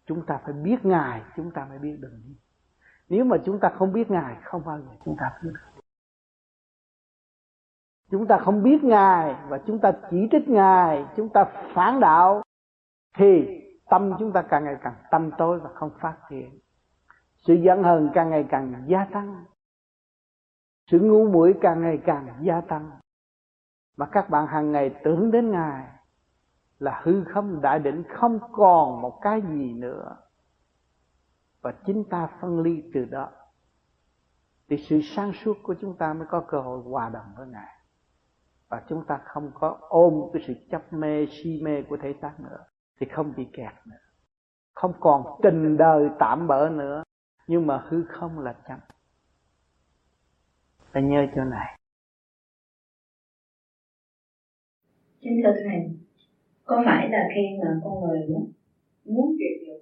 Chúng 0.05 0.26
ta 0.26 0.39
phải 0.43 0.53
biết 0.53 0.86
ngài, 0.86 1.22
chúng 1.36 1.51
ta 1.51 1.66
mới 1.66 1.80
biết 1.80 1.97
đường 1.99 2.22
đi. 2.26 2.36
Nếu 3.10 3.26
mà 3.26 3.38
chúng 3.45 3.60
ta 3.60 3.70
không 3.70 3.93
biết 3.93 4.12
ngài, 4.12 4.38
không 4.43 4.66
bao 4.66 4.80
giờ 4.80 4.89
chúng 5.05 5.16
ta 5.20 5.39
biết 5.43 5.49
được. 5.53 5.82
chúng 8.12 8.28
ta 8.28 8.38
không 8.38 8.64
biết 8.64 8.84
ngài 8.84 9.36
và 9.47 9.60
chúng 9.68 9.80
ta 9.80 9.91
chỉ 10.12 10.28
trích 10.32 10.49
ngài, 10.49 11.05
chúng 11.16 11.30
ta 11.30 11.45
phản 11.76 11.99
đạo, 11.99 12.43
thì 13.18 13.45
tâm 13.89 14.14
chúng 14.20 14.32
ta 14.32 14.41
càng 14.41 14.64
ngày 14.64 14.78
càng 14.82 14.95
tâm 15.12 15.32
tối 15.38 15.60
và 15.60 15.70
không 15.74 15.91
phát 15.99 16.18
triển. 16.30 16.60
Sự 17.38 17.53
giận 17.53 17.84
hờn 17.84 18.10
càng 18.14 18.30
ngày 18.30 18.45
càng 18.49 18.84
gia 18.88 19.05
tăng. 19.05 19.45
Sự 20.91 20.99
ngu 20.99 21.30
muội 21.30 21.55
càng 21.62 21.82
ngày 21.82 21.99
càng 22.05 22.28
gia 22.41 22.62
tăng 22.62 22.91
mà 23.99 24.05
các 24.05 24.29
bạn 24.29 24.47
hàng 24.47 24.71
ngày 24.71 24.95
tưởng 25.03 25.31
đến 25.31 25.51
ngài 25.51 25.87
là 26.79 27.01
hư 27.03 27.23
không, 27.23 27.61
đại 27.61 27.79
định 27.79 28.03
không 28.09 28.39
còn 28.51 29.01
một 29.01 29.19
cái 29.21 29.41
gì 29.41 29.73
nữa. 29.73 30.17
Và 31.61 31.73
chính 31.85 32.03
ta 32.09 32.29
phân 32.41 32.59
ly 32.59 32.83
từ 32.93 33.05
đó. 33.05 33.29
Thì 34.69 34.77
sự 34.89 35.01
sáng 35.03 35.33
suốt 35.33 35.57
của 35.63 35.75
chúng 35.81 35.97
ta 35.97 36.13
mới 36.13 36.27
có 36.31 36.43
cơ 36.47 36.61
hội 36.61 36.81
hòa 36.85 37.09
đồng 37.09 37.33
với 37.37 37.47
ngài. 37.47 37.75
Và 38.69 38.83
chúng 38.89 39.05
ta 39.05 39.21
không 39.25 39.51
có 39.53 39.77
ôm 39.81 40.13
cái 40.33 40.43
sự 40.47 40.53
chấp 40.71 40.93
mê, 40.93 41.25
si 41.31 41.61
mê 41.63 41.81
của 41.81 41.97
thể 42.01 42.15
xác 42.21 42.39
nữa. 42.39 42.65
Thì 42.99 43.07
không 43.11 43.33
bị 43.35 43.47
kẹt 43.53 43.73
nữa. 43.85 43.97
Không 44.73 44.93
còn 44.99 45.39
tình 45.43 45.77
đời 45.77 46.09
tạm 46.19 46.47
bỡ 46.47 46.69
nữa. 46.69 47.03
Nhưng 47.47 47.67
mà 47.67 47.85
hư 47.87 48.05
không 48.05 48.39
là 48.39 48.53
chấm 48.67 48.79
ta 50.91 50.99
nhớ 50.99 51.25
chỗ 51.35 51.43
này. 51.43 51.78
Kính 55.22 55.39
thưa 55.43 55.53
Thầy, 55.63 55.80
có 56.63 56.82
phải 56.86 57.09
là 57.09 57.28
khi 57.36 57.41
mà 57.61 57.67
con 57.84 57.99
người 58.01 58.26
muốn, 58.28 58.43
muốn 59.05 59.36
chuyển 59.39 59.67
dục 59.67 59.78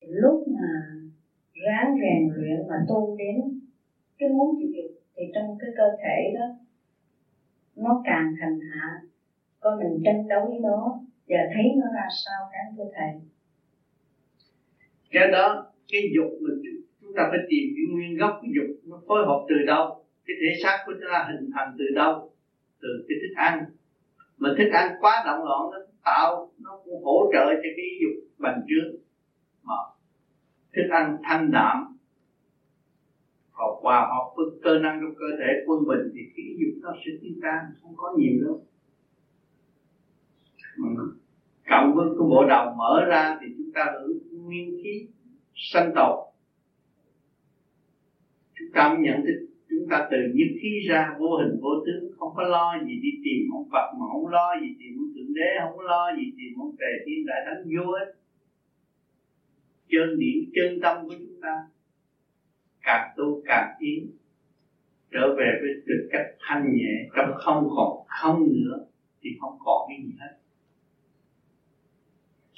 lúc 0.00 0.44
mà 0.46 0.94
ráng 1.52 1.94
rèn 2.02 2.28
luyện 2.34 2.68
mà 2.68 2.74
tu 2.88 3.16
đến 3.18 3.58
cái 4.18 4.28
muốn 4.28 4.56
chịu 4.58 4.68
dục 4.72 4.90
thì 5.16 5.22
trong 5.34 5.56
cái 5.58 5.70
cơ 5.76 5.82
thể 6.02 6.32
đó 6.34 6.44
nó 7.76 8.00
càng 8.04 8.32
thành 8.40 8.58
hạ. 8.70 8.88
Con 9.60 9.78
mình 9.78 10.02
tranh 10.04 10.28
đấu 10.28 10.42
với 10.48 10.58
nó 10.58 10.98
và 11.28 11.38
thấy 11.54 11.64
nó 11.78 11.86
ra 11.94 12.06
sao 12.24 12.48
đáng 12.52 12.74
thưa 12.76 12.84
thầy. 12.94 13.10
Cái 15.10 15.26
đó 15.32 15.72
cái 15.92 16.02
dục 16.14 16.26
mình 16.40 16.74
chúng 17.00 17.12
ta 17.16 17.22
phải 17.30 17.38
tìm 17.48 17.64
cái 17.74 17.84
nguyên 17.94 18.16
gốc 18.16 18.30
cái 18.42 18.50
dục 18.56 18.66
nó 18.84 18.96
phối 19.08 19.22
hợp 19.26 19.44
từ 19.48 19.54
đâu? 19.66 19.84
Cái 20.26 20.34
thể 20.40 20.48
xác 20.62 20.76
của 20.86 20.92
chúng 20.92 21.08
ta 21.12 21.24
hình 21.28 21.48
thành 21.52 21.74
từ 21.78 21.84
đâu? 21.94 22.28
Từ 22.80 22.88
cái 23.08 23.16
thức 23.20 23.32
ăn 23.34 23.64
mà 24.38 24.48
thức 24.58 24.70
ăn 24.72 24.96
quá 25.00 25.22
động 25.26 25.44
loạn 25.44 25.70
nó 25.72 25.78
tạo 26.04 26.50
nó 26.58 26.80
cũng 26.84 27.04
hỗ 27.04 27.30
trợ 27.32 27.44
cho 27.46 27.68
cái 27.76 27.98
dục 28.02 28.24
bành 28.38 28.60
trướng. 28.68 28.94
Mà 29.62 29.74
thức 30.76 30.88
ăn 30.90 31.16
thanh 31.22 31.50
đạm 31.50 31.96
họ 33.50 33.78
hòa 33.82 34.00
hợp 34.00 34.32
với 34.36 34.46
cơ 34.62 34.78
năng 34.78 35.00
trong 35.00 35.14
cơ 35.14 35.26
thể 35.38 35.64
quân 35.66 35.86
bình 35.86 36.12
thì 36.14 36.20
cái 36.36 36.46
dục 36.58 36.82
nó 36.82 36.92
sẽ 37.04 37.10
tiêu 37.22 37.32
tan 37.42 37.64
không 37.82 37.92
có 37.96 38.14
nhiều 38.18 38.44
đâu. 38.44 38.60
Cộng 41.70 41.94
với 41.94 42.06
cái 42.18 42.26
bộ 42.30 42.44
đầu 42.48 42.74
mở 42.76 43.04
ra 43.08 43.38
thì 43.40 43.46
chúng 43.58 43.72
ta 43.74 43.92
hưởng 43.92 44.18
nguyên 44.32 44.80
khí 44.82 45.08
sanh 45.54 45.92
tồn. 45.94 46.18
Chúng 48.54 48.68
ta 48.74 48.88
mới 48.88 48.98
nhận 48.98 49.22
thức 49.26 49.53
chúng 49.74 49.88
ta 49.90 50.08
từ 50.10 50.16
nhất 50.34 50.50
khí 50.62 50.72
ra 50.88 51.14
vô 51.18 51.36
hình 51.36 51.60
vô 51.62 51.70
tướng, 51.86 52.10
không 52.18 52.32
có 52.36 52.42
lo 52.42 52.74
gì 52.86 52.94
đi 53.02 53.10
tìm 53.24 53.40
ông 53.52 53.68
Phật, 53.72 53.86
mà 53.98 54.04
không 54.12 54.26
lo 54.26 54.54
gì 54.62 54.68
tìm 54.78 54.92
ông 54.98 55.10
thượng 55.14 55.34
đế, 55.34 55.50
không 55.60 55.76
có 55.76 55.82
lo 55.82 56.12
gì 56.16 56.32
tìm 56.38 56.52
ông 56.58 56.76
tề 56.78 56.92
thiên 57.06 57.26
đại 57.26 57.40
thánh, 57.46 57.62
vô 57.76 57.92
hết 57.92 58.14
chân 59.88 60.18
điển 60.18 60.36
chân 60.54 60.80
tâm 60.82 61.08
của 61.08 61.14
chúng 61.18 61.40
ta, 61.42 61.54
càng 62.82 63.14
tu 63.16 63.42
càng 63.44 63.74
tiến, 63.80 64.10
trở 65.10 65.34
về 65.38 65.58
với 65.60 65.70
tư 65.86 65.94
cách 66.12 66.26
thanh 66.40 66.64
nhẹ, 66.76 67.08
trong 67.16 67.30
không 67.34 67.68
còn 67.76 68.06
không 68.06 68.48
nữa, 68.52 68.86
thì 69.22 69.30
không 69.40 69.58
còn 69.64 69.88
cái 69.88 69.98
gì 70.04 70.12
hết. 70.20 70.36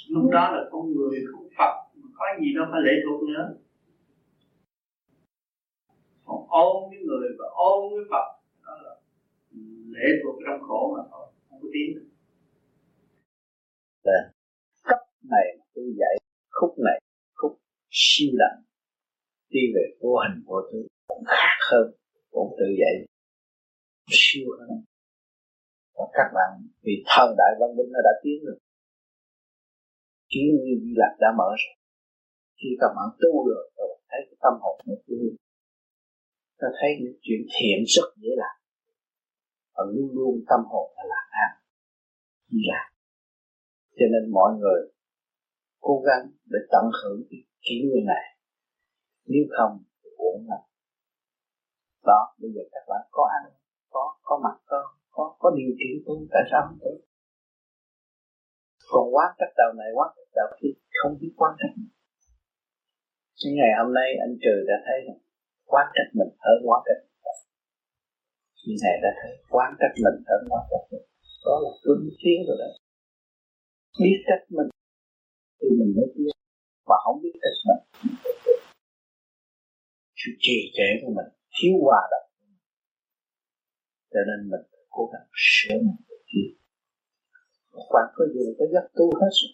Lúc 0.08 0.30
đó 0.32 0.50
là 0.50 0.64
con 0.70 0.92
người 0.92 1.24
không 1.32 1.48
Phật, 1.58 1.74
mà 1.96 2.08
có 2.14 2.24
gì 2.40 2.54
đâu 2.54 2.64
phải 2.70 2.80
lệ 2.80 2.92
thuộc 3.04 3.28
nữa 3.28 3.54
còn 6.26 6.46
ôm 6.48 6.76
cái 6.90 7.00
người 7.06 7.28
và 7.38 7.46
ôm 7.54 7.92
cái 7.94 8.04
Phật. 8.10 8.26
Đó 8.66 8.72
là 8.84 8.94
lệ 9.94 10.08
thuộc 10.22 10.36
trong 10.46 10.60
khổ 10.68 10.94
mà 10.96 11.02
thôi 11.10 11.26
không 11.48 11.58
có 11.62 11.68
tiến 11.74 11.94
được 11.94 12.06
cấp 14.82 14.98
này 15.30 15.46
tôi 15.74 15.84
dạy 15.98 16.14
khúc 16.50 16.74
này 16.78 17.00
khúc 17.34 17.58
siêu 17.90 18.30
đẳng 18.38 18.62
đi 19.48 19.60
về 19.74 19.84
vô 20.00 20.16
hình 20.22 20.42
vô 20.46 20.56
tướng 20.72 20.86
cũng 21.08 21.24
khác 21.26 21.56
hơn 21.70 21.86
cũng 22.30 22.56
tự 22.58 22.66
dạy 22.80 22.94
siêu 24.10 24.46
hơn. 24.58 24.84
Và 25.94 26.04
các 26.12 26.28
bạn 26.34 26.50
vì 26.82 27.04
thời 27.06 27.34
đại 27.38 27.52
văn 27.60 27.76
minh 27.76 27.90
nó 27.92 28.00
đã 28.04 28.10
tiến 28.22 28.44
rồi, 28.46 28.58
kiến 30.28 30.46
nguyên 30.56 30.80
di 30.84 30.92
lạc 30.96 31.16
đã 31.20 31.28
mở 31.38 31.48
rồi. 31.62 31.74
Khi 32.58 32.68
các 32.80 32.90
bạn 32.96 33.08
tu 33.20 33.48
rồi 33.48 33.70
rồi 33.76 33.98
thấy 34.08 34.20
cái 34.26 34.36
tâm 34.42 34.52
hồn 34.62 34.80
nó 34.86 34.94
tiến 35.06 35.36
ta 36.58 36.68
thấy 36.78 36.90
những 37.00 37.18
chuyện 37.24 37.42
thiện 37.54 37.78
rất 37.94 38.08
dễ 38.22 38.30
làm. 38.42 38.56
Và 39.74 39.82
luôn 39.94 40.08
luôn 40.16 40.34
tâm 40.48 40.60
hồn 40.70 40.86
là 40.96 41.04
lạc 41.12 41.26
an 41.30 41.52
là, 42.70 42.82
cho 43.96 44.06
nên 44.12 44.32
mọi 44.32 44.50
người 44.60 44.80
cố 45.80 46.02
gắng 46.06 46.24
để 46.52 46.58
tận 46.72 46.84
hưởng 46.98 47.20
cái 47.30 47.40
kỷ 47.64 47.74
nguyên 47.84 48.04
này. 48.06 48.24
Nếu 49.26 49.44
không 49.56 49.72
thì 50.02 50.10
uổng 50.16 50.46
lắm. 50.48 50.62
Đó 52.04 52.20
bây 52.40 52.50
giờ 52.54 52.62
các 52.72 52.84
bạn 52.88 53.02
có 53.10 53.22
ăn 53.36 53.52
có 53.90 54.16
có 54.22 54.40
mặt 54.44 54.56
có 54.64 54.78
có 55.10 55.36
có 55.38 55.50
điều 55.58 55.72
kiện 55.80 55.94
tu 56.06 56.14
tại 56.30 56.42
sao 56.50 56.60
không 56.68 56.78
tu? 56.80 56.92
Còn 58.90 59.14
quán 59.14 59.28
cách 59.38 59.54
đầu 59.56 59.72
này 59.80 59.88
quán 59.96 60.10
cách 60.16 60.30
đầu 60.34 60.48
kia 60.60 60.72
không 61.02 61.18
biết 61.20 61.32
quán 61.36 61.52
trách 61.58 61.74
ngày 63.58 63.72
hôm 63.78 63.94
nay 63.98 64.08
anh 64.24 64.34
trừ 64.42 64.54
đã 64.68 64.76
thấy 64.86 64.98
rằng 65.06 65.20
quán 65.72 65.86
trách 65.94 66.10
mình 66.18 66.32
hơn 66.44 66.58
quán 66.68 66.82
trách 66.86 67.00
như 68.66 68.76
thế 68.82 68.92
đã 69.02 69.10
thấy 69.20 69.32
quán 69.54 69.70
trách 69.78 69.94
mình 70.04 70.18
hơn 70.28 70.40
quán 70.50 70.64
trách 70.70 70.86
mình. 70.90 71.06
Đó 71.44 71.54
là 71.64 71.70
tuân 71.84 71.98
tiến 72.20 72.38
rồi 72.46 72.56
đó 72.62 72.70
biết 74.00 74.18
trách 74.28 74.44
mình 74.56 74.68
thì 75.58 75.68
mình 75.78 75.92
mới 75.96 76.06
biết. 76.16 76.34
Mà 76.88 76.96
không 77.04 77.22
biết 77.22 77.34
trách 77.42 77.58
mình 77.68 77.82
sự 80.20 80.30
trì 80.44 80.58
trệ 80.76 80.88
của 81.02 81.12
mình 81.16 81.28
thiếu 81.54 81.74
hòa 81.84 82.00
đồng. 82.12 82.28
Cho 84.12 84.20
nên 84.28 84.50
mình 84.50 84.64
cố 84.88 85.10
gắng 85.12 85.28
sửa 85.46 85.76
mình 85.86 86.00
để 86.08 86.16
nhiên 86.32 86.50
khoảng 87.70 88.10
có 88.14 88.24
gì 88.34 88.44
có 88.58 88.64
giấc 88.72 88.86
tu 88.94 89.06
hết. 89.20 89.32
Rồi 89.40 89.52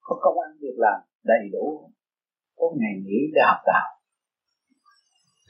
có 0.00 0.18
công 0.22 0.38
ăn 0.40 0.50
việc 0.60 0.76
làm 0.76 1.00
đầy 1.24 1.48
đủ. 1.52 1.90
Có 2.56 2.66
ngày 2.80 2.94
nghỉ 3.04 3.20
để 3.34 3.40
học 3.46 3.60
đạo 3.66 3.95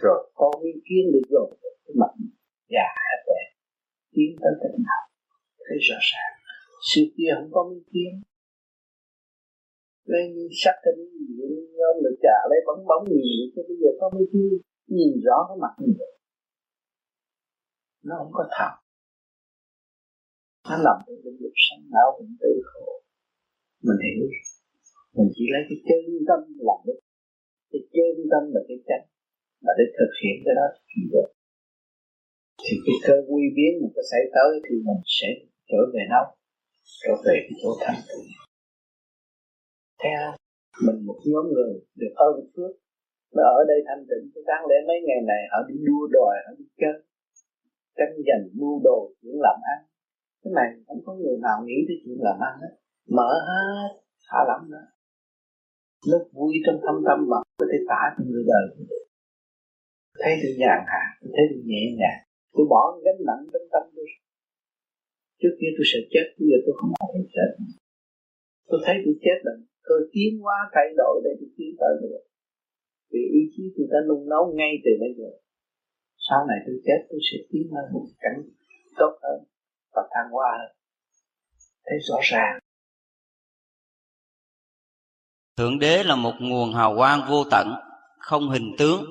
rồi, 0.05 0.31
có 0.35 0.51
ý 0.63 0.73
kiến 0.89 1.05
được 1.13 1.27
rồi, 1.29 1.49
cái 1.85 1.95
mặt 2.01 2.13
già 2.75 2.87
hết 3.07 3.19
rồi 3.27 3.43
tiến 4.13 4.31
tới 4.43 4.53
cách 4.61 4.77
nào 4.89 5.03
thấy 5.67 5.79
rõ 5.89 5.99
ràng. 6.11 6.33
Xưa 6.89 7.07
kia 7.17 7.31
không 7.37 7.51
có 7.53 7.61
ý 7.75 7.81
kiến. 7.93 8.13
Lấy 10.05 10.23
sắc 10.63 10.77
tinh 10.85 11.01
gì 11.29 11.49
ông 11.93 12.03
được 12.05 12.17
trả 12.23 12.39
lấy 12.51 12.61
bóng 12.67 12.87
bóng 12.87 13.05
nhìn 13.11 13.51
chứ 13.55 13.63
bây 13.69 13.77
giờ 13.81 13.91
có 14.01 14.11
mấy 14.15 14.27
kia 14.33 14.53
nhìn 14.87 15.13
rõ 15.25 15.37
cái 15.49 15.57
mặt 15.61 15.75
mình 15.79 15.97
nó 18.07 18.15
không 18.19 18.33
có 18.33 18.45
thật. 18.57 18.73
Nó 20.69 20.77
làm 20.87 20.97
cái 21.07 21.17
lĩnh 21.25 21.39
vực 21.43 21.55
sanh 21.67 21.83
não 21.95 22.09
mình 22.19 22.37
tự 22.41 22.53
khổ. 22.69 22.87
Mình 23.87 24.01
hiểu. 24.05 24.29
Mình 25.17 25.31
chỉ 25.35 25.45
lấy 25.53 25.63
cái 25.69 25.79
chân 25.89 26.03
tâm 26.29 26.41
làm 26.69 26.79
được. 26.87 27.01
Cái 27.71 27.81
chân 27.95 28.17
tâm 28.33 28.43
là 28.55 28.61
cái 28.69 28.79
chân 28.89 29.01
mà 29.65 29.73
để 29.79 29.85
thực 29.99 30.13
hiện 30.21 30.37
cái 30.45 30.55
đó 30.59 30.67
thì 30.89 31.01
được. 31.13 31.29
Thì 32.63 32.73
cái 32.85 32.97
cơ 33.07 33.17
quy 33.31 33.45
biến 33.57 33.73
mình 33.81 33.93
có 33.97 34.03
xảy 34.11 34.23
tới 34.37 34.51
thì 34.65 34.75
mình 34.87 35.03
sẽ 35.19 35.29
trở 35.71 35.81
về 35.95 36.03
đâu 36.15 36.27
trở 37.03 37.13
về 37.25 37.37
cái 37.47 37.55
chỗ 37.63 37.71
thanh 37.81 38.01
tịnh 38.09 38.27
theo 40.03 40.21
à, 40.31 40.37
mình 40.87 40.99
một 41.07 41.19
nhóm 41.31 41.45
người 41.55 41.73
được 42.01 42.13
ơn 42.29 42.35
phước 42.55 42.73
nó 43.37 43.43
ở 43.59 43.61
đây 43.71 43.79
thanh 43.89 44.03
tịnh 44.11 44.25
cái 44.35 44.43
đáng 44.51 44.65
lẽ 44.69 44.77
mấy 44.89 44.99
ngày 45.07 45.21
này 45.31 45.43
họ 45.53 45.59
đi 45.69 45.77
đua 45.87 46.05
đòi, 46.17 46.37
họ 46.47 46.53
đi 46.59 46.67
chơi, 46.81 46.97
tranh 47.97 48.15
giành, 48.27 48.45
mưu 48.59 48.75
đồ, 48.87 48.99
chuyện 49.23 49.37
làm 49.47 49.59
ăn. 49.75 49.81
Cái 50.43 50.53
này 50.59 50.69
không 50.87 51.01
có 51.07 51.13
người 51.15 51.37
nào 51.47 51.59
nghĩ 51.67 51.79
tới 51.89 51.97
chuyện 52.03 52.19
làm 52.27 52.39
ăn 52.49 52.55
hết, 52.63 52.73
mở 53.17 53.31
hết 53.49 53.89
thả 54.29 54.39
lắm 54.49 54.61
đó 54.73 54.83
lúc 56.11 56.23
vui 56.33 56.55
trong 56.67 56.79
thâm 56.85 56.97
tâm 57.09 57.19
mà 57.31 57.39
có 57.59 57.67
thể 57.71 57.79
tả 57.89 58.03
cho 58.15 58.25
người 58.31 58.45
đời 58.53 58.65
thấy 60.23 60.33
tôi 60.43 60.53
nhàn 60.63 60.79
hạ 60.93 61.03
tôi 61.21 61.31
thấy 61.35 61.45
tôi 61.51 61.61
nhẹ 61.71 61.83
nhàng. 62.01 62.21
Tôi 62.55 62.65
bỏ 62.73 62.83
gánh 63.05 63.21
nặng 63.29 63.43
trong 63.53 63.67
tâm 63.73 63.83
tôi. 63.97 64.09
Trước 65.41 65.55
kia 65.59 65.71
tôi 65.77 65.85
sợ 65.91 66.01
chết 66.13 66.27
bây 66.39 66.47
giờ 66.51 66.57
tôi 66.65 66.75
không 66.79 66.91
sợ 66.99 67.21
chết. 67.35 67.51
Tôi 68.69 68.79
thấy 68.85 68.97
tôi 69.05 69.15
chết 69.25 69.39
là 69.47 69.53
tôi 69.89 70.01
tiến 70.13 70.33
hóa 70.45 70.59
thay 70.75 70.87
đổi 71.01 71.15
để 71.25 71.31
tôi 71.41 71.49
tiến 71.57 71.71
tới 71.81 71.93
được. 72.03 72.25
Vì 73.13 73.23
ý 73.39 73.43
chí 73.55 73.63
tôi 73.77 73.87
đã 73.93 73.99
nung 74.09 74.29
nấu 74.33 74.45
ngay 74.59 74.73
từ 74.85 74.91
bây 75.03 75.13
giờ. 75.19 75.31
Sau 76.29 76.41
này 76.49 76.59
tôi 76.67 76.77
chết 76.87 77.01
tôi 77.11 77.21
sẽ 77.29 77.37
tiến 77.51 77.67
hơn, 77.75 77.85
một 77.93 78.07
cảnh 78.19 78.39
tốt 78.99 79.13
hơn 79.23 79.39
và 79.95 80.03
thăng 80.13 80.31
hoa 80.33 80.51
hơn. 80.59 80.71
Thấy 81.85 81.99
rõ 82.09 82.19
ràng. 82.23 82.59
Thượng 85.57 85.79
đế 85.79 86.03
là 86.03 86.17
một 86.17 86.35
nguồn 86.41 86.73
hào 86.73 86.97
quang 86.97 87.21
vô 87.31 87.45
tận, 87.51 87.67
không 88.19 88.51
hình 88.51 88.75
tướng. 88.79 89.05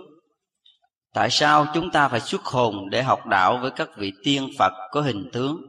Tại 1.16 1.30
sao 1.30 1.66
chúng 1.74 1.91
ta 1.91 2.07
phải 2.07 2.20
xuất 2.20 2.45
hồn 2.45 2.89
để 2.89 3.03
học 3.03 3.26
đạo 3.26 3.59
với 3.61 3.72
các 3.72 3.89
vị 3.97 4.13
tiên 4.24 4.49
Phật 4.59 4.74
có 4.91 5.01
hình 5.01 5.30
tướng 5.34 5.61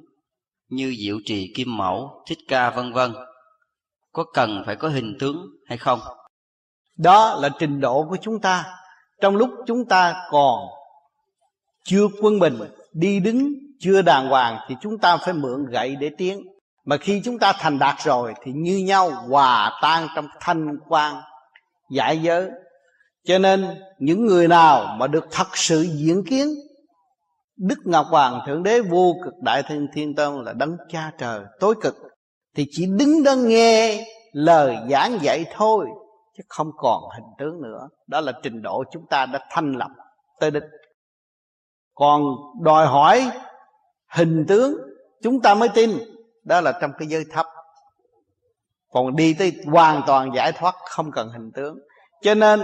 như 0.70 0.94
Diệu 0.98 1.18
Trì 1.24 1.52
Kim 1.56 1.76
Mẫu, 1.76 2.24
Thích 2.28 2.38
Ca 2.48 2.70
vân 2.70 2.92
vân? 2.92 3.14
Có 4.12 4.24
cần 4.34 4.62
phải 4.66 4.76
có 4.76 4.88
hình 4.88 5.16
tướng 5.20 5.46
hay 5.68 5.78
không? 5.78 6.00
Đó 6.98 7.38
là 7.40 7.48
trình 7.58 7.80
độ 7.80 8.06
của 8.08 8.16
chúng 8.22 8.40
ta. 8.40 8.64
Trong 9.20 9.36
lúc 9.36 9.50
chúng 9.66 9.84
ta 9.88 10.14
còn 10.30 10.60
chưa 11.84 12.06
quân 12.22 12.38
bình, 12.38 12.58
đi 12.92 13.20
đứng 13.20 13.52
chưa 13.80 14.02
đàng 14.02 14.28
hoàng 14.28 14.58
thì 14.68 14.74
chúng 14.80 14.98
ta 14.98 15.16
phải 15.16 15.34
mượn 15.34 15.66
gậy 15.70 15.96
để 15.96 16.10
tiến 16.18 16.42
mà 16.84 16.96
khi 16.96 17.20
chúng 17.24 17.38
ta 17.38 17.52
thành 17.52 17.78
đạt 17.78 17.96
rồi 18.00 18.34
thì 18.42 18.52
như 18.52 18.78
nhau 18.78 19.10
hòa 19.10 19.78
tan 19.82 20.08
trong 20.14 20.28
thanh 20.40 20.78
quan 20.88 21.14
giải 21.90 22.18
giới 22.18 22.50
cho 23.26 23.38
nên, 23.38 23.66
những 23.98 24.26
người 24.26 24.48
nào 24.48 24.96
mà 24.98 25.06
được 25.06 25.26
thật 25.30 25.56
sự 25.56 25.82
diễn 25.82 26.24
kiến, 26.24 26.48
Đức 27.56 27.78
Ngọc 27.84 28.06
Hoàng 28.10 28.40
Thượng 28.46 28.62
Đế 28.62 28.80
vô 28.80 29.14
cực 29.24 29.34
Đại 29.42 29.62
Thiên 29.68 29.86
Thiên 29.92 30.14
Tôn 30.14 30.44
là 30.44 30.52
đấng 30.52 30.76
cha 30.88 31.12
trời, 31.18 31.40
tối 31.60 31.74
cực, 31.82 31.96
Thì 32.56 32.66
chỉ 32.70 32.86
đứng 32.98 33.22
đó 33.22 33.34
nghe 33.34 34.06
lời 34.32 34.76
giảng 34.90 35.18
dạy 35.22 35.44
thôi, 35.54 35.86
Chứ 36.36 36.42
không 36.48 36.70
còn 36.76 37.02
hình 37.14 37.24
tướng 37.38 37.62
nữa. 37.62 37.88
Đó 38.06 38.20
là 38.20 38.32
trình 38.42 38.62
độ 38.62 38.84
chúng 38.92 39.06
ta 39.10 39.26
đã 39.26 39.38
thanh 39.50 39.72
lập 39.72 39.90
tới 40.40 40.50
đích. 40.50 40.62
Còn 41.94 42.22
đòi 42.62 42.86
hỏi 42.86 43.30
hình 44.12 44.44
tướng, 44.48 44.76
chúng 45.22 45.40
ta 45.40 45.54
mới 45.54 45.68
tin. 45.68 45.90
Đó 46.44 46.60
là 46.60 46.72
trong 46.80 46.90
cái 46.98 47.08
giới 47.08 47.24
thấp. 47.32 47.46
Còn 48.90 49.16
đi 49.16 49.34
tới 49.38 49.52
hoàn 49.66 50.02
toàn 50.06 50.30
giải 50.34 50.52
thoát, 50.52 50.74
không 50.90 51.10
cần 51.12 51.28
hình 51.28 51.50
tướng. 51.54 51.78
Cho 52.22 52.34
nên 52.34 52.60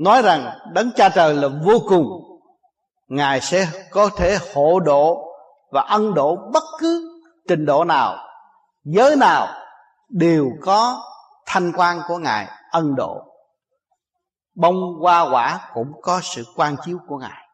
nói 0.00 0.22
rằng 0.22 0.58
đấng 0.72 0.90
cha 0.96 1.08
trời 1.08 1.34
là 1.34 1.48
vô 1.64 1.78
cùng. 1.88 2.06
Ngài 3.08 3.40
sẽ 3.40 3.68
có 3.90 4.10
thể 4.16 4.38
hộ 4.54 4.80
độ 4.80 5.18
và 5.70 5.82
ân 5.82 6.14
độ 6.14 6.36
bất 6.52 6.62
cứ 6.78 7.22
trình 7.48 7.66
độ 7.66 7.84
nào, 7.84 8.16
giới 8.84 9.16
nào 9.16 9.46
đều 10.08 10.50
có 10.62 11.02
thanh 11.46 11.72
quan 11.76 12.00
của 12.08 12.18
ngài 12.18 12.48
ân 12.70 12.94
độ. 12.94 13.16
Bông 14.54 14.76
hoa 15.00 15.30
quả 15.30 15.60
cũng 15.74 15.92
có 16.02 16.20
sự 16.22 16.44
quan 16.56 16.76
chiếu 16.84 16.98
của 17.08 17.16
ngài. 17.18 17.46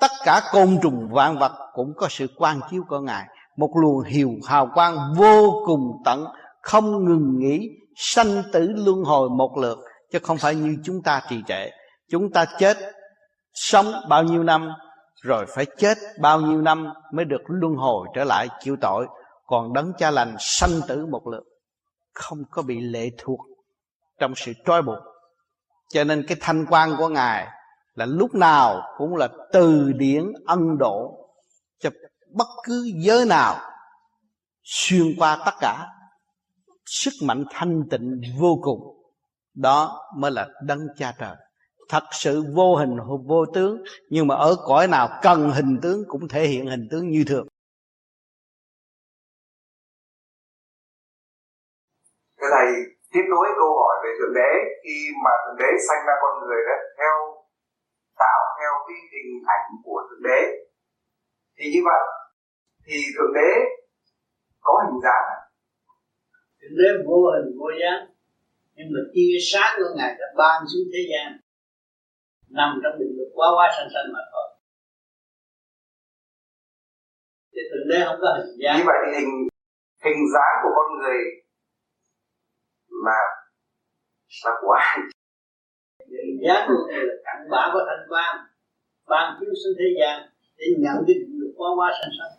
Tất 0.00 0.10
cả 0.24 0.40
côn 0.52 0.78
trùng 0.82 1.08
vạn 1.12 1.38
vật 1.38 1.52
cũng 1.72 1.92
có 1.96 2.06
sự 2.10 2.26
quan 2.36 2.60
chiếu 2.70 2.82
của 2.88 3.00
ngài. 3.00 3.24
Một 3.56 3.70
luồng 3.74 4.04
hiều 4.04 4.30
hào 4.48 4.68
quang 4.74 5.14
vô 5.16 5.62
cùng 5.66 6.02
tận, 6.04 6.24
không 6.62 7.04
ngừng 7.04 7.38
nghỉ, 7.38 7.68
sanh 7.96 8.42
tử 8.52 8.72
luân 8.76 9.04
hồi 9.04 9.30
một 9.30 9.56
lượt, 9.58 9.78
chứ 10.12 10.18
không 10.22 10.38
phải 10.38 10.54
như 10.54 10.76
chúng 10.84 11.02
ta 11.02 11.22
trì 11.28 11.42
trệ 11.48 11.70
chúng 12.10 12.32
ta 12.32 12.44
chết 12.58 12.76
sống 13.54 13.92
bao 14.08 14.22
nhiêu 14.22 14.42
năm, 14.42 14.70
rồi 15.22 15.46
phải 15.54 15.66
chết 15.76 15.98
bao 16.20 16.40
nhiêu 16.40 16.60
năm 16.60 16.92
mới 17.12 17.24
được 17.24 17.42
luân 17.46 17.74
hồi 17.74 18.08
trở 18.14 18.24
lại 18.24 18.48
chịu 18.60 18.76
tội. 18.80 19.06
Còn 19.46 19.72
đấng 19.72 19.92
cha 19.98 20.10
lành 20.10 20.36
sanh 20.38 20.80
tử 20.88 21.06
một 21.06 21.26
lượt, 21.26 21.44
không 22.14 22.38
có 22.50 22.62
bị 22.62 22.80
lệ 22.80 23.10
thuộc 23.18 23.40
trong 24.18 24.34
sự 24.36 24.52
trói 24.66 24.82
buộc. 24.82 24.98
Cho 25.88 26.04
nên 26.04 26.24
cái 26.28 26.36
thanh 26.40 26.66
quan 26.70 26.94
của 26.98 27.08
ngài 27.08 27.48
là 27.94 28.06
lúc 28.06 28.34
nào 28.34 28.82
cũng 28.98 29.16
là 29.16 29.28
từ 29.52 29.92
điển 29.92 30.32
ân 30.46 30.78
độ 30.78 31.28
cho 31.78 31.90
bất 32.32 32.48
cứ 32.64 32.90
giới 32.94 33.26
nào 33.26 33.56
xuyên 34.62 35.14
qua 35.18 35.42
tất 35.46 35.54
cả. 35.60 35.86
Sức 36.86 37.12
mạnh 37.22 37.44
thanh 37.50 37.82
tịnh 37.90 38.20
vô 38.40 38.58
cùng, 38.62 38.80
đó 39.54 40.00
mới 40.16 40.30
là 40.30 40.48
đấng 40.62 40.80
cha 40.98 41.14
trời 41.18 41.36
thật 41.88 42.04
sự 42.12 42.42
vô 42.54 42.76
hình 42.76 42.96
vô 43.26 43.46
tướng 43.54 43.82
nhưng 44.08 44.26
mà 44.26 44.34
ở 44.34 44.56
cõi 44.66 44.88
nào 44.88 45.08
cần 45.22 45.50
hình 45.50 45.78
tướng 45.82 46.04
cũng 46.08 46.28
thể 46.28 46.46
hiện 46.46 46.66
hình 46.66 46.88
tướng 46.90 47.08
như 47.08 47.24
thường. 47.28 47.46
Thưa 52.40 52.48
thầy 52.50 52.66
tiếp 53.12 53.24
nối 53.30 53.46
câu 53.56 53.70
hỏi 53.80 53.94
về 54.04 54.10
thượng 54.18 54.34
đế. 54.34 54.50
Khi 54.84 54.96
mà 55.24 55.30
thượng 55.46 55.56
đế 55.58 55.70
sanh 55.88 56.06
ra 56.06 56.14
con 56.22 56.32
người 56.40 56.60
đó 56.68 56.76
theo 56.98 57.44
tạo 58.18 58.40
theo 58.58 58.72
cái 58.86 58.98
hình 59.12 59.42
ảnh 59.56 59.66
của 59.84 59.98
thượng 60.08 60.22
đế 60.28 60.40
thì 61.56 61.64
như 61.72 61.80
vậy 61.84 62.02
thì 62.86 62.96
thượng 63.14 63.34
đế 63.34 63.50
có 64.60 64.72
hình 64.84 65.00
dáng 65.04 65.28
thượng 66.60 66.76
đế 66.80 66.88
vô 67.06 67.20
hình 67.34 67.48
vô 67.58 67.68
dáng 67.80 68.02
nhưng 68.74 68.88
mà 68.92 69.00
tia 69.14 69.34
sáng 69.50 69.72
của 69.76 69.90
ngài 69.96 70.14
đã 70.20 70.26
ban 70.38 70.62
xuống 70.70 70.86
thế 70.92 71.02
gian 71.10 71.28
nằm 72.58 72.70
trong 72.82 72.98
định 73.00 73.12
luật 73.16 73.30
quá 73.36 73.48
quá 73.56 73.66
sanh 73.76 73.90
sanh 73.94 74.08
mà 74.14 74.22
thôi. 74.32 74.46
Chứ 77.52 77.60
thượng 77.70 77.86
đế 77.90 77.98
không 78.06 78.20
có 78.22 78.28
hình 78.36 78.54
dáng. 78.62 78.76
Như 78.78 78.84
vậy 78.90 78.98
thì 79.04 79.10
hình 79.18 79.32
hình 80.04 80.20
dáng 80.34 80.54
của 80.62 80.72
con 80.76 80.88
người 80.98 81.20
mà 83.06 83.18
là 84.44 84.52
của 84.60 84.72
ai? 84.86 84.98
Hình 86.22 86.36
dáng 86.44 86.62
của 86.68 86.80
người 86.86 87.02
là 87.08 87.14
cặn 87.26 87.38
bã 87.52 87.62
của 87.72 87.82
thanh 87.88 88.04
quan 88.10 88.32
ban 89.10 89.26
chiếu 89.38 89.52
xuống 89.60 89.76
thế 89.78 89.88
gian 89.98 90.14
để 90.56 90.66
nhận 90.84 90.96
cái 91.06 91.14
định 91.20 91.34
luật 91.40 91.52
quá 91.58 91.68
quá 91.78 91.88
sanh 91.98 92.12
sanh. 92.18 92.34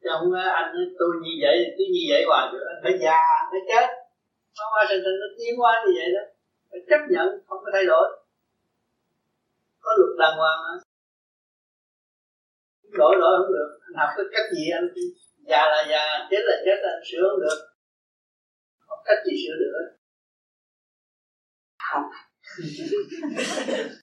Chứ 0.00 0.08
không 0.12 0.32
nói 0.34 0.46
anh 0.60 0.68
tôi 0.98 1.10
như 1.24 1.32
vậy 1.42 1.56
tôi 1.76 1.86
như 1.94 2.02
vậy 2.10 2.22
hoài 2.28 2.44
được 2.52 2.64
anh 2.72 2.80
phải 2.84 2.94
già 3.04 3.18
anh 3.40 3.48
phải 3.52 3.62
chết. 3.70 3.86
Quá 4.56 4.66
quá 4.72 4.82
sanh 4.88 5.02
sanh 5.04 5.16
nó 5.22 5.28
tiến 5.38 5.52
hóa 5.60 5.72
như 5.82 5.92
vậy 5.98 6.08
đó 6.16 6.24
phải 6.74 6.82
chấp 6.90 7.02
nhận 7.14 7.28
không 7.46 7.60
có 7.64 7.70
thay 7.74 7.84
đổi. 7.86 8.06
Có 9.80 9.90
luật 9.98 10.12
đàng 10.18 10.36
hoàng 10.38 10.58
mà 10.64 10.72
đổi 12.98 13.14
đổi 13.20 13.32
không 13.38 13.52
được. 13.56 13.70
Anh 13.86 13.94
học 14.00 14.10
cái 14.16 14.26
cách 14.32 14.48
gì 14.54 14.64
anh 14.78 14.86
già 15.50 15.62
là 15.72 15.80
già 15.90 16.04
chết 16.30 16.42
là 16.48 16.56
chết 16.64 16.78
anh 16.90 17.02
sửa 17.08 17.24
không 17.30 17.40
được. 17.40 17.58
Không 18.86 19.02
cách 19.04 19.18
gì 19.26 19.36
sửa 19.44 19.56
được 19.62 19.72
không. 21.90 22.06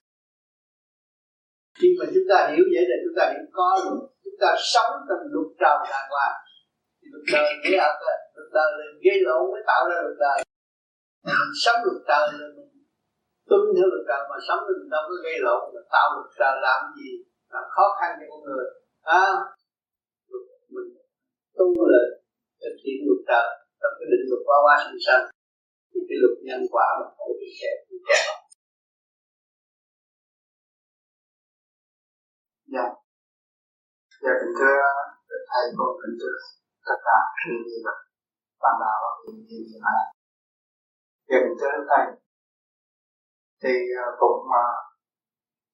Khi 1.78 1.88
mà 1.98 2.04
chúng 2.14 2.26
ta 2.30 2.38
hiểu 2.52 2.64
vậy 2.74 2.84
là 2.90 2.96
chúng 3.04 3.14
ta 3.18 3.24
hiểu 3.32 3.46
có 3.52 3.68
luật. 3.84 4.00
Chúng 4.24 4.38
ta 4.40 4.50
sống 4.72 4.92
trong 5.08 5.22
luật 5.32 5.48
trời 5.60 5.78
đàng 5.90 6.08
hoàng 6.10 6.38
thì 6.98 7.06
luật 7.12 7.24
đời 7.32 7.48
nghĩa 7.62 7.78
ập 7.78 7.96
luật 8.34 8.48
đời 8.56 8.70
là 8.78 8.84
gây 9.04 9.18
lộn 9.26 9.42
mới 9.52 9.62
tạo 9.66 9.82
ra 9.90 9.96
luật 10.02 10.16
đời 10.20 10.38
sống 11.62 11.78
luật 11.84 11.98
trời 12.08 12.24
là 12.40 12.46
mình 12.56 12.70
tuân 13.48 13.62
theo 13.76 13.86
luật 13.92 14.04
trời 14.08 14.22
mà 14.30 14.36
sống 14.46 14.60
được 14.66 14.76
mình 14.80 14.90
đâu 14.94 15.02
có 15.08 15.14
gây 15.24 15.36
lộn 15.46 15.62
mà 15.74 15.80
tạo 15.94 16.06
luật 16.14 16.28
trời 16.38 16.54
làm 16.66 16.80
gì 16.96 17.08
là 17.52 17.60
khó 17.74 17.84
khăn 17.98 18.10
cho 18.18 18.26
con 18.30 18.40
người. 18.46 18.66
À, 19.20 19.24
mình 20.74 20.88
tu 21.58 21.66
là 21.92 22.02
thực 22.62 22.76
hiện 22.82 22.98
luật 23.06 23.20
trời 23.30 23.46
trong 23.80 23.94
cái 23.98 24.06
định 24.12 24.26
luật 24.30 24.42
qua 24.48 24.56
qua 24.64 24.74
sinh 24.84 25.00
sanh 25.06 25.24
thì 25.90 26.00
cái 26.08 26.18
luật 26.22 26.36
nhân 26.48 26.62
quả 26.74 26.86
mà 26.98 27.06
khổ 27.16 27.26
bị 27.40 27.48
kẹt 27.60 27.76
bị 27.88 27.96
kẹt. 28.08 28.24
Dạ. 32.74 32.86
Dạ 34.22 34.32
kính 34.40 34.54
thưa 34.58 34.80
thầy 35.50 35.64
con 35.78 35.92
kính 36.00 36.16
thưa 36.20 36.36
tất 36.86 36.98
cả 37.06 37.18
những 37.48 37.64
gì 37.70 37.78
là 37.86 37.94
bạn 38.62 38.74
đạo 38.82 38.98
và 39.02 39.10
những 39.24 39.46
gì 39.50 39.58
mà 41.44 41.52
tới 41.60 41.72
thầy. 41.90 42.06
Thì 43.62 43.74
à, 44.04 44.06
cũng 44.20 44.40
mà 44.52 44.64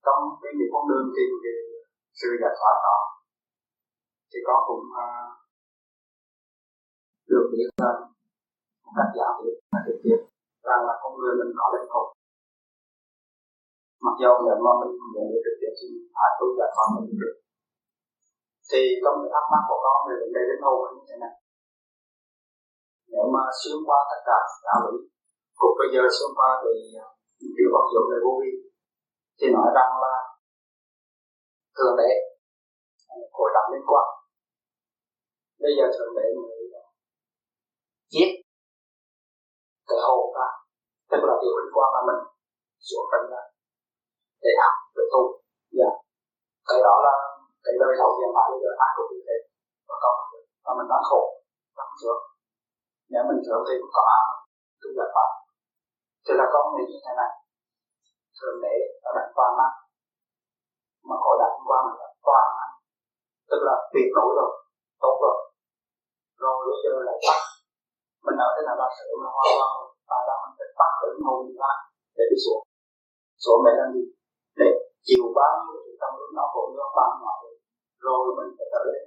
trong 0.04 0.22
cái 0.42 0.52
những 0.58 0.70
con 0.74 0.84
đường 0.90 1.06
tìm 1.16 1.30
về 1.44 1.56
sự 2.20 2.28
giải 2.42 2.54
thoát 2.58 2.76
đó 2.86 2.98
thì 4.30 4.38
con 4.46 4.58
cũng 4.68 4.84
uh, 5.02 5.30
được 7.30 7.44
biết 7.52 7.68
rằng 7.82 7.98
một 8.84 8.92
cách 8.96 9.10
giả 9.16 9.28
thiết 9.38 9.54
là 9.72 9.80
trực 9.86 9.98
tiếp 10.04 10.18
rằng 10.68 10.82
là 10.88 10.94
con 11.02 11.12
người 11.18 11.34
mình 11.40 11.52
có 11.58 11.66
lên 11.74 11.84
cùng 11.92 12.10
mặc 14.06 14.14
dù 14.20 14.32
nếu 14.46 14.58
mà 14.64 14.72
mình 14.80 14.92
muốn 15.14 15.26
được 15.32 15.42
trực 15.44 15.56
tiếp 15.60 15.72
thì 15.78 15.88
phải 16.14 16.30
tu 16.38 16.46
giải 16.58 16.70
thoát 16.74 16.88
mình 16.94 17.18
được. 17.22 17.36
Thì 18.70 18.80
trong 19.02 19.16
cái 19.20 19.30
thắc 19.34 19.44
mắc 19.52 19.62
của 19.68 19.78
con 19.84 19.98
về 20.06 20.14
vấn 20.22 20.30
đề 20.36 20.42
đến 20.48 20.58
hồn 20.64 20.78
như 20.94 21.04
thế 21.08 21.16
này 21.24 21.34
nếu 23.12 23.26
mà 23.34 23.42
xuyên 23.60 23.78
qua 23.86 23.98
tất 24.10 24.20
cả 24.28 24.38
đạo 24.66 24.80
lý 24.86 24.98
cũng 25.60 25.74
bây 25.80 25.88
giờ 25.92 26.02
xuyên 26.16 26.30
qua 26.38 26.50
thì 26.62 26.72
à, 27.04 27.06
điều 27.56 27.70
vận 27.74 27.84
dụng 27.92 28.06
về 28.10 28.18
vô 28.24 28.32
vi. 28.40 28.52
Thì 29.38 29.46
nói 29.56 29.68
rằng 29.78 29.90
là 30.04 30.14
thượng 31.76 31.96
đế 32.00 32.10
à, 33.12 33.16
hội 33.36 33.50
đồng 33.56 33.68
liên 33.72 33.84
quan 33.90 34.06
bây 35.64 35.72
giờ 35.76 35.84
thượng 35.94 36.12
đế 36.18 36.26
mới 36.42 36.60
à, 36.82 36.84
giết 38.14 38.30
cái 39.88 39.98
hồn 40.06 40.22
ta 40.36 40.48
tức 41.10 41.20
là 41.28 41.34
điều 41.42 41.54
liên 41.60 41.72
quan 41.76 41.88
là 41.94 42.00
mình, 42.08 42.20
xuống 42.88 43.06
trần 43.10 43.22
ra 43.32 43.42
để 44.44 44.52
học, 44.62 44.74
để 44.96 45.04
tu. 45.12 45.22
Dạ. 45.78 45.90
Cái 46.68 46.78
đó 46.86 46.94
là 47.06 47.14
cái 47.64 47.74
lời 47.80 47.92
sống 47.98 48.12
hiện 48.18 48.32
tại 48.36 48.46
bây 48.52 48.60
giờ 48.62 48.70
ai 48.84 48.90
cũng 48.96 49.08
như 49.12 49.20
thế 49.26 49.36
và 49.88 49.94
còn 50.02 50.16
và 50.64 50.70
mình 50.78 50.88
đang 50.92 51.04
khổ, 51.10 51.22
đang 51.78 51.92
sướng 52.00 52.22
nếu 53.12 53.22
mình 53.28 53.40
sướng 53.46 53.62
thì 53.68 53.74
cũng 53.80 53.92
có 53.96 54.02
ăn 54.18 54.26
cũng 54.80 54.94
giải 54.98 55.10
pháp 55.14 55.30
thì 56.28 56.34
là 56.40 56.46
con 56.52 56.64
nghĩ 56.74 56.84
như 56.90 57.00
thế 57.04 57.12
này 57.20 57.32
thượng 58.38 58.58
đế 58.64 58.74
là 59.02 59.10
đặt 59.16 59.28
qua 59.36 59.46
mắt 59.58 59.72
mà 61.08 61.16
có 61.24 61.30
đặt 61.42 61.52
qua 61.68 61.78
mình 61.86 61.98
là 62.02 62.08
qua 62.26 62.40
mắt 62.56 62.70
tức 63.50 63.60
là 63.68 63.74
tuyệt 63.92 64.08
đối 64.16 64.30
rồi, 64.38 64.52
tốt 65.02 65.14
rồi. 65.24 65.36
Rồi 66.42 66.56
bây 66.66 66.76
giờ 66.82 66.92
là 67.08 67.14
bắt. 67.26 67.38
Mình 68.24 68.36
nói 68.40 68.50
thế 68.54 68.62
nào 68.66 68.76
bác 68.80 68.90
sĩ 68.98 69.06
mà 69.20 69.28
hoa 69.36 69.44
hoa 69.58 69.68
tại 70.10 70.22
đó 70.28 70.34
mình 70.42 70.54
phải 70.58 70.70
bắt 70.80 70.92
được 71.00 71.14
hồn 71.26 71.40
ra 71.60 71.72
để 72.16 72.24
đi 72.30 72.38
xuống. 72.44 72.62
Xuống 73.44 73.60
để 73.66 73.72
làm 73.80 73.88
gì? 73.94 74.04
Để 74.60 74.68
chiều 75.06 75.24
bao 75.38 75.52
nhiêu 75.64 75.78
sự 75.84 75.92
tâm 76.00 76.10
lúc 76.18 76.30
nó 76.38 76.44
cũng 76.52 76.70
nó 76.78 76.86
bao 76.98 77.10
nhiêu 77.18 77.54
rồi 78.04 78.24
mình 78.38 78.50
phải 78.56 78.66
trở 78.72 78.80
về. 78.88 78.98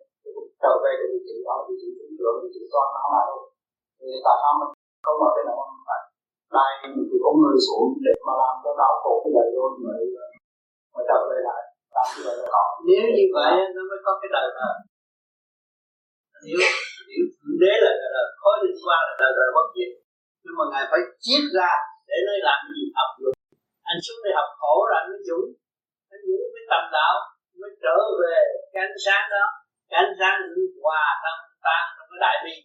Trở 0.64 0.74
về 0.84 0.92
cái 1.00 1.08
vị 1.14 1.20
trí 1.28 1.38
đó, 1.48 1.56
vị 1.68 1.76
trí 1.82 1.90
trung 1.98 2.14
trưởng 2.18 2.38
vị 2.44 2.50
trí 2.56 2.64
toàn 2.74 2.88
nó 2.96 3.04
là 3.14 3.22
rồi. 3.30 3.44
Thì 4.00 4.08
tại 4.26 4.36
sao 4.42 4.52
mình 4.60 4.72
không 5.06 5.18
ở 5.28 5.30
đây 5.36 5.44
nào 5.48 5.56
mình 5.72 5.84
phải 5.88 6.01
đây 6.58 6.72
thì 7.10 7.18
có 7.24 7.32
người 7.40 7.58
xuống 7.68 7.88
để 8.06 8.14
mà 8.28 8.34
làm 8.42 8.56
cho 8.64 8.72
đau 8.82 8.94
khổ 9.02 9.14
như 9.24 9.32
vậy 9.38 9.48
luôn 9.56 9.72
mới 9.86 10.02
mới 10.94 11.04
trở 11.10 11.20
về 11.30 11.40
lại. 11.48 11.62
Làm 11.96 12.08
như 12.14 12.22
vậy 12.28 12.36
là 12.42 12.48
khó 12.54 12.64
nếu 12.90 13.04
như 13.18 13.26
vậy, 13.38 13.52
nó 13.76 13.82
mới 13.90 14.00
có 14.06 14.12
cái 14.22 14.30
đời 14.36 14.48
mà 14.58 14.70
nếu 16.46 16.60
nếu 17.10 17.24
thượng 17.36 17.58
đế 17.62 17.74
là 17.84 17.92
đời 18.00 18.10
đời 18.16 18.28
khối 18.42 18.56
liên 18.64 18.78
quan 18.86 19.02
là 19.08 19.14
đời 19.22 19.32
đời 19.40 19.50
bất 19.58 19.68
diệt, 19.76 19.92
nhưng 20.44 20.56
mà 20.58 20.64
ngài 20.72 20.86
phải 20.92 21.02
chiết 21.24 21.44
ra 21.58 21.72
để 22.10 22.18
nơi 22.28 22.40
làm 22.48 22.60
gì? 22.72 22.82
Học 22.98 23.10
được. 23.20 23.34
anh 23.92 24.00
xuống 24.06 24.20
đây 24.24 24.34
học 24.40 24.50
khổ 24.60 24.74
rồi 24.88 24.98
anh 25.02 25.08
mới 25.12 25.22
dũng. 25.30 25.48
Anh 26.14 26.24
dũng 26.28 26.46
mới 26.54 26.64
tầm 26.72 26.84
đạo, 26.98 27.16
mới 27.62 27.72
trở 27.84 27.98
về 28.22 28.40
cái 28.72 28.82
ánh 28.88 28.98
sáng 29.06 29.26
đó. 29.36 29.46
Cái 29.90 29.98
ánh 30.04 30.14
sáng 30.20 30.36
hòa 30.84 31.04
tan 31.24 31.38
tan 31.66 31.84
trong 31.96 32.08
cái 32.12 32.20
đại 32.26 32.36
bi. 32.46 32.56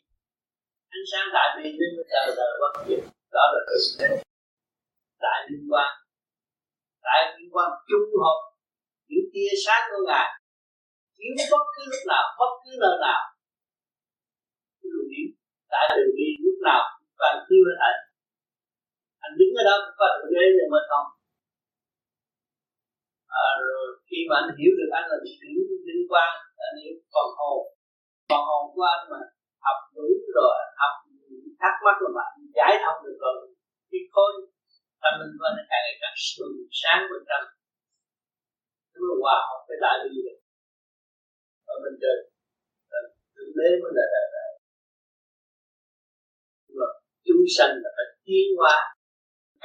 Ánh 0.97 1.07
sáng 1.11 1.27
đại 1.37 1.49
bi 1.57 1.65
nên 1.79 1.91
mới 1.97 2.07
đời 2.13 2.29
đời 2.41 2.53
bất 2.63 2.73
diệt 2.87 3.16
đó 3.35 3.45
là 3.53 3.61
tự 3.69 3.79
thế. 3.99 4.23
Đại 5.25 5.39
liên 5.51 5.65
quan 5.73 5.91
đại 7.07 7.21
liên 7.35 7.49
quan 7.55 7.69
chung 7.89 8.09
hợp. 8.23 8.39
Những 9.09 9.27
tia 9.33 9.53
sáng 9.65 9.83
của 9.91 10.03
ngài. 10.09 10.29
Chiếu 11.17 11.33
bất 11.53 11.65
cứ 11.75 11.83
lúc 11.93 12.03
nào 12.13 12.25
bất 12.41 12.53
cứ 12.63 12.71
nơi 12.83 12.97
nào. 13.07 13.21
Cái 14.79 14.89
đường 14.93 15.09
đi, 15.15 15.23
tại 15.73 15.85
đường 15.97 16.15
đi 16.19 16.29
lúc 16.45 16.59
nào 16.69 16.83
và 17.19 17.29
chiếu 17.49 17.63
hết 17.69 17.77
thảy 17.81 18.07
anh 19.27 19.35
đứng 19.39 19.53
ở 19.61 19.63
đó 19.69 19.75
cũng 19.85 19.97
có 20.01 20.07
thượng 20.17 20.33
đế 20.37 20.45
để 20.59 20.65
mà 20.73 20.81
không? 20.91 21.07
À, 23.45 23.47
rồi 23.63 23.85
khi 24.09 24.19
mà 24.29 24.35
anh 24.41 24.49
hiểu 24.59 24.73
được 24.79 24.91
anh 24.99 25.07
là 25.11 25.17
chuyển 25.41 25.57
liên 25.87 26.03
quan 26.11 26.31
anh 26.69 26.77
hiểu 26.83 26.97
phần 27.13 27.29
hồn. 27.39 27.59
Phần 28.31 28.43
hồn 28.49 28.63
của 28.75 28.87
anh 28.95 29.03
mà 29.11 29.19
học 29.67 29.79
đủ 29.95 30.09
rồi 30.37 30.57
học 30.81 30.95
thắc 31.61 31.75
mắc 31.85 31.97
là 32.03 32.11
bạn 32.19 32.33
giải 32.57 32.73
thông 32.83 32.99
được 33.05 33.17
rồi, 33.25 33.37
thì 33.89 33.99
khối 34.15 34.33
tâm 35.03 35.13
linh 35.21 35.35
của 35.39 35.47
anh 35.49 35.59
càng 35.71 35.83
ngày 35.85 35.97
càng 36.03 36.17
bừng 36.39 36.57
sáng 36.81 37.01
bên 37.11 37.23
trong. 37.29 37.47
Nó 38.93 38.99
là 39.09 39.15
hòa 39.23 39.37
học 39.49 39.61
với 39.69 39.77
đại 39.85 39.97
bi 40.03 40.19
được 40.27 40.39
ở 41.73 41.75
bên 41.83 41.95
trên 42.03 42.19
thượng 43.35 43.53
đế 43.59 43.69
mới 43.83 43.93
là 43.99 44.05
đại 44.15 44.27
đại 44.35 44.51
nhưng 46.67 46.79
mà 46.81 46.89
chúng 47.27 47.45
sanh 47.57 47.73
là 47.83 47.91
phải 47.97 48.09
tiến 48.25 48.47
hóa. 48.59 48.77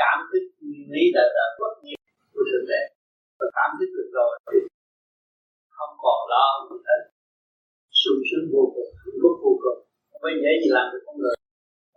Cảm 0.01 0.17
thức 0.29 0.43
nguyên 0.61 0.87
lý 0.93 1.03
đại 1.15 1.29
đại 1.37 1.49
bất 1.59 1.73
diệt 1.85 2.01
của 2.33 2.43
thượng 2.49 2.65
đế. 2.71 2.81
Và 3.39 3.47
cảm 3.57 3.69
thức 3.77 3.89
được 3.97 4.09
rồi 4.17 4.31
thì 4.49 4.59
không 5.77 5.93
còn 6.03 6.19
lo 6.33 6.45
gì 6.67 6.77
hết. 6.87 7.01
Sung 8.01 8.21
sướng 8.27 8.45
vô 8.53 8.63
cùng, 8.75 8.91
hạnh 9.01 9.17
phúc 9.21 9.35
vô 9.43 9.53
cùng. 9.63 9.79
Không 10.11 10.41
dễ 10.43 10.51
gì 10.61 10.69
làm 10.77 10.85
được 10.91 11.01
con 11.05 11.15
người 11.21 11.40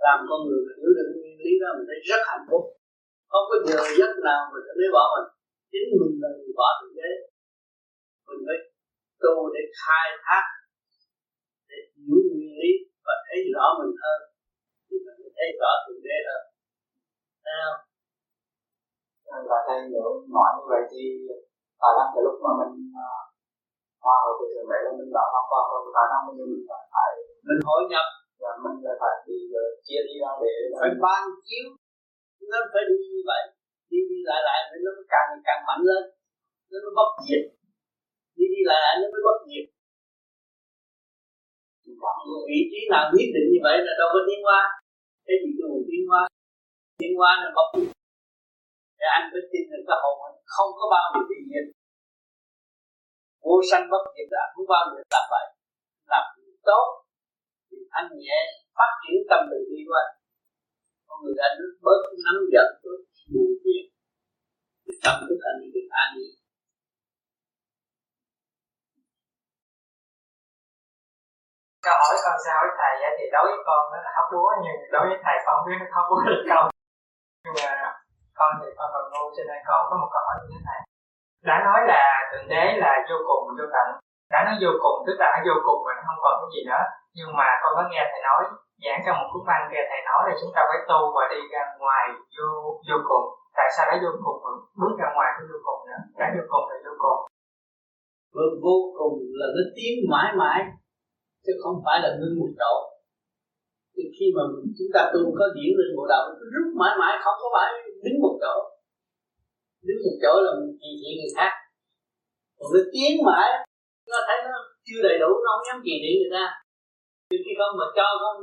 làm 0.05 0.19
con 0.29 0.41
người 0.47 0.61
mình 0.67 0.79
hiểu 0.81 0.93
được 0.99 1.09
nguyên 1.15 1.37
lý 1.45 1.53
đó 1.63 1.69
mình 1.77 1.89
thấy 1.91 2.01
rất 2.11 2.21
hạnh 2.31 2.47
phúc. 2.49 2.63
Không 3.31 3.47
có 3.51 3.57
giờ 3.69 3.79
giấc 3.99 4.13
nào 4.29 4.43
mình 4.53 4.65
lấy 4.81 4.89
bỏ 4.97 5.05
mình? 5.15 5.29
Chính 5.73 5.89
mình 6.01 6.15
là 6.23 6.29
người 6.37 6.53
bỏ 6.61 6.69
thượng 6.79 6.95
đế. 6.99 7.11
Mình 8.27 8.41
phải 8.47 8.59
tu 9.23 9.35
để 9.55 9.63
khai 9.83 10.07
thác 10.25 10.45
để 11.69 11.79
hiểu 11.95 12.19
nguyên 12.33 12.53
lý 12.61 12.71
và 13.07 13.15
thấy 13.27 13.39
rõ 13.55 13.67
mình 13.81 13.95
hơn. 14.03 14.21
Thì 14.87 14.97
mình 15.05 15.17
mới 15.21 15.31
thấy 15.37 15.49
rõ 15.61 15.71
thượng 15.85 16.03
đế 16.07 16.17
hơn. 16.29 16.43
Thấy 17.45 17.57
không 17.65 17.81
và 19.51 19.59
thầy 19.67 19.79
nữa 19.93 20.11
nói 20.35 20.49
như 20.57 20.65
vậy 20.73 20.83
thì 20.91 21.03
khả 21.81 21.91
năng 21.97 22.09
cái 22.15 22.23
lúc 22.27 22.37
mà 22.45 22.51
mình 22.61 22.75
uh, 23.05 23.23
hòa 24.05 24.17
hợp 24.25 24.35
với 24.39 24.49
thượng 24.53 24.69
đế 24.71 24.79
là 24.87 24.93
mình 24.99 25.11
đã 25.17 25.23
hoàn 25.33 25.47
toàn 25.51 25.65
rồi 25.71 25.81
khả 25.97 26.05
năng 26.11 26.23
mình 26.27 26.39
mình 26.53 26.65
phải 26.93 27.11
mình 27.49 27.61
hội 27.69 27.83
nhập 27.93 28.07
và 28.45 28.53
mình 28.65 28.79
là 28.87 28.93
phải 29.01 29.17
đi 29.27 29.39
rồi 29.53 29.67
ờ, 29.71 29.81
chia 29.87 30.01
đi 30.09 30.15
ra 30.23 30.31
để 30.43 30.53
phải 30.81 30.91
ban 31.05 31.23
chiếu. 31.47 31.67
Nó 32.51 32.59
phải 32.73 32.85
đi 32.91 32.99
như 33.15 33.23
vậy. 33.31 33.43
Đi 33.91 34.01
đi 34.11 34.19
lại 34.29 34.41
lại 34.49 34.61
để 34.71 34.77
nó 34.85 34.91
càng 35.13 35.29
càng 35.47 35.61
mạnh 35.69 35.83
lên. 35.89 36.03
Nó 36.71 36.77
mới 36.85 36.93
bất 36.99 37.11
diệt. 37.25 37.45
Đi 38.39 38.47
đi 38.55 38.61
lại 38.69 38.79
lại 38.85 38.95
nó 39.01 39.07
mới 39.15 39.23
bất 39.29 39.39
diệt. 39.51 39.67
Vị 42.51 42.61
trí 42.71 42.81
nào 42.93 43.05
quyết 43.13 43.29
định 43.35 43.49
như 43.53 43.61
vậy 43.67 43.77
là 43.87 43.93
đâu 44.01 44.09
có 44.15 44.21
tiến 44.27 44.41
hóa. 44.47 44.61
Cái 45.27 45.37
gì 45.43 45.51
cái 45.59 45.69
tiến 45.89 46.03
hóa. 46.11 46.23
Tiến 47.01 47.13
hóa 47.19 47.31
là 47.43 47.49
bất 47.59 47.69
diệt. 47.75 47.93
Để 48.99 49.07
anh 49.17 49.25
phải 49.33 49.43
tin 49.51 49.65
rằng 49.71 49.85
cái 49.89 49.99
hồn 50.03 50.17
anh 50.29 50.37
không 50.55 50.71
có 50.79 50.85
bao 50.95 51.07
giờ 51.13 51.21
bị 51.31 51.39
diệt. 51.51 51.67
Vô 53.45 53.57
sanh 53.71 53.85
bất 53.93 54.03
diệt 54.15 54.29
là 54.37 54.43
không 54.53 54.67
bao 54.73 54.83
giờ 54.91 55.01
làm 55.15 55.25
vậy. 55.35 55.47
Làm 56.13 56.25
tốt 56.71 57.04
anh 57.99 58.09
nhẹ 58.23 58.39
phát 58.77 58.93
triển 59.01 59.17
tâm 59.31 59.41
từ 59.51 59.59
bi 59.69 59.79
của 59.87 59.97
anh. 60.03 60.13
Con 61.09 61.19
người 61.23 61.39
anh 61.49 61.57
bớt 61.85 62.01
nắm 62.25 62.37
giận 62.55 62.69
bớt 62.85 63.01
buồn 63.33 63.51
phiền. 63.63 63.85
Tâm 65.05 65.17
thức 65.27 65.41
anh 65.51 65.59
được 65.75 65.89
an 66.03 66.09
nhiên 66.17 66.35
câu 71.87 71.97
hỏi 72.03 72.15
con 72.25 72.37
sao 72.45 72.57
với 72.65 72.75
thầy 72.81 72.95
thì 73.19 73.25
đối 73.35 73.47
với 73.51 73.61
con 73.69 73.83
nó 73.93 73.99
là 74.05 74.11
hóc 74.17 74.27
búa, 74.33 74.51
nhưng 74.65 74.77
đối 74.95 75.05
với 75.09 75.19
thầy 75.25 75.37
con 75.47 75.57
biết 75.67 75.79
nó 75.81 75.87
hóc 75.97 76.05
búa 76.11 76.21
được 76.29 76.43
không 76.51 76.67
nhưng 77.45 77.57
mà 77.65 77.73
con 78.39 78.51
thì 78.61 78.69
con 78.79 78.89
còn 78.95 79.05
ngu, 79.13 79.25
cho 79.37 79.43
nên 79.49 79.59
con 79.69 79.81
có 79.89 79.95
một 80.03 80.11
câu 80.15 80.23
hỏi 80.27 80.37
như 80.41 80.49
thế 80.53 80.61
này. 80.69 80.81
Đã 81.49 81.57
nói 81.67 81.81
là 81.91 82.05
thượng 82.29 82.49
đế 82.53 82.65
là 82.83 82.93
vô 83.09 83.17
cùng 83.29 83.43
vô 83.59 83.67
tận 83.75 83.89
đã 84.33 84.39
nói 84.47 84.57
vô 84.63 84.73
cùng, 84.83 84.99
tức 85.07 85.17
là 85.23 85.29
nó 85.35 85.41
vô 85.49 85.57
cùng 85.67 85.81
mà 85.87 85.93
nó 85.97 86.03
không 86.09 86.21
còn 86.25 86.35
cái 86.41 86.51
gì 86.55 86.61
nữa. 86.71 86.85
Nhưng 87.17 87.31
mà 87.39 87.49
con 87.63 87.73
có 87.77 87.83
nghe 87.91 88.03
thầy 88.11 88.21
nói, 88.29 88.43
giảng 88.85 89.01
trong 89.05 89.17
một 89.21 89.29
cuốn 89.31 89.43
băng 89.49 89.65
kia 89.71 89.85
thầy 89.91 90.01
nói 90.11 90.21
là 90.27 90.35
chúng 90.41 90.53
ta 90.57 90.61
phải 90.69 90.81
tu 90.91 91.01
và 91.15 91.25
đi 91.33 91.41
ra 91.53 91.63
ngoài 91.83 92.05
vô 92.37 92.49
vô 92.89 92.99
cùng. 93.11 93.27
Tại 93.57 93.69
sao 93.75 93.85
đã 93.91 93.95
vô 94.05 94.13
cùng 94.25 94.39
mà 94.45 94.51
bước 94.81 94.95
ra 95.01 95.07
ngoài 95.15 95.29
cái 95.37 95.45
vô 95.51 95.59
cùng 95.67 95.81
nữa? 95.89 96.01
Đã 96.21 96.27
vô 96.37 96.45
cùng 96.53 96.65
là 96.71 96.77
vô 96.87 96.95
cùng. 97.05 97.21
Bước 98.35 98.53
vô 98.65 98.77
cùng 98.99 99.15
là 99.39 99.47
nó 99.57 99.63
tiến 99.77 99.95
mãi 100.13 100.29
mãi, 100.41 100.59
chứ 101.45 101.53
không 101.63 101.77
phải 101.85 101.97
là 102.05 102.11
ngưng 102.19 102.37
một 102.41 102.53
chỗ. 102.61 102.73
Thì 103.95 104.05
khi 104.17 104.27
mà 104.37 104.43
chúng 104.79 104.91
ta 104.95 105.01
tu 105.13 105.21
có 105.39 105.45
diễn 105.57 105.71
lên 105.79 105.89
bộ 105.97 106.05
đầu 106.13 106.25
rút 106.55 106.69
mãi 106.81 106.95
mãi, 107.01 107.15
không 107.25 107.37
có 107.43 107.49
phải 107.55 107.69
đứng 108.05 108.19
một 108.25 108.35
chỗ. 108.43 108.55
Đứng 109.87 110.01
một 110.07 110.17
chỗ 110.23 110.33
là 110.45 110.51
mình 110.59 110.73
trì 110.81 110.91
thị 111.01 111.11
người 111.19 111.33
khác. 111.37 111.53
Còn 112.59 112.69
nó 112.75 112.81
tiến 112.93 113.13
mãi 113.29 113.49
nó 114.11 114.19
thấy 114.27 114.39
nó 114.53 114.59
chưa 114.87 115.01
đầy 115.07 115.17
đủ 115.23 115.31
nó 115.45 115.49
không 115.53 115.67
dám 115.67 115.79
gì 115.87 115.95
thị 116.03 116.13
người 116.19 116.33
ta. 116.37 116.45
Thì 117.29 117.37
khi 117.45 117.53
không 117.59 117.75
mà 117.81 117.87
cho 117.97 118.07
con 118.23 118.37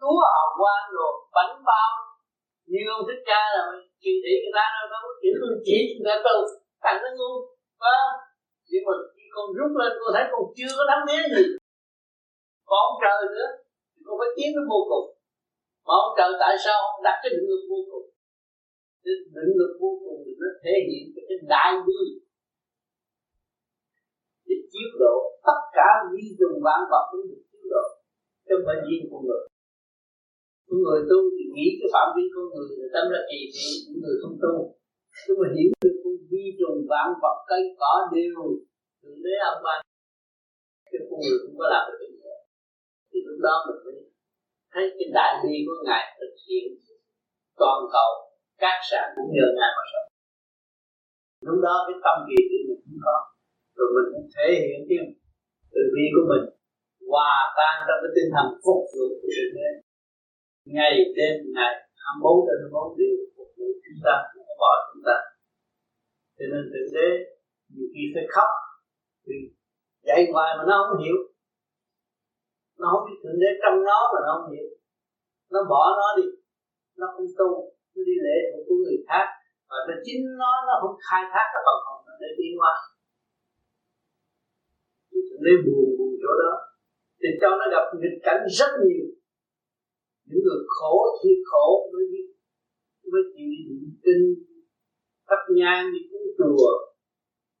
túa 0.00 0.20
hồng 0.36 0.54
quan 0.60 0.82
rồi 0.96 1.12
bánh 1.36 1.54
bao 1.70 1.92
như 2.70 2.80
ông 2.96 3.04
thích 3.08 3.22
cha 3.28 3.40
là 3.54 3.62
chỉ 4.02 4.10
để 4.24 4.32
người 4.40 4.54
ta 4.58 4.64
đâu 4.76 4.86
nó 4.92 4.98
chỉ 5.20 5.28
luôn 5.40 5.54
chỉ 5.66 5.78
người 5.94 6.06
ta 6.08 6.14
đâu, 6.26 6.40
thành 6.82 6.98
nó 7.02 7.08
ngu 7.18 7.32
phải 7.80 8.00
nhưng 8.70 8.84
mà 8.88 8.94
khi 9.12 9.24
con 9.34 9.46
rút 9.58 9.72
lên 9.80 9.92
con 10.00 10.10
thấy 10.14 10.24
con 10.32 10.44
chưa 10.56 10.72
có 10.78 10.84
đắm 10.90 11.00
mía 11.08 11.22
gì. 11.34 11.44
Còn 12.68 12.78
ông 12.88 12.98
trời 13.02 13.20
nữa 13.34 13.48
thì 13.92 14.00
con 14.06 14.14
phải 14.20 14.30
tiến 14.36 14.48
đến 14.56 14.64
vô 14.72 14.80
cùng. 14.90 15.06
Mà 15.86 15.92
ông 16.04 16.12
trời 16.18 16.30
tại 16.42 16.54
sao 16.64 16.76
ông 16.90 16.98
đặt 17.06 17.16
cái 17.22 17.30
định 17.34 17.46
lực 17.50 17.62
vô 17.70 17.80
cùng? 17.90 18.06
Cái 19.04 19.14
định 19.36 19.52
lực 19.60 19.72
vô 19.82 19.90
cùng 20.04 20.18
thì 20.24 20.32
nó 20.40 20.48
thể 20.62 20.74
hiện 20.88 21.04
cái 21.28 21.36
đại 21.54 21.72
bi 21.86 22.00
để 24.48 24.56
chiếu 24.72 24.88
độ, 25.02 25.14
tất 25.48 25.60
cả 25.76 25.88
vi 26.12 26.24
trùng 26.38 26.56
vạn 26.66 26.80
vật 26.90 27.04
cũng 27.10 27.24
được 27.30 27.42
chiếu 27.50 27.64
độ 27.74 27.84
trong 28.48 28.62
bệnh 28.68 28.82
viên 28.88 29.02
riêng 29.10 29.24
người. 29.26 29.44
Con 30.66 30.78
người 30.84 31.00
tu 31.10 31.18
thì 31.34 31.44
nghĩ 31.54 31.68
cái 31.78 31.88
phạm 31.94 32.08
vi 32.14 32.24
con 32.34 32.44
người 32.52 32.68
là 32.80 32.86
tâm 32.94 33.04
là 33.14 33.20
kỳ 33.30 33.40
thị 33.54 33.68
những 33.84 34.00
người 34.02 34.16
không 34.22 34.36
tu. 34.42 34.54
Chúng 35.24 35.38
mà 35.40 35.48
hiểu 35.56 35.70
được 35.84 35.96
con 36.02 36.14
vi 36.30 36.44
trùng 36.58 36.78
vạn 36.92 37.08
vật 37.22 37.36
cây 37.50 37.62
cỏ 37.80 37.92
đều 38.14 38.34
thượng 39.00 39.20
đế 39.24 39.34
ông 39.50 39.60
ban 39.66 39.78
cái 40.90 41.00
con 41.08 41.18
người 41.22 41.38
không 41.42 41.56
có 41.60 41.66
làm 41.74 41.82
được 41.88 41.98
cái 42.00 42.10
gì 42.12 42.18
thì 43.10 43.18
lúc 43.26 43.38
đó 43.46 43.54
mình 43.66 43.80
mới 43.84 43.96
thấy 44.72 44.84
cái 44.96 45.08
đại 45.18 45.32
bi 45.42 45.54
của 45.66 45.78
ngài 45.86 46.04
thực 46.20 46.34
hiện 46.46 46.66
toàn 47.60 47.78
cầu, 47.94 48.10
các 48.62 48.76
sản 48.90 49.04
cũng 49.14 49.28
nhờ 49.34 49.46
ngài 49.58 49.70
mà 49.76 49.84
sống. 49.92 50.08
Lúc 51.46 51.58
đó 51.66 51.74
cái 51.86 51.96
tâm 52.04 52.16
kỳ 52.28 52.38
thì 52.50 52.58
mình 52.68 52.80
cũng 52.84 53.00
có 53.06 53.16
rồi 53.78 53.88
mình 53.94 54.08
cũng 54.12 54.28
thể 54.34 54.46
hiện 54.64 54.78
cái 54.88 54.98
từ 55.74 55.82
bi 55.94 56.04
của 56.14 56.26
mình, 56.30 56.44
hòa 57.10 57.34
tan 57.58 57.74
trong 57.86 58.00
cái 58.02 58.12
tinh 58.16 58.28
thần 58.34 58.46
phục 58.64 58.80
vụ 58.92 59.06
của 59.20 59.30
thượng 59.34 59.52
đế. 59.58 59.70
Ngày 60.76 60.92
đêm, 61.18 61.34
ngày 61.56 61.72
24 62.02 62.46
trên 62.46 62.58
24 62.60 62.98
đều 62.98 63.14
phục 63.36 63.50
vụ 63.56 63.68
chúng 63.84 64.00
ta 64.06 64.14
không 64.30 64.58
bỏ 64.62 64.72
chúng 64.88 65.04
ta. 65.08 65.16
Cho 66.36 66.44
nên 66.52 66.62
thượng 66.72 66.90
đế 66.96 67.08
nhiều 67.72 67.88
khi 67.92 68.02
phải 68.14 68.26
khóc, 68.34 68.50
vì 69.26 69.38
dạy 70.08 70.20
hoài 70.32 70.50
mà 70.58 70.64
nó 70.70 70.76
không 70.86 71.00
hiểu. 71.04 71.18
Nó 72.80 72.86
không 72.92 73.04
biết 73.06 73.18
thượng 73.22 73.38
đế 73.42 73.50
trong 73.62 73.76
nó 73.88 74.00
mà 74.12 74.20
nó 74.26 74.32
không 74.38 74.50
hiểu. 74.56 74.68
Nó 75.52 75.60
bỏ 75.72 75.82
nó 76.00 76.08
đi, 76.18 76.26
nó 76.98 77.06
không 77.14 77.28
tu, 77.38 77.50
nó 77.94 78.00
đi 78.08 78.16
lễ 78.26 78.38
của 78.66 78.76
người 78.82 78.98
khác. 79.08 79.26
Và 79.70 79.78
nó 79.88 79.94
chính 80.06 80.22
nó 80.42 80.52
nó 80.66 80.74
không 80.80 80.96
khai 81.06 81.22
thác 81.32 81.46
cái 81.52 81.62
phần 81.66 81.78
hồn 81.86 81.98
nó 82.06 82.14
để 82.22 82.30
tiến 82.38 82.52
hóa 82.60 82.74
thì 85.42 85.52
buồn 85.64 85.86
buồn 85.98 86.12
chỗ 86.22 86.32
đó. 86.42 86.52
Thì 87.20 87.28
cho 87.40 87.50
nó 87.58 87.64
gặp 87.74 87.84
nghịch 88.00 88.18
cảnh 88.26 88.42
rất 88.58 88.70
nhiều. 88.84 89.06
Những 90.28 90.42
người 90.46 90.62
khổ, 90.76 90.94
thiệt 91.18 91.40
khổ 91.50 91.66
mới 91.92 92.04
biết, 92.12 92.28
mới 93.12 93.22
chịu 93.32 93.48
đi 93.52 93.60
niệm 93.68 93.90
kinh 94.04 94.24
thắp 95.28 95.42
nhang 95.58 95.84
đi 95.92 96.00
cúng 96.10 96.26
chùa, 96.38 96.70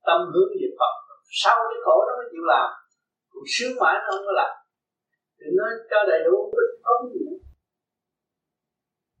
tâm 0.06 0.20
hướng 0.32 0.50
về 0.60 0.68
Phật. 0.78 0.94
Sau 1.42 1.56
cái 1.70 1.78
khổ 1.84 1.96
nó 2.06 2.12
mới 2.18 2.28
chịu 2.32 2.44
làm. 2.52 2.68
Còn 3.32 3.44
sướng 3.54 3.74
mãi 3.80 3.94
nó 3.96 4.02
không 4.08 4.22
có 4.26 4.32
làm. 4.40 4.52
Thì 5.38 5.46
nó 5.58 5.64
cho 5.90 5.98
đầy 6.10 6.20
đủ 6.26 6.36
không 6.86 7.02
gì 7.12 7.20
nữa 7.26 7.38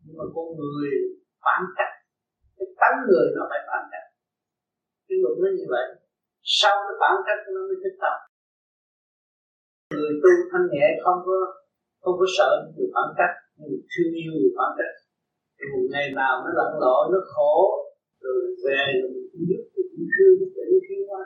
nhưng 0.08 0.16
mà 0.18 0.26
con 0.34 0.46
người 0.58 0.90
phản 1.44 1.62
cách. 1.78 1.94
Cái 2.56 2.68
tánh 2.80 2.96
người 3.08 3.26
nó 3.36 3.42
phải 3.50 3.60
phản 3.68 3.82
cách. 3.92 4.06
Cái 5.06 5.16
luật 5.22 5.36
nó 5.42 5.48
như 5.56 5.66
vậy. 5.74 5.86
Sau 6.58 6.74
cái 6.86 6.96
phản 7.00 7.14
cách 7.26 7.40
nó 7.54 7.60
mới 7.68 7.78
thích 7.82 7.96
tâm 8.02 8.16
người 9.98 10.14
tu 10.22 10.32
thanh 10.50 10.66
nhẹ 10.72 10.86
không 11.04 11.18
có 11.26 11.38
không 12.02 12.16
có 12.20 12.26
sợ 12.36 12.50
người 12.74 12.88
phản 12.94 13.08
cách, 13.18 13.34
người 13.58 13.78
thương 13.92 14.12
yêu 14.20 14.32
người 14.38 14.52
phản 14.58 14.70
cách. 14.78 14.94
Ngày 15.92 16.06
nào 16.20 16.34
nó 16.44 16.50
lẫn 16.58 16.72
lộn 16.82 17.04
nó 17.12 17.20
khổ, 17.32 17.54
rồi 18.24 18.40
về 18.64 18.82
mình 19.02 19.26
cũng 19.30 19.44
giúp 19.48 19.62
cũng 19.74 20.06
thương 20.14 20.36
để 20.56 20.64
nó 20.70 20.78
thiên 20.86 21.00
quá. 21.10 21.22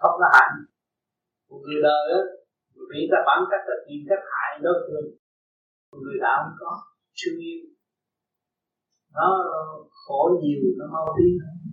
Không 0.00 0.16
là 0.22 0.28
hạnh. 0.36 0.56
Một 1.48 1.60
người 1.64 1.80
đời 1.88 2.04
á 2.18 2.22
vì 2.90 3.00
ta 3.10 3.18
phản 3.26 3.40
cách 3.50 3.64
là 3.70 3.76
tìm 3.86 4.00
cách 4.08 4.24
hại 4.32 4.52
đối 4.64 4.76
phương. 4.86 5.06
Người 6.02 6.18
đạo 6.24 6.38
không 6.44 6.56
có, 6.62 6.72
thương 7.18 7.38
yêu. 7.46 7.60
Nó 9.16 9.28
khổ 10.02 10.20
nhiều, 10.42 10.62
nó 10.78 10.84
mau 10.94 11.06
đi 11.18 11.28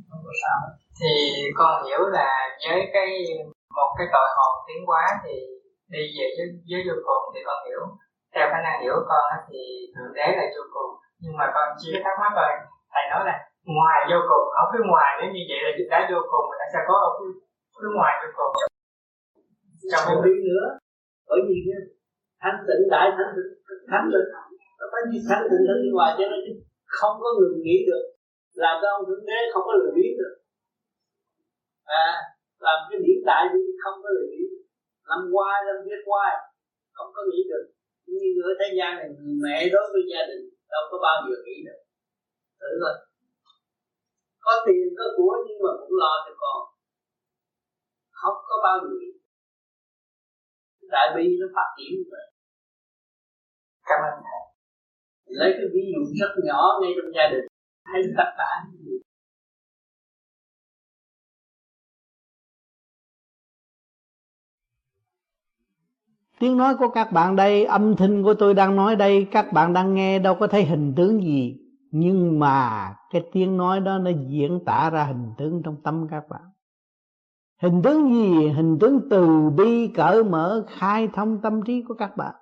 không 0.10 0.24
có 0.28 0.34
sao. 0.44 0.60
Thì 1.00 1.14
con 1.60 1.74
hiểu 1.86 2.02
là 2.18 2.32
với 2.64 2.82
cái, 2.94 3.10
một 3.78 3.90
cái 3.98 4.08
tội 4.14 4.28
hồn 4.38 4.54
tiến 4.68 4.82
hóa 4.90 5.04
thì 5.24 5.34
đi 5.94 6.02
về 6.18 6.26
với, 6.38 6.48
với 6.70 6.82
vô 6.88 6.96
cùng 7.08 7.24
thì 7.34 7.42
con 7.48 7.60
hiểu. 7.68 7.82
Theo 8.34 8.46
khả 8.52 8.60
năng 8.66 8.76
hiểu 8.84 8.94
của 8.98 9.08
con 9.12 9.26
thì 9.50 9.62
thượng 9.94 10.14
đế 10.18 10.28
là 10.38 10.46
vô 10.56 10.64
cùng. 10.76 10.92
Nhưng 11.22 11.36
mà 11.40 11.46
con 11.56 11.68
chỉ 11.80 11.90
thắc 12.04 12.16
mắc 12.22 12.32
rồi. 12.40 12.54
Thầy 12.94 13.04
nói 13.12 13.22
là 13.30 13.36
ngoài 13.76 14.00
vô 14.12 14.20
cùng 14.30 14.46
ở 14.62 14.64
phía 14.72 14.84
ngoài. 14.90 15.10
Nếu 15.20 15.30
như 15.36 15.44
vậy 15.50 15.60
là 15.66 15.72
đã 15.92 16.00
vô 16.12 16.20
cùng 16.32 16.46
mà 16.50 16.56
tại 16.60 16.70
sao 16.74 16.82
có 16.90 16.96
ở 17.08 17.10
phía, 17.18 17.32
phía 17.78 17.92
ngoài 17.98 18.14
vô 18.22 18.30
cùng. 18.40 18.54
Trong 19.92 20.04
không 20.08 20.22
biết 20.26 20.40
nữa. 20.50 20.66
Bởi 21.30 21.40
vì 21.48 21.58
thanh 22.42 22.60
tịnh 22.68 22.84
đại 22.94 23.06
thanh 23.18 23.32
tịnh 23.36 23.52
thanh 23.92 24.08
tịnh 24.14 24.30
nó 24.80 24.86
phải 24.92 25.02
như 25.10 25.20
thanh 25.30 25.44
tịnh 25.50 25.64
thánh 25.68 25.80
bên 25.84 25.92
ngoài 25.96 26.12
cho 26.18 26.26
nên 26.32 26.42
không 26.98 27.16
có 27.24 27.30
người 27.38 27.54
nghĩ 27.64 27.78
được. 27.90 28.04
Làm 28.64 28.76
cho 28.82 28.88
ông 28.98 29.04
thượng 29.08 29.26
đế 29.30 29.40
không 29.54 29.64
có 29.68 29.74
lời 29.82 29.92
biết 29.98 30.14
được? 30.20 30.34
À 32.04 32.10
làm 32.66 32.78
cái 32.90 33.00
điển 33.06 33.20
đại 33.30 33.44
thì 33.54 33.60
không 33.84 33.98
có 34.04 34.10
lời 34.16 34.28
biết 34.34 34.50
làm 35.10 35.22
hoài 35.34 35.58
làm 35.68 35.78
việc 35.88 36.02
hoài, 36.10 36.34
không 36.96 37.10
có 37.16 37.22
nghĩ 37.30 37.40
được. 37.52 37.66
Như 38.12 38.28
ở 38.50 38.52
thế 38.60 38.68
gian 38.78 38.92
này, 39.00 39.10
người 39.18 39.36
mẹ 39.46 39.58
đối 39.74 39.86
với 39.94 40.04
gia 40.12 40.22
đình 40.30 40.44
đâu 40.74 40.84
có 40.92 40.98
bao 41.06 41.18
giờ 41.26 41.36
nghĩ 41.46 41.58
được. 41.68 41.80
Thử 42.60 42.72
coi. 42.84 42.96
Có 44.46 44.54
tiền, 44.66 44.86
có 44.98 45.06
của, 45.18 45.34
nhưng 45.46 45.60
mà 45.64 45.72
cũng 45.80 45.94
lo 46.02 46.14
cho 46.26 46.34
con. 46.44 46.60
Không 48.20 48.38
có 48.50 48.56
bao 48.66 48.76
giờ 48.82 48.90
nghĩ 49.00 49.08
đại 50.96 51.08
bi 51.16 51.24
nó 51.40 51.48
phát 51.56 51.70
triển 51.76 51.92
như 51.98 52.06
vậy. 52.14 52.28
Cảm 53.90 54.00
ơn 54.10 54.16
thầy. 54.28 54.42
Lấy 55.40 55.50
cái 55.58 55.68
ví 55.74 55.84
dụ 55.92 56.02
rất 56.20 56.32
nhỏ 56.48 56.62
ngay 56.80 56.92
trong 56.96 57.10
gia 57.16 57.26
đình. 57.34 57.46
Thấy 57.88 58.02
tất 58.20 58.30
cả. 58.40 58.52
Tiếng 66.40 66.58
nói 66.58 66.76
của 66.80 66.90
các 66.90 67.12
bạn 67.12 67.36
đây, 67.36 67.66
âm 67.66 67.96
thanh 67.96 68.24
của 68.24 68.34
tôi 68.34 68.54
đang 68.54 68.76
nói 68.76 68.96
đây, 68.96 69.28
các 69.32 69.54
bạn 69.54 69.74
đang 69.74 69.94
nghe 69.94 70.20
đâu 70.20 70.36
có 70.40 70.48
thấy 70.48 70.66
hình 70.66 70.94
tướng 70.98 71.24
gì. 71.24 71.58
Nhưng 71.92 72.40
mà 72.40 72.96
cái 73.10 73.24
tiếng 73.32 73.58
nói 73.58 73.80
đó 73.80 73.98
nó 73.98 74.12
diễn 74.30 74.60
tả 74.66 74.90
ra 74.90 75.04
hình 75.04 75.34
tướng 75.38 75.62
trong 75.64 75.76
tâm 75.84 76.08
các 76.12 76.24
bạn. 76.30 76.42
Hình 77.62 77.82
tướng 77.84 78.14
gì? 78.14 78.48
Hình 78.48 78.78
tướng 78.80 79.10
từ 79.10 79.50
bi 79.50 79.88
cởi 79.88 80.24
mở 80.24 80.66
khai 80.70 81.08
thông 81.14 81.42
tâm 81.42 81.62
trí 81.64 81.82
của 81.82 81.94
các 81.94 82.18
bạn. 82.18 82.36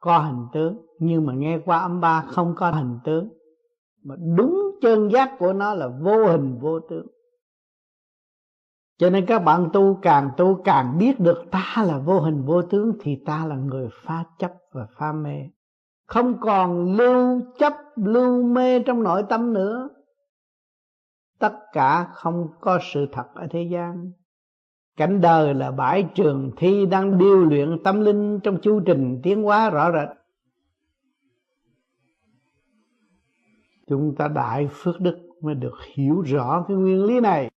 Có 0.00 0.18
hình 0.18 0.46
tướng, 0.52 0.86
nhưng 0.98 1.26
mà 1.26 1.32
nghe 1.32 1.58
qua 1.64 1.78
âm 1.78 2.00
ba 2.00 2.20
không 2.20 2.54
có 2.56 2.70
hình 2.70 2.98
tướng. 3.04 3.28
Mà 4.04 4.14
đúng 4.36 4.78
chân 4.82 5.10
giác 5.10 5.36
của 5.38 5.52
nó 5.52 5.74
là 5.74 5.88
vô 5.88 6.26
hình 6.26 6.58
vô 6.60 6.80
tướng 6.80 7.06
cho 9.02 9.10
nên 9.10 9.26
các 9.26 9.38
bạn 9.38 9.68
tu 9.72 9.98
càng 10.02 10.30
tu 10.36 10.62
càng 10.64 10.98
biết 10.98 11.20
được 11.20 11.44
ta 11.50 11.84
là 11.86 11.98
vô 11.98 12.20
hình 12.20 12.42
vô 12.44 12.62
tướng 12.62 12.92
thì 13.00 13.16
ta 13.26 13.46
là 13.46 13.56
người 13.56 13.88
pha 14.02 14.24
chấp 14.38 14.52
và 14.72 14.86
pha 14.98 15.12
mê. 15.12 15.36
Không 16.06 16.40
còn 16.40 16.96
lưu 16.96 17.40
chấp, 17.58 17.72
lưu 17.96 18.42
mê 18.42 18.82
trong 18.82 19.02
nội 19.02 19.22
tâm 19.28 19.52
nữa. 19.52 19.88
Tất 21.38 21.52
cả 21.72 22.08
không 22.12 22.48
có 22.60 22.78
sự 22.92 23.06
thật 23.12 23.24
ở 23.34 23.46
thế 23.50 23.62
gian. 23.72 24.12
Cảnh 24.96 25.20
đời 25.20 25.54
là 25.54 25.70
bãi 25.70 26.08
trường 26.14 26.50
thi 26.56 26.86
đang 26.86 27.18
điêu 27.18 27.36
luyện 27.36 27.82
tâm 27.84 28.00
linh 28.00 28.40
trong 28.40 28.60
chu 28.62 28.80
trình 28.86 29.20
tiến 29.22 29.42
hóa 29.42 29.70
rõ 29.70 29.92
rệt. 29.92 30.08
Chúng 33.86 34.14
ta 34.18 34.28
đại 34.28 34.68
phước 34.70 35.00
đức 35.00 35.18
mới 35.40 35.54
được 35.54 35.74
hiểu 35.94 36.20
rõ 36.20 36.64
cái 36.68 36.76
nguyên 36.76 37.04
lý 37.04 37.20
này 37.20 37.51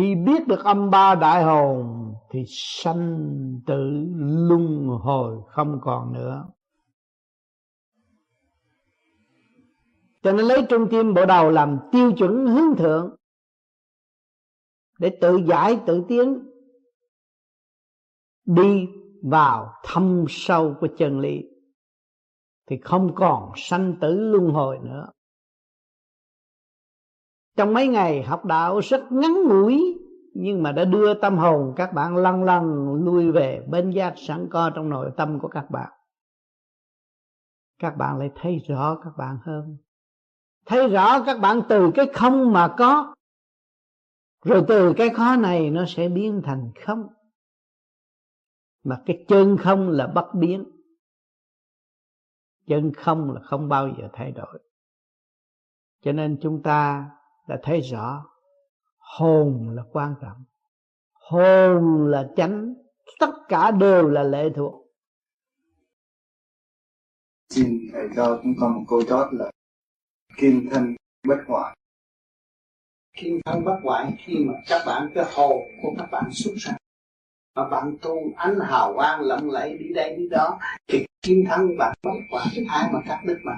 khi 0.00 0.14
biết 0.14 0.46
được 0.46 0.64
âm 0.64 0.90
ba 0.90 1.14
đại 1.14 1.44
hồn, 1.44 2.14
thì 2.30 2.44
sanh 2.48 3.60
tử 3.66 4.06
luân 4.18 4.86
hồi 4.88 5.38
không 5.48 5.78
còn 5.82 6.12
nữa. 6.12 6.48
Cho 10.22 10.32
nên 10.32 10.46
lấy 10.46 10.66
trung 10.68 10.86
tim 10.90 11.14
bộ 11.14 11.26
đầu 11.26 11.50
làm 11.50 11.78
tiêu 11.92 12.12
chuẩn 12.12 12.46
hướng 12.46 12.76
thượng 12.76 13.16
để 14.98 15.18
tự 15.20 15.40
giải 15.46 15.80
tự 15.86 16.04
tiến, 16.08 16.38
đi 18.44 18.86
vào 19.22 19.72
thâm 19.84 20.24
sâu 20.28 20.74
của 20.80 20.88
chân 20.98 21.20
lý, 21.20 21.42
thì 22.66 22.76
không 22.82 23.14
còn 23.14 23.52
sanh 23.56 23.96
tử 24.00 24.14
luân 24.14 24.50
hồi 24.50 24.78
nữa 24.82 25.06
trong 27.56 27.74
mấy 27.74 27.88
ngày 27.88 28.22
học 28.22 28.44
đạo 28.44 28.80
rất 28.80 29.12
ngắn 29.12 29.42
ngủi, 29.48 29.98
nhưng 30.34 30.62
mà 30.62 30.72
đã 30.72 30.84
đưa 30.84 31.14
tâm 31.14 31.38
hồn 31.38 31.72
các 31.76 31.92
bạn 31.92 32.16
lăn 32.16 32.44
lăn, 32.44 32.94
lui 33.04 33.30
về 33.32 33.66
bên 33.68 33.90
giác 33.90 34.14
sẵn 34.16 34.48
co 34.50 34.70
trong 34.70 34.88
nội 34.88 35.10
tâm 35.16 35.38
của 35.38 35.48
các 35.48 35.70
bạn. 35.70 35.92
Các 37.78 37.96
bạn 37.96 38.18
lại 38.18 38.30
thấy 38.34 38.58
rõ 38.68 39.00
các 39.04 39.16
bạn 39.16 39.38
hơn. 39.42 39.76
Thấy 40.66 40.88
rõ 40.88 41.24
các 41.24 41.40
bạn 41.40 41.62
từ 41.68 41.90
cái 41.94 42.06
không 42.14 42.52
mà 42.52 42.74
có. 42.78 43.14
Rồi 44.44 44.64
từ 44.68 44.92
cái 44.96 45.10
khó 45.10 45.36
này 45.36 45.70
nó 45.70 45.84
sẽ 45.88 46.08
biến 46.08 46.42
thành 46.44 46.70
không. 46.86 47.06
Mà 48.84 49.02
cái 49.06 49.24
chân 49.28 49.56
không 49.56 49.88
là 49.88 50.06
bất 50.06 50.34
biến. 50.34 50.64
Chân 52.66 52.92
không 52.96 53.30
là 53.30 53.40
không 53.40 53.68
bao 53.68 53.88
giờ 53.88 54.08
thay 54.12 54.32
đổi. 54.32 54.58
Cho 56.02 56.12
nên 56.12 56.38
chúng 56.42 56.62
ta 56.62 57.10
đã 57.50 57.58
thấy 57.62 57.80
rõ 57.80 58.26
hồn 58.98 59.70
là 59.74 59.82
quan 59.92 60.14
trọng. 60.22 60.44
Hồn 61.12 62.06
là 62.06 62.28
chánh 62.36 62.74
tất 63.20 63.30
cả 63.48 63.70
đều 63.70 64.08
là 64.08 64.22
lệ 64.22 64.48
thuộc. 64.56 64.86
Xin 67.50 67.78
thầy 67.92 68.08
cho 68.16 68.40
chúng 68.42 68.54
con 68.60 68.74
một 68.74 68.84
câu 68.88 69.02
chót 69.02 69.28
là 69.32 69.50
kim 70.36 70.68
thân 70.70 70.96
bất 71.28 71.38
hoại. 71.46 71.76
Kim 73.16 73.40
thân 73.44 73.64
bất 73.64 73.80
hoại 73.84 74.12
khi 74.18 74.34
mà 74.46 74.54
các 74.66 74.82
bạn 74.86 75.12
cái 75.14 75.24
hồn 75.34 75.58
của 75.82 75.90
các 75.98 76.08
bạn 76.12 76.30
xuất 76.32 76.52
ra 76.56 76.72
mà 77.54 77.68
bạn 77.68 77.96
tu 78.02 78.16
ánh 78.36 78.58
hào 78.62 78.94
quang 78.94 79.20
lộng 79.20 79.50
lẫy 79.50 79.78
đi 79.78 79.94
đây 79.94 80.16
đi 80.16 80.28
đó 80.28 80.58
thì 80.88 81.06
kim 81.22 81.44
thân 81.48 81.78
bạn 81.78 81.96
bất 82.02 82.18
hoại 82.30 82.46
ai 82.68 82.90
mà 82.92 83.00
cắt 83.06 83.20
đứt 83.26 83.38
mà. 83.44 83.52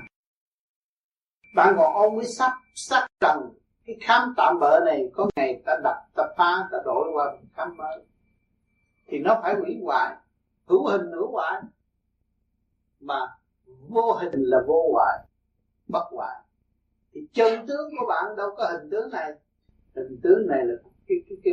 Bạn 1.54 1.74
còn 1.76 1.94
ôm 1.94 2.16
với 2.16 2.26
sắc 2.26 2.52
sắc 2.74 3.06
trần 3.20 3.61
cái 3.86 3.96
khám 4.00 4.34
tạm 4.36 4.58
bỡ 4.60 4.80
này 4.86 5.10
có 5.14 5.28
ngày 5.36 5.62
ta 5.64 5.76
đặt 5.84 6.02
ta 6.14 6.22
phá 6.36 6.68
ta 6.72 6.78
đổi 6.84 7.10
qua 7.12 7.36
khám 7.54 7.76
mới. 7.76 8.04
Thì 9.06 9.18
nó 9.18 9.40
phải 9.42 9.54
hủy 9.54 9.80
hoại. 9.82 10.16
Hữu 10.66 10.88
hình 10.88 11.12
hữu 11.12 11.32
hoại. 11.32 11.62
Mà 13.00 13.20
vô 13.88 14.12
hình 14.12 14.42
là 14.42 14.58
vô 14.66 14.92
hoại 14.92 15.18
bất 15.88 16.04
hoại. 16.10 16.40
Thì 17.12 17.20
chân 17.32 17.66
tướng 17.66 17.90
của 17.98 18.06
bạn 18.08 18.36
đâu 18.36 18.54
có 18.56 18.64
hình 18.72 18.90
tướng 18.90 19.10
này. 19.10 19.32
Hình 19.94 20.20
tướng 20.22 20.46
này 20.46 20.64
là 20.64 20.74
cái 21.06 21.18
cái 21.28 21.38
cái, 21.44 21.52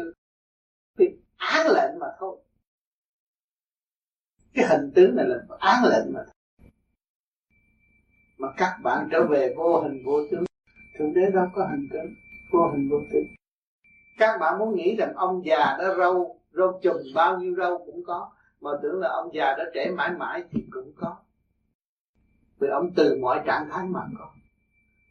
cái 0.98 1.08
án 1.38 1.68
lệnh 1.68 2.00
mà 2.00 2.08
thôi. 2.20 2.38
Cái 4.54 4.66
hình 4.68 4.92
tướng 4.96 5.16
này 5.16 5.26
là 5.28 5.38
án 5.60 5.84
lệnh 5.86 6.14
mà 6.14 6.26
mà 8.38 8.48
các 8.58 8.78
bạn 8.84 9.10
trở 9.12 9.26
về 9.30 9.54
vô 9.58 9.82
hình 9.82 10.04
vô 10.06 10.20
tướng 10.32 10.49
thượng 11.00 11.14
đế 11.14 11.22
đâu 11.34 11.46
có 11.56 11.68
hình 11.72 11.88
tướng 11.94 12.14
vô 12.52 12.68
hình 12.72 12.90
vô 12.90 12.98
tướng. 13.14 13.26
Các 14.18 14.38
bạn 14.40 14.60
muốn 14.60 14.76
nghĩ 14.76 14.96
rằng 14.96 15.14
ông 15.16 15.46
già 15.46 15.78
đó 15.80 15.96
râu 15.98 16.40
râu 16.54 16.80
chùm 16.84 16.98
bao 17.16 17.38
nhiêu 17.38 17.56
râu 17.56 17.78
cũng 17.86 18.04
có 18.08 18.30
mà 18.62 18.72
tưởng 18.84 19.00
là 19.00 19.10
ông 19.10 19.34
già 19.34 19.56
đó 19.58 19.64
trẻ 19.74 19.92
mãi 19.92 20.12
mãi 20.18 20.44
thì 20.52 20.64
cũng 20.72 20.92
có. 20.96 21.16
Vì 22.60 22.68
ông 22.68 22.92
từ 22.96 23.18
mọi 23.22 23.42
trạng 23.46 23.70
thái 23.72 23.86
mà 23.86 24.02
có. 24.20 24.30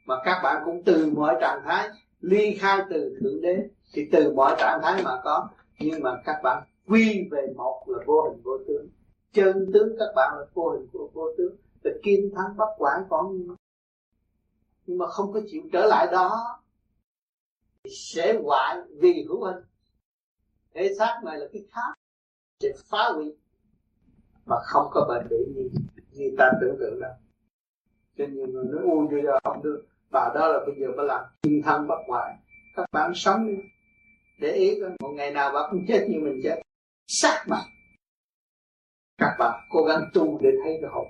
Mà 0.07 0.17
các 0.25 0.41
bạn 0.43 0.63
cũng 0.65 0.83
từ 0.85 1.13
mọi 1.17 1.37
trạng 1.41 1.63
thái 1.65 1.89
ly 2.21 2.55
khai 2.61 2.81
từ 2.91 3.19
thượng 3.21 3.41
đế 3.41 3.69
thì 3.93 4.09
từ 4.13 4.33
mọi 4.35 4.57
trạng 4.59 4.81
thái 4.83 5.03
mà 5.05 5.21
có. 5.25 5.49
Nhưng 5.79 6.03
mà 6.03 6.11
các 6.25 6.37
bạn 6.43 6.63
quy 6.89 7.29
về 7.31 7.47
một 7.57 7.85
là 7.87 7.99
vô 8.07 8.23
hình 8.23 8.43
vô 8.45 8.59
tướng. 8.69 8.89
Chân 9.33 9.71
tướng 9.73 9.97
các 9.99 10.09
bạn 10.17 10.39
là 10.39 10.45
vô 10.55 10.71
hình 10.71 10.87
vô, 10.93 11.11
vô 11.13 11.29
tướng. 11.39 11.57
Là 11.83 11.93
kim 12.03 12.21
thắng 12.37 12.57
bất 12.57 12.75
quản 12.79 13.03
có 13.09 13.31
nhưng 14.89 14.99
mà 14.99 15.07
không 15.07 15.33
có 15.33 15.41
chịu 15.51 15.63
trở 15.73 15.87
lại 15.87 16.07
đó 16.13 16.61
sẽ 17.91 18.39
hoại 18.43 18.77
vì 19.01 19.25
hữu 19.29 19.45
hình 19.45 19.65
thể 20.75 20.95
xác 20.99 21.21
này 21.25 21.39
là 21.39 21.47
cái 21.53 21.63
khác, 21.71 21.95
sẽ 22.61 22.69
phá 22.91 23.11
hủy. 23.15 23.37
Mà 24.47 24.57
không 24.63 24.89
có 24.91 25.07
bền 25.09 25.29
bỉ 25.31 25.37
như 25.55 25.71
như 26.13 26.35
ta 26.39 26.51
tưởng 26.61 26.77
tượng 26.81 27.01
đâu. 27.01 27.13
Cho 28.19 28.25
nhiều 28.27 28.47
người 28.47 28.65
nói 28.65 28.83
u 28.83 29.09
vô 29.11 29.17
giờ 29.25 29.39
không 29.45 29.63
được. 29.63 29.87
Bà 30.11 30.31
đó 30.35 30.49
là 30.49 30.59
bây 30.67 30.75
giờ 30.81 30.87
mới 30.97 31.07
làm 31.07 31.25
thiên 31.43 31.63
thân 31.63 31.87
bất 31.87 31.99
hoại. 32.09 32.35
Các 32.77 32.87
bạn 32.93 33.13
sống 33.15 33.47
đi 33.47 33.55
để 34.41 34.53
ý 34.53 34.81
coi, 34.81 34.91
một 35.01 35.13
ngày 35.17 35.31
nào 35.31 35.51
bà 35.55 35.61
cũng 35.71 35.85
chết 35.89 36.07
như 36.09 36.21
mình 36.21 36.41
chết. 36.43 36.63
Xác 37.07 37.45
mà 37.49 37.61
các 39.19 39.37
bạn 39.39 39.61
cố 39.71 39.85
gắng 39.85 40.11
tu 40.15 40.39
để 40.43 40.51
thấy 40.65 40.79
cái 40.81 40.91
hồn. 40.91 41.07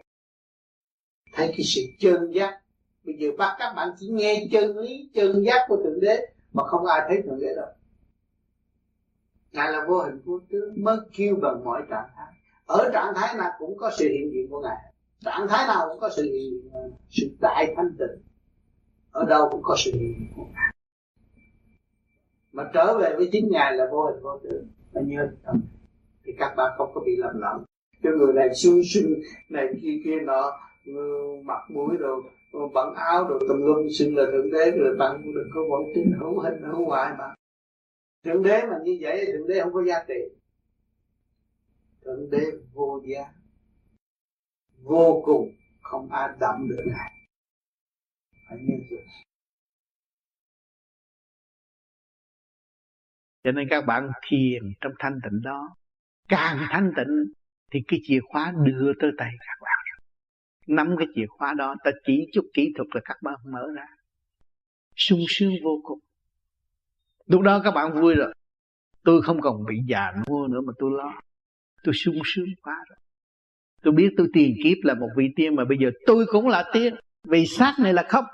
Thấy 1.32 1.46
cái 1.56 1.64
sự 1.64 1.80
chân 1.98 2.32
giác 2.34 2.60
bây 3.08 3.16
giờ 3.18 3.28
bắt 3.38 3.56
các 3.58 3.72
bạn 3.76 3.88
chỉ 3.98 4.08
nghe 4.08 4.46
chân 4.52 4.78
lý, 4.78 5.10
chân 5.14 5.44
giác 5.44 5.64
của 5.68 5.76
thượng 5.76 6.00
đế, 6.00 6.26
mà 6.52 6.64
không 6.64 6.86
ai 6.86 7.00
thấy 7.08 7.22
thượng 7.22 7.40
đế 7.40 7.54
đâu. 7.56 7.66
Ngài 9.52 9.72
là 9.72 9.84
vô 9.88 10.02
hình 10.02 10.20
vô 10.24 10.40
tướng 10.50 10.84
mới 10.84 10.96
kêu 11.16 11.36
bằng 11.42 11.64
mọi 11.64 11.82
trạng 11.90 12.08
thái. 12.16 12.32
Ở 12.66 12.90
trạng 12.92 13.12
thái 13.16 13.34
nào 13.36 13.50
cũng 13.58 13.76
có 13.76 13.90
sự 13.98 14.08
hiện 14.08 14.32
diện 14.32 14.50
của 14.50 14.60
ngài. 14.60 14.76
Trạng 15.24 15.48
thái 15.48 15.66
nào 15.66 15.88
cũng 15.88 16.00
có 16.00 16.10
sự 16.16 16.22
hiện 16.22 16.32
diện 16.32 16.70
sự 17.10 17.36
đại 17.40 17.74
thanh 17.76 17.96
tịnh 17.98 18.22
ở 19.10 19.24
đâu 19.24 19.48
cũng 19.50 19.62
có 19.62 19.76
sự 19.78 19.90
hiện 19.94 20.14
diện 20.18 20.32
của 20.36 20.44
ngài. 20.54 20.72
Mà 22.52 22.70
trở 22.74 22.98
về 22.98 23.14
với 23.16 23.28
chính 23.32 23.48
ngài 23.50 23.76
là 23.76 23.86
vô 23.90 24.06
hình 24.06 24.22
vô 24.22 24.38
tướng. 24.42 24.66
Và 24.92 25.00
nhớ 25.00 25.28
tâm, 25.44 25.60
thì 26.24 26.32
các 26.38 26.54
bạn 26.56 26.72
không 26.78 26.90
có 26.94 27.00
bị 27.06 27.16
lầm 27.16 27.40
lẫn. 27.40 27.64
Cho 28.02 28.10
người 28.18 28.32
này 28.32 28.54
xương 28.54 28.80
xương 28.94 29.14
này, 29.48 29.66
kia 29.82 30.00
kia 30.04 30.16
nọ 30.24 30.52
mặt 31.44 31.60
mũi 31.68 31.96
rồi 31.98 32.22
bận 32.52 32.94
áo 32.94 33.28
rồi 33.28 33.40
tùm 33.48 33.60
lum 33.60 33.88
xưng 33.98 34.16
là 34.16 34.24
thượng 34.32 34.50
đế, 34.52 34.70
rồi 34.70 34.96
bạn 34.96 35.20
cũng 35.24 35.34
đừng 35.34 35.48
có 35.54 35.60
quẩn 35.68 35.82
tin 35.94 36.12
hữu 36.20 36.40
hình, 36.40 36.62
hữu 36.62 36.86
hoại 36.86 37.14
mà. 37.18 37.34
Thượng 38.24 38.42
đế 38.42 38.62
mà 38.66 38.76
như 38.84 38.98
vậy, 39.00 39.26
thượng 39.26 39.48
đế 39.48 39.60
không 39.60 39.72
có 39.72 39.82
giá 39.84 40.04
trị. 40.08 40.20
Thượng 42.04 42.30
đế 42.30 42.44
vô 42.72 43.00
giá. 43.04 43.32
Vô 44.82 45.22
cùng 45.24 45.52
không 45.82 46.08
ai 46.12 46.28
đậm 46.40 46.68
được 46.68 46.84
ngài. 46.86 47.12
Phải 48.48 48.58
nhớ 48.58 48.74
chưa 48.90 48.96
cho 53.48 53.52
nên 53.52 53.68
các 53.70 53.84
bạn 53.86 54.10
thiền 54.28 54.62
trong 54.80 54.92
thanh 54.98 55.20
tịnh 55.24 55.42
đó, 55.42 55.76
càng 56.28 56.58
thanh 56.70 56.92
tịnh 56.96 57.32
thì 57.70 57.80
cái 57.88 58.00
chìa 58.02 58.20
khóa 58.28 58.52
đưa 58.64 58.92
tới 59.00 59.10
tay 59.18 59.30
các 59.38 59.58
bạn 59.60 59.77
nắm 60.68 60.96
cái 60.98 61.06
chìa 61.14 61.26
khóa 61.28 61.54
đó, 61.54 61.74
ta 61.84 61.90
chỉ 62.06 62.26
chút 62.32 62.46
kỹ 62.54 62.72
thuật 62.76 62.88
là 62.94 63.00
các 63.04 63.16
bạn 63.22 63.34
mở 63.52 63.66
ra. 63.76 63.86
Sung 64.96 65.20
sướng 65.28 65.52
vô 65.62 65.80
cùng. 65.82 65.98
Lúc 67.26 67.40
đó 67.40 67.60
các 67.64 67.70
bạn 67.70 68.00
vui 68.00 68.14
rồi. 68.14 68.34
Tôi 69.04 69.22
không 69.22 69.40
còn 69.40 69.64
bị 69.68 69.76
già 69.88 70.12
nua 70.28 70.46
nữa 70.46 70.60
mà 70.66 70.72
tôi 70.78 70.90
lo. 70.96 71.20
Tôi 71.84 71.94
sung 71.94 72.18
sướng 72.24 72.48
quá 72.62 72.76
rồi. 72.88 72.98
Tôi 73.82 73.94
biết 73.94 74.08
tôi 74.16 74.26
tiền 74.32 74.56
kiếp 74.64 74.76
là 74.82 74.94
một 74.94 75.08
vị 75.16 75.28
tiên 75.36 75.54
mà 75.54 75.64
bây 75.64 75.78
giờ 75.78 75.90
tôi 76.06 76.26
cũng 76.26 76.48
là 76.48 76.70
tiên. 76.72 76.94
Vì 77.24 77.46
xác 77.46 77.74
này 77.78 77.92
là 77.92 78.04
không. 78.08 78.24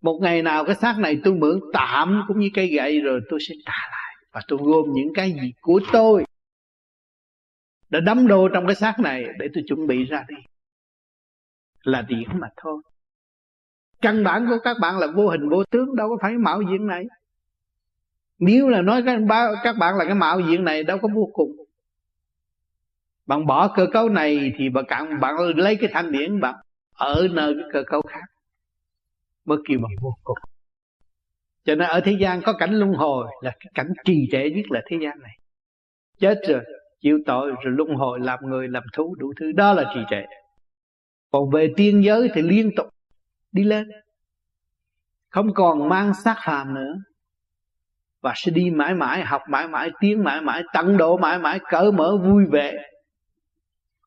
Một 0.00 0.18
ngày 0.22 0.42
nào 0.42 0.64
cái 0.64 0.74
xác 0.74 0.98
này 0.98 1.20
tôi 1.24 1.34
mượn 1.34 1.60
tạm 1.72 2.22
cũng 2.28 2.38
như 2.38 2.48
cây 2.54 2.66
gậy 2.66 3.00
rồi 3.00 3.20
tôi 3.28 3.40
sẽ 3.48 3.54
trả 3.66 3.72
lại. 3.90 4.16
Và 4.32 4.40
tôi 4.48 4.58
gom 4.62 4.92
những 4.92 5.12
cái 5.14 5.32
gì 5.32 5.52
của 5.60 5.80
tôi 5.92 6.24
đã 7.90 8.00
đắm 8.00 8.26
đồ 8.26 8.48
trong 8.48 8.66
cái 8.66 8.74
xác 8.74 9.00
này 9.00 9.24
để 9.38 9.48
tôi 9.54 9.64
chuẩn 9.66 9.86
bị 9.86 10.04
ra 10.04 10.24
đi. 10.28 10.36
Là 11.82 12.02
điển 12.02 12.28
mà 12.32 12.48
thôi. 12.56 12.82
Căn 14.00 14.24
bản 14.24 14.46
của 14.48 14.58
các 14.64 14.76
bạn 14.80 14.98
là 14.98 15.06
vô 15.14 15.28
hình 15.28 15.48
vô 15.48 15.64
tướng 15.64 15.96
đâu 15.96 16.08
có 16.08 16.16
phải 16.22 16.32
mạo 16.32 16.62
diện 16.62 16.86
này. 16.86 17.04
Nếu 18.38 18.68
là 18.68 18.82
nói 18.82 19.02
các, 19.06 19.18
các 19.62 19.76
bạn 19.78 19.96
là 19.96 20.04
cái 20.04 20.14
mạo 20.14 20.40
diện 20.40 20.64
này 20.64 20.84
đâu 20.84 20.98
có 21.02 21.08
vô 21.14 21.30
cùng. 21.32 21.50
Bạn 23.26 23.46
bỏ 23.46 23.68
cơ 23.76 23.86
cấu 23.92 24.08
này 24.08 24.52
thì 24.56 24.68
bạn 24.68 24.84
cạn, 24.88 25.20
bạn 25.20 25.34
lấy 25.56 25.76
cái 25.76 25.90
thanh 25.92 26.12
điển 26.12 26.40
bạn 26.40 26.54
ở 26.94 27.28
nơi 27.30 27.54
cái 27.54 27.64
cơ 27.72 27.82
cấu 27.86 28.02
khác. 28.02 28.24
Mới 29.44 29.58
kêu 29.68 29.78
bằng 29.82 29.92
vô 30.00 30.14
cùng. 30.24 30.38
Cho 31.64 31.74
nên 31.74 31.88
ở 31.88 32.00
thế 32.04 32.16
gian 32.20 32.42
có 32.42 32.52
cảnh 32.52 32.74
luân 32.74 32.92
hồi 32.92 33.26
là 33.40 33.50
cái 33.60 33.72
cảnh 33.74 33.92
trì 34.04 34.28
trệ 34.32 34.50
nhất 34.50 34.64
là 34.70 34.82
thế 34.86 34.96
gian 35.02 35.18
này. 35.22 35.38
Chết 36.18 36.40
rồi 36.48 36.64
chịu 37.04 37.18
tội 37.26 37.50
rồi 37.50 37.74
luân 37.76 37.94
hồi 37.94 38.20
làm 38.20 38.38
người 38.42 38.68
làm 38.68 38.82
thú, 38.92 39.14
đủ 39.18 39.32
thứ. 39.40 39.52
Đó 39.52 39.72
là 39.72 39.90
trì 39.94 40.00
trệ. 40.10 40.22
Còn 41.30 41.50
về 41.50 41.72
tiên 41.76 42.04
giới 42.04 42.30
thì 42.34 42.42
liên 42.42 42.70
tục 42.76 42.86
đi 43.52 43.64
lên. 43.64 43.88
Không 45.30 45.54
còn 45.54 45.88
mang 45.88 46.14
xác 46.14 46.36
phàm 46.44 46.74
nữa. 46.74 46.94
Và 48.20 48.32
sẽ 48.36 48.52
đi 48.52 48.70
mãi 48.70 48.94
mãi, 48.94 49.22
học 49.22 49.42
mãi 49.48 49.68
mãi, 49.68 49.90
tiến 50.00 50.24
mãi 50.24 50.40
mãi, 50.40 50.62
tận 50.72 50.96
độ 50.96 51.16
mãi 51.16 51.38
mãi, 51.38 51.60
cởi 51.70 51.92
mở 51.92 52.16
vui 52.16 52.44
vẻ. 52.52 52.74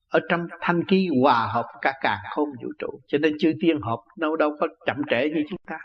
Ở 0.10 0.19
trong 0.30 0.48
thanh 0.61 0.86
khí 0.88 1.10
hòa 1.22 1.48
hợp 1.53 1.65
cả 1.82 1.94
càng 2.02 2.19
không 2.32 2.49
vũ 2.64 2.69
trụ. 2.80 3.02
Cho 3.07 3.18
nên 3.18 3.34
chư 3.40 3.53
tiên 3.60 3.82
hợp 3.82 3.99
đâu 4.18 4.36
đâu 4.36 4.52
có 4.60 4.68
chậm 4.86 4.98
trễ 5.10 5.30
như 5.30 5.44
chúng 5.49 5.60
ta. 5.68 5.80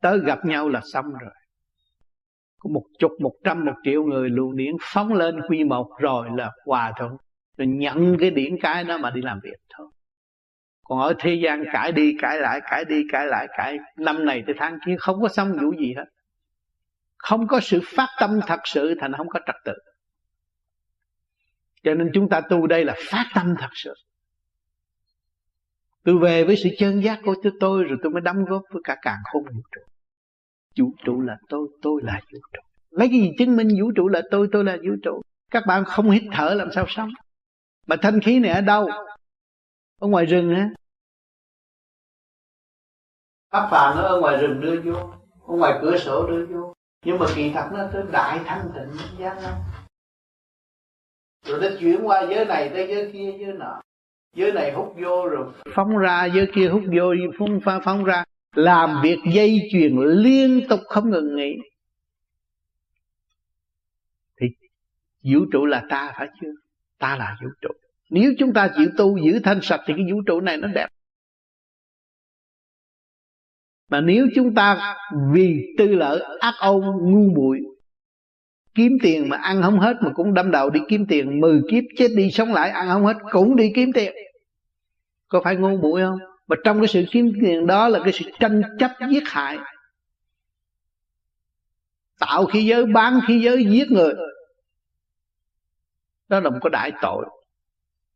Tới 0.00 0.18
gặp 0.24 0.44
nhau 0.44 0.68
là 0.68 0.80
xong 0.92 1.04
rồi 1.20 1.32
có 2.62 2.70
một 2.70 2.84
chục, 2.98 3.12
một 3.20 3.32
trăm, 3.44 3.64
một 3.64 3.74
triệu 3.84 4.04
người 4.04 4.30
luồng 4.30 4.56
điển 4.56 4.74
phóng 4.80 5.12
lên 5.12 5.40
quy 5.48 5.64
một 5.64 5.90
rồi 5.98 6.28
là 6.36 6.50
hòa 6.66 6.92
thuận. 6.98 7.16
Rồi 7.56 7.66
nhận 7.66 8.16
cái 8.20 8.30
điển 8.30 8.56
cái 8.62 8.84
đó 8.84 8.98
mà 8.98 9.10
đi 9.10 9.22
làm 9.22 9.40
việc 9.42 9.56
thôi. 9.76 9.86
Còn 10.84 11.00
ở 11.00 11.14
thế 11.18 11.34
gian 11.34 11.64
cãi 11.72 11.92
đi 11.92 12.16
cãi 12.20 12.40
lại, 12.40 12.60
cãi 12.70 12.84
đi 12.84 13.02
cãi 13.12 13.26
lại, 13.26 13.48
cãi 13.56 13.78
năm 13.96 14.24
này 14.24 14.42
tới 14.46 14.54
tháng 14.58 14.78
kia 14.86 14.96
không 14.98 15.22
có 15.22 15.28
xong 15.28 15.52
vụ 15.52 15.72
gì 15.78 15.94
hết. 15.96 16.04
Không 17.16 17.46
có 17.46 17.60
sự 17.60 17.80
phát 17.96 18.08
tâm 18.20 18.40
thật 18.46 18.60
sự 18.64 18.94
thành 19.00 19.12
không 19.12 19.28
có 19.28 19.40
trật 19.46 19.56
tự. 19.64 19.72
Cho 21.82 21.94
nên 21.94 22.10
chúng 22.14 22.28
ta 22.28 22.40
tu 22.40 22.66
đây 22.66 22.84
là 22.84 22.94
phát 23.10 23.24
tâm 23.34 23.54
thật 23.58 23.70
sự. 23.74 23.94
Tôi 26.04 26.18
về 26.18 26.44
với 26.44 26.56
sự 26.56 26.68
chân 26.78 27.02
giác 27.02 27.20
của 27.24 27.34
tôi 27.60 27.84
rồi 27.84 27.98
tôi 28.02 28.12
mới 28.12 28.20
đóng 28.20 28.44
góp 28.44 28.62
với 28.70 28.82
cả 28.84 28.96
càng 29.02 29.18
không 29.32 29.42
vũ 29.42 29.60
trụ 29.72 29.91
vũ 30.78 30.92
trụ 31.04 31.20
là 31.20 31.36
tôi 31.48 31.68
tôi 31.82 32.00
là 32.04 32.20
vũ 32.32 32.38
trụ. 32.52 32.60
Lấy 32.90 33.08
cái 33.08 33.20
gì 33.20 33.30
chứng 33.38 33.56
minh 33.56 33.68
vũ 33.80 33.92
trụ 33.96 34.08
là 34.08 34.22
tôi 34.30 34.48
tôi 34.52 34.64
là 34.64 34.76
vũ 34.76 34.92
trụ? 35.02 35.22
Các 35.50 35.62
bạn 35.66 35.84
không 35.84 36.10
hít 36.10 36.22
thở 36.32 36.54
làm 36.54 36.68
sao 36.74 36.84
sống? 36.88 37.08
Mà 37.86 37.96
thanh 38.02 38.20
khí 38.20 38.38
này 38.38 38.50
ở 38.50 38.60
đâu? 38.60 38.88
Ở 40.00 40.08
ngoài 40.08 40.26
rừng 40.26 40.54
á 40.54 40.70
pháp 43.50 43.68
phàm 43.70 43.96
nó 43.96 44.02
ở 44.02 44.20
ngoài 44.20 44.36
rừng 44.36 44.60
đưa 44.60 44.80
vô 44.80 44.98
ở 45.46 45.54
ngoài 45.56 45.78
cửa 45.82 45.98
sổ 45.98 46.26
đưa 46.26 46.46
vô. 46.46 46.74
Nhưng 47.04 47.18
mà 47.18 47.26
kỳ 47.36 47.50
thật 47.54 47.68
nó 47.72 47.78
tới 47.92 48.02
đại 48.12 48.40
thanh 48.44 48.70
tịnh 48.74 49.18
giác 49.18 49.38
lắm 49.42 49.52
rồi 51.46 51.60
nó 51.60 51.66
chuyển 51.80 52.06
qua 52.06 52.26
giới 52.30 52.44
này 52.44 52.70
tới 52.74 52.86
giới 52.88 53.10
kia 53.12 53.32
giới 53.40 53.52
nọ. 53.52 53.80
Giới 54.36 54.52
này 54.52 54.72
hút 54.72 54.94
vô 55.02 55.28
rồi 55.28 55.46
phóng 55.74 55.98
ra 55.98 56.24
giới 56.24 56.50
kia 56.54 56.68
hút 56.68 56.82
vô 56.96 57.14
phóng 57.38 57.80
phóng 57.84 58.04
ra 58.04 58.24
làm 58.54 59.02
việc 59.02 59.18
dây 59.34 59.68
chuyền 59.72 59.96
liên 59.96 60.66
tục 60.68 60.80
không 60.86 61.10
ngừng 61.10 61.36
nghỉ. 61.36 61.56
Thì 64.40 64.46
vũ 65.22 65.40
trụ 65.52 65.66
là 65.66 65.82
ta 65.88 66.12
phải 66.16 66.28
chưa? 66.40 66.52
Ta 66.98 67.16
là 67.16 67.36
vũ 67.42 67.48
trụ. 67.60 67.68
Nếu 68.10 68.32
chúng 68.38 68.52
ta 68.52 68.70
chịu 68.76 68.88
tu 68.96 69.16
giữ 69.16 69.40
thanh 69.44 69.60
sạch 69.62 69.80
thì 69.86 69.94
cái 69.96 70.12
vũ 70.12 70.22
trụ 70.26 70.40
này 70.40 70.56
nó 70.56 70.68
đẹp. 70.68 70.88
Mà 73.88 74.00
nếu 74.00 74.26
chúng 74.34 74.54
ta 74.54 74.96
vì 75.32 75.74
tư 75.78 75.86
lợi 75.86 76.22
ác 76.40 76.54
ôn, 76.60 76.80
ngu 76.80 77.30
muội, 77.34 77.60
kiếm 78.74 78.92
tiền 79.02 79.28
mà 79.28 79.36
ăn 79.36 79.62
không 79.62 79.78
hết 79.78 79.96
mà 80.00 80.10
cũng 80.14 80.34
đâm 80.34 80.50
đầu 80.50 80.70
đi 80.70 80.80
kiếm 80.88 81.06
tiền, 81.08 81.40
mười 81.40 81.60
kiếp 81.70 81.84
chết 81.96 82.08
đi 82.16 82.30
sống 82.30 82.52
lại, 82.52 82.70
ăn 82.70 82.88
không 82.88 83.06
hết 83.06 83.16
cũng 83.30 83.56
đi 83.56 83.72
kiếm 83.74 83.92
tiền. 83.92 84.12
Có 85.28 85.40
phải 85.44 85.56
ngu 85.56 85.76
muội 85.76 86.02
không? 86.02 86.18
Mà 86.46 86.56
trong 86.64 86.80
cái 86.80 86.88
sự 86.88 87.04
kiếm 87.10 87.32
tiền 87.42 87.66
đó 87.66 87.88
là 87.88 88.00
cái 88.04 88.12
sự 88.12 88.30
tranh 88.40 88.62
chấp 88.78 88.90
giết 89.10 89.22
hại. 89.26 89.58
Tạo 92.18 92.46
khí 92.46 92.64
giới, 92.64 92.86
bán 92.86 93.20
khí 93.28 93.40
giới, 93.44 93.64
giết 93.64 93.90
người. 93.90 94.14
Đó 96.28 96.40
là 96.40 96.50
một 96.50 96.58
cái 96.62 96.70
đại 96.70 96.92
tội 97.02 97.24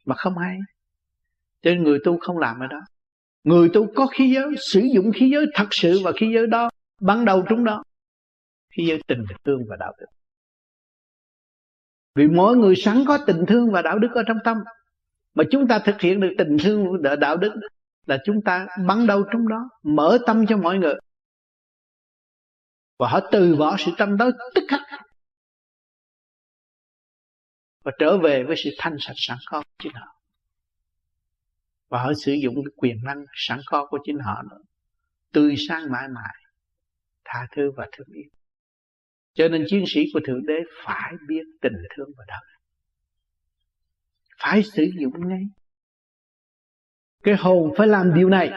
mà 0.04 0.14
không 0.14 0.38
hay. 0.38 0.58
Cho 1.62 1.70
nên 1.70 1.82
người 1.82 1.98
tu 2.04 2.18
không 2.18 2.38
làm 2.38 2.60
ở 2.60 2.66
đó. 2.66 2.80
Người 3.44 3.68
tu 3.72 3.86
có 3.94 4.06
khí 4.06 4.34
giới, 4.34 4.54
sử 4.60 4.80
dụng 4.94 5.12
khí 5.14 5.30
giới 5.30 5.46
thật 5.54 5.66
sự 5.70 6.00
và 6.04 6.12
khí 6.16 6.30
giới 6.34 6.46
đó, 6.46 6.70
ban 7.00 7.24
đầu 7.24 7.44
chúng 7.48 7.64
đó. 7.64 7.84
Khí 8.70 8.86
giới 8.88 9.02
tình 9.06 9.24
thương 9.44 9.60
và 9.68 9.76
đạo 9.76 9.92
đức. 10.00 10.06
Vì 12.14 12.26
mỗi 12.26 12.56
người 12.56 12.76
sẵn 12.76 13.04
có 13.08 13.18
tình 13.26 13.44
thương 13.48 13.72
và 13.72 13.82
đạo 13.82 13.98
đức 13.98 14.08
ở 14.14 14.22
trong 14.26 14.38
tâm, 14.44 14.56
mà 15.34 15.44
chúng 15.50 15.68
ta 15.68 15.78
thực 15.78 16.00
hiện 16.00 16.20
được 16.20 16.34
tình 16.38 16.56
thương 16.64 16.86
và 17.02 17.16
đạo 17.16 17.36
đức 17.36 17.52
là 18.06 18.18
chúng 18.24 18.36
ta 18.44 18.66
bắn 18.86 19.06
đầu 19.06 19.24
trong 19.32 19.48
đó, 19.48 19.68
mở 19.82 20.18
tâm 20.26 20.46
cho 20.48 20.56
mọi 20.56 20.78
người. 20.78 20.94
Và 22.98 23.08
họ 23.08 23.20
từ 23.32 23.56
bỏ 23.56 23.76
sự 23.78 23.92
tâm 23.98 24.16
đó 24.16 24.30
tức 24.54 24.64
khắc. 24.68 24.80
Và 27.82 27.92
trở 27.98 28.18
về 28.18 28.44
với 28.44 28.56
sự 28.64 28.70
thanh 28.78 28.96
sạch 29.00 29.14
sẵn 29.16 29.38
có 29.50 29.60
của 29.60 29.74
chính 29.82 29.92
họ. 29.92 30.06
Và 31.88 32.02
họ 32.02 32.12
sử 32.24 32.32
dụng 32.32 32.54
cái 32.54 32.72
quyền 32.76 32.96
năng 33.04 33.24
sẵn 33.34 33.60
có 33.66 33.86
của 33.86 33.98
chính 34.04 34.18
họ 34.18 34.42
nữa. 34.50 34.62
Tươi 35.32 35.54
sáng 35.68 35.82
mãi 35.92 36.08
mãi, 36.14 36.34
tha 37.24 37.46
thứ 37.56 37.70
và 37.76 37.88
thương 37.92 38.08
yêu. 38.12 38.30
Cho 39.32 39.48
nên 39.48 39.64
chiến 39.68 39.84
sĩ 39.86 40.00
của 40.14 40.20
thượng 40.26 40.46
đế 40.46 40.54
phải 40.84 41.12
biết 41.28 41.42
tình 41.62 41.74
thương 41.96 42.08
và 42.16 42.24
đạo 42.28 42.40
phải 44.38 44.62
sử 44.62 44.90
dụng 45.00 45.28
ngay 45.28 45.42
cái 47.22 47.36
hồn 47.36 47.72
phải 47.76 47.86
làm 47.86 48.14
điều 48.14 48.28
này. 48.28 48.52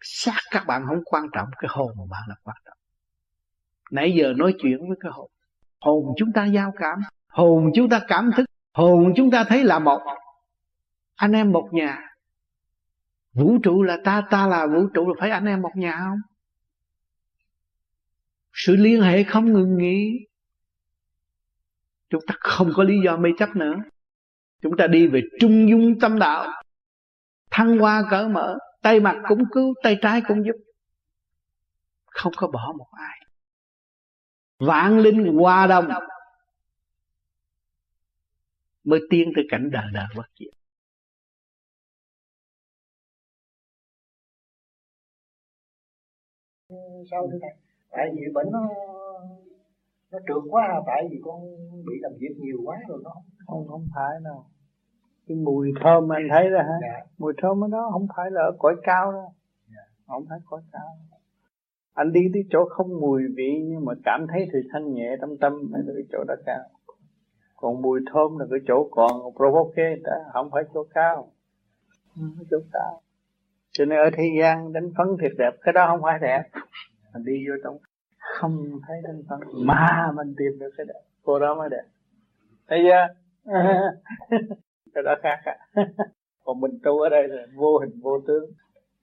Xác 0.00 0.38
các 0.50 0.64
bạn 0.66 0.82
không 0.86 1.00
quan 1.04 1.26
trọng, 1.32 1.48
cái 1.58 1.68
hồn 1.72 1.92
của 1.96 2.06
bạn 2.10 2.22
là 2.28 2.34
quan 2.42 2.56
trọng. 2.64 2.78
Nãy 3.90 4.14
giờ 4.18 4.32
nói 4.36 4.54
chuyện 4.62 4.88
với 4.88 4.96
cái 5.00 5.12
hồn. 5.14 5.30
Hồn 5.80 6.14
chúng 6.16 6.32
ta 6.32 6.44
giao 6.44 6.72
cảm. 6.78 6.98
Hồn 7.28 7.70
chúng 7.74 7.88
ta 7.88 8.00
cảm 8.08 8.30
thức. 8.36 8.44
Hồn 8.72 9.12
chúng 9.16 9.30
ta 9.30 9.44
thấy 9.44 9.64
là 9.64 9.78
một. 9.78 10.00
Anh 11.14 11.32
em 11.32 11.52
một 11.52 11.68
nhà. 11.72 11.98
Vũ 13.32 13.58
trụ 13.62 13.82
là 13.82 13.98
ta 14.04 14.22
ta 14.30 14.46
là 14.46 14.66
vũ 14.66 14.86
trụ, 14.94 15.08
là 15.08 15.14
phải 15.20 15.30
anh 15.30 15.44
em 15.44 15.62
một 15.62 15.70
nhà 15.74 15.96
không? 15.98 16.18
Sự 18.52 18.76
liên 18.76 19.02
hệ 19.02 19.24
không 19.24 19.52
ngừng 19.52 19.78
nghỉ. 19.78 20.26
Chúng 22.10 22.22
ta 22.26 22.34
không 22.40 22.72
có 22.74 22.82
lý 22.82 22.94
do 23.04 23.16
mê 23.16 23.30
chấp 23.38 23.56
nữa 23.56 23.74
chúng 24.62 24.76
ta 24.76 24.86
đi 24.86 25.06
về 25.06 25.20
trung 25.40 25.70
dung 25.70 26.00
tâm 26.00 26.18
đạo. 26.18 26.62
Thăng 27.50 27.78
hoa 27.78 28.02
cỡ 28.10 28.28
mở, 28.28 28.58
tay 28.82 29.00
mặt 29.00 29.16
cũng 29.28 29.44
cứu, 29.52 29.74
tay 29.82 29.98
trái 30.02 30.22
cũng 30.28 30.44
giúp. 30.44 30.56
Không 32.04 32.32
có 32.36 32.46
bỏ 32.46 32.74
một 32.78 32.88
ai. 32.92 33.26
Vạn 34.58 34.98
linh 34.98 35.38
hòa 35.38 35.66
đồng 35.66 35.88
mới 38.84 39.00
tiến 39.10 39.32
tới 39.34 39.44
cảnh 39.50 39.70
đời 39.72 39.84
đời 39.92 40.06
bất 40.16 40.26
diệt. 40.38 40.52
Sao 47.10 47.28
thế 47.32 47.38
này 47.40 47.56
tại 47.90 48.06
vì 48.14 48.22
bệnh 48.34 48.46
nó 48.52 48.68
nó 50.12 50.18
trượt 50.28 50.42
quá 50.50 50.82
tại 50.86 51.08
vì 51.10 51.20
con 51.24 51.40
bị 51.86 51.94
làm 52.00 52.12
việc 52.20 52.34
nhiều 52.38 52.56
quá 52.64 52.76
rồi 52.88 53.00
nó 53.04 53.10
không 53.46 53.66
không 53.68 53.86
phải 53.94 54.12
đâu. 54.24 54.44
Cái 55.26 55.36
mùi 55.36 55.72
thơm 55.80 56.12
anh 56.12 56.28
thấy 56.30 56.48
ra 56.48 56.62
hả? 56.62 56.78
Dạ. 56.82 57.06
mùi 57.18 57.32
thơm 57.42 57.70
đó 57.70 57.88
không 57.92 58.06
phải 58.16 58.30
là 58.30 58.42
ở 58.42 58.52
cõi 58.58 58.76
cao 58.82 59.12
đâu. 59.12 59.32
Dạ. 59.68 59.84
không 60.06 60.24
phải 60.28 60.38
cõi 60.50 60.62
cao 60.72 60.88
anh 61.94 62.12
đi 62.12 62.20
tới 62.34 62.42
chỗ 62.50 62.64
không 62.64 63.00
mùi 63.00 63.22
vị 63.36 63.62
nhưng 63.64 63.84
mà 63.84 63.92
cảm 64.04 64.26
thấy 64.32 64.48
thì 64.52 64.58
thanh 64.72 64.94
nhẹ 64.94 65.16
tâm 65.20 65.36
tâm 65.40 65.52
là 65.72 65.92
cái 65.94 66.04
chỗ 66.12 66.24
đó 66.28 66.34
cao. 66.46 66.64
Còn 67.56 67.82
mùi 67.82 68.00
thơm 68.12 68.38
là 68.38 68.46
cái 68.50 68.58
chỗ 68.68 68.88
còn 68.90 69.34
provoke 69.36 69.96
đó 70.04 70.12
không 70.32 70.50
phải 70.52 70.62
chỗ 70.74 70.84
cao. 70.94 71.32
Không 72.14 72.34
phải 72.36 72.46
chỗ 72.50 72.58
cao. 72.72 73.00
Cho 73.72 73.84
nên 73.84 73.98
ở 73.98 74.10
thế 74.16 74.24
gian 74.40 74.72
đánh 74.72 74.90
phấn 74.98 75.06
thiệt 75.20 75.32
đẹp 75.38 75.50
cái 75.60 75.72
đó 75.72 75.86
không 75.86 76.02
phải 76.02 76.18
đẹp. 76.22 76.42
Mình 77.14 77.24
đi 77.24 77.44
vô 77.48 77.54
trong 77.64 77.78
không 78.22 78.80
thấy 78.88 78.96
đánh 79.04 79.22
phấn 79.28 79.38
mà 79.66 80.12
mình 80.14 80.34
tìm 80.38 80.58
được 80.58 80.70
cái 80.76 80.86
đẹp. 80.86 81.00
Cô 81.22 81.38
đó 81.38 81.54
mới 81.54 81.68
đẹp. 81.70 81.84
Thấy 82.68 82.78
chưa? 82.84 83.14
Cái 84.94 85.02
đó 85.04 85.14
khác 85.22 85.40
à. 85.44 85.56
còn 86.44 86.60
mình 86.60 86.78
tu 86.82 86.98
ở 87.00 87.08
đây 87.08 87.28
là 87.28 87.46
vô 87.54 87.78
hình 87.78 88.00
vô 88.02 88.20
tướng. 88.26 88.44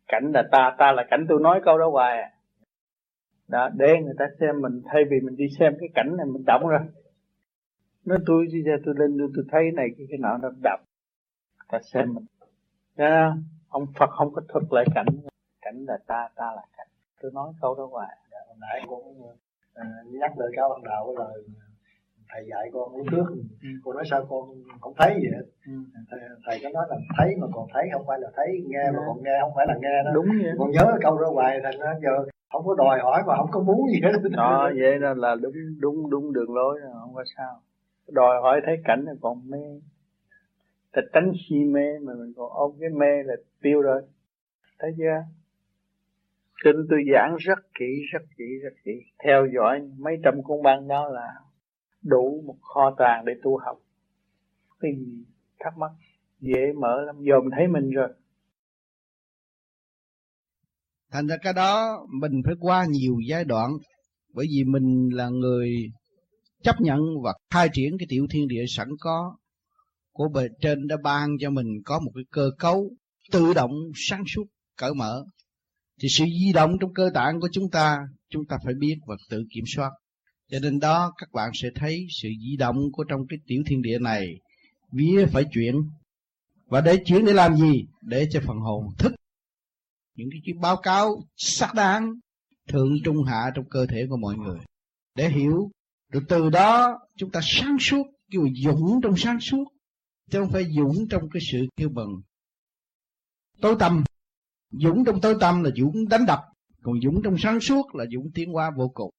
Cảnh 0.08 0.32
là 0.34 0.44
ta 0.52 0.76
ta 0.78 0.92
là 0.92 1.04
cảnh 1.10 1.26
tôi 1.30 1.40
nói 1.42 1.62
câu 1.66 1.78
đó 1.78 1.90
hoài 1.90 2.22
à. 2.22 2.32
Đó 3.48 3.70
để 3.74 3.88
người 4.04 4.14
ta 4.18 4.26
xem 4.40 4.62
mình 4.62 4.82
thay 4.86 5.04
vì 5.10 5.20
mình 5.20 5.36
đi 5.36 5.46
xem 5.60 5.74
cái 5.80 5.90
cảnh 5.96 6.18
này 6.18 6.26
mình 6.26 6.44
động 6.46 6.68
rồi. 6.68 6.80
Nó 8.06 8.16
tôi 8.26 8.46
đi 8.52 8.62
ra 8.62 8.76
tôi 8.86 8.96
lên 8.98 9.16
tôi, 9.20 9.30
tôi 9.36 9.46
thấy 9.52 9.72
này 9.76 9.88
cái 9.98 10.08
cái 10.10 10.20
nọ 10.20 10.38
nó 10.42 10.50
đập 10.64 10.80
ta 11.68 11.80
xem 11.94 12.14
mình. 12.14 12.26
Thấy 12.98 13.08
ông 13.70 13.86
Phật 14.00 14.10
không 14.10 14.34
có 14.34 14.42
thuật 14.48 14.64
lại 14.72 14.86
cảnh. 14.96 15.08
Cảnh 15.62 15.86
là 15.88 15.98
ta 16.08 16.30
ta 16.36 16.46
là 16.56 16.62
cảnh. 16.78 16.88
Tôi 17.22 17.32
nói 17.34 17.54
câu 17.62 17.76
đó 17.76 17.88
hoài 17.92 18.18
hồi 18.18 18.29
nãy 18.62 18.82
cũng 18.88 19.22
uh, 19.22 20.14
nhắc 20.14 20.32
lời 20.40 20.52
cao 20.56 20.70
bằng 20.70 20.84
đạo 20.84 21.06
cái 21.08 21.26
lời 21.26 21.44
thầy 22.34 22.46
dạy 22.50 22.70
con 22.74 22.96
lúc 22.98 23.08
trước 23.12 23.26
ừ. 23.62 23.70
cô 23.84 23.94
nói 23.94 24.04
sao 24.10 24.26
con 24.30 24.50
không 24.82 24.94
thấy 24.98 25.16
gì 25.22 25.28
hết. 25.36 25.46
Ừ. 25.66 25.74
thầy, 26.12 26.20
thầy 26.46 26.60
có 26.64 26.70
nói 26.70 26.86
là 26.90 26.96
thấy 27.18 27.36
mà 27.42 27.48
còn 27.54 27.68
thấy 27.74 27.90
không 27.94 28.04
phải 28.08 28.20
là 28.20 28.30
thấy 28.36 28.48
nghe 28.68 28.84
mà 28.84 29.00
dạ. 29.00 29.04
còn 29.08 29.24
nghe 29.24 29.38
không 29.42 29.52
phải 29.56 29.66
là 29.68 29.76
nghe 29.82 30.04
đó. 30.06 30.12
Đúng 30.14 30.28
vậy. 30.44 30.54
Còn 30.58 30.72
nhớ 30.72 30.98
câu 31.02 31.18
đó 31.18 31.30
hoài 31.34 31.60
thành 31.64 31.80
ra 31.80 31.94
giờ 32.02 32.26
không 32.52 32.66
có 32.66 32.76
đòi 32.76 33.00
hỏi 33.00 33.24
mà 33.28 33.36
không 33.38 33.50
có 33.52 33.60
muốn 33.60 33.88
gì 33.94 34.00
hết. 34.04 34.30
Đó 34.38 34.72
vậy 34.76 35.00
là 35.00 35.14
là 35.14 35.36
đúng 35.42 35.54
đúng 35.80 36.10
đúng 36.10 36.34
đường 36.34 36.56
lối 36.56 36.80
rồi 36.80 36.92
không 37.02 37.14
có 37.14 37.24
sao. 37.38 37.60
Đòi 38.08 38.42
hỏi 38.42 38.62
thấy 38.66 38.78
cảnh 38.86 39.04
là 39.06 39.14
còn 39.22 39.50
mê. 39.50 39.82
Ta 40.94 41.02
tránh 41.14 41.32
si 41.50 41.56
mê 41.56 42.00
mà 42.02 42.14
mình 42.14 42.34
còn 42.38 42.52
ôm 42.52 42.72
cái 42.80 42.90
mê 42.90 43.24
là 43.24 43.36
tiêu 43.62 43.82
rồi. 43.82 44.02
Thấy 44.80 44.96
chưa 44.98 45.24
kinh 46.64 46.76
tôi 46.90 47.00
giảng 47.14 47.36
rất 47.40 47.60
kỹ 47.80 47.86
rất 48.12 48.22
kỹ 48.38 48.46
rất 48.64 48.74
kỹ. 48.86 48.92
Theo 49.24 49.48
dõi 49.56 49.80
mấy 49.98 50.14
trăm 50.24 50.34
con 50.44 50.64
băng 50.64 50.88
đó 50.88 51.10
là 51.10 51.28
đủ 52.02 52.44
một 52.48 52.58
kho 52.62 52.96
tàng 52.98 53.26
để 53.26 53.34
tu 53.44 53.58
học. 53.58 53.78
Cái 54.80 54.92
gì? 54.98 55.24
Thắc 55.60 55.78
mắc. 55.78 55.92
Dễ 56.40 56.74
mở 56.82 57.02
lắm. 57.06 57.16
Dòm 57.16 57.50
thấy 57.58 57.68
mình 57.68 57.90
rồi. 57.92 58.10
Thành 61.12 61.28
ra 61.28 61.36
cái 61.42 61.54
đó, 61.54 62.06
mình 62.22 62.42
phải 62.46 62.56
qua 62.60 62.86
nhiều 62.90 63.14
giai 63.30 63.46
đoạn. 63.46 63.72
Bởi 64.34 64.46
vì 64.50 64.64
mình 64.64 65.10
là 65.14 65.30
người 65.30 65.76
chấp 66.64 66.76
nhận 66.82 67.00
và 67.24 67.34
khai 67.50 67.68
triển 67.74 67.98
cái 68.00 68.06
tiểu 68.10 68.28
thiên 68.30 68.48
địa 68.48 68.66
sẵn 68.68 68.88
có 69.00 69.36
của 70.12 70.30
bề 70.30 70.48
trên 70.62 70.88
đã 70.88 70.98
ban 71.04 71.30
cho 71.40 71.50
mình 71.50 71.68
có 71.86 72.00
một 72.00 72.12
cái 72.16 72.24
cơ 72.32 72.50
cấu 72.60 72.92
tự 73.32 73.54
động 73.54 73.72
sáng 73.96 74.24
suốt, 74.36 74.44
cởi 74.78 74.94
mở 74.94 75.26
thì 76.00 76.10
sự 76.10 76.26
di 76.26 76.54
động 76.54 76.78
trong 76.82 76.94
cơ 76.94 77.10
tạng 77.14 77.40
của 77.40 77.50
chúng 77.52 77.70
ta 77.72 78.00
chúng 78.30 78.46
ta 78.46 78.58
phải 78.66 78.74
biết 78.74 78.96
và 79.06 79.16
tự 79.30 79.46
kiểm 79.54 79.64
soát. 79.76 79.90
Cho 80.52 80.60
nên 80.60 80.80
đó 80.80 81.14
các 81.18 81.32
bạn 81.32 81.52
sẽ 81.54 81.70
thấy 81.76 82.08
sự 82.22 82.30
di 82.42 82.58
động 82.58 82.78
của 82.92 83.04
trong 83.04 83.22
cái 83.30 83.40
tiểu 83.48 83.64
thiên 83.66 83.82
địa 83.82 84.00
này 84.00 84.40
vía 84.92 85.26
phải 85.26 85.44
chuyển. 85.54 85.76
Và 86.66 86.82
để 86.82 87.04
chuyển 87.06 87.26
để 87.26 87.34
làm 87.34 87.56
gì? 87.56 87.86
Để 88.02 88.28
cho 88.32 88.40
phần 88.46 88.58
hồn 88.58 88.86
thức. 88.98 89.12
Những 90.16 90.30
cái, 90.46 90.54
báo 90.62 90.78
cáo 90.78 91.24
xác 91.38 91.74
đáng 91.76 92.14
thượng 92.68 92.98
trung 93.04 93.24
hạ 93.24 93.52
trong 93.56 93.66
cơ 93.70 93.86
thể 93.86 94.06
của 94.10 94.18
mọi 94.18 94.36
người. 94.36 94.60
Để 95.16 95.30
hiểu. 95.30 95.72
Rồi 96.12 96.24
từ 96.30 96.50
đó 96.50 97.00
chúng 97.18 97.32
ta 97.32 97.40
sáng 97.44 97.78
suốt 97.80 98.04
kêu 98.32 98.48
dũng 98.64 99.00
trong 99.04 99.18
sáng 99.18 99.40
suốt. 99.40 99.66
Chứ 100.32 100.40
không 100.40 100.52
phải 100.52 100.66
dũng 100.66 101.08
trong 101.10 101.30
cái 101.30 101.42
sự 101.52 101.68
kêu 101.76 101.90
bằng 101.90 102.22
tối 103.62 103.76
tâm 103.80 104.04
dũng 104.72 105.06
trong 105.06 105.22
tối 105.22 105.36
tâm 105.40 105.64
là 105.64 105.70
dũng 105.76 106.08
đánh 106.10 106.26
đập, 106.26 106.40
còn 106.84 107.02
dũng 107.02 107.22
trong 107.24 107.38
sáng 107.38 107.60
suốt 107.60 107.96
là 107.96 108.06
dũng 108.14 108.32
tiến 108.34 108.56
qua 108.56 108.72
vô 108.78 108.92
cùng. 108.94 109.12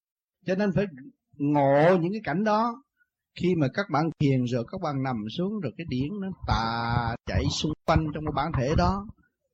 Cho 0.47 0.55
nên 0.55 0.73
phải 0.75 0.87
ngộ 1.37 1.97
những 2.01 2.13
cái 2.13 2.21
cảnh 2.25 2.45
đó. 2.45 2.83
Khi 3.41 3.55
mà 3.55 3.69
các 3.75 3.87
bạn 3.91 4.11
thiền 4.19 4.45
rồi, 4.45 4.65
các 4.73 4.81
bạn 4.81 5.03
nằm 5.03 5.17
xuống 5.37 5.61
rồi 5.61 5.73
cái 5.77 5.87
điển 5.89 6.09
nó 6.21 6.29
tà 6.47 7.15
chạy 7.27 7.45
xung 7.53 7.73
quanh 7.87 8.07
trong 8.15 8.25
cái 8.25 8.33
bản 8.37 8.53
thể 8.59 8.75
đó. 8.77 9.07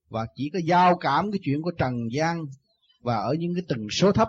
Và 0.08 0.26
chỉ 0.34 0.50
có 0.52 0.58
giao 0.64 0.96
cảm 0.96 1.32
cái 1.32 1.38
chuyện 1.42 1.62
của 1.62 1.70
trần 1.78 1.94
gian 2.12 2.44
và 3.02 3.16
ở 3.16 3.34
những 3.38 3.54
cái 3.54 3.64
tầng 3.68 3.86
số 3.90 4.12
thấp. 4.12 4.28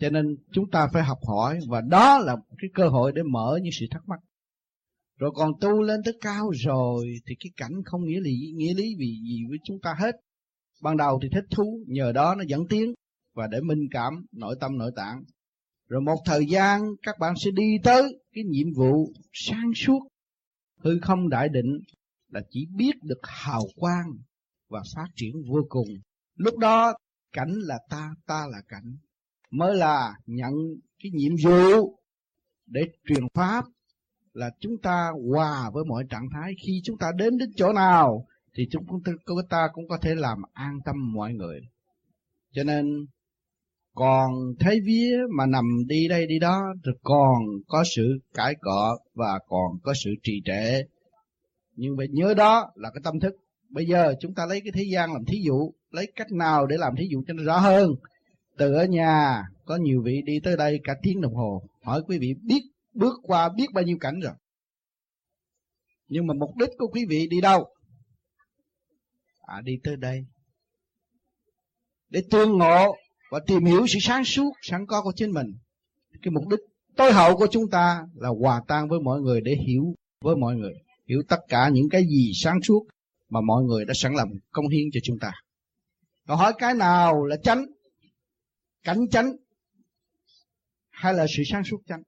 Cho 0.00 0.10
nên 0.10 0.36
chúng 0.52 0.70
ta 0.70 0.88
phải 0.92 1.02
học 1.02 1.18
hỏi 1.28 1.58
và 1.68 1.80
đó 1.80 2.18
là 2.18 2.36
cái 2.58 2.70
cơ 2.74 2.88
hội 2.88 3.12
để 3.14 3.22
mở 3.22 3.58
những 3.62 3.72
sự 3.80 3.86
thắc 3.90 4.02
mắc. 4.08 4.20
Rồi 5.18 5.30
còn 5.34 5.52
tu 5.60 5.82
lên 5.82 6.00
tới 6.04 6.18
cao 6.20 6.50
rồi 6.64 7.14
thì 7.26 7.34
cái 7.40 7.50
cảnh 7.56 7.72
không 7.84 8.04
nghĩa 8.04 8.20
lý 8.20 8.52
nghĩa 8.54 8.74
lý 8.74 8.94
vì 8.98 9.06
gì 9.06 9.44
với 9.48 9.58
chúng 9.64 9.78
ta 9.82 9.94
hết 9.98 10.16
ban 10.80 10.96
đầu 10.96 11.18
thì 11.22 11.28
thích 11.32 11.44
thú, 11.50 11.84
nhờ 11.86 12.12
đó 12.12 12.34
nó 12.34 12.44
dẫn 12.48 12.68
tiến 12.68 12.94
và 13.34 13.46
để 13.46 13.60
minh 13.60 13.88
cảm 13.90 14.26
nội 14.32 14.56
tâm 14.60 14.78
nội 14.78 14.92
tạng. 14.96 15.22
Rồi 15.88 16.00
một 16.00 16.16
thời 16.24 16.46
gian, 16.46 16.82
các 17.02 17.18
bạn 17.18 17.34
sẽ 17.44 17.50
đi 17.50 17.78
tới 17.84 18.18
cái 18.34 18.44
nhiệm 18.44 18.66
vụ 18.76 19.12
sáng 19.32 19.72
suốt. 19.76 20.00
Hư 20.80 20.98
không 21.02 21.28
đại 21.28 21.48
định 21.48 21.80
là 22.28 22.40
chỉ 22.50 22.66
biết 22.76 22.92
được 23.02 23.20
hào 23.22 23.62
quang 23.76 24.06
và 24.68 24.82
phát 24.96 25.06
triển 25.16 25.32
vô 25.48 25.60
cùng. 25.68 25.88
Lúc 26.34 26.58
đó, 26.58 26.94
cảnh 27.32 27.52
là 27.52 27.78
ta 27.90 28.10
ta 28.26 28.46
là 28.50 28.62
cảnh. 28.68 28.96
Mới 29.50 29.76
là 29.76 30.14
nhận 30.26 30.52
cái 31.02 31.12
nhiệm 31.14 31.32
vụ 31.44 31.98
để 32.66 32.80
truyền 33.08 33.24
pháp 33.34 33.64
là 34.32 34.50
chúng 34.60 34.78
ta 34.82 35.10
hòa 35.30 35.70
với 35.74 35.84
mọi 35.84 36.04
trạng 36.10 36.28
thái. 36.32 36.52
Khi 36.66 36.80
chúng 36.84 36.98
ta 36.98 37.12
đến 37.16 37.38
đến 37.38 37.50
chỗ 37.56 37.72
nào 37.72 38.26
thì 38.54 38.68
chúng 38.70 38.84
ta 39.48 39.68
cũng 39.72 39.88
có 39.88 39.98
thể 39.98 40.14
làm 40.14 40.38
an 40.52 40.78
tâm 40.84 41.12
mọi 41.12 41.34
người. 41.34 41.60
Cho 42.52 42.64
nên, 42.64 43.06
còn 43.94 44.32
thấy 44.60 44.80
vía 44.80 45.18
mà 45.36 45.46
nằm 45.46 45.64
đi 45.86 46.08
đây 46.08 46.26
đi 46.26 46.38
đó, 46.38 46.62
rồi 46.82 46.94
còn 47.02 47.44
có 47.68 47.84
sự 47.84 48.18
cãi 48.34 48.54
cọ 48.60 48.98
và 49.14 49.38
còn 49.48 49.78
có 49.82 49.94
sự 49.94 50.10
trì 50.22 50.42
trệ. 50.44 50.82
Nhưng 51.76 51.96
mà 51.96 52.04
nhớ 52.10 52.34
đó 52.34 52.70
là 52.74 52.90
cái 52.90 53.00
tâm 53.04 53.20
thức. 53.20 53.34
Bây 53.68 53.86
giờ 53.86 54.14
chúng 54.20 54.34
ta 54.34 54.46
lấy 54.46 54.60
cái 54.60 54.72
thế 54.72 54.82
gian 54.92 55.12
làm 55.12 55.24
thí 55.24 55.38
dụ, 55.44 55.72
lấy 55.90 56.12
cách 56.16 56.32
nào 56.32 56.66
để 56.66 56.76
làm 56.76 56.96
thí 56.96 57.08
dụ 57.10 57.22
cho 57.26 57.34
nó 57.34 57.42
rõ 57.42 57.58
hơn? 57.58 57.94
Từ 58.56 58.74
ở 58.74 58.84
nhà, 58.84 59.42
có 59.64 59.76
nhiều 59.76 60.02
vị 60.02 60.22
đi 60.24 60.40
tới 60.40 60.56
đây 60.56 60.80
cả 60.84 60.94
tiếng 61.02 61.20
đồng 61.20 61.34
hồ, 61.34 61.62
hỏi 61.82 62.02
quý 62.06 62.18
vị 62.18 62.34
biết, 62.42 62.62
bước 62.94 63.14
qua 63.22 63.48
biết 63.56 63.66
bao 63.74 63.84
nhiêu 63.84 63.96
cảnh 64.00 64.20
rồi. 64.20 64.32
Nhưng 66.08 66.26
mà 66.26 66.34
mục 66.34 66.56
đích 66.56 66.70
của 66.78 66.86
quý 66.86 67.04
vị 67.08 67.26
đi 67.26 67.40
đâu? 67.40 67.68
Họ 69.50 69.60
đi 69.60 69.78
tới 69.84 69.96
đây 69.96 70.24
để 72.08 72.22
tương 72.30 72.58
ngộ 72.58 72.96
và 73.30 73.40
tìm 73.46 73.64
hiểu 73.64 73.86
sự 73.86 73.98
sáng 74.00 74.24
suốt 74.24 74.52
sẵn 74.62 74.86
có 74.86 75.02
của 75.02 75.12
chính 75.16 75.32
mình. 75.32 75.46
Cái 76.22 76.30
mục 76.30 76.48
đích 76.48 76.60
tối 76.96 77.12
hậu 77.12 77.36
của 77.36 77.46
chúng 77.50 77.70
ta 77.70 78.06
là 78.14 78.28
hòa 78.28 78.62
tan 78.68 78.88
với 78.88 79.00
mọi 79.00 79.20
người 79.20 79.40
để 79.40 79.56
hiểu 79.66 79.94
với 80.20 80.36
mọi 80.36 80.56
người 80.56 80.72
hiểu 81.08 81.22
tất 81.28 81.40
cả 81.48 81.68
những 81.68 81.88
cái 81.88 82.02
gì 82.04 82.32
sáng 82.34 82.62
suốt 82.62 82.86
mà 83.28 83.40
mọi 83.40 83.62
người 83.62 83.84
đã 83.84 83.94
sẵn 83.96 84.14
lòng 84.14 84.30
công 84.50 84.68
hiến 84.68 84.84
cho 84.92 85.00
chúng 85.02 85.18
ta. 85.18 85.32
Câu 86.26 86.36
hỏi 86.36 86.52
cái 86.58 86.74
nào 86.74 87.24
là 87.24 87.36
chánh? 87.36 87.66
Cảnh 88.82 89.08
chánh 89.10 89.32
hay 90.90 91.14
là 91.14 91.26
sự 91.36 91.42
sáng 91.46 91.64
suốt 91.64 91.80
chánh? 91.86 92.02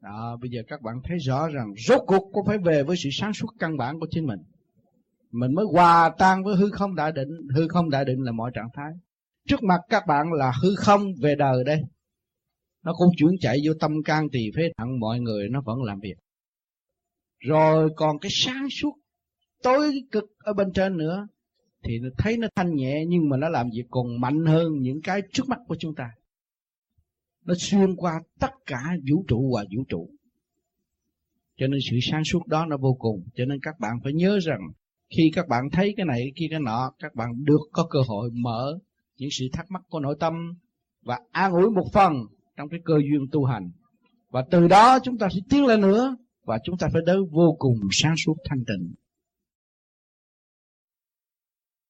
Đó, 0.00 0.38
bây 0.40 0.50
giờ 0.50 0.62
các 0.68 0.82
bạn 0.82 0.94
thấy 1.04 1.18
rõ 1.18 1.48
rằng 1.48 1.66
rốt 1.86 2.02
cuộc 2.06 2.30
có 2.34 2.42
phải 2.46 2.58
về 2.58 2.82
với 2.82 2.96
sự 2.96 3.08
sáng 3.12 3.32
suốt 3.32 3.48
căn 3.58 3.76
bản 3.76 4.00
của 4.00 4.06
chính 4.10 4.26
mình 4.26 4.38
mình 5.32 5.54
mới 5.54 5.64
hòa 5.72 6.14
tan 6.18 6.44
với 6.44 6.56
hư 6.56 6.70
không 6.70 6.94
đại 6.94 7.12
định. 7.12 7.28
Hư 7.54 7.68
không 7.68 7.90
đại 7.90 8.04
định 8.04 8.22
là 8.22 8.32
mọi 8.32 8.50
trạng 8.54 8.68
thái. 8.74 8.92
Trước 9.48 9.62
mặt 9.62 9.80
các 9.88 10.06
bạn 10.06 10.32
là 10.32 10.52
hư 10.62 10.74
không 10.76 11.02
về 11.22 11.34
đời 11.34 11.64
đây. 11.64 11.80
Nó 12.84 12.92
cũng 12.96 13.08
chuyển 13.16 13.30
chạy 13.40 13.58
vô 13.64 13.72
tâm 13.80 14.02
can 14.04 14.28
tỳ 14.32 14.50
phế 14.56 14.62
thận. 14.76 15.00
Mọi 15.00 15.20
người 15.20 15.48
nó 15.48 15.60
vẫn 15.60 15.82
làm 15.82 16.00
việc. 16.00 16.14
Rồi 17.38 17.90
còn 17.96 18.18
cái 18.18 18.30
sáng 18.34 18.70
suốt 18.70 18.92
tối 19.62 19.92
cực 20.10 20.24
ở 20.38 20.52
bên 20.52 20.72
trên 20.72 20.96
nữa, 20.96 21.28
thì 21.84 21.98
nó 21.98 22.08
thấy 22.18 22.36
nó 22.36 22.48
thanh 22.54 22.74
nhẹ, 22.74 23.04
nhưng 23.08 23.28
mà 23.28 23.36
nó 23.36 23.48
làm 23.48 23.66
việc 23.74 23.84
còn 23.90 24.20
mạnh 24.20 24.46
hơn 24.46 24.72
những 24.80 25.00
cái 25.02 25.22
trước 25.32 25.48
mắt 25.48 25.58
của 25.66 25.76
chúng 25.78 25.94
ta. 25.94 26.10
Nó 27.44 27.54
xuyên 27.58 27.96
qua 27.96 28.20
tất 28.40 28.50
cả 28.66 28.82
vũ 29.10 29.24
trụ 29.28 29.52
và 29.56 29.64
vũ 29.76 29.84
trụ. 29.88 30.10
Cho 31.56 31.66
nên 31.66 31.80
sự 31.90 31.96
sáng 32.02 32.24
suốt 32.24 32.46
đó 32.46 32.66
nó 32.66 32.76
vô 32.76 32.96
cùng. 32.98 33.22
Cho 33.34 33.44
nên 33.44 33.58
các 33.62 33.74
bạn 33.80 33.92
phải 34.04 34.12
nhớ 34.12 34.38
rằng 34.42 34.60
khi 35.16 35.30
các 35.34 35.48
bạn 35.48 35.70
thấy 35.72 35.94
cái 35.96 36.06
này, 36.06 36.18
cái 36.18 36.32
kia, 36.36 36.46
cái 36.50 36.60
nọ, 36.60 36.92
các 36.98 37.14
bạn 37.14 37.28
được 37.44 37.60
có 37.72 37.86
cơ 37.90 37.98
hội 38.08 38.30
mở 38.32 38.78
những 39.16 39.30
sự 39.32 39.44
thắc 39.52 39.70
mắc 39.70 39.82
của 39.88 40.00
nội 40.00 40.16
tâm 40.20 40.54
và 41.02 41.20
an 41.30 41.52
ủi 41.52 41.70
một 41.70 41.86
phần 41.92 42.12
trong 42.56 42.68
cái 42.68 42.80
cơ 42.84 42.94
duyên 42.94 43.26
tu 43.32 43.44
hành. 43.44 43.70
Và 44.30 44.44
từ 44.50 44.68
đó 44.68 44.98
chúng 45.02 45.18
ta 45.18 45.28
sẽ 45.28 45.40
tiến 45.50 45.66
lên 45.66 45.80
nữa 45.80 46.16
và 46.44 46.58
chúng 46.64 46.78
ta 46.78 46.88
phải 46.92 47.02
đến 47.06 47.16
vô 47.30 47.56
cùng 47.58 47.76
sáng 47.90 48.14
suốt 48.16 48.34
thanh 48.44 48.64
tịnh. 48.66 48.94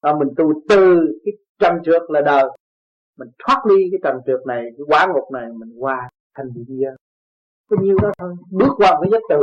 Và 0.01 0.13
mình 0.19 0.33
tu 0.37 0.45
từ 0.69 0.95
cái 1.25 1.33
trần 1.59 1.73
trượt 1.85 2.01
là 2.09 2.21
đời. 2.25 2.43
Mình 3.17 3.29
thoát 3.39 3.61
ly 3.69 3.75
cái 3.91 3.99
trần 4.03 4.15
trượt 4.25 4.39
này, 4.47 4.61
cái 4.61 4.85
quá 4.87 5.07
ngục 5.07 5.31
này, 5.33 5.45
mình 5.59 5.73
qua 5.79 6.09
thành 6.35 6.47
địa 6.53 6.63
giới 6.67 6.95
có 7.69 7.77
nhiêu 7.81 7.97
đó 8.01 8.11
thôi. 8.17 8.35
Bước 8.49 8.73
qua 8.77 8.97
cái 9.01 9.09
giấc 9.11 9.21
từ 9.29 9.35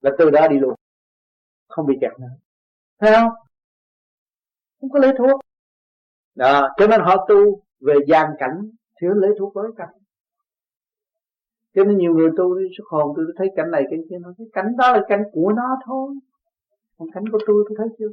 là 0.00 0.10
từ 0.18 0.30
đó 0.30 0.48
đi 0.48 0.58
luôn. 0.58 0.74
Không 1.68 1.86
bị 1.86 1.94
kẹt 2.00 2.12
nữa 2.20 2.28
thấy 2.98 3.12
không? 3.14 3.30
Không 4.80 4.90
có 4.90 4.98
lấy 4.98 5.12
thuốc. 5.18 5.40
Đó, 6.34 6.68
cho 6.76 6.86
nên 6.86 7.00
họ 7.00 7.26
tu 7.28 7.62
về 7.80 7.94
gian 8.08 8.30
cảnh, 8.38 8.70
thiếu 9.00 9.10
lấy 9.14 9.30
thuốc 9.38 9.54
với 9.54 9.70
cảnh. 9.76 9.94
Cho 11.74 11.84
nên 11.84 11.98
nhiều 11.98 12.14
người 12.14 12.30
tu 12.36 12.58
đi 12.58 12.64
xuất 12.76 12.84
hồn, 12.90 13.12
tôi 13.16 13.26
thấy 13.36 13.48
cảnh 13.56 13.70
này, 13.70 13.84
cảnh 13.90 14.00
kia, 14.10 14.16
nó 14.20 14.32
cái 14.38 14.46
cảnh 14.52 14.76
đó 14.76 14.92
là 14.92 15.02
cảnh 15.08 15.22
của 15.32 15.52
nó 15.56 15.76
thôi. 15.86 16.14
Còn 16.98 17.08
cảnh 17.14 17.24
của 17.32 17.38
tôi 17.46 17.64
tôi 17.68 17.76
thấy 17.78 17.88
chưa? 17.98 18.08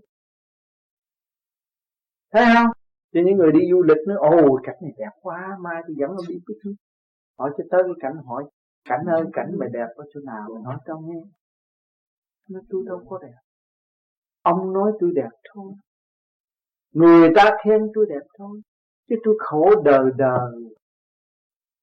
Thấy 2.31 2.45
không? 2.55 2.67
Cho 3.13 3.21
những 3.25 3.37
người 3.37 3.51
đi 3.51 3.59
du 3.71 3.83
lịch 3.83 4.07
nói, 4.07 4.17
ồ, 4.17 4.59
cảnh 4.63 4.75
này 4.81 4.91
đẹp 4.97 5.11
quá, 5.21 5.57
mai 5.61 5.83
tôi 5.87 5.95
dẫn 5.99 6.09
nó 6.09 6.21
đi 6.27 6.35
cái 6.47 6.55
thứ 6.63 6.73
hỏi 7.37 7.51
cho 7.57 7.63
tới 7.71 7.83
cái 7.83 7.93
cảnh, 7.99 8.23
hỏi, 8.25 8.43
cảnh 8.85 9.05
ơi, 9.05 9.23
cảnh 9.33 9.51
mày 9.59 9.69
đẹp 9.73 9.87
ở 9.95 10.05
chỗ 10.13 10.19
nào? 10.25 10.49
Mày 10.53 10.63
nói 10.63 10.77
cho 10.85 10.99
nghe. 10.99 11.21
Nó 12.49 12.59
tôi 12.69 12.83
đâu 12.85 13.01
có 13.09 13.19
đẹp 13.21 13.44
ông 14.45 14.73
nói 14.73 14.91
tôi 14.99 15.11
đẹp 15.15 15.30
thôi. 15.53 15.73
Người 16.91 17.30
ta 17.35 17.57
khen 17.63 17.81
tôi 17.93 18.05
đẹp 18.09 18.26
thôi, 18.38 18.61
chứ 19.09 19.15
tôi 19.23 19.35
khổ 19.39 19.81
đời 19.85 20.11
đời. 20.17 20.53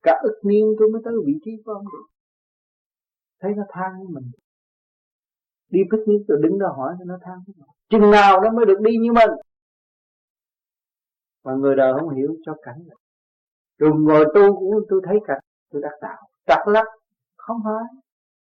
Cả 0.03 0.21
ức 0.23 0.41
niên 0.43 0.65
tôi 0.79 0.89
mới 0.91 1.03
tới 1.05 1.15
vị 1.27 1.33
trí 1.45 1.51
của 1.65 1.73
ông 1.73 1.85
được. 1.93 2.07
Thấy 3.41 3.53
nó 3.57 3.63
than 3.69 3.93
với 3.99 4.07
mình. 4.11 4.31
Đi 5.69 5.81
picnic 5.91 6.27
rồi 6.29 6.39
đứng 6.43 6.59
đó 6.59 6.67
hỏi 6.77 6.95
nó 7.07 7.19
than 7.23 7.39
với 7.47 7.55
mình. 7.59 7.69
Chừng 7.91 8.11
nào 8.11 8.41
nó 8.41 8.51
mới 8.51 8.67
được 8.67 8.81
đi 8.81 8.97
như 8.97 9.13
mình? 9.13 9.31
Mà 11.45 11.55
người 11.55 11.77
đời 11.77 11.93
không 12.01 12.15
hiểu 12.15 12.35
cho 12.45 12.55
cảnh 12.63 12.79
này. 12.89 12.97
Rồi 13.79 13.91
ngồi 13.95 14.25
tu 14.35 14.57
cũng 14.57 14.75
tôi 14.89 15.01
thấy 15.05 15.19
cảnh, 15.27 15.41
tôi 15.71 15.83
đắc 15.83 15.93
đạo 16.01 16.29
trật 16.47 16.59
lắc, 16.67 16.85
không 17.37 17.57
phải. 17.65 17.85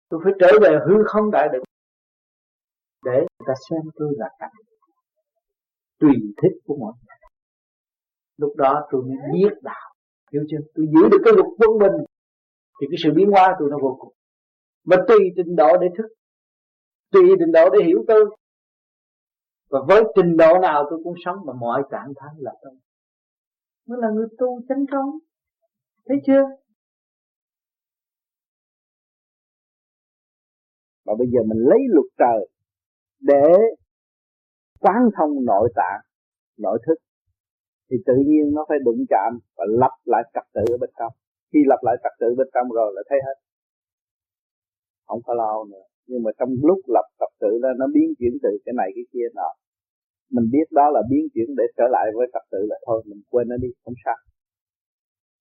Tôi 0.09 0.19
phải 0.23 0.33
trở 0.39 0.47
về 0.61 0.79
hư 0.87 1.03
không 1.05 1.31
đại 1.31 1.49
định 1.53 1.63
để 3.03 3.17
người 3.17 3.47
ta 3.47 3.53
xem 3.69 3.81
tôi 3.95 4.13
là 4.17 4.29
cảnh 4.39 4.51
tùy 5.99 6.11
thích 6.41 6.57
của 6.65 6.75
mọi 6.79 6.93
người. 6.93 7.17
Lúc 8.37 8.55
đó 8.57 8.87
tôi 8.91 9.03
mới 9.03 9.17
biết 9.33 9.53
đạo, 9.61 9.93
hiểu 10.31 10.41
chưa? 10.49 10.57
Tôi 10.75 10.85
giữ 10.93 11.09
được 11.11 11.21
cái 11.25 11.33
luật 11.33 11.47
quân 11.57 11.79
bình 11.79 12.05
thì 12.81 12.87
cái 12.91 12.97
sự 13.03 13.09
biến 13.15 13.31
hóa 13.31 13.55
tôi 13.59 13.69
nó 13.71 13.77
vô 13.81 13.97
cùng. 13.99 14.13
Mà 14.83 14.97
tùy 15.07 15.19
trình 15.35 15.55
độ 15.55 15.77
để 15.81 15.87
thức, 15.97 16.07
tùy 17.11 17.23
trình 17.39 17.51
độ 17.51 17.69
để 17.69 17.85
hiểu 17.85 18.03
tôi. 18.07 18.25
Và 19.69 19.79
với 19.87 20.03
trình 20.15 20.37
độ 20.37 20.59
nào 20.61 20.87
tôi 20.89 20.99
cũng 21.03 21.13
sống, 21.25 21.37
mà 21.45 21.53
mọi 21.53 21.83
trạng 21.91 22.13
thái 22.15 22.33
là 22.37 22.51
tôi. 22.61 22.73
Mới 23.87 23.99
là 24.01 24.09
người 24.09 24.27
tu 24.37 24.61
chánh 24.69 24.85
công 24.91 25.09
thấy 26.05 26.17
chưa? 26.25 26.43
Mà 31.05 31.13
bây 31.19 31.27
giờ 31.27 31.39
mình 31.47 31.59
lấy 31.69 31.79
luật 31.89 32.05
trời 32.17 32.50
để 33.21 33.45
quán 34.79 35.01
thông 35.17 35.45
nội 35.45 35.67
tạng, 35.75 36.01
nội 36.57 36.79
thức, 36.85 36.97
thì 37.91 37.97
tự 38.05 38.13
nhiên 38.27 38.45
nó 38.55 38.65
phải 38.69 38.77
đụng 38.85 39.01
chạm 39.09 39.31
và 39.57 39.65
lập 39.81 39.95
lại 40.05 40.23
trật 40.33 40.45
tự 40.53 40.63
ở 40.75 40.77
bên 40.81 40.89
trong. 40.99 41.13
Khi 41.53 41.59
lập 41.65 41.79
lại 41.81 41.95
trật 42.03 42.13
tự 42.19 42.27
bên 42.37 42.47
trong 42.53 42.67
rồi 42.77 42.89
là 42.95 43.01
thấy 43.09 43.19
hết. 43.25 43.37
Không 45.07 45.21
có 45.25 45.33
lo 45.33 45.63
nữa. 45.71 45.85
Nhưng 46.07 46.23
mà 46.23 46.31
trong 46.39 46.49
lúc 46.67 46.79
lập 46.87 47.07
trật 47.19 47.31
tự 47.39 47.51
đó, 47.63 47.69
nó 47.79 47.85
biến 47.93 48.07
chuyển 48.19 48.33
từ 48.43 48.49
cái 48.65 48.73
này 48.77 48.89
cái 48.95 49.05
kia 49.13 49.27
nọ. 49.35 49.49
Mình 50.35 50.47
biết 50.53 50.67
đó 50.71 50.89
là 50.95 51.01
biến 51.09 51.23
chuyển 51.33 51.49
để 51.57 51.63
trở 51.77 51.83
lại 51.95 52.05
với 52.15 52.27
trật 52.33 52.45
tự 52.51 52.61
là 52.69 52.75
thôi, 52.85 53.03
mình 53.05 53.21
quên 53.29 53.47
nó 53.49 53.55
đi, 53.57 53.69
không 53.83 53.93
sao. 54.05 54.17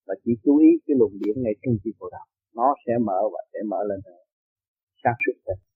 Và 0.06 0.14
chỉ 0.24 0.32
chú 0.44 0.58
ý 0.58 0.70
cái 0.86 0.94
luồng 0.98 1.12
điển 1.20 1.34
ngay 1.42 1.54
trong 1.62 1.74
chi 1.84 1.90
bộ 1.98 2.08
đầu 2.12 2.26
nó 2.54 2.74
sẽ 2.86 2.92
mở 3.06 3.20
và 3.32 3.40
sẽ 3.52 3.58
mở 3.70 3.80
lên. 3.88 4.00
Nữa 4.06 4.22
sáng 5.04 5.14
suốt 5.26 5.36
lên 5.46 5.69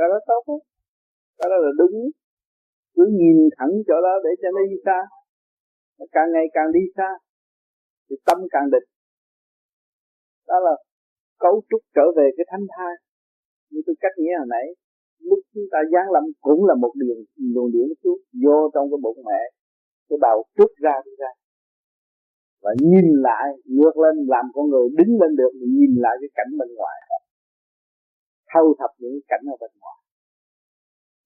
cái 0.00 0.08
đó 0.12 0.18
tốt 0.28 0.40
không 0.46 0.62
cái 1.38 1.48
đó 1.52 1.56
là 1.64 1.70
đúng. 1.80 1.96
Cứ 2.94 3.04
nhìn 3.20 3.38
thẳng 3.56 3.74
chỗ 3.88 3.96
đó 4.06 4.14
để 4.24 4.32
cho 4.40 4.48
nó 4.54 4.60
đi 4.70 4.76
xa. 4.86 4.98
Càng 6.16 6.28
ngày 6.34 6.46
càng 6.56 6.68
đi 6.76 6.84
xa, 6.96 7.10
thì 8.06 8.16
tâm 8.26 8.38
càng 8.54 8.70
định 8.74 8.86
đó 10.50 10.58
là 10.66 10.74
cấu 11.44 11.54
trúc 11.68 11.82
trở 11.96 12.06
về 12.16 12.26
cái 12.36 12.46
thanh 12.50 12.66
thai 12.74 12.94
như 13.70 13.80
tôi 13.86 13.96
cách 14.02 14.16
nghĩa 14.18 14.36
hồi 14.40 14.48
nãy, 14.54 14.66
lúc 15.28 15.40
chúng 15.54 15.68
ta 15.72 15.78
giáng 15.92 16.08
lâm 16.14 16.24
cũng 16.46 16.60
là 16.68 16.74
một 16.82 16.92
đường, 17.02 17.20
luồng 17.54 17.70
điển 17.74 17.88
xuống, 18.02 18.20
vô 18.44 18.58
trong 18.74 18.86
cái 18.90 19.00
bụng 19.04 19.20
mẹ, 19.28 19.42
cái 20.08 20.18
đầu 20.26 20.38
trút 20.56 20.70
ra 20.84 20.94
đi 21.06 21.12
ra. 21.22 21.30
Và 22.62 22.70
nhìn 22.90 23.06
lại, 23.28 23.46
ngược 23.64 23.96
lên, 24.02 24.14
làm 24.34 24.46
con 24.54 24.64
người 24.70 24.86
đứng 24.98 25.12
lên 25.20 25.32
được 25.40 25.52
thì 25.58 25.66
nhìn 25.78 25.92
lại 26.04 26.14
cái 26.20 26.30
cảnh 26.38 26.50
bên 26.58 26.68
ngoài 26.78 26.96
thâu 28.50 28.66
thập 28.78 28.90
những 28.98 29.20
cảnh 29.28 29.44
ở 29.54 29.56
bên 29.60 29.70
ngoài. 29.80 29.98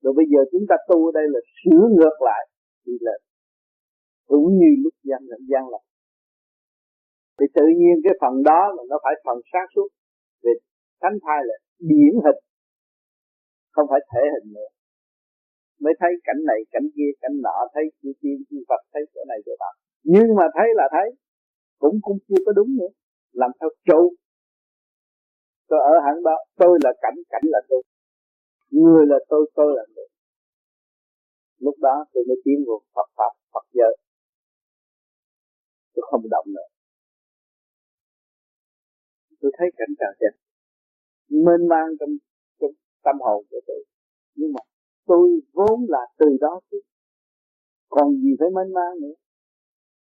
Rồi 0.03 0.13
bây 0.19 0.27
giờ 0.33 0.41
chúng 0.53 0.65
ta 0.69 0.77
tu 0.89 1.07
ở 1.09 1.11
đây 1.19 1.27
là 1.35 1.41
sửa 1.59 1.85
ngược 1.97 2.17
lại 2.29 2.43
thì 2.87 2.93
là 3.01 3.13
cũng 4.27 4.47
như 4.59 4.71
lúc 4.85 4.95
gian 5.09 5.21
là 5.31 5.37
gian 5.51 5.65
lập 5.73 5.85
thì 7.39 7.47
tự 7.55 7.67
nhiên 7.79 7.95
cái 8.05 8.15
phần 8.21 8.35
đó 8.51 8.61
là 8.77 8.83
nó 8.91 8.97
phải 9.05 9.15
phần 9.25 9.39
sáng 9.53 9.69
suốt 9.75 9.89
về 10.43 10.53
thánh 11.03 11.17
thai 11.25 11.41
là 11.49 11.57
điển 11.91 12.15
hình, 12.25 12.41
không 13.75 13.87
phải 13.91 14.01
thể 14.11 14.23
hình 14.35 14.53
nữa. 14.57 14.71
Mới 15.81 15.95
thấy 16.01 16.13
cảnh 16.25 16.41
này, 16.51 16.61
cảnh 16.73 16.87
kia, 16.97 17.11
cảnh 17.23 17.37
nọ, 17.45 17.59
thấy 17.75 17.85
chư 18.03 18.11
tiên, 18.21 18.37
chư 18.51 18.57
Phật, 18.69 18.81
thấy 18.93 19.03
chỗ 19.15 19.21
này 19.29 19.39
chỗ 19.47 19.53
đó. 19.63 19.71
Nhưng 20.03 20.29
mà 20.39 20.47
thấy 20.57 20.69
là 20.75 20.87
thấy, 20.91 21.09
cũng 21.79 21.97
cũng 22.03 22.19
chưa 22.29 22.41
có 22.47 22.53
đúng 22.53 22.71
nữa. 22.79 22.93
Làm 23.33 23.51
sao 23.61 23.69
trụ 23.89 24.03
tôi 25.69 25.81
ở 25.93 25.95
hẳn 26.05 26.23
đó 26.23 26.37
tôi 26.57 26.79
là 26.85 26.93
cảnh 27.03 27.19
cảnh 27.29 27.43
là 27.45 27.61
tôi. 27.69 27.83
Người 28.71 29.07
là 29.07 29.19
tôi 29.29 29.51
tôi 29.55 29.73
là 29.77 29.85
người. 29.95 30.09
Lúc 31.59 31.75
đó 31.81 32.05
tôi 32.13 32.25
mới 32.29 32.37
tiến 32.45 32.65
vào 32.67 32.81
Phật 32.95 33.09
pháp, 33.17 33.33
Phật 33.53 33.67
giới. 33.73 33.97
Tôi 35.95 36.03
không 36.11 36.23
động 36.31 36.47
nữa. 36.47 36.69
Tôi 39.41 39.53
thấy 39.59 39.69
cảnh 39.79 39.95
tràn 39.99 40.13
đẹp 40.21 40.35
mênh 41.29 41.69
mang 41.69 41.89
trong 42.01 42.11
trong 42.61 42.71
tâm 43.05 43.17
hồn 43.21 43.45
của 43.51 43.61
tôi. 43.67 43.85
Nhưng 44.35 44.53
mà 44.53 44.61
tôi 45.07 45.41
vốn 45.53 45.87
là 45.89 46.07
từ 46.19 46.27
đó 46.41 46.61
chứ. 46.71 46.81
Còn 47.89 48.09
gì 48.23 48.31
phải 48.39 48.49
mênh 48.57 48.73
mang 48.73 48.95
nữa? 49.03 49.15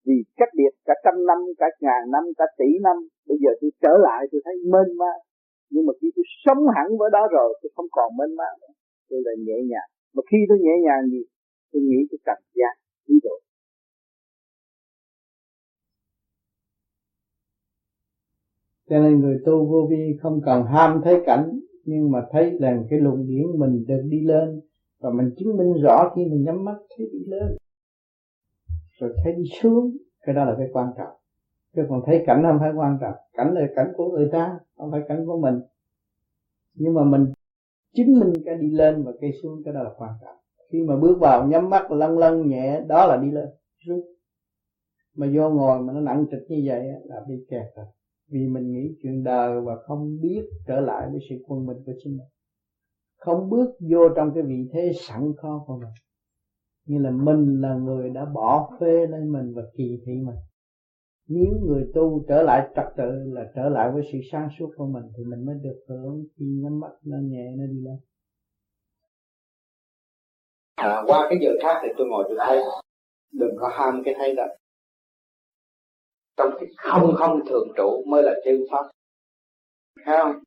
Vì 0.06 0.14
cách 0.36 0.48
biệt 0.56 0.72
cả 0.84 0.94
trăm 1.04 1.26
năm, 1.26 1.38
cả 1.58 1.66
ngàn 1.80 2.10
năm, 2.10 2.24
cả 2.38 2.44
tỷ 2.58 2.70
năm, 2.82 2.96
bây 3.26 3.38
giờ 3.42 3.50
tôi 3.60 3.70
trở 3.82 3.94
lại, 4.02 4.26
tôi 4.32 4.40
thấy 4.44 4.54
mênh 4.72 4.96
mang 4.98 5.20
nhưng 5.70 5.86
mà 5.86 5.92
khi 6.00 6.08
tôi 6.16 6.24
sống 6.44 6.60
hẳn 6.74 6.86
với 6.98 7.10
đó 7.12 7.22
rồi, 7.32 7.58
tôi 7.62 7.70
không 7.76 7.86
còn 7.90 8.16
mênh 8.18 8.36
mang 8.36 8.54
nữa. 8.60 8.72
Tôi 9.08 9.20
là 9.24 9.32
nhẹ 9.46 9.58
nhàng. 9.70 9.90
Mà 10.14 10.22
khi 10.30 10.38
tôi 10.48 10.58
nhẹ 10.58 10.74
nhàng 10.84 11.10
gì, 11.10 11.22
tôi 11.72 11.82
nghĩ 11.82 11.98
tôi 12.10 12.18
cần 12.24 12.38
giác 12.54 12.74
ví 13.08 13.14
dụ 13.22 13.34
cho 18.90 18.98
nên 18.98 19.20
người 19.20 19.38
tu 19.44 19.66
vô 19.66 19.88
vi 19.90 20.16
không 20.22 20.40
cần 20.44 20.64
ham 20.66 21.00
thấy 21.04 21.22
cảnh, 21.26 21.60
nhưng 21.84 22.10
mà 22.10 22.26
thấy 22.30 22.58
rằng 22.60 22.86
cái 22.90 23.00
luồng 23.00 23.26
điển 23.26 23.44
mình 23.58 23.84
được 23.88 24.02
đi 24.04 24.20
lên, 24.24 24.60
và 25.00 25.10
mình 25.10 25.30
chứng 25.38 25.56
minh 25.56 25.82
rõ 25.82 26.12
khi 26.16 26.24
mình 26.24 26.44
nhắm 26.44 26.64
mắt, 26.64 26.76
thấy 26.96 27.06
đi 27.12 27.18
lên. 27.26 27.56
Rồi 28.98 29.12
thấy 29.24 29.32
đi 29.32 29.44
xuống, 29.62 29.96
cái 30.20 30.34
đó 30.34 30.44
là 30.44 30.54
cái 30.58 30.68
quan 30.72 30.86
trọng 30.98 31.16
chứ 31.74 31.82
còn 31.88 32.02
thấy 32.06 32.24
cảnh 32.26 32.42
không 32.42 32.58
phải 32.60 32.72
quan 32.74 32.98
trọng. 33.00 33.14
Cảnh 33.32 33.54
là 33.54 33.60
cảnh 33.76 33.92
của 33.96 34.10
người 34.10 34.28
ta, 34.32 34.58
không 34.76 34.90
phải 34.90 35.02
cảnh 35.08 35.26
của 35.26 35.38
mình. 35.40 35.60
Nhưng 36.74 36.94
mà 36.94 37.04
mình 37.04 37.26
chứng 37.94 38.20
minh 38.20 38.32
cái 38.44 38.54
đi 38.54 38.70
lên 38.70 39.04
và 39.04 39.12
cái 39.20 39.32
xuống, 39.42 39.62
cái 39.64 39.74
đó 39.74 39.82
là 39.82 39.90
quan 39.98 40.10
trọng. 40.22 40.36
Khi 40.72 40.82
mà 40.82 40.96
bước 40.96 41.18
vào, 41.20 41.48
nhắm 41.48 41.70
mắt, 41.70 41.90
lăn 41.90 42.18
lăn 42.18 42.48
nhẹ, 42.48 42.80
đó 42.88 43.06
là 43.06 43.16
đi 43.16 43.30
lên, 43.30 43.48
xuống. 43.86 44.00
Mà 45.16 45.26
vô 45.34 45.50
ngồi 45.50 45.82
mà 45.82 45.92
nó 45.92 46.00
nặng 46.00 46.26
trịch 46.30 46.42
như 46.48 46.62
vậy 46.64 46.86
là 47.04 47.16
bị 47.28 47.34
kẹt 47.50 47.66
rồi. 47.76 47.86
Vì 48.28 48.46
mình 48.46 48.72
nghĩ 48.72 48.94
chuyện 49.02 49.24
đời 49.24 49.60
và 49.60 49.76
không 49.76 50.20
biết 50.22 50.42
trở 50.66 50.80
lại 50.80 51.08
với 51.10 51.20
sự 51.30 51.36
quân 51.48 51.66
mình 51.66 51.76
của 51.86 51.92
chính 52.04 52.16
mình. 52.16 52.26
Không 53.16 53.50
bước 53.50 53.70
vô 53.90 54.08
trong 54.16 54.30
cái 54.34 54.42
vị 54.42 54.68
thế 54.72 54.92
sẵn 54.94 55.32
có 55.36 55.64
của 55.66 55.76
mình. 55.76 55.92
Như 56.86 56.98
là 56.98 57.10
mình 57.10 57.60
là 57.60 57.74
người 57.74 58.10
đã 58.10 58.24
bỏ 58.24 58.70
phê 58.80 59.06
lên 59.06 59.32
mình 59.32 59.54
và 59.54 59.62
kỳ 59.76 60.00
thị 60.06 60.12
mình 60.12 60.36
nếu 61.28 61.52
người 61.62 61.90
tu 61.94 62.24
trở 62.28 62.42
lại 62.42 62.68
trật 62.76 62.86
tự 62.96 63.10
là 63.32 63.42
trở 63.54 63.68
lại 63.68 63.90
với 63.94 64.02
sự 64.12 64.18
sáng 64.32 64.48
suốt 64.58 64.70
của 64.76 64.86
mình 64.86 65.02
thì 65.16 65.24
mình 65.24 65.46
mới 65.46 65.54
được 65.62 65.84
hưởng 65.88 66.24
khi 66.36 66.44
nhắm 66.44 66.80
mắt 66.80 66.92
nó 67.02 67.16
nhẹ 67.22 67.50
nó 67.56 67.66
đi 67.66 67.80
lên. 67.84 67.96
À, 70.74 71.02
qua 71.06 71.26
cái 71.30 71.38
giờ 71.42 71.50
khác 71.62 71.80
thì 71.82 71.88
tôi 71.98 72.06
ngồi 72.06 72.24
tôi 72.28 72.36
thấy 72.46 72.62
đừng 73.32 73.56
có 73.58 73.68
ham 73.68 74.02
cái 74.04 74.14
thấy 74.18 74.34
đó. 74.34 74.44
Trong 76.36 76.50
cái 76.60 76.68
không 76.76 77.14
không 77.16 77.40
thường 77.48 77.68
trụ 77.76 78.04
mới 78.06 78.22
là 78.22 78.32
chân 78.44 78.60
pháp. 78.70 78.90
Thấy 80.04 80.16
không? 80.22 80.42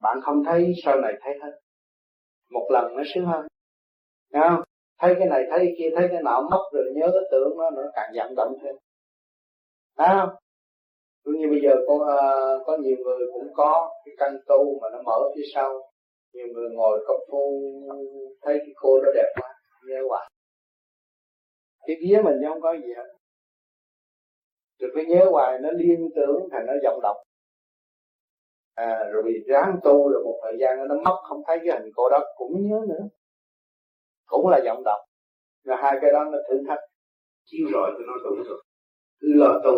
Bạn 0.00 0.18
không 0.22 0.44
thấy 0.44 0.72
sau 0.84 1.00
này 1.00 1.12
thấy 1.20 1.34
hết. 1.42 1.58
Một 2.50 2.68
lần 2.72 2.96
nó 2.96 3.02
sướng 3.14 3.26
hơn. 3.26 3.46
Thấy 4.32 4.42
không? 4.48 4.62
Thấy 4.98 5.14
cái 5.18 5.28
này 5.28 5.42
thấy 5.50 5.58
cái 5.58 5.74
kia 5.78 5.88
thấy 5.96 6.08
cái 6.10 6.22
nào 6.22 6.42
mất 6.50 6.62
rồi 6.72 6.84
nhớ 6.94 7.06
cái 7.12 7.22
tưởng 7.30 7.58
nó 7.58 7.70
nó 7.70 7.82
càng 7.94 8.12
giảm 8.16 8.34
động 8.36 8.56
thêm 8.62 8.74
thấy 10.00 10.16
không? 10.20 10.34
Cũng 11.24 11.34
như 11.38 11.46
bây 11.50 11.60
giờ 11.62 11.72
có 11.86 11.94
uh, 11.94 12.66
có 12.66 12.76
nhiều 12.76 12.96
người 13.04 13.26
cũng 13.32 13.48
có 13.54 13.90
cái 14.04 14.14
căn 14.18 14.32
tu 14.46 14.80
mà 14.82 14.88
nó 14.92 15.02
mở 15.02 15.18
phía 15.36 15.42
sau. 15.54 15.70
Nhiều 16.32 16.46
người 16.54 16.68
ngồi 16.70 17.04
công 17.06 17.20
phu 17.30 17.62
thấy 18.42 18.58
cái 18.58 18.74
cô 18.76 19.00
đó 19.02 19.10
đẹp 19.14 19.32
quá 19.40 19.48
nhớ 19.88 20.02
hoài. 20.08 20.30
Cái 21.86 21.96
vía 22.00 22.20
mình 22.24 22.36
không 22.48 22.60
có 22.60 22.72
gì 22.72 22.92
hết. 22.96 23.08
Rồi 24.78 24.90
cứ 24.94 25.02
nhớ 25.08 25.26
hoài 25.30 25.58
nó 25.62 25.70
liên 25.70 26.08
tưởng 26.16 26.48
thành 26.52 26.66
nó 26.66 26.72
vọng 26.84 27.00
động. 27.02 27.16
À, 28.74 29.04
rồi 29.12 29.22
bị 29.22 29.32
ráng 29.46 29.76
tu 29.84 30.08
rồi 30.08 30.24
một 30.24 30.40
thời 30.42 30.56
gian 30.60 30.88
nó 30.88 30.94
mất 31.04 31.16
không 31.28 31.42
thấy 31.46 31.58
cái 31.64 31.78
hình 31.78 31.90
cô 31.94 32.08
đó 32.10 32.20
cũng 32.36 32.52
nhớ 32.68 32.80
nữa. 32.88 33.08
Cũng 34.26 34.48
là 34.48 34.60
vọng 34.64 34.82
động. 34.84 35.00
Rồi 35.64 35.76
hai 35.80 35.98
cái 36.02 36.12
đó 36.12 36.24
nó 36.24 36.38
thử 36.48 36.62
thách. 36.68 36.80
Chiếu 37.44 37.68
rồi 37.72 37.90
tôi 37.94 38.06
nói 38.06 38.18
tôi 38.24 38.36
rồi 38.48 38.62
lo 39.20 39.60
tu. 39.64 39.72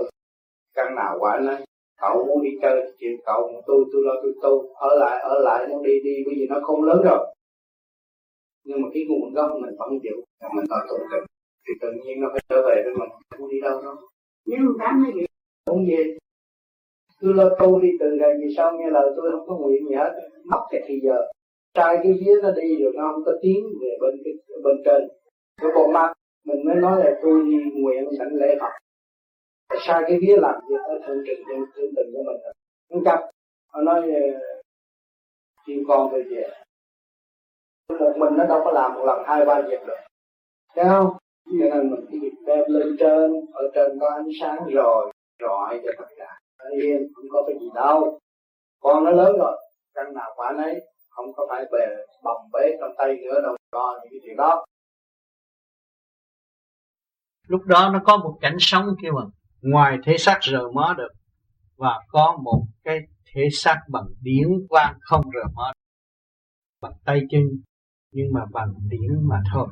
Căn 0.74 0.94
nào 0.94 1.16
quả 1.20 1.40
nó 1.44 1.56
cậu 2.00 2.26
muốn 2.26 2.42
đi 2.42 2.50
chơi 2.62 2.80
thì 2.84 2.92
chuyện 2.98 3.20
cậu 3.24 3.62
tôi 3.66 3.84
tôi 3.92 4.02
lo 4.04 4.14
tôi 4.22 4.34
tu. 4.42 4.74
Ở 4.74 4.96
lại 4.98 5.20
ở 5.22 5.38
lại 5.38 5.66
muốn 5.68 5.82
đi 5.82 6.00
đi 6.04 6.14
bởi 6.26 6.34
vì 6.38 6.46
nó 6.48 6.60
không 6.62 6.84
lớn 6.84 7.02
rồi. 7.04 7.34
Nhưng 8.64 8.82
mà 8.82 8.88
cái 8.94 9.04
nguồn 9.08 9.34
gốc 9.34 9.50
mình 9.60 9.74
vẫn 9.78 9.88
chịu 10.02 10.16
mình 10.54 10.64
ở 10.70 10.78
tụng 10.88 11.06
tình 11.12 11.24
thì 11.66 11.72
tự 11.80 11.88
nhiên 11.92 12.20
nó 12.20 12.28
phải 12.32 12.40
trở 12.48 12.62
về 12.68 12.82
với 12.84 12.94
mình 12.94 13.08
không 13.30 13.48
đi 13.50 13.60
đâu 13.60 13.82
đâu 13.82 13.94
nếu 14.46 14.58
dám 14.78 15.02
hay 15.02 15.12
gì 15.14 15.24
không 15.66 15.86
gì? 15.86 16.16
Tôi 17.20 17.34
lo 17.34 17.48
tu 17.58 17.80
đi 17.80 17.88
từ 18.00 18.06
ngày 18.20 18.30
vì 18.40 18.54
sao 18.56 18.78
nghe 18.78 18.90
lời 18.90 19.12
tôi 19.16 19.30
không 19.30 19.46
có 19.48 19.56
nguyện 19.56 19.88
gì 19.88 19.94
hết. 19.94 20.12
Mất 20.44 20.60
cái 20.70 20.82
thì 20.86 21.00
giờ. 21.02 21.18
Trai 21.74 21.96
cái 22.02 22.12
vía 22.12 22.34
nó 22.42 22.50
đi 22.50 22.76
được 22.76 22.92
nó 22.94 23.12
không 23.12 23.24
có 23.24 23.32
tiến 23.42 23.64
về 23.80 23.88
bên 24.00 24.14
cái 24.24 24.32
bên 24.64 24.76
trên. 24.84 25.02
Cái 25.62 25.70
con 25.74 25.92
mắt 25.92 26.12
mình 26.44 26.64
mới 26.64 26.76
nói 26.76 27.04
là 27.04 27.18
tôi 27.22 27.42
đi 27.44 27.56
nguyện 27.80 28.04
đảnh 28.18 28.34
lễ 28.34 28.56
Phật 28.60 28.72
sai 29.80 30.02
cái 30.06 30.18
vía 30.20 30.36
làm 30.36 30.54
việc 30.68 30.82
ở 30.84 30.98
thượng 31.06 31.22
trình 31.26 31.42
thượng, 31.48 31.66
thượng 31.74 31.90
tình 31.96 32.12
của 32.14 32.22
mình 32.26 32.36
rồi 32.44 32.52
không 32.90 33.04
chấp. 33.04 33.30
Họ 33.66 33.80
nói 33.82 34.00
ờ, 34.00 34.20
chim 35.66 35.84
con 35.88 36.12
về 36.12 36.22
về. 36.30 36.48
Một 37.88 38.12
mình 38.18 38.38
nó 38.38 38.44
đâu 38.44 38.60
có 38.64 38.72
làm 38.72 38.94
một 38.94 39.04
lần 39.06 39.22
hai 39.26 39.44
ba 39.44 39.62
việc 39.62 39.80
được. 39.86 39.96
Thấy 40.74 40.84
không? 40.88 41.16
Cho 41.44 41.68
nên 41.70 41.90
mình 41.90 42.04
cái 42.10 42.20
việc 42.20 42.32
đem 42.46 42.64
lên 42.68 42.96
trên 42.98 43.46
ở 43.52 43.70
trên 43.74 43.98
có 44.00 44.08
ánh 44.08 44.28
sáng 44.40 44.58
rồi 44.74 45.12
rọi 45.40 45.80
cho 45.84 45.92
tất 45.98 46.06
cả. 46.16 46.38
Nó 46.58 46.70
yên 46.70 47.12
không 47.14 47.26
có 47.30 47.44
cái 47.46 47.56
gì 47.60 47.68
đâu. 47.74 48.18
Con 48.80 49.04
nó 49.04 49.10
lớn 49.10 49.36
rồi 49.38 49.58
căn 49.94 50.14
nào 50.14 50.32
quả 50.36 50.52
nấy 50.52 50.80
không 51.10 51.32
có 51.36 51.46
phải 51.50 51.64
bề 51.72 51.86
bồng 52.22 52.48
bế 52.52 52.76
trong 52.80 52.92
tay 52.98 53.16
nữa 53.16 53.40
đâu 53.42 53.56
có 53.70 54.00
những 54.02 54.10
cái 54.12 54.20
chuyện 54.24 54.36
đó. 54.36 54.64
Lúc 57.48 57.62
đó 57.66 57.90
nó 57.92 58.00
có 58.04 58.16
một 58.16 58.38
cảnh 58.40 58.56
sống 58.58 58.86
kia 59.02 59.08
mà 59.10 59.22
ngoài 59.62 59.98
thể 60.04 60.18
xác 60.18 60.38
rờ 60.42 60.70
mó 60.74 60.94
được, 60.98 61.10
và 61.76 62.00
có 62.08 62.38
một 62.42 62.66
cái 62.84 63.00
thể 63.32 63.48
xác 63.52 63.80
bằng 63.88 64.06
điển 64.20 64.48
quang 64.68 64.98
không 65.00 65.22
rờ 65.34 65.48
mó 65.54 65.72
bằng 66.80 66.92
tay 67.04 67.20
chân 67.30 67.42
nhưng 68.12 68.26
mà 68.32 68.40
bằng 68.52 68.74
điển 68.88 69.28
mà 69.28 69.42
thôi. 69.52 69.68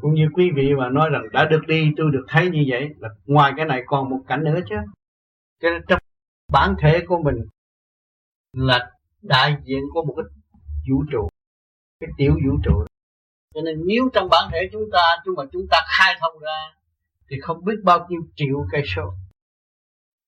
Cũng 0.00 0.14
như 0.14 0.28
quý 0.34 0.50
vị 0.56 0.74
mà 0.78 0.88
nói 0.88 1.10
rằng 1.12 1.22
đã 1.32 1.44
được 1.44 1.60
đi, 1.68 1.92
tôi 1.96 2.10
được 2.12 2.24
thấy 2.28 2.50
như 2.50 2.64
vậy, 2.68 2.88
là 2.98 3.08
ngoài 3.26 3.52
cái 3.56 3.66
này 3.66 3.82
còn 3.86 4.10
một 4.10 4.20
cảnh 4.26 4.44
nữa 4.44 4.60
chứ. 4.68 4.76
Cho 5.60 5.70
nên 5.70 5.82
trong 5.88 5.98
bản 6.52 6.74
thể 6.82 7.04
của 7.06 7.18
mình 7.22 7.36
là 8.52 8.90
đại 9.22 9.56
diện 9.64 9.80
của 9.92 10.04
một 10.04 10.14
cái 10.16 10.24
vũ 10.90 11.04
trụ, 11.12 11.28
cái 12.00 12.10
tiểu 12.16 12.32
vũ 12.32 12.58
trụ. 12.64 12.84
Cho 13.54 13.60
nên 13.60 13.82
nếu 13.86 14.08
trong 14.12 14.28
bản 14.30 14.50
thể 14.52 14.68
chúng 14.72 14.84
ta, 14.92 15.16
chúng 15.24 15.34
mà 15.36 15.42
chúng 15.52 15.66
ta 15.70 15.78
khai 15.86 16.16
thông 16.20 16.38
ra 16.38 16.77
thì 17.30 17.36
không 17.40 17.64
biết 17.64 17.74
bao 17.84 18.06
nhiêu 18.08 18.20
triệu 18.36 18.66
cây 18.72 18.82
số. 18.96 19.12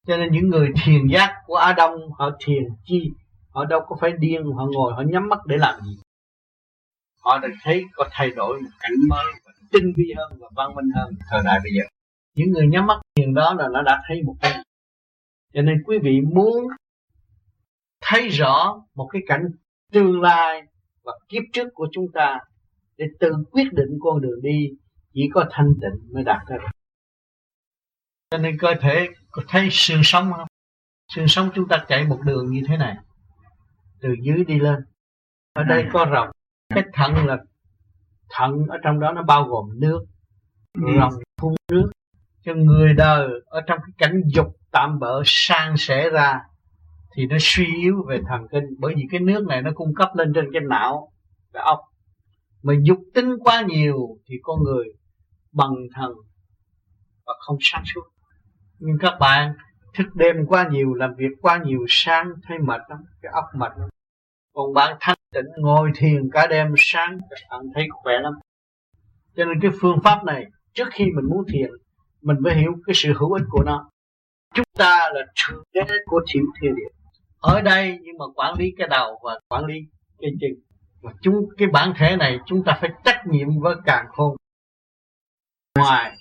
Cho 0.07 0.17
nên 0.17 0.33
những 0.33 0.49
người 0.49 0.69
thiền 0.85 1.07
giác 1.07 1.35
của 1.47 1.57
Á 1.57 1.73
Đông 1.73 2.13
họ 2.19 2.31
thiền 2.45 2.63
chi, 2.85 3.11
họ 3.51 3.65
đâu 3.65 3.81
có 3.89 3.97
phải 4.01 4.13
điên, 4.19 4.53
họ 4.53 4.67
ngồi, 4.67 4.93
họ 4.93 5.03
nhắm 5.07 5.29
mắt 5.29 5.39
để 5.47 5.57
làm 5.57 5.81
gì. 5.81 5.99
Họ 7.21 7.39
đã 7.39 7.49
thấy 7.63 7.85
có 7.95 8.09
thay 8.11 8.31
đổi 8.31 8.61
một 8.61 8.71
cảnh 8.81 8.93
mới 9.09 9.25
tinh 9.73 9.93
vi 9.97 10.15
hơn, 10.17 10.33
và 10.41 10.49
văn 10.57 10.75
minh 10.75 10.91
hơn 10.95 11.15
thời 11.31 11.41
đại 11.45 11.59
bây 11.63 11.73
giờ. 11.73 11.83
Những 12.35 12.51
người 12.51 12.67
nhắm 12.67 12.87
mắt 12.87 13.01
thiền 13.17 13.35
đó 13.35 13.55
là 13.59 13.69
nó 13.73 13.83
đã 13.83 14.03
thấy 14.09 14.23
một 14.23 14.35
cái. 14.41 14.63
Cho 15.55 15.63
nên 15.63 15.83
quý 15.87 15.99
vị 16.03 16.21
muốn 16.21 16.69
thấy 18.01 18.29
rõ 18.29 18.83
một 18.95 19.09
cái 19.13 19.23
cảnh 19.27 19.43
tương 19.93 20.21
lai 20.21 20.63
và 21.05 21.13
kiếp 21.29 21.43
trước 21.53 21.69
của 21.75 21.89
chúng 21.93 22.07
ta, 22.15 22.39
để 22.97 23.07
tự 23.21 23.33
quyết 23.51 23.73
định 23.73 23.99
con 24.01 24.21
đường 24.21 24.43
đi, 24.43 24.69
chỉ 25.15 25.21
có 25.33 25.45
thanh 25.51 25.75
tịnh 25.81 26.15
mới 26.15 26.25
đạt 26.25 26.41
được 26.49 26.80
cho 28.31 28.39
nên 28.39 28.59
cơ 28.59 28.75
thể 28.81 29.09
có 29.31 29.43
thấy 29.49 29.69
xương 29.71 30.01
sống 30.05 30.33
không? 30.33 30.49
Xương 31.15 31.29
sống 31.29 31.51
chúng 31.55 31.69
ta 31.69 31.85
chạy 31.89 32.05
một 32.07 32.21
đường 32.25 32.51
như 32.51 32.63
thế 32.69 32.77
này 32.77 32.97
từ 34.01 34.09
dưới 34.23 34.45
đi 34.45 34.59
lên. 34.59 34.85
Ở 35.53 35.63
đây 35.63 35.85
có 35.93 36.07
rồng 36.13 36.29
cái 36.75 36.85
thận 36.93 37.27
là 37.27 37.39
thận 38.31 38.67
ở 38.69 38.79
trong 38.85 39.01
đó 39.01 39.13
nó 39.13 39.23
bao 39.23 39.45
gồm 39.45 39.81
nước 39.81 40.05
rồng 40.75 41.13
phun 41.41 41.55
nước. 41.73 41.91
Cho 42.43 42.55
người 42.55 42.95
đời 42.95 43.29
ở 43.47 43.61
trong 43.67 43.79
cái 43.79 43.93
cảnh 43.99 44.23
dục 44.35 44.47
tạm 44.71 44.99
bỡ 44.99 45.23
sang 45.25 45.77
sẻ 45.77 46.11
ra 46.11 46.41
thì 47.17 47.27
nó 47.27 47.37
suy 47.41 47.67
yếu 47.81 48.05
về 48.09 48.21
thần 48.29 48.49
kinh. 48.51 48.65
Bởi 48.79 48.95
vì 48.97 49.03
cái 49.11 49.21
nước 49.21 49.47
này 49.47 49.63
nó 49.63 49.71
cung 49.75 49.95
cấp 49.95 50.09
lên 50.15 50.33
trên 50.35 50.53
cái 50.53 50.63
não 50.69 51.13
cái 51.53 51.63
óc 51.63 51.81
mà 52.63 52.75
dục 52.83 52.99
tinh 53.15 53.39
quá 53.39 53.63
nhiều 53.69 54.19
thì 54.27 54.35
con 54.43 54.63
người 54.63 54.85
bằng 55.53 55.75
thần 55.95 56.13
và 57.27 57.35
không 57.39 57.57
sáng 57.61 57.83
suốt 57.95 58.03
nhưng 58.81 58.97
các 59.01 59.15
bạn 59.21 59.55
thức 59.95 60.07
đêm 60.15 60.37
quá 60.49 60.69
nhiều, 60.71 60.95
làm 60.95 61.15
việc 61.15 61.31
quá 61.41 61.61
nhiều, 61.65 61.87
sáng 61.89 62.33
thấy 62.43 62.59
mệt 62.59 62.81
lắm, 62.89 62.99
cái 63.23 63.33
óc 63.33 63.45
mệt 63.55 63.73
lắm. 63.77 63.89
Còn 64.55 64.75
bạn 64.75 64.97
thanh 65.01 65.17
tịnh 65.35 65.45
ngồi 65.57 65.91
thiền 65.97 66.31
cả 66.33 66.47
đêm, 66.47 66.75
sáng 66.79 67.19
các 67.31 67.37
bạn 67.51 67.61
thấy 67.75 67.89
khỏe 67.91 68.15
lắm. 68.23 68.33
Cho 69.37 69.45
nên 69.45 69.61
cái 69.61 69.71
phương 69.81 69.99
pháp 70.05 70.25
này, 70.25 70.47
trước 70.75 70.89
khi 70.93 71.05
mình 71.05 71.25
muốn 71.25 71.45
thiền, 71.53 71.71
mình 72.23 72.37
phải 72.45 72.55
hiểu 72.55 72.73
cái 72.87 72.95
sự 72.95 73.13
hữu 73.19 73.33
ích 73.33 73.45
của 73.51 73.63
nó. 73.65 73.91
Chúng 74.55 74.67
ta 74.79 75.11
là 75.13 75.21
thượng 75.35 75.63
đế 75.75 75.81
của 76.05 76.21
thiểu 76.33 76.43
thiên 76.61 76.75
địa. 76.75 76.89
Ở 77.39 77.61
đây 77.61 77.99
nhưng 78.03 78.19
mà 78.19 78.25
quản 78.35 78.55
lý 78.59 78.73
cái 78.79 78.89
đầu 78.89 79.19
và 79.23 79.39
quản 79.49 79.65
lý 79.65 79.75
cái 80.19 80.31
chân. 80.41 80.51
Và 81.03 81.13
chúng, 81.23 81.35
cái 81.59 81.69
bản 81.69 81.93
thể 81.97 82.17
này, 82.17 82.39
chúng 82.47 82.65
ta 82.65 82.79
phải 82.81 82.91
trách 83.05 83.27
nhiệm 83.27 83.49
với 83.61 83.77
càng 83.85 84.07
khôn. 84.09 84.37
Ngoài 85.79 86.17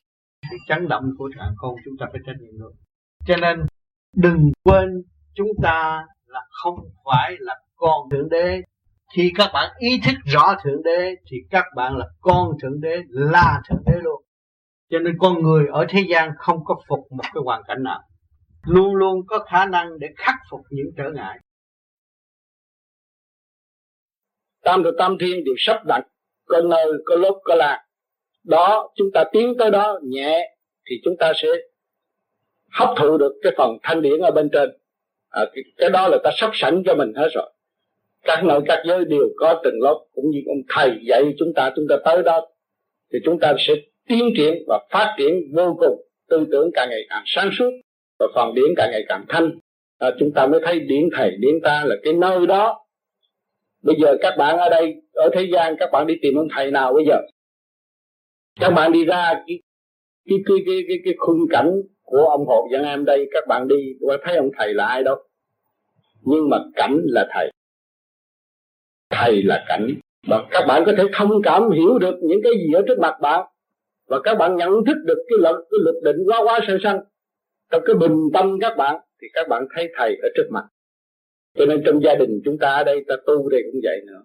sự 0.51 0.57
chấn 0.67 0.87
động 0.87 1.03
của 1.17 1.29
trạng 1.37 1.53
con 1.57 1.75
chúng 1.85 1.97
ta 1.99 2.05
phải 2.11 2.21
trách 2.25 2.35
nhiệm 2.39 2.59
được. 2.59 2.71
cho 3.27 3.35
nên, 3.37 3.65
đừng 4.15 4.51
quên 4.63 5.03
chúng 5.33 5.47
ta 5.63 6.05
là 6.25 6.41
không 6.49 6.75
phải 7.05 7.35
là 7.39 7.55
con 7.75 8.09
thượng 8.11 8.29
đế. 8.29 8.61
Khi 9.15 9.31
các 9.35 9.49
bạn 9.53 9.73
ý 9.79 10.01
thức 10.05 10.15
rõ 10.25 10.55
thượng 10.63 10.83
đế, 10.83 11.15
thì 11.31 11.37
các 11.49 11.65
bạn 11.75 11.97
là 11.97 12.05
con 12.21 12.51
thượng 12.61 12.81
đế, 12.81 13.01
là 13.09 13.61
thượng 13.69 13.83
đế 13.85 13.99
luôn. 14.01 14.23
Cho 14.89 14.99
nên 14.99 15.17
con 15.19 15.43
người 15.43 15.67
ở 15.71 15.85
thế 15.89 16.05
gian 16.09 16.31
không 16.37 16.65
có 16.65 16.75
phục 16.87 16.99
một 17.11 17.23
cái 17.23 17.41
hoàn 17.45 17.61
cảnh 17.67 17.83
nào. 17.83 18.01
Luôn 18.63 18.95
luôn 18.95 19.27
có 19.27 19.39
khả 19.39 19.65
năng 19.65 19.99
để 19.99 20.07
khắc 20.17 20.35
phục 20.51 20.61
những 20.69 20.91
trở 20.97 21.11
ngại. 21.15 21.39
Tam 24.63 24.83
được 24.83 24.95
tam 24.99 25.17
thiên 25.19 25.43
đều 25.45 25.55
sắp 25.57 25.81
đặt, 25.87 26.01
có 26.47 26.61
nơi, 26.61 26.87
có 27.05 27.15
lúc, 27.15 27.37
có 27.43 27.55
lạc 27.55 27.88
đó 28.43 28.89
chúng 28.95 29.07
ta 29.13 29.23
tiến 29.31 29.55
tới 29.59 29.71
đó 29.71 29.99
nhẹ 30.03 30.55
thì 30.89 30.95
chúng 31.03 31.17
ta 31.17 31.33
sẽ 31.35 31.47
hấp 32.71 32.89
thụ 32.97 33.17
được 33.17 33.33
cái 33.41 33.53
phần 33.57 33.77
thanh 33.83 34.01
điển 34.01 34.19
ở 34.19 34.31
bên 34.31 34.49
trên. 34.53 34.69
À, 35.29 35.45
cái, 35.53 35.63
cái 35.77 35.89
đó 35.89 36.07
là 36.07 36.17
ta 36.23 36.31
sắp 36.37 36.51
sẵn 36.53 36.83
cho 36.85 36.95
mình 36.95 37.13
hết 37.15 37.29
rồi. 37.33 37.51
Các 38.23 38.43
nội 38.43 38.61
các 38.65 38.83
giới 38.85 39.05
đều 39.05 39.29
có 39.37 39.61
từng 39.63 39.81
lớp 39.81 40.05
cũng 40.13 40.25
như 40.31 40.39
ông 40.47 40.61
thầy 40.69 40.91
dạy 41.07 41.23
chúng 41.39 41.53
ta 41.55 41.71
chúng 41.75 41.85
ta 41.89 41.95
tới 42.05 42.23
đó 42.23 42.47
thì 43.13 43.19
chúng 43.25 43.39
ta 43.39 43.53
sẽ 43.59 43.73
tiến 44.07 44.29
triển 44.37 44.63
và 44.67 44.87
phát 44.91 45.15
triển 45.17 45.41
vô 45.55 45.77
cùng 45.79 46.01
tư 46.29 46.45
tưởng 46.51 46.69
càng 46.73 46.89
ngày 46.89 47.01
càng 47.09 47.23
sáng 47.25 47.49
suốt 47.57 47.69
và 48.19 48.27
phần 48.35 48.55
điển 48.55 48.75
càng 48.77 48.91
ngày 48.91 49.03
càng 49.07 49.25
thanh. 49.29 49.51
À, 49.97 50.11
chúng 50.19 50.31
ta 50.31 50.47
mới 50.47 50.61
thấy 50.65 50.79
điển 50.79 51.09
thầy 51.15 51.31
điển 51.39 51.61
ta 51.63 51.83
là 51.85 51.95
cái 52.03 52.13
nơi 52.13 52.47
đó. 52.47 52.85
Bây 53.83 53.95
giờ 54.01 54.17
các 54.21 54.37
bạn 54.37 54.57
ở 54.57 54.69
đây 54.69 54.95
ở 55.13 55.29
thế 55.33 55.47
gian 55.53 55.75
các 55.79 55.89
bạn 55.91 56.07
đi 56.07 56.15
tìm 56.21 56.35
ông 56.35 56.47
thầy 56.55 56.71
nào 56.71 56.93
bây 56.93 57.05
giờ? 57.05 57.21
Các 58.59 58.69
bạn 58.69 58.91
đi 58.91 59.05
ra 59.05 59.33
cái 59.47 59.61
cái 60.29 60.37
cái 60.45 60.57
cái 60.65 60.83
cái, 60.87 60.97
cái 61.05 61.13
khung 61.17 61.47
cảnh 61.49 61.81
của 62.03 62.25
ông 62.29 62.45
hộ 62.45 62.67
dân 62.71 62.83
em 62.83 63.05
đây 63.05 63.29
các 63.31 63.47
bạn 63.47 63.67
đi 63.67 63.75
có 64.07 64.17
thấy 64.23 64.35
ông 64.35 64.49
thầy 64.57 64.73
là 64.73 64.85
ai 64.85 65.03
đâu 65.03 65.15
nhưng 66.21 66.49
mà 66.49 66.57
cảnh 66.75 67.01
là 67.03 67.27
thầy. 67.33 67.51
Thầy 69.09 69.43
là 69.43 69.65
cảnh. 69.67 69.87
Và 70.27 70.45
các 70.51 70.65
bạn 70.67 70.83
có 70.85 70.91
thể 70.97 71.03
thông 71.13 71.41
cảm 71.43 71.71
hiểu 71.71 71.99
được 71.99 72.15
những 72.21 72.39
cái 72.43 72.53
gì 72.53 72.73
ở 72.73 72.81
trước 72.87 72.99
mặt 72.99 73.15
bạn. 73.21 73.45
Và 74.07 74.19
các 74.23 74.37
bạn 74.37 74.55
nhận 74.55 74.69
thức 74.85 74.97
được 75.03 75.23
cái 75.27 75.37
luật 75.39 75.55
cái 75.55 75.79
luật 75.83 75.95
định 76.03 76.17
quá 76.27 76.43
quá 76.43 76.59
sơ 76.67 76.77
sanh. 76.83 76.99
Trong 77.71 77.81
cái 77.85 77.95
bình 77.95 78.17
tâm 78.33 78.59
các 78.61 78.77
bạn 78.77 79.01
thì 79.21 79.27
các 79.33 79.47
bạn 79.47 79.67
thấy 79.75 79.89
thầy 79.97 80.17
ở 80.21 80.29
trước 80.35 80.47
mặt. 80.51 80.63
Cho 81.57 81.65
nên 81.65 81.83
trong 81.85 82.03
gia 82.03 82.15
đình 82.15 82.41
chúng 82.45 82.57
ta 82.57 82.69
ở 82.69 82.83
đây 82.83 83.03
ta 83.07 83.15
tu 83.25 83.49
đây 83.49 83.61
cũng 83.71 83.81
vậy 83.83 84.01
nữa. 84.07 84.21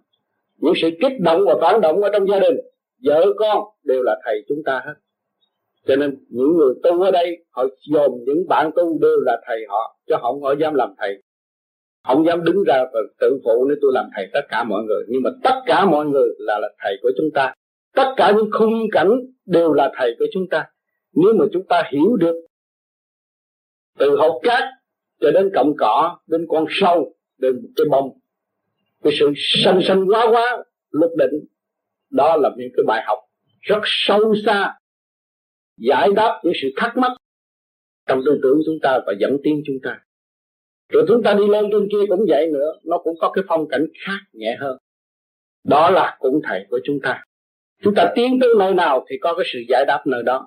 Những 0.56 0.74
sự 0.76 0.90
kích 1.00 1.20
động 1.20 1.40
và 1.46 1.54
phản 1.60 1.80
động 1.80 2.02
ở 2.02 2.10
trong 2.12 2.28
gia 2.28 2.38
đình 2.38 2.56
vợ 3.04 3.24
con 3.38 3.64
đều 3.84 4.02
là 4.02 4.20
thầy 4.24 4.44
chúng 4.48 4.62
ta 4.64 4.82
hết. 4.86 4.94
Cho 5.86 5.96
nên 5.96 6.24
những 6.28 6.56
người 6.56 6.74
tu 6.82 7.02
ở 7.02 7.10
đây, 7.10 7.44
họ 7.50 7.64
dồn 7.80 8.12
những 8.26 8.48
bạn 8.48 8.70
tu 8.76 8.98
đều 8.98 9.20
là 9.20 9.40
thầy 9.46 9.58
họ 9.68 9.96
cho 10.06 10.16
họ 10.16 10.32
không 10.32 10.42
họ 10.42 10.54
dám 10.60 10.74
làm 10.74 10.94
thầy. 10.98 11.22
Không 12.08 12.26
dám 12.26 12.44
đứng 12.44 12.64
ra 12.66 12.84
và 12.92 13.00
tự 13.20 13.38
phụ 13.44 13.64
nếu 13.68 13.76
tôi 13.80 13.90
làm 13.94 14.06
thầy 14.16 14.28
tất 14.32 14.40
cả 14.48 14.64
mọi 14.64 14.82
người. 14.84 15.04
Nhưng 15.08 15.22
mà 15.24 15.30
tất 15.42 15.60
cả 15.66 15.86
mọi 15.86 16.06
người 16.06 16.28
là 16.38 16.58
là 16.58 16.68
thầy 16.78 16.96
của 17.02 17.10
chúng 17.16 17.30
ta. 17.34 17.54
Tất 17.94 18.14
cả 18.16 18.32
những 18.36 18.50
khung 18.52 18.72
cảnh 18.92 19.10
đều 19.46 19.72
là 19.72 19.92
thầy 19.96 20.14
của 20.18 20.26
chúng 20.32 20.48
ta. 20.50 20.64
Nếu 21.12 21.34
mà 21.38 21.44
chúng 21.52 21.66
ta 21.66 21.82
hiểu 21.92 22.16
được 22.16 22.34
từ 23.98 24.16
hột 24.16 24.42
cát 24.42 24.64
cho 25.20 25.30
đến 25.30 25.50
cọng 25.54 25.72
cỏ, 25.78 26.18
đến 26.26 26.46
con 26.48 26.64
sâu, 26.68 27.14
đến 27.38 27.72
cái 27.76 27.86
bông, 27.90 28.18
cái 29.02 29.12
sự 29.18 29.32
sanh 29.36 29.80
sanh 29.82 30.06
quá 30.08 30.26
quá 30.30 30.64
luật 30.90 31.10
định 31.16 31.44
đó 32.14 32.36
là 32.36 32.50
những 32.56 32.70
cái 32.76 32.84
bài 32.86 33.02
học 33.06 33.18
rất 33.60 33.80
sâu 33.84 34.34
xa 34.46 34.78
giải 35.76 36.08
đáp 36.16 36.40
những 36.44 36.52
sự 36.62 36.68
thắc 36.76 36.96
mắc 36.96 37.12
trong 38.06 38.20
tư 38.26 38.40
tưởng 38.42 38.58
chúng 38.66 38.78
ta 38.82 38.98
và 39.06 39.12
dẫn 39.18 39.36
tiến 39.44 39.62
chúng 39.66 39.76
ta. 39.82 40.00
Rồi 40.92 41.04
chúng 41.08 41.22
ta 41.22 41.34
đi 41.34 41.48
lên 41.48 41.64
trên 41.72 41.88
kia 41.92 42.06
cũng 42.08 42.24
vậy 42.28 42.50
nữa 42.52 42.72
nó 42.84 42.98
cũng 42.98 43.14
có 43.20 43.32
cái 43.34 43.44
phong 43.48 43.68
cảnh 43.68 43.86
khác 44.06 44.18
nhẹ 44.32 44.56
hơn. 44.60 44.78
Đó 45.64 45.90
là 45.90 46.16
cũng 46.20 46.40
thầy 46.44 46.66
của 46.70 46.80
chúng 46.84 46.98
ta. 47.02 47.22
Chúng 47.82 47.94
ta 47.94 48.12
tiến 48.14 48.38
tới 48.40 48.50
nơi 48.58 48.74
nào 48.74 49.04
thì 49.08 49.16
có 49.20 49.34
cái 49.36 49.44
sự 49.52 49.58
giải 49.68 49.84
đáp 49.88 50.02
nơi 50.06 50.22
đó. 50.22 50.46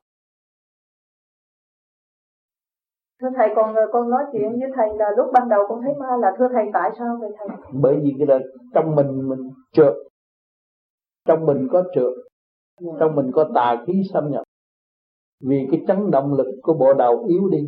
Thưa 3.21 3.27
thầy 3.37 3.47
còn 3.55 3.75
con 3.91 4.09
nói 4.09 4.23
chuyện 4.31 4.51
với 4.59 4.69
thầy 4.75 4.87
là 4.97 5.05
lúc 5.17 5.27
ban 5.33 5.49
đầu 5.49 5.59
con 5.69 5.81
thấy 5.81 5.93
ma 5.99 6.07
là 6.21 6.27
thưa 6.39 6.47
thầy 6.53 6.63
tại 6.73 6.89
sao 6.99 7.17
vậy 7.21 7.29
thầy? 7.37 7.47
Bởi 7.73 7.95
vì 8.03 8.13
cái 8.17 8.27
là 8.27 8.39
trong 8.73 8.95
mình 8.95 9.29
mình 9.29 9.49
trượt 9.71 9.93
trong 11.27 11.45
mình 11.45 11.67
có 11.71 11.83
trượt 11.95 12.13
trong 12.99 13.15
mình 13.15 13.31
có 13.33 13.49
tà 13.55 13.83
khí 13.87 14.01
xâm 14.13 14.31
nhập 14.31 14.43
vì 15.43 15.67
cái 15.71 15.81
chấn 15.87 16.11
động 16.11 16.33
lực 16.33 16.47
của 16.61 16.73
bộ 16.73 16.93
đầu 16.93 17.25
yếu 17.27 17.49
đi 17.49 17.67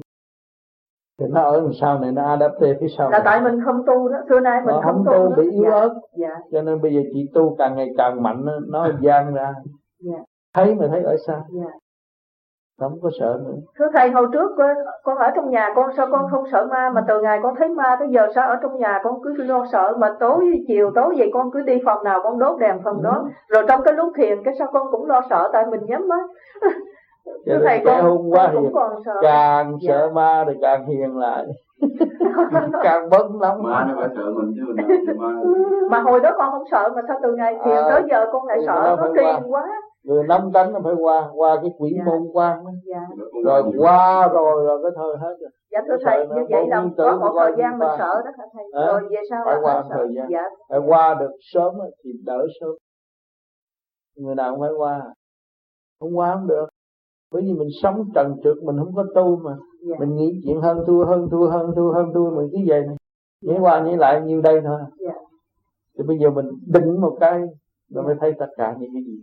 thì 1.20 1.26
nó 1.30 1.42
ở 1.42 1.62
đằng 1.62 1.74
sau 1.82 2.00
này 2.00 2.12
nó 2.12 2.24
adapte 2.24 2.74
phía 2.82 2.88
sau 2.98 3.10
là 3.10 3.18
này. 3.18 3.22
tại 3.26 3.42
mình 3.42 3.60
không 3.66 3.84
tu 3.88 4.10
đó 4.10 4.18
xưa 4.30 4.40
nay 4.40 4.62
mình 4.66 4.76
nó 4.76 4.82
không, 4.86 4.96
không 4.96 5.06
tu, 5.06 5.30
tu 5.30 5.36
bị 5.36 5.52
yếu 5.52 5.64
dạ. 5.64 5.80
ớt 5.80 5.96
dạ. 6.18 6.36
cho 6.52 6.62
nên 6.62 6.82
bây 6.82 6.94
giờ 6.94 7.02
chị 7.14 7.30
tu 7.34 7.56
càng 7.58 7.76
ngày 7.76 7.90
càng 7.98 8.24
mạnh 8.24 8.46
nó 8.68 8.88
gian 9.02 9.34
ra 9.34 9.54
dạ. 10.00 10.24
thấy 10.54 10.76
mà 10.76 10.88
thấy 10.92 11.04
ở 11.04 11.18
xa 11.28 11.44
dạ. 11.50 11.70
Không 12.80 13.00
có 13.02 13.10
sợ 13.20 13.40
nữa. 13.46 13.58
Thưa 13.80 13.86
thầy 13.94 14.10
hồi 14.10 14.28
trước 14.34 14.52
con 15.04 15.18
ở 15.18 15.32
trong 15.36 15.50
nhà 15.50 15.70
con 15.76 15.90
sao 15.98 16.08
con 16.12 16.28
không 16.32 16.44
sợ 16.52 16.68
ma? 16.72 16.90
Mà 16.90 17.04
từ 17.08 17.22
ngày 17.22 17.40
con 17.44 17.56
thấy 17.56 17.70
ma 17.70 17.96
tới 18.00 18.08
giờ 18.12 18.28
sao 18.36 18.50
ở 18.50 18.56
trong 18.62 18.78
nhà 18.78 19.02
con 19.04 19.22
cứ 19.24 19.44
lo 19.44 19.66
sợ? 19.72 19.96
Mà 19.98 20.16
tối 20.20 20.64
chiều 20.68 20.92
tối 20.96 21.16
vậy 21.18 21.30
con 21.34 21.52
cứ 21.52 21.62
đi 21.62 21.82
phòng 21.86 22.04
nào 22.04 22.20
con 22.24 22.40
đốt 22.40 22.60
đèn 22.60 22.80
phòng 22.84 23.04
đó. 23.04 23.22
Ừ. 23.24 23.30
rồi 23.48 23.64
trong 23.68 23.84
cái 23.84 23.94
lúc 23.94 24.14
thiền 24.16 24.44
cái 24.44 24.54
sao 24.60 24.68
con 24.74 24.88
cũng 24.92 25.08
lo 25.08 25.22
sợ 25.30 25.50
tại 25.54 25.66
mình 25.66 25.82
nhắm 25.86 26.08
mắt. 26.08 26.30
Cho 27.46 27.58
nên 27.58 27.82
cái 27.86 28.02
hôm 28.02 28.30
qua 28.30 28.48
hiền 28.48 28.72
càng 29.22 29.78
dạ. 29.82 29.88
sợ 29.88 30.10
ma 30.14 30.44
thì 30.48 30.54
càng 30.62 30.86
hiền 30.86 31.18
lại. 31.18 31.46
Càng 32.84 33.10
bớt 33.10 33.36
lắm 33.42 33.64
ma 33.64 33.86
nó 33.88 33.94
phải 34.00 34.10
sợ 34.16 34.24
mình 34.36 34.54
chứ 34.56 34.62
mình 34.68 35.18
ma. 35.18 35.28
Mà 35.90 36.00
hồi 36.00 36.20
đó 36.20 36.32
con 36.38 36.52
không 36.52 36.64
sợ 36.72 36.90
mà 36.96 37.02
sao 37.08 37.20
từ 37.24 37.32
ngày 37.32 37.56
thiền 37.66 37.76
à, 37.76 37.84
tới 37.90 38.04
giờ 38.10 38.26
con 38.32 38.48
lại 38.48 38.60
sợ 38.66 38.96
nó 38.98 39.08
kỳ 39.16 39.48
quá 39.48 39.68
người 40.04 40.24
năm 40.24 40.52
tánh 40.54 40.74
nó 40.74 40.80
phải 40.84 40.94
qua 40.94 41.30
qua 41.36 41.58
cái 41.62 41.72
quỷ 41.78 41.94
dạ. 41.98 42.04
môn 42.06 42.28
quan 42.34 42.64
dạ. 42.86 43.08
rồi 43.46 43.64
qua 43.78 44.28
rồi 44.28 44.66
rồi 44.66 44.80
cái 44.84 44.92
thời 44.96 45.18
hết 45.18 45.36
rồi 45.40 45.50
dạ 45.72 45.80
thưa 45.88 45.98
thầy 46.06 46.28
như 46.28 46.46
vậy 46.50 46.68
là 46.68 46.86
có 46.98 47.18
một 47.18 47.34
thời 47.40 47.52
gian 47.58 47.80
mình 47.80 47.90
sợ 47.98 48.22
đó 48.26 48.32
thầy 48.54 48.64
à, 48.74 48.86
rồi 48.86 49.02
về 49.10 49.18
sau 49.30 49.42
phải 49.46 49.56
qua 49.62 49.84
thời 49.90 50.08
gian 50.16 50.28
dạ. 50.30 50.44
phải 50.70 50.80
qua 50.88 51.14
được 51.14 51.32
sớm 51.54 51.76
thì 52.04 52.12
đỡ 52.26 52.48
sớm 52.60 52.70
người 54.16 54.36
nào 54.36 54.52
cũng 54.52 54.62
phải 54.62 54.72
qua 54.78 55.02
không 56.00 56.18
qua 56.18 56.34
không 56.34 56.48
được 56.48 56.70
bởi 57.32 57.42
vì 57.42 57.54
mình 57.54 57.68
sống 57.82 58.10
trần 58.16 58.36
trượt 58.44 58.58
mình 58.64 58.76
không 58.78 58.96
có 58.96 59.06
tu 59.16 59.36
mà. 59.36 59.58
Dạ. 59.90 59.96
mình 60.00 60.16
nghĩ 60.16 60.42
chuyện 60.44 60.62
hơn 60.62 60.84
thua 60.88 61.06
hơn 61.06 61.28
thua 61.32 61.50
hơn 61.50 61.72
thua 61.76 61.94
hơn 61.94 62.12
thua 62.14 62.30
mình 62.36 62.50
cứ 62.52 62.58
vậy 62.68 62.82
này 62.86 62.96
nghĩ 63.42 63.54
qua 63.60 63.84
nghĩ 63.84 63.96
lại 63.96 64.22
nhiêu 64.22 64.42
đây 64.42 64.62
thôi. 64.62 64.80
Dạ. 65.00 65.14
thì 65.98 66.04
bây 66.08 66.18
giờ 66.20 66.30
mình 66.30 66.46
định 66.68 67.02
một 67.02 67.18
cái 67.20 67.42
rồi 67.90 68.04
mới 68.04 68.16
thấy 68.20 68.34
tất 68.40 68.48
cả 68.58 68.76
những 68.80 68.90
cái 68.94 69.04
gì 69.04 69.22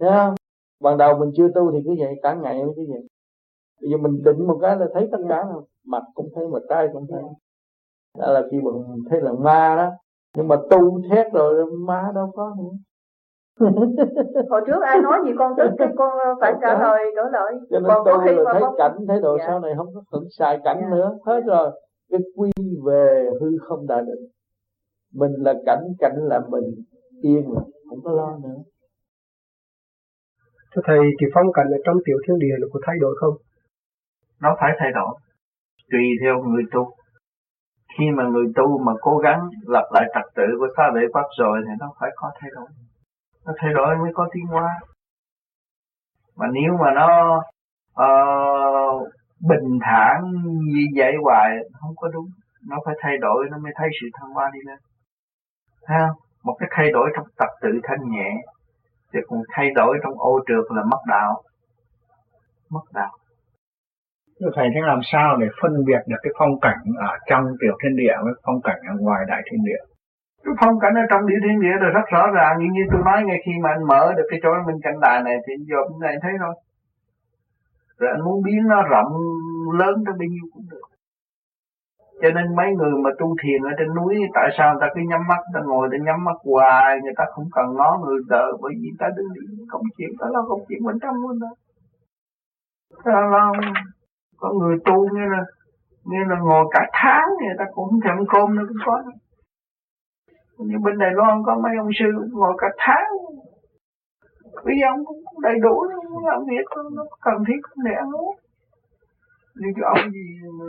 Thấy 0.00 0.10
không? 0.10 0.34
Ban 0.80 0.98
đầu 0.98 1.18
mình 1.18 1.30
chưa 1.36 1.48
tu 1.54 1.72
thì 1.72 1.78
cứ 1.84 1.94
vậy 1.98 2.14
cả 2.22 2.34
ngày 2.34 2.64
mới 2.64 2.72
cứ 2.76 2.82
vậy. 2.88 3.08
Bây 3.82 3.90
giờ 3.90 3.96
mình 3.96 4.22
định 4.24 4.46
một 4.46 4.58
cái 4.62 4.76
là 4.76 4.86
thấy 4.94 5.08
tất 5.12 5.18
cả 5.28 5.44
rồi. 5.52 5.62
Mặt 5.86 6.02
cũng 6.14 6.28
thấy, 6.34 6.48
mặt 6.48 6.62
tay 6.68 6.88
cũng 6.92 7.06
thấy. 7.10 7.22
Đó 8.18 8.32
là 8.32 8.42
khi 8.50 8.60
mình 8.60 8.74
thấy 9.10 9.20
là 9.20 9.32
ma 9.32 9.76
đó. 9.76 9.90
Nhưng 10.36 10.48
mà 10.48 10.56
tu 10.70 11.00
thét 11.10 11.32
rồi 11.32 11.66
ma 11.86 12.12
đâu 12.14 12.32
có 12.34 12.54
nữa. 12.58 12.76
Hồi 14.50 14.60
trước 14.66 14.82
ai 14.82 15.00
nói 15.02 15.18
gì 15.24 15.30
con 15.38 15.52
tức 15.56 15.70
cái 15.78 15.88
con 15.96 16.10
phải 16.40 16.54
trả 16.60 16.78
lời 16.78 17.04
đổi 17.16 17.26
lời 17.32 17.52
cho 17.70 17.78
nên 17.80 17.92
tôi 18.04 18.34
là 18.34 18.52
thấy 18.52 18.62
con... 18.62 18.74
cảnh 18.78 18.96
thấy 19.08 19.20
độ 19.20 19.38
dạ. 19.38 19.44
sau 19.46 19.60
này 19.60 19.72
không 19.76 19.86
có 19.94 20.02
hưởng 20.12 20.28
xài 20.38 20.60
cảnh 20.64 20.78
dạ. 20.80 20.88
nữa. 20.90 21.18
Hết 21.26 21.40
dạ. 21.46 21.54
rồi. 21.54 21.70
Cái 22.10 22.20
quy 22.36 22.50
về 22.86 23.30
hư 23.40 23.50
không 23.60 23.86
đại 23.86 24.02
định. 24.02 24.30
Mình 25.14 25.32
là 25.38 25.54
cảnh 25.66 25.84
cảnh 25.98 26.16
là 26.16 26.40
mình. 26.48 26.64
Yên 27.22 27.52
rồi 27.52 27.64
không 27.88 27.98
có 28.04 28.12
lo 28.12 28.38
nữa 28.42 28.62
thưa 30.74 30.82
thầy 30.84 30.98
thì 31.20 31.26
phong 31.34 31.52
cảnh 31.52 31.66
ở 31.66 31.78
trong 31.84 31.96
tiểu 32.04 32.16
thiên 32.26 32.38
địa 32.38 32.54
là 32.58 32.66
có 32.72 32.80
thay 32.86 32.96
đổi 33.00 33.14
không? 33.20 33.34
Nó 34.40 34.56
phải 34.60 34.72
thay 34.78 34.90
đổi 34.92 35.14
tùy 35.90 36.04
theo 36.20 36.42
người 36.42 36.62
tu. 36.72 36.94
Khi 37.98 38.04
mà 38.16 38.24
người 38.24 38.46
tu 38.56 38.78
mà 38.78 38.92
cố 39.00 39.18
gắng 39.18 39.48
lập 39.66 39.88
lại 39.92 40.04
trật 40.14 40.24
tự 40.34 40.42
của 40.58 40.68
xa 40.76 40.90
lễ 40.94 41.00
pháp 41.14 41.26
rồi 41.38 41.62
thì 41.66 41.72
nó 41.78 41.92
phải 42.00 42.10
có 42.16 42.30
thay 42.40 42.50
đổi. 42.54 42.68
Nó 43.46 43.52
thay 43.56 43.72
đổi 43.74 43.96
mới 43.96 44.10
có 44.14 44.28
tiến 44.32 44.46
hóa. 44.46 44.68
Mà 46.36 46.46
nếu 46.52 46.72
mà 46.80 46.90
nó 46.94 47.36
uh, 48.04 49.08
bình 49.48 49.78
thản 49.82 50.22
như 50.64 50.84
vậy 50.96 51.12
hoài 51.22 51.50
không 51.80 51.96
có 51.96 52.08
đúng. 52.08 52.26
Nó 52.68 52.76
phải 52.84 52.94
thay 53.00 53.18
đổi 53.18 53.46
nó 53.50 53.58
mới 53.58 53.72
thấy 53.76 53.88
sự 54.00 54.06
thăng 54.14 54.30
hoa 54.30 54.50
đi 54.54 54.60
lên. 54.66 54.78
Thấy 55.86 55.96
không? 56.00 56.16
Một 56.44 56.56
cái 56.58 56.68
thay 56.72 56.90
đổi 56.92 57.10
trong 57.16 57.26
tập 57.36 57.48
tự 57.62 57.68
thanh 57.82 58.10
nhẹ 58.10 58.30
thì 59.14 59.20
còn 59.28 59.42
thay 59.52 59.70
đổi 59.74 59.98
trong 60.02 60.14
ô 60.18 60.40
trượt 60.46 60.64
là 60.76 60.82
mất 60.84 61.02
đạo. 61.08 61.42
Mất 62.70 62.84
đạo. 62.94 63.10
Thầy 64.54 64.68
thế 64.74 64.80
làm 64.86 65.00
sao 65.12 65.36
để 65.36 65.46
phân 65.62 65.84
biệt 65.86 66.02
được 66.06 66.16
cái 66.22 66.32
phong 66.38 66.60
cảnh 66.60 66.82
ở 66.98 67.16
trong 67.26 67.44
tiểu 67.60 67.74
thiên 67.82 67.96
địa 67.96 68.16
với 68.24 68.32
phong 68.46 68.60
cảnh 68.62 68.80
ở 68.88 68.94
ngoài 69.00 69.24
đại 69.28 69.42
thiên 69.50 69.64
địa? 69.64 69.82
Cái 70.44 70.54
phong 70.60 70.80
cảnh 70.80 70.94
ở 70.94 71.02
trong 71.10 71.26
địa 71.26 71.40
thiên 71.44 71.60
địa 71.60 71.76
là 71.80 71.88
rất 71.88 72.06
rõ 72.12 72.30
ràng. 72.34 72.58
Như 72.58 72.66
như 72.72 72.82
tôi 72.92 73.02
nói 73.04 73.24
ngay 73.24 73.40
khi 73.46 73.52
mà 73.62 73.68
anh 73.70 73.84
mở 73.86 74.12
được 74.16 74.26
cái 74.30 74.40
chỗ 74.42 74.50
mình 74.66 74.80
cảnh 74.82 75.00
đài 75.00 75.22
này 75.22 75.36
thì 75.46 75.52
giờ 75.70 75.76
bên 75.90 76.00
này 76.00 76.14
thấy 76.22 76.32
thôi. 76.40 76.54
Rồi 77.98 78.10
anh 78.10 78.24
muốn 78.24 78.42
biến 78.42 78.62
nó 78.68 78.82
rộng 78.82 79.12
lớn 79.78 79.94
tới 80.06 80.14
bao 80.18 80.28
nhiêu 80.34 80.46
cũng 80.52 80.66
được 80.70 80.93
cho 82.22 82.28
nên 82.34 82.56
mấy 82.56 82.68
người 82.78 82.94
mà 83.04 83.10
tu 83.18 83.36
thiền 83.42 83.62
ở 83.62 83.72
trên 83.78 83.94
núi, 83.94 84.14
tại 84.34 84.48
sao 84.58 84.66
người 84.72 84.80
ta 84.80 84.88
cứ 84.94 85.00
nhắm 85.10 85.20
mắt, 85.28 85.40
người 85.44 85.54
ta 85.54 85.66
ngồi 85.66 85.88
ta 85.92 85.96
nhắm 86.06 86.24
mắt 86.24 86.36
hoài, 86.44 87.00
người 87.02 87.12
ta 87.16 87.24
không 87.32 87.48
cần 87.52 87.66
ngó 87.76 87.98
người 88.02 88.18
đời, 88.28 88.52
bởi 88.62 88.72
vì 88.80 88.88
ta 88.98 89.06
đứng 89.16 89.28
đi 89.34 89.40
công 89.68 89.82
chuyện 89.96 90.10
ta 90.20 90.26
lo 90.32 90.42
công 90.48 90.60
chuyện 90.68 90.80
bên 90.86 90.96
trong 91.02 91.16
luôn 91.22 91.38
đó. 91.38 91.50
Ta 93.04 93.12
lo 93.32 93.52
có 94.36 94.52
người 94.52 94.76
tu 94.84 94.98
như 95.14 95.24
là 95.32 95.42
như 96.04 96.18
là 96.28 96.36
ngồi 96.40 96.64
cả 96.70 96.90
tháng 96.92 97.28
người 97.40 97.56
ta 97.58 97.64
cũng 97.74 98.00
thèm 98.04 98.16
cơm 98.32 98.56
nữa, 98.56 98.64
cũng 98.68 98.82
có. 98.86 99.02
Như 100.58 100.76
bên 100.84 100.98
Đài 100.98 101.10
Loan 101.12 101.42
có 101.46 101.58
mấy 101.62 101.72
ông 101.78 101.88
sư 101.98 102.06
ngồi 102.32 102.54
cả 102.58 102.68
tháng. 102.78 103.10
Vì 104.64 104.74
ông 104.90 105.04
cũng 105.04 105.24
đầy 105.42 105.54
đủ 105.62 105.84
làm 106.26 106.40
việc 106.50 106.66
nó 106.96 107.04
cần 107.20 107.44
thiết 107.46 107.60
để 107.84 107.92
ăn 107.96 108.10
uống. 108.10 108.36
Như 109.54 109.68
cái 109.76 109.84
ông 109.94 110.10
gì 110.10 110.26
mà 110.58 110.66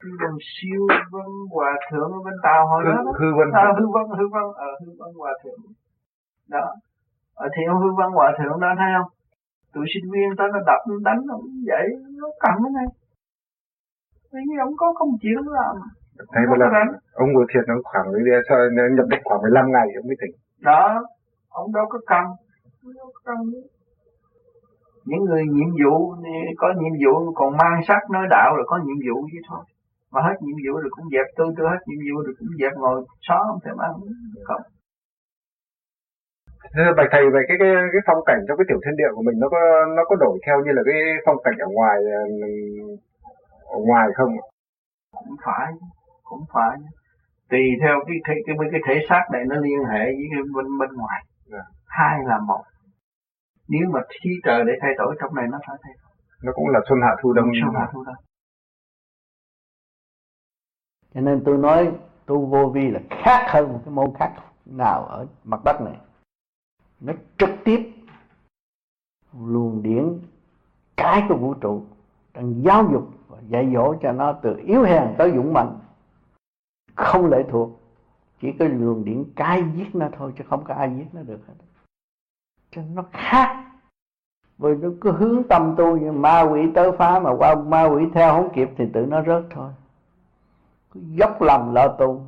cái 0.00 0.12
đồng 0.22 0.38
siêu 0.52 0.82
vân 1.12 1.30
hòa 1.54 1.72
thượng 1.90 2.10
ở 2.18 2.20
bên 2.26 2.34
tàu 2.42 2.60
hồi 2.70 2.82
đó, 2.84 2.96
hư 3.18 3.28
vân 3.38 3.48
à, 3.52 3.66
hư 3.78 3.86
vân 3.94 4.06
hư 4.18 4.26
vân 4.34 4.46
ở 4.66 4.68
ờ, 4.68 4.70
hư 4.80 4.90
vân 4.98 5.10
hòa 5.20 5.32
thượng. 5.42 5.60
Đó. 6.48 6.64
Ở 7.34 7.46
thì 7.54 7.62
ông 7.68 7.78
hư 7.82 7.90
vân 7.98 8.10
hòa 8.16 8.28
thượng 8.38 8.60
đó 8.60 8.70
thấy 8.78 8.90
không? 8.96 9.10
Tụi 9.74 9.86
sinh 9.94 10.06
viên 10.12 10.28
tới 10.38 10.48
nó 10.52 10.58
đập 10.66 10.80
nó 10.88 10.94
đánh 11.08 11.20
nó 11.26 11.34
vậy 11.70 11.86
nó 12.20 12.28
cầm 12.40 12.54
cái 12.64 12.72
này 12.78 12.86
vì 14.32 14.56
ông 14.66 14.74
có 14.76 14.92
công 14.98 15.12
chuyện 15.22 15.40
làm. 15.56 15.74
Thấy 16.32 16.42
một 16.48 16.56
lần 16.58 16.70
ông 17.12 17.28
vừa 17.36 17.44
thiệt 17.50 17.64
nó 17.68 17.74
khoảng 17.84 18.06
sao 18.48 18.58
nhập 18.96 19.06
định 19.10 19.20
khoảng 19.24 19.42
15 19.42 19.64
ngày 19.72 19.86
ông 20.00 20.06
mới 20.08 20.16
tỉnh. 20.20 20.34
Đó. 20.60 20.82
Ông 21.48 21.72
đâu 21.72 21.86
có 21.88 21.98
cầm 22.08 22.24
những 25.04 25.24
người 25.24 25.42
nhiệm 25.54 25.70
vụ 25.84 26.14
có 26.56 26.68
nhiệm 26.80 26.92
vụ 27.04 27.32
còn 27.34 27.56
mang 27.56 27.80
sắc 27.88 28.10
nói 28.10 28.26
đạo 28.30 28.56
rồi 28.56 28.64
có 28.68 28.78
nhiệm 28.84 28.96
vụ 29.06 29.28
chứ 29.32 29.38
thôi 29.48 29.64
mà 30.12 30.20
hết 30.20 30.36
nhiệm 30.40 30.56
vụ 30.64 30.80
rồi 30.80 30.90
cũng 30.90 31.06
dẹp 31.12 31.26
tôi 31.36 31.54
tôi 31.56 31.70
hết 31.70 31.78
nhiệm 31.86 32.00
vụ 32.08 32.22
rồi 32.22 32.34
cũng 32.38 32.48
dẹp 32.60 32.72
ngồi 32.76 33.04
xó 33.20 33.44
không 33.48 33.58
thể 33.64 33.70
ăn 33.78 33.92
không 34.44 34.62
bạch 36.96 37.08
thầy 37.12 37.24
về 37.34 37.40
cái, 37.48 37.56
cái 37.60 37.70
cái 37.92 38.02
phong 38.06 38.24
cảnh 38.26 38.40
trong 38.48 38.56
cái 38.58 38.64
tiểu 38.68 38.80
thiên 38.84 38.96
địa 38.96 39.10
của 39.14 39.22
mình 39.22 39.38
nó 39.40 39.48
có 39.48 39.58
nó 39.96 40.02
có 40.08 40.16
đổi 40.16 40.38
theo 40.46 40.56
như 40.64 40.72
là 40.72 40.82
cái 40.86 41.00
phong 41.26 41.42
cảnh 41.44 41.56
ở 41.58 41.68
ngoài 41.76 41.98
ở 43.72 43.78
ngoài 43.86 44.08
không? 44.14 44.32
Cũng 45.12 45.36
phải, 45.44 45.66
cũng 46.22 46.44
phải. 46.54 46.76
Tùy 47.50 47.64
theo 47.80 47.96
cái 48.06 48.16
cái 48.24 48.36
cái 48.46 48.56
cái, 48.60 48.68
cái 48.72 48.80
thể 48.86 49.06
xác 49.08 49.24
này 49.32 49.42
nó 49.46 49.56
liên 49.56 49.84
hệ 49.90 50.04
với 50.04 50.26
cái 50.32 50.42
bên 50.54 50.66
bên 50.80 50.90
ngoài. 51.00 51.20
Yeah. 51.52 51.52
Dạ. 51.52 51.64
Hai 51.86 52.18
là 52.24 52.38
một. 52.38 52.62
Nếu 53.72 53.90
mà 53.92 54.00
khí 54.08 54.30
trời 54.44 54.64
để 54.66 54.72
thay 54.80 54.90
đổi 54.98 55.16
trong 55.20 55.34
này 55.34 55.46
nó 55.50 55.58
phải 55.66 55.76
thay 55.82 55.92
đổi. 56.02 56.12
Nó 56.42 56.52
cũng 56.54 56.68
là 56.68 56.80
xuân 56.88 56.98
hạ 57.02 57.16
thu 57.22 57.32
đông. 57.32 57.50
Xuân 57.62 57.74
hạ 57.74 57.88
thu 57.92 58.04
đông. 58.04 58.14
Cho 61.14 61.20
nên 61.20 61.42
tôi 61.44 61.58
nói 61.58 61.92
tu 62.26 62.46
vô 62.46 62.68
vi 62.74 62.90
là 62.90 63.00
khác 63.10 63.46
hơn 63.48 63.72
một 63.72 63.80
cái 63.84 63.94
môn 63.94 64.10
khác 64.18 64.32
nào 64.66 65.04
ở 65.04 65.26
mặt 65.44 65.60
đất 65.64 65.80
này 65.80 65.96
nó 67.00 67.12
trực 67.38 67.50
tiếp 67.64 67.92
luồng 69.40 69.82
điển 69.82 70.18
cái 70.96 71.22
của 71.28 71.36
vũ 71.36 71.54
trụ 71.54 71.84
đang 72.34 72.62
giáo 72.62 72.88
dục 72.92 73.08
và 73.28 73.38
dạy 73.48 73.70
dỗ 73.74 73.94
cho 74.02 74.12
nó 74.12 74.32
từ 74.32 74.56
yếu 74.66 74.82
hèn 74.82 75.14
tới 75.18 75.32
dũng 75.34 75.52
mạnh 75.52 75.78
không 76.94 77.26
lệ 77.26 77.44
thuộc 77.50 77.70
chỉ 78.40 78.52
có 78.58 78.64
luồng 78.64 79.04
điển 79.04 79.24
cái 79.36 79.64
giết 79.74 79.94
nó 79.94 80.08
thôi 80.16 80.32
chứ 80.38 80.44
không 80.48 80.64
có 80.64 80.74
ai 80.74 80.92
giết 80.96 81.06
nó 81.12 81.22
được 81.22 81.40
hết 81.48 81.54
cho 82.72 82.82
nó 82.94 83.04
khác 83.12 83.64
vì 84.58 84.74
nó 84.74 84.88
cứ 85.00 85.12
hướng 85.12 85.42
tâm 85.48 85.74
tu 85.76 85.96
như 85.96 86.12
ma 86.12 86.40
quỷ 86.40 86.60
tới 86.74 86.92
phá 86.92 87.18
mà 87.18 87.30
qua 87.38 87.54
ma 87.54 87.84
quỷ 87.84 88.04
theo 88.14 88.32
không 88.32 88.52
kịp 88.54 88.70
thì 88.76 88.84
tự 88.92 89.06
nó 89.06 89.22
rớt 89.22 89.42
thôi. 89.50 89.70
Cứ 90.90 91.00
dốc 91.00 91.42
lòng 91.42 91.74
lo 91.74 91.88
tu. 91.88 92.26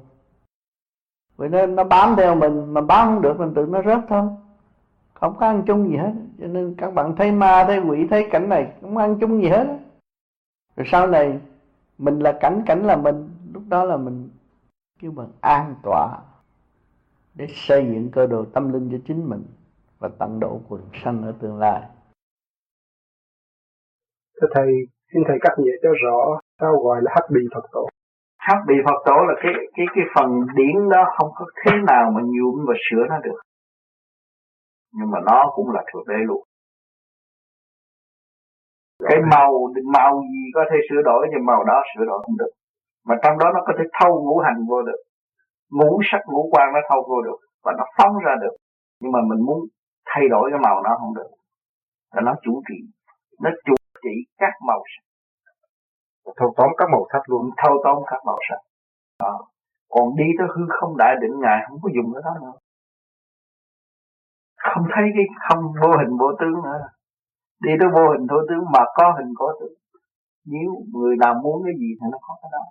Vì 1.36 1.48
nên 1.48 1.74
nó 1.74 1.84
bám 1.84 2.16
theo 2.16 2.34
mình, 2.34 2.74
mà 2.74 2.80
bám 2.80 3.08
không 3.08 3.22
được 3.22 3.38
mình 3.38 3.54
tự 3.54 3.66
nó 3.66 3.82
rớt 3.82 4.00
thôi. 4.08 4.28
Không 5.14 5.36
có 5.36 5.46
ăn 5.46 5.62
chung 5.66 5.88
gì 5.90 5.96
hết, 5.96 6.12
cho 6.40 6.46
nên 6.46 6.74
các 6.74 6.94
bạn 6.94 7.16
thấy 7.16 7.32
ma, 7.32 7.64
thấy 7.66 7.78
quỷ, 7.78 8.06
thấy 8.10 8.28
cảnh 8.30 8.48
này, 8.48 8.72
không 8.80 8.96
ăn 8.96 9.18
chung 9.20 9.42
gì 9.42 9.48
hết. 9.48 9.78
Rồi 10.76 10.86
sau 10.90 11.06
này, 11.06 11.38
mình 11.98 12.18
là 12.18 12.38
cảnh 12.40 12.62
cảnh 12.66 12.82
là 12.82 12.96
mình, 12.96 13.28
lúc 13.52 13.62
đó 13.68 13.84
là 13.84 13.96
mình 13.96 14.28
kêu 14.98 15.12
bằng 15.12 15.30
an 15.40 15.74
tọa 15.82 16.18
để 17.34 17.46
xây 17.50 17.84
dựng 17.84 18.10
cơ 18.10 18.26
đồ 18.26 18.44
tâm 18.44 18.72
linh 18.72 18.90
cho 18.90 18.98
chính 19.06 19.28
mình 19.28 19.44
và 20.04 20.10
tận 20.18 20.40
độ 20.40 20.60
quần 20.68 20.82
sanh 21.04 21.22
ở 21.22 21.32
tương 21.40 21.58
lai. 21.58 21.80
Thưa 24.36 24.48
thầy 24.54 24.68
xin 25.12 25.22
thầy 25.28 25.38
cắt 25.40 25.54
nghĩa 25.58 25.76
cho 25.82 25.90
rõ 26.04 26.40
sao 26.60 26.72
gọi 26.84 26.98
là 27.02 27.10
hắc 27.14 27.24
bì 27.34 27.40
phật 27.54 27.66
tổ. 27.72 27.88
Hắc 28.38 28.58
bì 28.68 28.74
phật 28.86 28.98
tổ 29.04 29.16
là 29.28 29.34
cái 29.42 29.52
cái 29.74 29.86
cái 29.94 30.04
phần 30.14 30.28
điển 30.56 30.88
đó 30.90 31.02
không 31.16 31.30
có 31.34 31.44
thế 31.64 31.72
nào 31.86 32.10
mà 32.14 32.20
nhuộm 32.24 32.56
và 32.68 32.74
sửa 32.90 33.04
nó 33.08 33.18
được. 33.18 33.40
Nhưng 34.92 35.10
mà 35.10 35.18
nó 35.26 35.52
cũng 35.54 35.70
là 35.70 35.82
thượng 35.92 36.08
đế 36.08 36.20
luôn 36.28 36.42
cái 39.08 39.18
màu 39.30 39.52
màu 39.96 40.12
gì 40.32 40.44
có 40.54 40.64
thể 40.70 40.76
sửa 40.88 41.02
đổi 41.04 41.26
nhưng 41.30 41.46
màu 41.46 41.64
đó 41.64 41.82
sửa 41.94 42.04
đổi 42.04 42.22
không 42.26 42.36
được. 42.38 42.52
Mà 43.06 43.14
trong 43.22 43.38
đó 43.38 43.46
nó 43.54 43.60
có 43.66 43.72
thể 43.78 43.84
thâu 44.00 44.12
ngũ 44.24 44.38
hành 44.38 44.58
vô 44.68 44.82
được. 44.82 45.00
Ngũ 45.70 46.00
sắc 46.12 46.20
ngũ 46.26 46.50
quan 46.52 46.72
nó 46.74 46.80
thâu 46.88 47.00
vô 47.08 47.22
được 47.22 47.38
và 47.64 47.72
nó 47.78 47.84
phóng 47.98 48.14
ra 48.24 48.34
được. 48.42 48.56
Nhưng 49.00 49.12
mà 49.12 49.20
mình 49.30 49.46
muốn 49.46 49.58
thay 50.06 50.24
đổi 50.30 50.50
cái 50.50 50.60
màu 50.62 50.82
nó 50.82 50.90
không 51.00 51.14
được. 51.14 51.30
Là 52.14 52.22
nó 52.22 52.34
chủ 52.42 52.62
trị 52.68 52.94
nó 53.40 53.50
chủ 53.64 53.74
trị 54.02 54.14
các 54.38 54.52
màu 54.66 54.82
sắc. 54.90 55.04
Thâu 56.36 56.54
tóm 56.56 56.70
các 56.76 56.88
màu 56.92 57.06
sắc 57.12 57.22
luôn. 57.30 57.50
Thâu 57.56 57.74
tóm 57.84 57.98
các 58.06 58.20
màu 58.26 58.38
sắc. 58.48 58.58
Đó. 59.18 59.40
còn 59.88 60.16
đi 60.16 60.24
tới 60.38 60.46
hư 60.54 60.62
không 60.80 60.96
đại 60.98 61.14
định 61.22 61.40
ngài 61.40 61.58
không 61.68 61.78
có 61.82 61.88
dùng 61.96 62.12
cái 62.14 62.22
đó 62.24 62.32
nữa. 62.42 62.56
Không 64.56 64.84
thấy 64.94 65.04
cái 65.16 65.24
không 65.48 65.62
vô 65.82 65.90
hình 66.00 66.12
vô 66.20 66.28
tướng 66.40 66.56
nữa. 66.64 66.78
Đi 67.62 67.72
tới 67.80 67.88
vô 67.94 68.04
hình 68.12 68.26
vô 68.30 68.36
tướng 68.48 68.64
mà 68.74 68.82
có 68.94 69.14
hình 69.18 69.32
có 69.36 69.54
tướng. 69.60 69.76
Nếu 70.46 70.70
người 70.92 71.16
nào 71.16 71.34
muốn 71.42 71.62
cái 71.64 71.74
gì 71.80 71.90
thì 71.98 72.06
nó 72.12 72.18
có 72.26 72.34
cái 72.42 72.50
đó. 72.52 72.64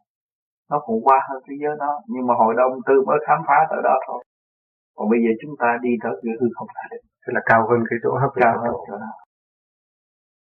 Nó 0.72 0.80
cũng 0.86 1.04
qua 1.04 1.18
hơn 1.30 1.44
thế 1.48 1.56
giới 1.62 1.76
đó. 1.80 1.92
Nhưng 2.08 2.28
mà 2.28 2.34
hội 2.42 2.54
đồng 2.58 2.74
tư 2.88 2.96
mới 3.08 3.18
khám 3.28 3.40
phá 3.48 3.58
tới 3.70 3.80
đó 3.84 3.96
thôi. 4.08 4.24
Còn 4.96 5.10
bây 5.10 5.20
giờ 5.24 5.32
chúng 5.42 5.56
ta 5.60 5.78
đi 5.82 5.90
tới 6.04 6.14
cái 6.24 6.34
hư 6.42 6.48
không 6.56 6.68
đại 6.76 6.88
định 6.92 7.13
tức 7.24 7.32
là 7.36 7.42
cao 7.46 7.62
hơn 7.70 7.80
cái 7.90 8.00
chỗ 8.04 8.12
hấp 8.22 8.32
cao 8.36 8.56
hơn 8.64 8.74
chỗ 8.88 8.98
đó 9.04 9.12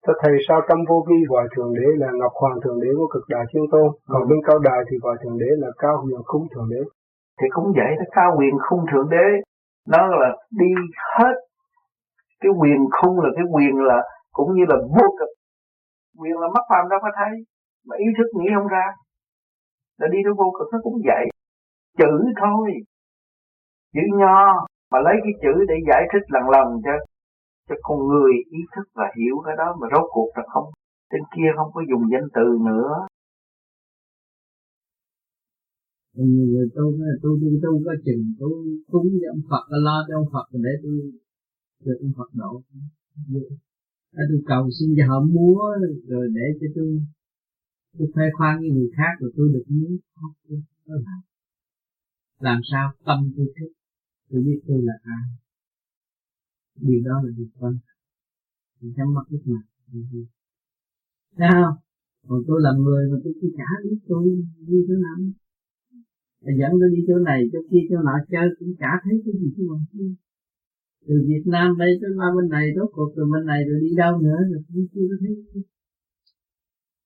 Thưa 0.07 0.17
Thầy 0.23 0.35
sao 0.49 0.61
trong 0.69 0.81
vô 0.89 1.05
vi 1.09 1.19
gọi 1.29 1.45
Thượng 1.57 1.75
Đế 1.75 1.87
là 2.03 2.09
Ngọc 2.21 2.33
Hoàng 2.41 2.59
Thượng 2.63 2.81
Đế 2.83 2.91
của 2.99 3.09
cực 3.15 3.25
đại 3.29 3.45
thiên 3.51 3.65
tôn, 3.73 3.89
còn 4.13 4.23
ừ. 4.23 4.27
bên 4.31 4.39
cao 4.47 4.59
đài 4.59 4.81
thì 4.89 4.97
gọi 5.03 5.17
Thượng 5.23 5.39
Đế 5.39 5.51
là 5.63 5.69
Cao 5.79 5.95
Huyền 6.03 6.21
Khung 6.25 6.47
Thượng 6.53 6.69
Đế. 6.71 6.83
Thì 7.39 7.47
cũng 7.55 7.73
vậy 7.77 7.91
đó, 7.99 8.05
Cao 8.13 8.37
Huyền 8.37 8.55
Khung 8.67 8.85
Thượng 8.91 9.09
Đế 9.11 9.27
nó 9.89 10.07
là 10.07 10.31
đi 10.61 10.71
hết 11.19 11.35
cái 12.41 12.53
quyền 12.61 12.81
khung 12.97 13.21
là 13.21 13.31
cái 13.37 13.45
quyền 13.53 13.75
là 13.91 13.99
cũng 14.33 14.55
như 14.55 14.65
là 14.69 14.77
vô 14.77 15.07
cực. 15.19 15.29
Quyền 16.21 16.37
là 16.41 16.47
mắt 16.55 16.65
phàm 16.71 16.89
đâu 16.91 16.99
có 17.03 17.11
thấy 17.19 17.33
mà 17.87 17.97
ý 17.97 18.07
thức 18.19 18.29
nghĩ 18.35 18.49
không 18.55 18.67
ra. 18.67 18.87
Là 19.99 20.07
đi 20.13 20.19
tới 20.25 20.33
vô 20.39 20.53
cực 20.59 20.69
nó 20.73 20.79
cũng 20.83 20.97
vậy. 21.05 21.25
Chữ 21.99 22.33
thôi. 22.41 22.71
Chữ 23.95 24.01
nho 24.19 24.67
mà 24.95 25.01
lấy 25.07 25.17
cái 25.25 25.35
chữ 25.43 25.55
để 25.71 25.77
giải 25.91 26.03
thích 26.11 26.25
lần 26.35 26.45
lần 26.55 26.67
cho 26.85 26.95
cho 27.69 27.77
con 27.87 27.99
người 28.11 28.33
ý 28.59 28.61
thức 28.75 28.87
và 28.99 29.07
hiểu 29.19 29.37
cái 29.47 29.55
đó 29.61 29.69
mà 29.81 29.87
rốt 29.93 30.07
cuộc 30.15 30.31
là 30.37 30.45
không 30.53 30.69
trên 31.11 31.23
kia 31.35 31.51
không 31.57 31.71
có 31.75 31.81
dùng 31.91 32.05
danh 32.13 32.29
từ 32.37 32.47
nữa. 32.69 32.93
Người 36.17 36.67
tôi 36.77 36.89
tôi 37.23 37.35
tôi 37.43 37.51
tôi 37.63 37.75
có 37.87 37.95
chừng 38.05 38.25
tôi 38.41 38.57
cúng 38.93 39.09
với 39.13 39.27
ông 39.35 39.43
Phật 39.51 39.65
lo 39.87 39.97
cho 40.07 40.15
ông 40.21 40.29
Phật 40.33 40.47
để 40.53 40.73
tôi 40.83 40.97
được 41.85 41.99
ông 42.05 42.13
Phật 42.19 42.31
độ. 42.41 42.53
À, 44.21 44.23
tôi 44.29 44.41
cầu 44.47 44.65
xin 44.77 44.89
cho 44.97 45.05
họ 45.11 45.19
múa 45.35 45.61
rồi 46.13 46.27
để 46.37 46.47
cho 46.61 46.67
tôi 46.77 46.91
tôi 47.99 48.09
khoe 48.15 48.25
khoang 48.37 48.57
với 48.61 48.71
người 48.75 48.91
khác 48.97 49.13
rồi 49.21 49.31
tôi 49.37 49.47
được 49.55 49.65
muốn 49.69 49.93
tôi 50.49 50.99
làm 51.07 51.21
làm 52.39 52.61
sao 52.73 52.93
tâm 53.07 53.19
tôi 53.37 53.47
thích 53.57 53.73
tôi 54.35 54.43
biết 54.47 54.61
tôi 54.67 54.83
là 54.83 54.97
ai. 55.03 55.27
Điều 56.81 57.01
đó 57.05 57.23
là 57.25 57.31
điều 57.37 57.47
quan 57.59 57.75
mình 58.81 58.93
nhắm 58.97 59.15
mắt 59.15 59.27
lúc 59.31 59.43
nào 59.47 59.63
sao? 61.39 61.67
Còn 62.29 62.41
tôi 62.47 62.59
là 62.63 62.73
người 62.85 63.03
mà 63.11 63.17
tôi 63.25 63.33
chỉ 63.41 63.49
chả 63.59 63.71
biết 63.85 63.99
tôi 64.09 64.25
như 64.69 64.85
thế 64.89 64.95
nào? 65.05 65.17
Dẫn 66.59 66.73
tôi 66.81 66.91
đi 66.95 67.01
chỗ 67.09 67.19
này, 67.19 67.41
chỗ 67.53 67.59
kia, 67.71 67.83
chỗ 67.91 67.97
nọ, 68.07 68.17
chơi 68.33 68.47
cũng 68.59 68.73
chả 68.81 68.91
thấy 69.05 69.15
cái 69.25 69.35
gì 69.41 69.49
chứ. 69.57 69.63
Mà 69.71 69.77
từ 71.07 71.15
Việt 71.29 71.45
Nam 71.55 71.69
đây 71.79 71.91
tới 72.01 72.11
qua 72.17 72.29
bên 72.37 72.47
này, 72.51 72.67
rốt 72.77 72.89
cuộc 72.93 73.11
từ 73.17 73.23
bên 73.33 73.47
này 73.47 73.61
rồi 73.69 73.81
đi 73.81 73.91
đâu 73.97 74.21
nữa, 74.21 74.39
rồi 74.51 74.63
cũng 74.69 74.87
chưa 74.93 75.07
có 75.11 75.17
thấy. 75.21 75.35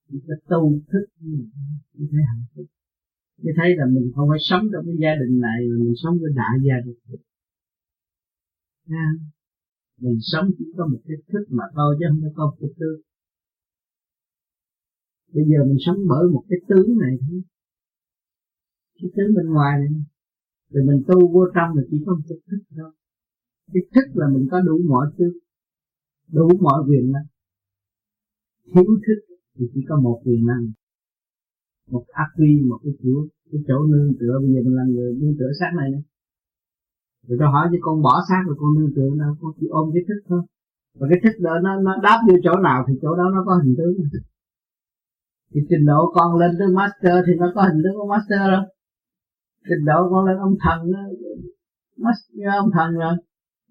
Chỉ 0.08 0.18
có 0.26 0.34
tu 0.50 0.80
thức 0.90 1.04
như 1.94 2.06
thế 2.12 2.18
hạnh 2.30 2.44
phúc 2.54 2.66
mới 3.42 3.52
thấy 3.56 3.68
là 3.78 3.84
mình 3.94 4.06
không 4.14 4.28
phải 4.30 4.38
sống 4.48 4.64
trong 4.72 4.84
cái 4.86 4.96
gia 5.04 5.12
đình 5.20 5.40
này 5.40 5.58
mà 5.70 5.76
mình 5.84 5.94
sống 6.02 6.14
với 6.20 6.30
đại 6.40 6.56
gia 6.66 6.76
đình 6.86 6.98
à, 8.88 9.08
mình 10.00 10.18
sống 10.32 10.46
chỉ 10.58 10.64
có 10.76 10.86
một 10.86 11.00
cái 11.08 11.16
thức 11.32 11.44
mà 11.48 11.64
thôi 11.74 11.96
chứ 11.98 12.04
không 12.08 12.32
có 12.36 12.46
một 12.46 12.56
cái 12.60 12.70
tướng 12.78 13.00
bây 15.34 15.44
giờ 15.50 15.58
mình 15.68 15.76
sống 15.86 15.96
bởi 16.08 16.24
một 16.34 16.44
cái 16.48 16.58
tướng 16.68 16.98
này 16.98 17.14
thôi. 17.20 17.42
Cái 18.94 19.10
tướng 19.16 19.34
bên 19.36 19.46
ngoài 19.54 19.78
này. 19.78 19.88
Rồi 20.70 20.84
mình 20.86 21.04
tu 21.08 21.32
vô 21.32 21.44
trong 21.54 21.76
là 21.76 21.82
chỉ 21.90 21.96
có 22.06 22.14
một 22.14 22.24
cái 22.28 22.38
thức 22.50 22.62
thôi. 22.76 22.92
Cái 23.72 23.82
thức 23.94 24.06
là 24.14 24.26
mình 24.34 24.48
có 24.50 24.60
đủ 24.60 24.78
mọi 24.88 25.06
thứ 25.18 25.32
đủ 26.32 26.48
mọi 26.60 26.82
quyền 26.88 27.12
năng. 27.12 27.26
Thiếu 28.74 28.84
thức 29.06 29.36
thì 29.54 29.66
chỉ 29.74 29.80
có 29.88 30.00
một 30.00 30.22
quyền 30.24 30.46
năng 30.46 30.72
một 31.90 32.04
ác 32.08 32.30
quy 32.36 32.50
một 32.70 32.78
cái 32.84 32.92
chỗ 33.02 33.14
cái 33.50 33.60
chỗ 33.68 33.76
nương 33.92 34.10
tựa 34.20 34.34
bây 34.42 34.50
giờ 34.54 34.60
mình 34.66 34.76
làm 34.80 34.88
người 34.94 35.10
nương 35.20 35.34
tựa 35.38 35.50
xác 35.60 35.70
này 35.78 35.88
nè. 35.94 36.00
Rồi 37.26 37.36
tôi 37.40 37.48
hỏi 37.54 37.64
cho 37.72 37.78
con 37.80 38.02
bỏ 38.02 38.14
xác 38.28 38.42
rồi 38.46 38.56
con 38.60 38.70
nương 38.76 38.92
tựa 38.96 39.10
nào 39.22 39.36
con 39.40 39.52
chỉ 39.60 39.66
ôm 39.70 39.90
cái 39.94 40.02
thức 40.08 40.20
thôi. 40.28 40.42
Và 40.98 41.06
cái 41.10 41.18
thức 41.24 41.34
đó 41.46 41.54
nó 41.64 41.80
nó 41.86 41.92
đáp 42.02 42.18
vô 42.28 42.34
chỗ 42.44 42.54
nào 42.68 42.84
thì 42.86 42.94
chỗ 43.02 43.10
đó 43.20 43.24
nó 43.34 43.40
có 43.46 43.52
hình 43.62 43.74
tướng. 43.78 43.94
Thì 45.52 45.60
trình 45.70 45.84
độ 45.86 46.00
con 46.14 46.38
lên 46.40 46.50
tới 46.58 46.68
master 46.68 47.16
thì 47.26 47.32
nó 47.40 47.46
có 47.54 47.62
hình 47.62 47.80
tướng 47.84 47.96
của 47.98 48.08
master 48.14 48.42
rồi 48.52 48.64
trình 49.68 49.84
độ 49.90 49.98
con 50.10 50.26
lên 50.26 50.36
ông 50.36 50.54
thần 50.64 50.78
nó 50.92 51.00
master 52.04 52.48
ông 52.64 52.70
thần 52.76 52.94
rồi. 53.02 53.14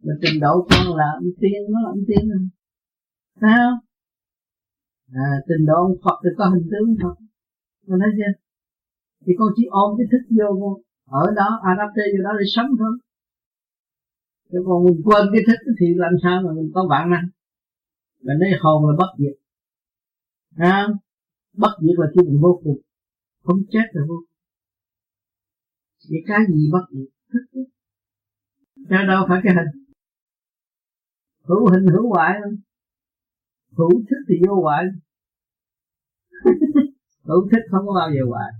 Mà 0.03 0.13
trình 0.21 0.39
độ 0.41 0.67
con 0.69 0.97
là 0.99 1.07
ông 1.19 1.31
tiên 1.41 1.59
nó 1.73 1.79
là 1.83 1.89
ông 1.95 2.03
tiên 2.07 2.23
rồi. 2.29 2.43
Sao 3.41 3.67
à, 5.13 5.27
trình 5.47 5.65
độ 5.65 5.77
ông 5.87 5.97
Phật 6.03 6.17
thì 6.23 6.29
có 6.37 6.45
hình 6.53 6.67
tướng 6.71 6.95
Phật 7.03 7.15
con 7.87 7.99
thấy 7.99 8.11
chưa 8.17 8.31
thì 9.25 9.33
con 9.37 9.47
chỉ 9.55 9.63
ôm 9.69 9.97
cái 9.97 10.07
thức 10.11 10.23
vô 10.37 10.47
con 10.61 10.73
ở 11.21 11.31
đó 11.35 11.59
adapter 11.63 12.05
vô 12.13 12.23
đó 12.23 12.31
để 12.39 12.45
sống 12.55 12.69
thôi. 12.79 12.93
Chứ 14.51 14.57
còn 14.67 14.83
mình 14.85 15.01
quên 15.05 15.27
cái 15.33 15.41
thức 15.47 15.73
thì 15.79 15.85
làm 15.95 16.13
sao 16.23 16.41
mà 16.45 16.51
mình 16.57 16.71
có 16.75 16.87
bản 16.89 17.09
năng. 17.09 17.27
Mình 18.21 18.37
thấy 18.41 18.49
hồn 18.61 18.89
là 18.89 18.95
bất 18.97 19.11
diệt. 19.17 19.35
À, 20.55 20.87
Bất 21.53 21.71
diệt 21.81 21.95
là 21.97 22.07
khi 22.13 22.21
mình 22.27 22.41
vô 22.41 22.61
cùng. 22.63 22.77
Không 23.43 23.59
chết 23.71 23.85
là 23.91 24.01
vô 24.07 24.15
cùng 24.17 24.33
Vậy 26.09 26.19
cái 26.27 26.39
gì 26.49 26.69
bất 26.71 26.85
diệt 26.91 27.09
Thức 27.33 27.45
chứ. 27.53 27.63
Đâu 28.89 29.25
phải 29.29 29.41
cái 29.43 29.53
hình. 29.55 29.83
Hữu 31.43 31.69
hình 31.71 31.85
hữu 31.93 32.09
hoại 32.13 32.33
Hữu 33.71 33.89
thức 33.89 34.17
thì 34.29 34.35
vô 34.47 34.61
hoại. 34.61 34.83
Hữu 37.27 37.49
thích 37.51 37.63
không 37.71 37.87
có 37.87 37.93
bao 37.93 38.09
giờ 38.11 38.21
hoài 38.29 38.51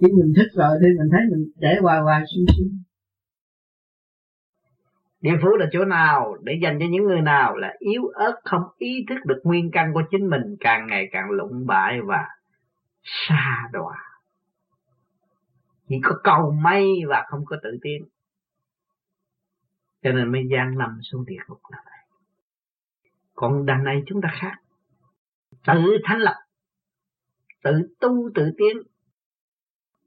Khi 0.00 0.06
mình 0.12 0.32
thích 0.36 0.50
rồi 0.54 0.78
thì 0.80 0.86
mình 0.98 1.08
thấy 1.12 1.20
mình 1.30 1.50
để 1.56 1.76
hoài 1.82 2.00
hoài 2.00 2.22
sung 2.26 2.44
sung 2.56 2.78
Địa 5.20 5.38
phủ 5.42 5.48
là 5.56 5.66
chỗ 5.72 5.84
nào 5.84 6.36
để 6.42 6.58
dành 6.62 6.78
cho 6.80 6.86
những 6.90 7.04
người 7.04 7.20
nào 7.20 7.56
là 7.56 7.74
yếu 7.78 8.06
ớt 8.06 8.40
không 8.44 8.62
ý 8.78 9.04
thức 9.08 9.18
được 9.24 9.40
nguyên 9.44 9.70
căn 9.70 9.90
của 9.94 10.02
chính 10.10 10.30
mình 10.30 10.56
càng 10.60 10.86
ngày 10.86 11.08
càng 11.12 11.30
lụng 11.30 11.66
bại 11.66 11.98
và 12.06 12.28
xa 13.02 13.68
đọa. 13.72 13.96
Chỉ 15.88 15.96
có 16.02 16.20
cầu 16.24 16.50
may 16.50 16.86
và 17.08 17.24
không 17.28 17.44
có 17.44 17.56
tự 17.62 17.78
tiến. 17.82 18.04
Cho 20.02 20.12
nên 20.12 20.32
mới 20.32 20.42
gian 20.50 20.78
nằm 20.78 20.98
xuống 21.02 21.24
địa 21.26 21.40
ngục 21.48 21.60
là 21.68 21.82
vậy. 21.84 22.18
Còn 23.34 23.66
đằng 23.66 23.84
này 23.84 24.02
chúng 24.06 24.20
ta 24.22 24.28
khác. 24.40 24.54
Tự 25.66 25.96
thanh 26.04 26.18
lập. 26.18 26.36
Tự 27.62 27.96
tu 28.00 28.30
tự 28.34 28.50
tiến. 28.58 28.76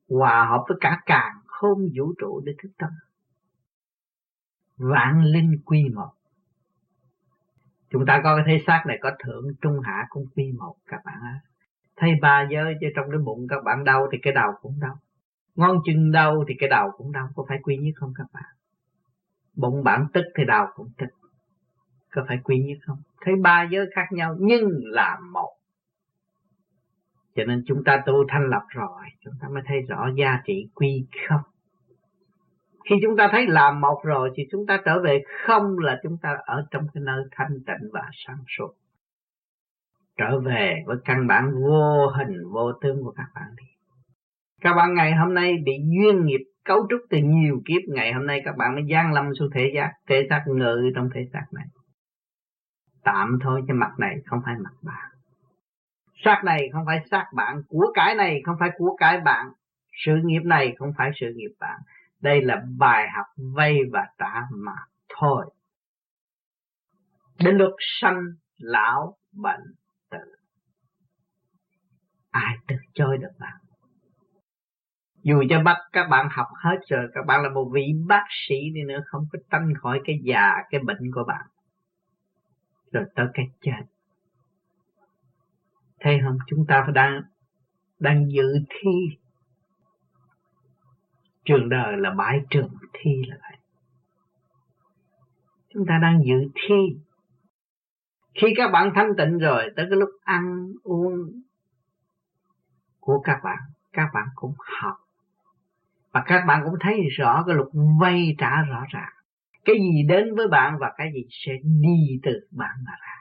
Hòa 0.09 0.47
hợp 0.49 0.63
với 0.67 0.77
cả 0.81 1.01
càng 1.05 1.35
không 1.45 1.79
vũ 1.95 2.13
trụ 2.19 2.41
để 2.45 2.53
thức 2.63 2.69
tâm. 2.77 2.89
Vạn 4.77 5.23
linh 5.23 5.61
quy 5.65 5.83
một. 5.95 6.11
Chúng 7.89 8.05
ta 8.05 8.21
có 8.23 8.35
cái 8.35 8.45
thế 8.47 8.63
xác 8.67 8.83
này 8.87 8.97
có 9.01 9.11
thượng, 9.23 9.43
trung, 9.61 9.79
hạ 9.83 10.05
cũng 10.09 10.25
quy 10.35 10.51
một, 10.51 10.75
các 10.87 11.01
bạn 11.05 11.19
ạ 11.23 11.41
thấy 12.01 12.11
ba 12.21 12.47
giới 12.51 12.73
chứ 12.81 12.87
trong 12.95 13.05
cái 13.11 13.19
bụng 13.19 13.47
các 13.49 13.63
bạn 13.63 13.83
đau 13.83 14.07
thì 14.11 14.17
cái 14.21 14.33
đầu 14.33 14.51
cũng 14.61 14.79
đau. 14.81 14.97
Ngon 15.55 15.77
chân 15.85 16.11
đau 16.11 16.43
thì 16.47 16.53
cái 16.59 16.69
đầu 16.69 16.91
cũng 16.97 17.11
đau, 17.11 17.29
có 17.35 17.45
phải 17.49 17.59
quy 17.63 17.77
nhất 17.77 17.91
không 17.95 18.13
các 18.17 18.27
bạn? 18.33 18.43
Bụng 19.53 19.83
bạn 19.83 20.07
tức 20.13 20.23
thì 20.37 20.43
đầu 20.47 20.65
cũng 20.75 20.91
tức, 20.97 21.07
có 22.11 22.25
phải 22.27 22.37
quy 22.43 22.59
nhất 22.59 22.77
không? 22.85 22.97
Thấy 23.21 23.33
ba 23.41 23.67
giới 23.71 23.85
khác 23.95 24.07
nhau 24.11 24.35
nhưng 24.39 24.69
là 24.83 25.19
một 25.33 25.53
cho 27.35 27.43
nên 27.43 27.63
chúng 27.67 27.83
ta 27.83 28.03
tu 28.05 28.13
thanh 28.29 28.49
lập 28.49 28.63
rồi, 28.69 29.01
chúng 29.23 29.33
ta 29.41 29.47
mới 29.53 29.63
thấy 29.65 29.81
rõ 29.81 30.09
giá 30.15 30.41
trị 30.45 30.69
quy 30.73 31.07
không. 31.29 31.41
Khi 32.89 32.95
chúng 33.03 33.17
ta 33.17 33.29
thấy 33.31 33.47
làm 33.47 33.81
một 33.81 34.01
rồi 34.03 34.31
thì 34.35 34.43
chúng 34.51 34.65
ta 34.67 34.81
trở 34.85 35.01
về 35.03 35.21
không 35.45 35.79
là 35.79 35.99
chúng 36.03 36.17
ta 36.21 36.37
ở 36.45 36.65
trong 36.71 36.87
cái 36.93 37.03
nơi 37.05 37.23
thanh 37.31 37.51
tịnh 37.67 37.89
và 37.93 38.09
sáng 38.25 38.43
suốt. 38.57 38.73
Trở 40.17 40.39
về 40.39 40.83
với 40.85 40.97
căn 41.05 41.27
bản 41.27 41.51
vô 41.51 42.07
hình, 42.07 42.51
vô 42.51 42.71
tướng 42.81 43.03
của 43.03 43.11
các 43.11 43.27
bạn 43.35 43.47
đi. 43.57 43.63
Các 44.61 44.73
bạn 44.73 44.93
ngày 44.93 45.15
hôm 45.15 45.33
nay 45.33 45.57
bị 45.65 45.73
duyên 45.83 46.25
nghiệp 46.25 46.43
cấu 46.65 46.87
trúc 46.89 46.99
từ 47.09 47.17
nhiều 47.17 47.61
kiếp, 47.65 47.81
ngày 47.87 48.13
hôm 48.13 48.25
nay 48.25 48.41
các 48.45 48.57
bạn 48.57 48.75
mới 48.75 48.83
gian 48.87 49.13
lâm 49.13 49.35
xuống 49.39 49.49
thể 49.53 49.71
giác 49.75 49.91
thể 50.07 50.27
xác 50.29 50.43
ngự 50.47 50.91
trong 50.95 51.09
thể 51.13 51.21
xác 51.33 51.45
này. 51.51 51.65
Tạm 53.03 53.39
thôi 53.43 53.61
cho 53.67 53.73
mặt 53.73 53.91
này, 53.99 54.15
không 54.25 54.39
phải 54.45 54.55
mặt 54.63 54.73
bạn 54.81 55.10
xác 56.23 56.41
này 56.45 56.69
không 56.73 56.83
phải 56.85 57.05
xác 57.11 57.25
bạn 57.35 57.61
của 57.67 57.91
cái 57.93 58.15
này 58.15 58.41
không 58.45 58.55
phải 58.59 58.69
của 58.77 58.95
cái 58.99 59.19
bạn 59.19 59.51
sự 60.05 60.11
nghiệp 60.23 60.41
này 60.45 60.75
không 60.79 60.93
phải 60.97 61.11
sự 61.15 61.33
nghiệp 61.35 61.51
bạn 61.59 61.79
đây 62.21 62.41
là 62.41 62.63
bài 62.77 63.07
học 63.15 63.25
vay 63.37 63.79
và 63.91 64.07
trả 64.17 64.41
mà 64.51 64.75
thôi. 65.19 65.45
Đến 67.39 67.57
lúc 67.57 67.71
sanh, 67.79 68.23
lão, 68.57 69.17
bệnh, 69.31 69.61
tử. 70.09 70.17
Ai 72.31 72.55
từ 72.67 72.75
chối 72.93 73.17
được 73.17 73.31
bạn? 73.39 73.57
Dù 75.23 75.43
cho 75.49 75.63
bắt 75.63 75.77
các 75.91 76.07
bạn 76.09 76.27
học 76.31 76.47
hết 76.63 76.77
rồi, 76.89 77.07
các 77.13 77.25
bạn 77.25 77.43
là 77.43 77.49
một 77.49 77.69
vị 77.73 77.93
bác 78.07 78.25
sĩ 78.47 78.55
đi 78.73 78.81
nữa 78.83 78.99
không 79.05 79.25
có 79.31 79.39
tránh 79.49 79.73
khỏi 79.81 80.01
cái 80.05 80.19
già, 80.23 80.53
cái 80.69 80.81
bệnh 80.83 81.11
của 81.13 81.23
bạn. 81.27 81.45
Rồi 82.91 83.03
tới 83.15 83.27
cái 83.33 83.45
chết. 83.61 83.90
Thấy 86.01 86.19
không? 86.23 86.37
Chúng 86.47 86.65
ta 86.67 86.87
đang 86.93 87.21
đang 87.99 88.31
dự 88.31 88.43
thi. 88.69 89.17
Trường 91.45 91.69
đời 91.69 91.97
là 91.97 92.11
bãi 92.17 92.39
trường 92.49 92.69
thi 92.93 93.11
là 93.27 93.37
vậy. 93.41 93.57
Chúng 95.73 95.85
ta 95.87 95.99
đang 96.01 96.21
dự 96.25 96.49
thi. 96.53 96.99
Khi 98.41 98.47
các 98.57 98.71
bạn 98.71 98.91
thanh 98.95 99.09
tịnh 99.17 99.37
rồi, 99.37 99.63
tới 99.75 99.85
cái 99.89 99.99
lúc 99.99 100.09
ăn, 100.23 100.67
uống 100.83 101.13
của 102.99 103.21
các 103.23 103.39
bạn 103.43 103.57
các 103.93 104.07
bạn 104.13 104.27
cũng 104.35 104.53
học. 104.81 104.95
Và 106.11 106.23
các 106.25 106.43
bạn 106.47 106.61
cũng 106.65 106.75
thấy 106.79 107.01
rõ 107.17 107.43
cái 107.47 107.55
luật 107.55 107.67
vay 108.01 108.35
trả 108.37 108.61
rõ 108.61 108.83
ràng. 108.89 109.13
Cái 109.65 109.75
gì 109.75 110.03
đến 110.07 110.35
với 110.35 110.47
bạn 110.47 110.77
và 110.79 110.91
cái 110.97 111.11
gì 111.13 111.25
sẽ 111.29 111.51
đi 111.63 112.19
từ 112.23 112.31
bạn 112.51 112.75
mà 112.85 112.91
ra 112.91 113.20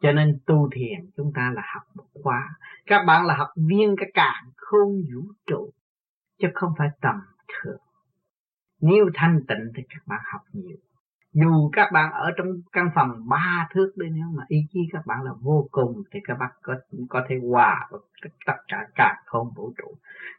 cho 0.00 0.12
nên 0.12 0.38
tu 0.46 0.68
thiền 0.72 1.10
chúng 1.16 1.32
ta 1.34 1.52
là 1.54 1.62
học 1.74 1.82
một 1.94 2.04
khóa 2.22 2.48
các 2.90 3.04
bạn 3.06 3.26
là 3.26 3.34
học 3.36 3.48
viên 3.56 3.96
cái 3.96 4.10
càng 4.14 4.50
không 4.56 5.02
vũ 5.14 5.22
trụ, 5.46 5.70
chứ 6.38 6.48
không 6.54 6.72
phải 6.78 6.88
tầm 7.00 7.14
thường. 7.48 7.80
Nếu 8.80 9.10
thanh 9.14 9.40
tịnh 9.48 9.72
thì 9.74 9.82
các 9.88 10.02
bạn 10.06 10.20
học 10.32 10.40
nhiều. 10.52 10.76
Dù 11.32 11.70
các 11.72 11.92
bạn 11.92 12.12
ở 12.12 12.30
trong 12.36 12.46
căn 12.72 12.90
phòng 12.94 13.28
ba 13.28 13.68
thước 13.74 13.92
đi, 13.96 14.06
nếu 14.10 14.24
mà 14.34 14.44
ý 14.48 14.66
chí 14.70 14.80
các 14.92 15.06
bạn 15.06 15.22
là 15.22 15.32
vô 15.40 15.68
cùng, 15.70 16.02
thì 16.10 16.20
các 16.24 16.38
bạn 16.38 16.50
có 16.62 16.74
có 17.08 17.24
thể 17.28 17.36
hòa 17.50 17.88
vào 17.90 18.00
tất 18.46 18.54
cả 18.68 18.86
cả 18.94 19.22
không 19.26 19.52
vũ 19.56 19.72
trụ. 19.78 19.94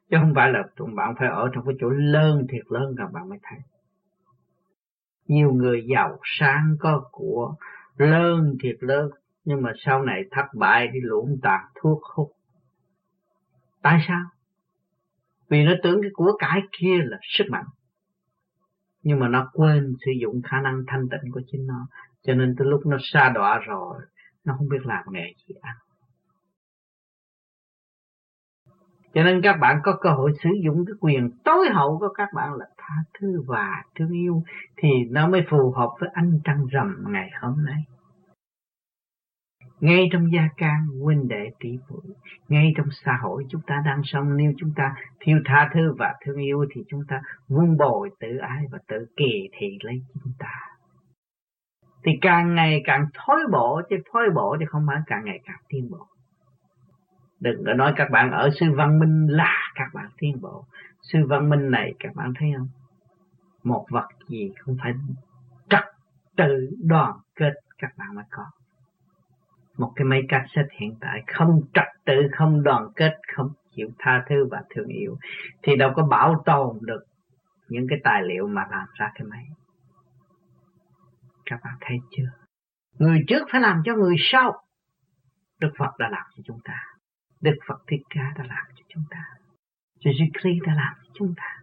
Chứ 0.09 0.17
không 0.21 0.33
phải 0.35 0.51
là 0.51 0.63
tụi 0.75 0.91
bạn 0.95 1.15
phải 1.19 1.27
ở 1.27 1.49
trong 1.53 1.65
cái 1.65 1.75
chỗ 1.79 1.89
lớn, 1.89 2.45
thiệt 2.49 2.65
lớn, 2.69 2.95
các 2.97 3.11
bạn 3.11 3.29
mới 3.29 3.39
thấy. 3.43 3.59
Nhiều 5.27 5.51
người 5.53 5.85
giàu 5.87 6.19
sang 6.23 6.75
có 6.79 7.03
của 7.11 7.55
lớn, 7.97 8.55
thiệt 8.61 8.77
lớn 8.79 9.11
nhưng 9.43 9.61
mà 9.61 9.71
sau 9.85 10.03
này 10.03 10.23
thất 10.31 10.45
bại 10.53 10.87
đi 10.87 10.99
lũng 11.03 11.39
tàn 11.41 11.59
thuốc 11.75 12.03
hút. 12.03 12.31
Tại 13.81 13.99
sao? 14.07 14.21
vì 15.51 15.63
nó 15.63 15.71
tưởng 15.83 16.01
cái 16.01 16.11
của 16.13 16.37
cải 16.39 16.61
kia 16.79 16.97
là 17.03 17.17
sức 17.21 17.45
mạnh 17.49 17.65
nhưng 19.03 19.19
mà 19.19 19.27
nó 19.27 19.49
quên 19.53 19.93
sử 20.05 20.11
dụng 20.21 20.41
khả 20.41 20.61
năng 20.61 20.83
thanh 20.87 21.09
tịnh 21.09 21.31
của 21.31 21.41
chính 21.51 21.67
nó 21.67 21.87
cho 22.23 22.33
nên 22.33 22.55
từ 22.57 22.65
lúc 22.65 22.85
nó 22.85 22.97
xa 23.01 23.31
đọa 23.35 23.59
rồi, 23.59 24.01
nó 24.45 24.55
không 24.57 24.69
biết 24.69 24.85
làm 24.85 25.03
nghề 25.11 25.33
gì 25.47 25.55
ăn 25.61 25.75
cho 29.13 29.23
nên 29.23 29.41
các 29.41 29.57
bạn 29.61 29.79
có 29.83 29.97
cơ 30.01 30.09
hội 30.09 30.31
sử 30.43 30.49
dụng 30.63 30.85
cái 30.85 30.93
quyền 30.99 31.31
tối 31.43 31.69
hậu 31.73 31.97
của 31.99 32.09
các 32.09 32.29
bạn 32.35 32.53
là 32.53 32.65
tha 32.77 32.95
thứ 33.19 33.41
và 33.47 33.83
thương 33.95 34.11
yêu 34.11 34.43
thì 34.77 34.89
nó 35.09 35.27
mới 35.27 35.41
phù 35.49 35.71
hợp 35.71 35.89
với 35.99 36.09
anh 36.13 36.39
trăng 36.43 36.65
rằm 36.71 37.03
ngày 37.07 37.29
hôm 37.41 37.65
nay 37.65 37.83
ngay 39.81 40.09
trong 40.11 40.31
gia 40.33 40.47
can 40.57 40.87
huynh 41.03 41.27
đệ 41.27 41.51
tỷ 41.59 41.69
muội 41.89 42.15
ngay 42.49 42.73
trong 42.77 42.87
xã 43.05 43.17
hội 43.21 43.45
chúng 43.49 43.61
ta 43.67 43.81
đang 43.85 44.01
sống, 44.03 44.37
nếu 44.37 44.53
chúng 44.57 44.73
ta 44.75 44.95
thiếu 45.19 45.37
tha 45.45 45.69
thứ 45.73 45.93
và 45.97 46.13
thương 46.25 46.37
yêu 46.37 46.65
thì 46.71 46.81
chúng 46.87 47.01
ta 47.07 47.21
vun 47.47 47.77
bồi 47.77 48.09
tự 48.19 48.37
ái 48.37 48.63
và 48.71 48.79
tự 48.87 49.05
kỳ 49.17 49.49
thị 49.57 49.77
lấy 49.81 50.01
chúng 50.13 50.33
ta. 50.39 50.53
Thì 52.03 52.11
càng 52.21 52.55
ngày 52.55 52.81
càng 52.85 53.05
thối 53.13 53.39
bộ 53.51 53.81
chứ 53.89 53.95
thối 54.11 54.29
bộ 54.35 54.57
thì 54.59 54.65
không 54.65 54.85
phải 54.87 54.97
càng 55.05 55.25
ngày 55.25 55.39
càng 55.45 55.59
tiến 55.69 55.89
bộ. 55.91 56.07
Đừng 57.39 57.63
có 57.65 57.73
nói 57.73 57.93
các 57.95 58.11
bạn 58.11 58.31
ở 58.31 58.49
sư 58.59 58.65
văn 58.75 58.99
minh 58.99 59.27
là 59.29 59.57
các 59.75 59.87
bạn 59.93 60.09
tiến 60.17 60.41
bộ. 60.41 60.65
Sư 61.01 61.19
văn 61.29 61.49
minh 61.49 61.71
này 61.71 61.93
các 61.99 62.15
bạn 62.15 62.33
thấy 62.39 62.49
không? 62.57 62.67
Một 63.63 63.85
vật 63.89 64.07
gì 64.27 64.51
không 64.59 64.77
phải 64.81 64.93
trật 65.69 65.83
tự 66.37 66.69
đoàn 66.83 67.13
kết 67.35 67.53
các 67.77 67.91
bạn 67.97 68.15
mới 68.15 68.25
có 68.31 68.43
một 69.81 69.91
cái 69.95 70.05
máy 70.05 70.21
cassette 70.29 70.75
hiện 70.79 70.95
tại 71.01 71.23
không 71.27 71.61
trật 71.73 71.87
tự 72.05 72.13
không 72.37 72.63
đoàn 72.63 72.87
kết 72.95 73.13
không 73.35 73.49
chịu 73.75 73.89
tha 73.99 74.23
thứ 74.29 74.47
và 74.51 74.61
thương 74.75 74.87
yêu 74.87 75.17
thì 75.63 75.75
đâu 75.75 75.91
có 75.95 76.03
bảo 76.03 76.43
tồn 76.45 76.77
được 76.81 77.03
những 77.69 77.87
cái 77.89 77.99
tài 78.03 78.23
liệu 78.23 78.47
mà 78.47 78.61
làm 78.71 78.87
ra 78.93 79.11
cái 79.15 79.27
máy. 79.27 79.45
Các 81.45 81.59
bạn 81.63 81.73
thấy 81.81 81.97
chưa? 82.11 82.29
Người 82.99 83.23
trước 83.27 83.43
phải 83.51 83.61
làm 83.61 83.81
cho 83.85 83.95
người 83.95 84.15
sau. 84.19 84.61
Đức 85.59 85.71
Phật 85.77 85.91
đã 85.99 86.09
làm 86.09 86.25
cho 86.35 86.43
chúng 86.45 86.59
ta. 86.63 86.83
Đức 87.41 87.55
Phật 87.67 87.77
Thích 87.87 88.01
Ca 88.09 88.33
đã 88.37 88.43
làm 88.47 88.65
cho 88.75 88.83
chúng 88.87 89.03
ta. 89.09 89.23
Jesus 89.99 90.29
Christ 90.41 90.65
đã 90.67 90.73
làm 90.75 90.93
cho 91.03 91.11
chúng 91.13 91.33
ta. 91.37 91.57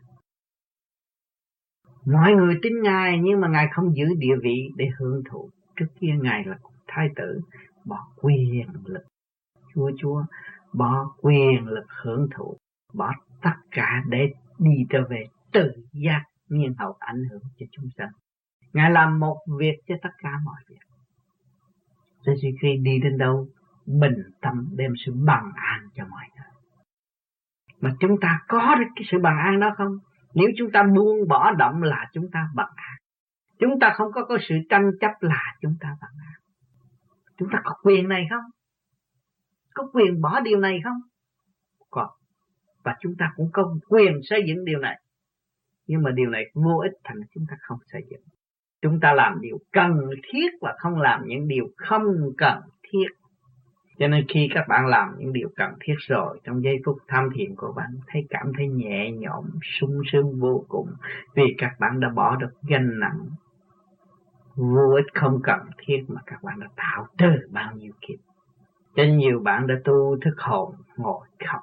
Mọi 2.07 2.33
người 2.33 2.59
tin 2.63 2.83
Ngài 2.83 3.19
nhưng 3.23 3.41
mà 3.41 3.49
Ngài 3.49 3.69
không 3.73 3.97
giữ 3.97 4.07
địa 4.19 4.37
vị 4.43 4.71
để 4.77 4.89
hưởng 4.99 5.23
thụ. 5.31 5.51
Trước 5.77 5.87
kia 6.01 6.15
Ngài 6.23 6.45
là 6.45 6.59
thái 6.89 7.09
tử, 7.17 7.41
bỏ 7.89 8.09
quyền 8.17 8.67
lực. 8.85 9.05
Chúa 9.75 9.91
Chúa 9.99 10.25
bỏ 10.73 11.15
quyền 11.21 11.67
lực 11.67 11.87
hưởng 12.03 12.29
thụ, 12.35 12.57
bỏ 12.95 13.13
tất 13.43 13.55
cả 13.71 14.03
để 14.09 14.33
đi 14.59 14.87
trở 14.91 14.99
về 15.11 15.27
tự 15.53 15.73
giác 15.93 16.25
nhiên 16.49 16.75
hậu 16.79 16.97
ảnh 16.99 17.25
hưởng 17.31 17.43
cho 17.59 17.67
chúng 17.73 17.89
sanh. 17.99 18.11
Ngài 18.73 18.91
làm 18.91 19.19
một 19.19 19.39
việc 19.59 19.77
cho 19.87 19.95
tất 20.03 20.11
cả 20.19 20.31
mọi 20.45 20.63
việc. 20.69 20.81
Jesus 22.25 22.57
khi 22.63 22.77
đi 22.83 22.99
đến 23.03 23.19
đâu, 23.19 23.49
bình 23.87 24.23
tâm 24.41 24.69
đem 24.77 24.93
sự 25.07 25.13
bằng 25.25 25.53
an 25.55 25.89
cho 25.95 26.05
mọi 26.11 26.25
người. 26.37 26.45
Mà 27.81 27.97
chúng 28.01 28.21
ta 28.21 28.41
có 28.49 28.75
được 28.79 28.87
cái 28.97 29.05
sự 29.11 29.19
bằng 29.23 29.39
an 29.39 29.61
đó 29.61 29.75
không? 29.77 29.99
Nếu 30.35 30.49
chúng 30.59 30.71
ta 30.73 30.83
buông 30.83 31.29
bỏ 31.29 31.53
động 31.53 31.83
là 31.83 32.07
chúng 32.13 32.31
ta 32.33 32.49
bằng 32.55 32.73
an. 32.77 32.97
Chúng 33.59 33.79
ta 33.81 33.93
không 33.97 34.13
có 34.13 34.25
có 34.25 34.39
sự 34.49 34.55
tranh 34.71 34.91
chấp 35.01 35.13
là 35.21 35.57
chúng 35.61 35.75
ta 35.81 35.89
bằng 36.01 36.11
an. 36.27 36.38
Chúng 37.39 37.49
ta 37.53 37.61
có 37.65 37.75
quyền 37.83 38.09
này 38.09 38.27
không? 38.31 38.51
Có 39.75 39.91
quyền 39.93 40.21
bỏ 40.21 40.41
điều 40.41 40.59
này 40.59 40.81
không? 40.85 41.01
Có. 41.91 42.11
Và 42.85 42.97
chúng 43.01 43.15
ta 43.19 43.33
cũng 43.37 43.51
có 43.53 43.75
quyền 43.89 44.21
xây 44.23 44.45
dựng 44.49 44.65
điều 44.65 44.79
này. 44.79 45.01
Nhưng 45.87 46.03
mà 46.03 46.11
điều 46.11 46.31
này 46.31 46.45
vô 46.55 46.79
ích 46.83 46.93
thành 47.05 47.17
chúng 47.35 47.45
ta 47.51 47.57
không 47.61 47.79
xây 47.93 48.03
dựng. 48.11 48.21
Chúng 48.83 49.01
ta 49.01 49.13
làm 49.13 49.41
điều 49.41 49.59
cần 49.73 50.11
thiết 50.33 50.49
và 50.61 50.75
không 50.79 51.01
làm 51.01 51.23
những 51.27 51.49
điều 51.49 51.69
không 51.77 52.05
cần 52.37 52.61
thiết. 52.83 53.07
Cho 53.99 54.09
nên 54.09 54.25
khi 54.29 54.49
các 54.55 54.69
bạn 54.69 54.87
làm 54.87 55.15
những 55.19 55.33
điều 55.33 55.49
cần 55.57 55.75
thiết 55.81 55.95
rồi, 55.99 56.41
trong 56.45 56.63
giây 56.63 56.77
phút 56.85 56.99
tham 57.09 57.29
thiền 57.35 57.55
của 57.57 57.73
bạn, 57.77 57.91
thấy 58.07 58.27
cảm 58.31 58.53
thấy 58.57 58.69
nhẹ 58.69 59.11
nhõm, 59.11 59.45
sung 59.63 60.01
sướng 60.13 60.41
vô 60.41 60.65
cùng, 60.69 60.89
vì 61.35 61.55
các 61.59 61.73
bạn 61.81 62.01
đã 62.01 62.09
bỏ 62.09 62.37
được 62.37 62.51
gánh 62.69 63.01
nặng 63.01 63.19
vô 64.59 64.95
ích 64.97 65.15
không 65.15 65.41
cần 65.43 65.61
thiết 65.79 66.05
mà 66.09 66.21
các 66.27 66.43
bạn 66.43 66.61
đã 66.61 66.67
tạo 66.77 67.07
từ 67.19 67.49
bao 67.51 67.73
nhiêu 67.73 67.93
kiếp. 68.01 68.19
Cho 68.95 69.03
nhiều 69.03 69.41
bạn 69.41 69.67
đã 69.67 69.75
tu 69.85 70.19
thức 70.21 70.35
hồn, 70.39 70.75
ngồi 70.97 71.27
khóc, 71.47 71.63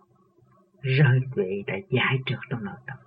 rơi 0.81 1.19
vị 1.35 1.63
đã 1.67 1.73
giải 1.89 2.17
trượt 2.25 2.39
trong 2.49 2.65
nội 2.65 2.77
tâm. 2.87 2.97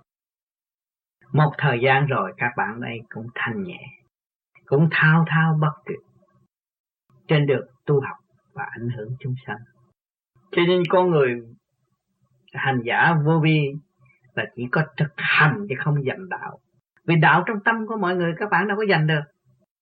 Một 1.33 1.51
thời 1.57 1.79
gian 1.83 2.05
rồi 2.05 2.33
các 2.37 2.51
bạn 2.57 2.81
đây 2.81 3.01
cũng 3.09 3.27
thanh 3.35 3.63
nhẹ, 3.63 3.81
cũng 4.65 4.87
thao 4.91 5.25
thao 5.27 5.57
bất 5.61 5.73
tuyệt. 5.85 5.99
Trên 7.27 7.45
đường 7.45 7.67
tu 7.85 8.01
học 8.01 8.17
và 8.53 8.63
ảnh 8.63 8.89
hưởng 8.97 9.15
chúng 9.19 9.35
sanh. 9.47 9.59
Cho 10.51 10.61
nên 10.67 10.83
con 10.89 11.09
người 11.09 11.41
hành 12.53 12.81
giả 12.85 13.15
vô 13.25 13.39
vi 13.43 13.73
là 14.33 14.45
chỉ 14.55 14.67
có 14.71 14.83
thực 14.97 15.13
hành 15.17 15.65
chứ 15.69 15.75
không 15.79 16.05
dành 16.05 16.29
đạo. 16.29 16.59
Vì 17.05 17.15
đạo 17.15 17.43
trong 17.47 17.59
tâm 17.65 17.87
của 17.87 17.97
mọi 17.97 18.15
người 18.15 18.33
các 18.37 18.49
bạn 18.49 18.67
đâu 18.67 18.77
có 18.77 18.83
dành 18.89 19.07
được 19.07 19.21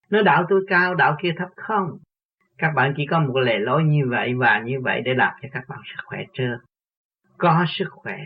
nó 0.09 0.21
đạo 0.21 0.45
tôi 0.49 0.65
cao, 0.67 0.95
đạo 0.95 1.17
kia 1.21 1.33
thấp 1.37 1.49
không. 1.55 1.97
Các 2.57 2.71
bạn 2.75 2.93
chỉ 2.97 3.05
có 3.05 3.19
một 3.19 3.37
lề 3.37 3.59
lối 3.59 3.83
như 3.83 4.07
vậy 4.09 4.33
và 4.33 4.59
như 4.59 4.81
vậy 4.81 5.01
để 5.05 5.13
làm 5.13 5.33
cho 5.41 5.49
các 5.51 5.63
bạn 5.67 5.79
sức 5.85 6.01
khỏe 6.05 6.23
chưa 6.33 6.57
Có 7.37 7.65
sức 7.67 7.87
khỏe 7.89 8.17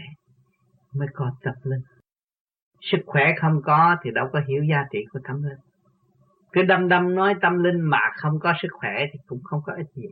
mới 0.96 1.08
có 1.14 1.32
tập 1.42 1.56
linh. 1.64 1.82
Sức 2.82 3.00
khỏe 3.06 3.34
không 3.42 3.62
có 3.64 3.96
thì 4.04 4.12
đâu 4.12 4.30
có 4.34 4.42
hiểu 4.48 4.64
giá 4.64 4.86
trị 4.92 5.06
của 5.12 5.20
tâm 5.28 5.44
linh. 5.44 5.60
Cứ 6.52 6.62
đâm 6.64 6.88
đâm 6.88 7.16
nói 7.16 7.36
tâm 7.42 7.64
linh 7.64 7.82
mà 7.82 8.02
không 8.16 8.40
có 8.40 8.54
sức 8.62 8.68
khỏe 8.72 9.06
thì 9.14 9.20
cũng 9.28 9.40
không 9.44 9.62
có 9.66 9.74
ích 9.74 9.88
gì. 9.96 10.08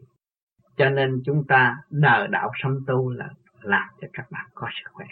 Cho 0.77 0.89
nên 0.89 1.21
chúng 1.25 1.43
ta 1.47 1.77
đời 1.89 2.27
đạo 2.27 2.51
sống 2.63 2.79
tu 2.87 3.09
là 3.09 3.29
làm 3.61 3.89
cho 4.01 4.07
các 4.13 4.25
bạn 4.31 4.45
có 4.53 4.67
sức 4.71 4.89
khỏe. 4.93 5.07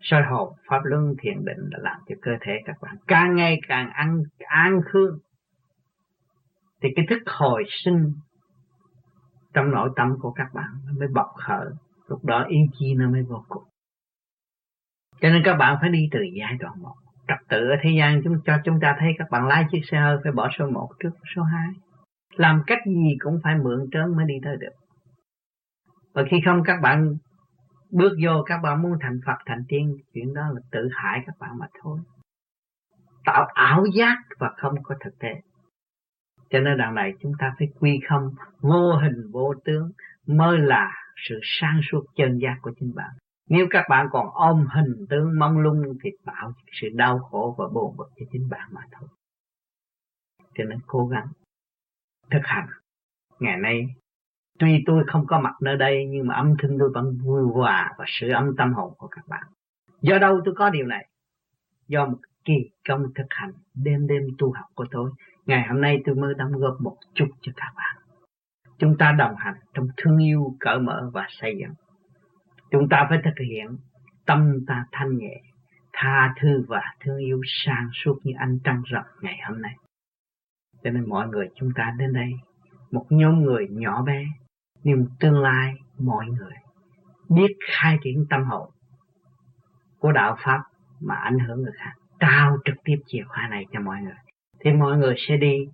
Soi 0.00 0.22
hồn, 0.22 0.52
pháp 0.68 0.80
luân, 0.84 1.14
thiền 1.18 1.44
định 1.44 1.68
là 1.70 1.78
làm 1.82 2.00
cho 2.08 2.14
cơ 2.22 2.30
thể 2.40 2.60
các 2.64 2.76
bạn 2.82 2.96
càng 3.06 3.34
ngày 3.34 3.60
càng 3.68 3.90
ăn 3.90 4.22
an 4.38 4.80
khương. 4.84 5.18
Thì 6.82 6.88
cái 6.96 7.06
thức 7.10 7.22
hồi 7.26 7.64
sinh 7.84 8.12
trong 9.54 9.70
nội 9.70 9.90
tâm 9.96 10.16
của 10.20 10.32
các 10.32 10.46
bạn 10.54 10.70
nó 10.86 10.92
mới 10.98 11.08
bộc 11.08 11.34
khởi. 11.34 11.66
Lúc 12.08 12.24
đó 12.24 12.44
ý 12.48 12.58
chí 12.78 12.94
nó 12.94 13.10
mới 13.10 13.22
vô 13.22 13.44
cùng. 13.48 13.62
Cho 15.20 15.28
nên 15.28 15.42
các 15.44 15.54
bạn 15.54 15.78
phải 15.80 15.90
đi 15.90 16.08
từ 16.10 16.20
giai 16.38 16.56
đoạn 16.60 16.82
một. 16.82 16.94
Trật 17.28 17.38
tự 17.48 17.68
ở 17.68 17.76
thế 17.82 17.90
gian 17.98 18.20
chúng 18.24 18.36
cho 18.44 18.58
chúng 18.64 18.80
ta 18.80 18.96
thấy 18.98 19.12
các 19.18 19.30
bạn 19.30 19.46
lái 19.46 19.64
chiếc 19.70 19.80
xe 19.90 20.00
hơi 20.00 20.16
phải 20.22 20.32
bỏ 20.32 20.48
số 20.58 20.66
1 20.66 20.88
trước 21.00 21.10
số 21.36 21.42
2. 21.42 21.68
Làm 22.36 22.62
cách 22.66 22.78
gì 22.86 23.16
cũng 23.20 23.40
phải 23.44 23.54
mượn 23.58 23.86
trớn 23.92 24.16
mới 24.16 24.24
đi 24.26 24.34
tới 24.44 24.56
được. 24.60 24.72
Và 26.14 26.22
khi 26.30 26.36
không 26.44 26.62
các 26.64 26.80
bạn 26.82 27.16
bước 27.90 28.12
vô 28.24 28.42
các 28.46 28.58
bạn 28.62 28.82
muốn 28.82 28.92
thành 29.00 29.20
Phật 29.26 29.36
thành 29.46 29.64
tiên, 29.68 29.96
chuyện 30.14 30.34
đó 30.34 30.42
là 30.54 30.60
tự 30.70 30.88
hại 30.92 31.22
các 31.26 31.34
bạn 31.38 31.58
mà 31.58 31.66
thôi. 31.82 31.98
Tạo 33.24 33.44
ảo 33.54 33.84
giác 33.94 34.16
và 34.38 34.50
không 34.56 34.82
có 34.82 34.94
thực 35.04 35.18
tế. 35.18 35.40
Cho 36.52 36.60
nên 36.60 36.78
đằng 36.78 36.94
này 36.94 37.12
chúng 37.20 37.32
ta 37.38 37.54
phải 37.58 37.68
quy 37.80 38.00
không, 38.08 38.30
vô 38.60 38.96
hình 38.96 39.30
vô 39.30 39.54
tướng 39.64 39.92
mới 40.26 40.58
là 40.58 40.92
sự 41.28 41.40
sáng 41.42 41.80
suốt 41.90 42.04
chân 42.16 42.38
giác 42.38 42.56
của 42.62 42.72
chính 42.80 42.94
bạn. 42.94 43.10
Nếu 43.48 43.66
các 43.70 43.86
bạn 43.88 44.06
còn 44.10 44.26
ôm 44.32 44.66
hình 44.74 45.06
tướng 45.10 45.38
mong 45.38 45.58
lung 45.58 45.82
thì 46.02 46.10
tạo 46.24 46.52
sự 46.72 46.88
đau 46.94 47.18
khổ 47.18 47.54
và 47.58 47.68
buồn 47.68 47.96
bực 47.96 48.08
cho 48.16 48.26
chính 48.32 48.48
bạn 48.48 48.68
mà 48.72 48.80
thôi. 48.92 49.08
Cho 50.54 50.64
nên 50.64 50.78
cố 50.86 51.06
gắng 51.06 51.26
thực 52.30 52.42
hành. 52.44 52.66
Ngày 53.40 53.56
nay 53.56 53.86
Tuy 54.58 54.82
tôi 54.86 55.04
không 55.06 55.26
có 55.26 55.40
mặt 55.40 55.54
nơi 55.62 55.76
đây 55.76 56.06
nhưng 56.08 56.26
mà 56.26 56.34
âm 56.34 56.54
thanh 56.62 56.76
tôi 56.78 56.90
vẫn 56.94 57.18
vui 57.24 57.42
hòa 57.54 57.94
và 57.98 58.04
sự 58.08 58.28
âm 58.30 58.56
tâm 58.56 58.72
hồn 58.72 58.94
của 58.98 59.06
các 59.06 59.28
bạn. 59.28 59.42
Do 60.00 60.18
đâu 60.18 60.40
tôi 60.44 60.54
có 60.54 60.70
điều 60.70 60.86
này? 60.86 61.08
Do 61.88 62.06
một 62.06 62.18
kỳ 62.44 62.54
công 62.88 63.02
thực 63.14 63.26
hành 63.30 63.52
đêm 63.74 64.06
đêm 64.06 64.22
tu 64.38 64.52
học 64.52 64.66
của 64.74 64.86
tôi. 64.90 65.10
Ngày 65.46 65.68
hôm 65.68 65.80
nay 65.80 66.02
tôi 66.04 66.14
mới 66.14 66.34
đóng 66.34 66.52
góp 66.52 66.76
một 66.80 66.96
chút 67.14 67.28
cho 67.40 67.52
các 67.56 67.72
bạn. 67.76 67.96
Chúng 68.78 68.96
ta 68.98 69.12
đồng 69.12 69.34
hành 69.36 69.54
trong 69.74 69.86
thương 69.96 70.18
yêu, 70.18 70.56
cởi 70.60 70.78
mở 70.78 71.10
và 71.12 71.26
xây 71.28 71.56
dựng. 71.60 71.74
Chúng 72.70 72.88
ta 72.88 73.06
phải 73.08 73.18
thực 73.24 73.44
hiện 73.50 73.76
tâm 74.26 74.64
ta 74.66 74.84
thanh 74.92 75.18
nhẹ, 75.18 75.40
tha 75.92 76.34
thứ 76.40 76.64
và 76.68 76.82
thương 77.00 77.18
yêu 77.18 77.40
sang 77.46 77.88
suốt 77.92 78.18
như 78.24 78.32
anh 78.38 78.58
trăng 78.64 78.82
rộng 78.84 79.06
ngày 79.20 79.38
hôm 79.48 79.62
nay. 79.62 79.74
Cho 80.84 80.90
nên 80.90 81.08
mọi 81.08 81.28
người 81.28 81.48
chúng 81.54 81.70
ta 81.76 81.94
đến 81.98 82.12
đây, 82.12 82.30
một 82.90 83.06
nhóm 83.10 83.42
người 83.42 83.66
nhỏ 83.70 84.02
bé 84.02 84.24
nhưng 84.82 85.06
tương 85.20 85.38
lai 85.38 85.74
mọi 85.98 86.26
người 86.26 86.54
biết 87.28 87.56
khai 87.66 87.98
triển 88.04 88.26
tâm 88.30 88.44
hồn 88.44 88.70
của 89.98 90.12
đạo 90.12 90.36
pháp 90.44 90.62
mà 91.00 91.14
ảnh 91.14 91.38
hưởng 91.38 91.62
người 91.62 91.72
khác 91.76 91.92
trao 92.20 92.58
trực 92.64 92.74
tiếp 92.84 92.96
chìa 93.06 93.22
khóa 93.28 93.48
này 93.48 93.66
cho 93.72 93.80
mọi 93.80 94.02
người 94.02 94.14
thì 94.64 94.72
mọi 94.72 94.98
người 94.98 95.14
sẽ 95.18 95.36
đi, 95.36 95.66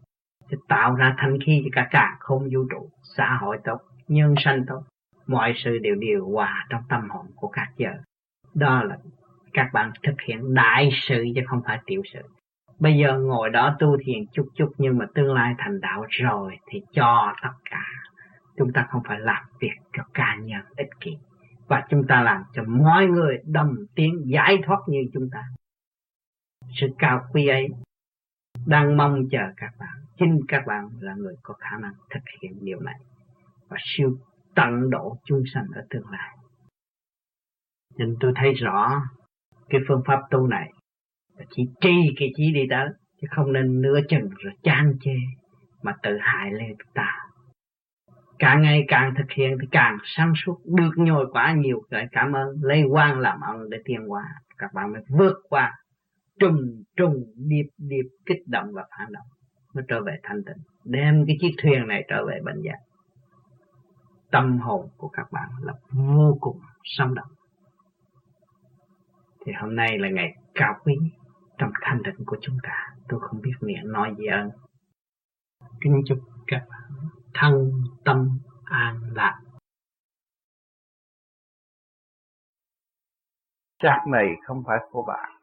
sẽ 0.50 0.56
tạo 0.68 0.94
ra 0.94 1.14
thanh 1.18 1.38
khí 1.46 1.62
cho 1.64 1.70
cả 1.72 1.88
cả 1.90 2.16
không 2.20 2.42
vũ 2.42 2.66
trụ, 2.70 2.90
xã 3.16 3.38
hội 3.40 3.58
tốt, 3.64 3.78
nhân 4.08 4.34
sanh 4.44 4.64
tốt. 4.66 4.82
Mọi 5.26 5.54
sự 5.56 5.78
đều 5.78 5.94
điều 5.94 6.28
hòa 6.28 6.66
trong 6.70 6.82
tâm 6.88 7.10
hồn 7.10 7.26
của 7.36 7.48
các 7.48 7.68
giờ. 7.76 7.90
Đó 8.54 8.82
là 8.82 8.96
các 9.52 9.70
bạn 9.72 9.92
thực 10.02 10.20
hiện 10.28 10.54
đại 10.54 10.90
sự 11.08 11.24
chứ 11.34 11.40
không 11.46 11.62
phải 11.66 11.78
tiểu 11.86 12.02
sự. 12.12 12.20
Bây 12.80 12.98
giờ 12.98 13.18
ngồi 13.18 13.50
đó 13.50 13.76
tu 13.78 13.96
thiền 14.04 14.26
chút 14.32 14.48
chút 14.54 14.72
nhưng 14.78 14.98
mà 14.98 15.06
tương 15.14 15.34
lai 15.34 15.54
thành 15.58 15.80
đạo 15.80 16.04
rồi 16.08 16.56
thì 16.66 16.82
cho 16.92 17.34
tất 17.42 17.52
cả. 17.70 17.84
Chúng 18.56 18.72
ta 18.72 18.86
không 18.90 19.02
phải 19.08 19.20
làm 19.20 19.44
việc 19.60 19.74
cho 19.96 20.02
cá 20.14 20.36
nhân 20.42 20.62
ích 20.76 21.00
kỷ. 21.00 21.16
Và 21.66 21.86
chúng 21.88 22.06
ta 22.08 22.22
làm 22.22 22.42
cho 22.54 22.62
mọi 22.66 23.06
người 23.06 23.38
đồng 23.46 23.74
tiếng 23.94 24.22
giải 24.26 24.58
thoát 24.66 24.78
như 24.88 24.98
chúng 25.12 25.28
ta. 25.32 25.42
Sự 26.80 26.86
cao 26.98 27.20
quý 27.32 27.46
ấy 27.46 27.68
đang 28.66 28.96
mong 28.96 29.28
chờ 29.30 29.52
các 29.56 29.72
bạn. 29.78 29.98
Chính 30.18 30.40
các 30.48 30.62
bạn 30.66 30.88
là 31.00 31.14
người 31.14 31.34
có 31.42 31.54
khả 31.54 31.78
năng 31.78 31.92
thực 32.10 32.22
hiện 32.42 32.52
điều 32.60 32.80
này 32.80 32.98
và 33.68 33.76
siêu 33.80 34.18
tận 34.54 34.90
độ 34.90 35.18
chúng 35.24 35.42
sanh 35.54 35.66
ở 35.74 35.82
tương 35.90 36.08
lai. 36.10 36.36
Nên 37.96 38.16
tôi 38.20 38.32
thấy 38.36 38.54
rõ 38.54 39.02
cái 39.68 39.80
phương 39.88 40.02
pháp 40.06 40.20
tu 40.30 40.46
này 40.46 40.72
chỉ 41.50 41.62
tri 41.80 42.14
cái 42.16 42.28
chỉ 42.36 42.52
đi 42.52 42.66
tới, 42.70 42.88
chứ 43.20 43.26
không 43.30 43.52
nên 43.52 43.80
nửa 43.82 44.00
chừng 44.08 44.28
rồi 44.38 44.52
chán 44.62 44.94
chê 45.00 45.16
mà 45.82 45.96
tự 46.02 46.18
hại 46.20 46.52
lên 46.52 46.76
ta. 46.94 47.18
Càng 48.38 48.62
ngày 48.62 48.84
càng 48.88 49.14
thực 49.18 49.30
hiện 49.36 49.56
thì 49.60 49.68
càng 49.70 49.98
sáng 50.04 50.32
suốt, 50.36 50.60
được 50.64 50.90
nhồi 50.96 51.26
quả 51.32 51.52
nhiều. 51.52 51.82
Cái 51.90 52.06
cảm 52.12 52.32
ơn, 52.32 52.48
lấy 52.62 52.82
quan 52.90 53.20
làm 53.20 53.40
ơn 53.40 53.70
để 53.70 53.78
tiền 53.84 54.06
hóa. 54.08 54.24
Các 54.58 54.74
bạn 54.74 54.92
mới 54.92 55.02
vượt 55.08 55.36
qua 55.48 55.78
trùng 56.38 56.82
trùng, 56.96 57.24
điệp 57.36 57.68
điệp 57.78 58.08
kích 58.26 58.42
động 58.46 58.72
và 58.72 58.86
phản 58.98 59.12
động 59.12 59.26
mới 59.74 59.84
trở 59.88 60.02
về 60.06 60.16
thanh 60.22 60.42
tịnh, 60.46 60.62
đem 60.84 61.24
cái 61.26 61.36
chiếc 61.40 61.54
thuyền 61.62 61.86
này 61.86 62.04
trở 62.08 62.26
về 62.26 62.40
bình 62.44 62.62
giác 62.62 62.78
tâm 64.30 64.58
hồn 64.58 64.88
của 64.96 65.08
các 65.08 65.32
bạn 65.32 65.48
là 65.62 65.72
vô 65.90 66.38
cùng 66.40 66.60
sống 66.84 67.14
động. 67.14 67.28
Thì 69.46 69.52
hôm 69.60 69.76
nay 69.76 69.98
là 69.98 70.08
ngày 70.08 70.34
cao 70.54 70.74
quý 70.84 70.94
trong 71.58 71.70
thanh 71.80 72.02
tịnh 72.04 72.26
của 72.26 72.36
chúng 72.40 72.58
ta. 72.62 72.94
Tôi 73.08 73.20
không 73.20 73.40
biết 73.40 73.52
miệng 73.60 73.92
nói 73.92 74.14
gì 74.18 74.26
hơn. 74.26 74.50
Kính 75.80 76.02
chúc 76.06 76.18
các 76.46 76.66
bạn 76.68 76.90
thân, 77.34 77.72
tâm 78.04 78.38
an 78.64 79.00
lạc. 79.14 79.40
Xác 83.82 84.04
này 84.08 84.26
không 84.44 84.62
phải 84.66 84.78
của 84.90 85.02
bạn 85.02 85.37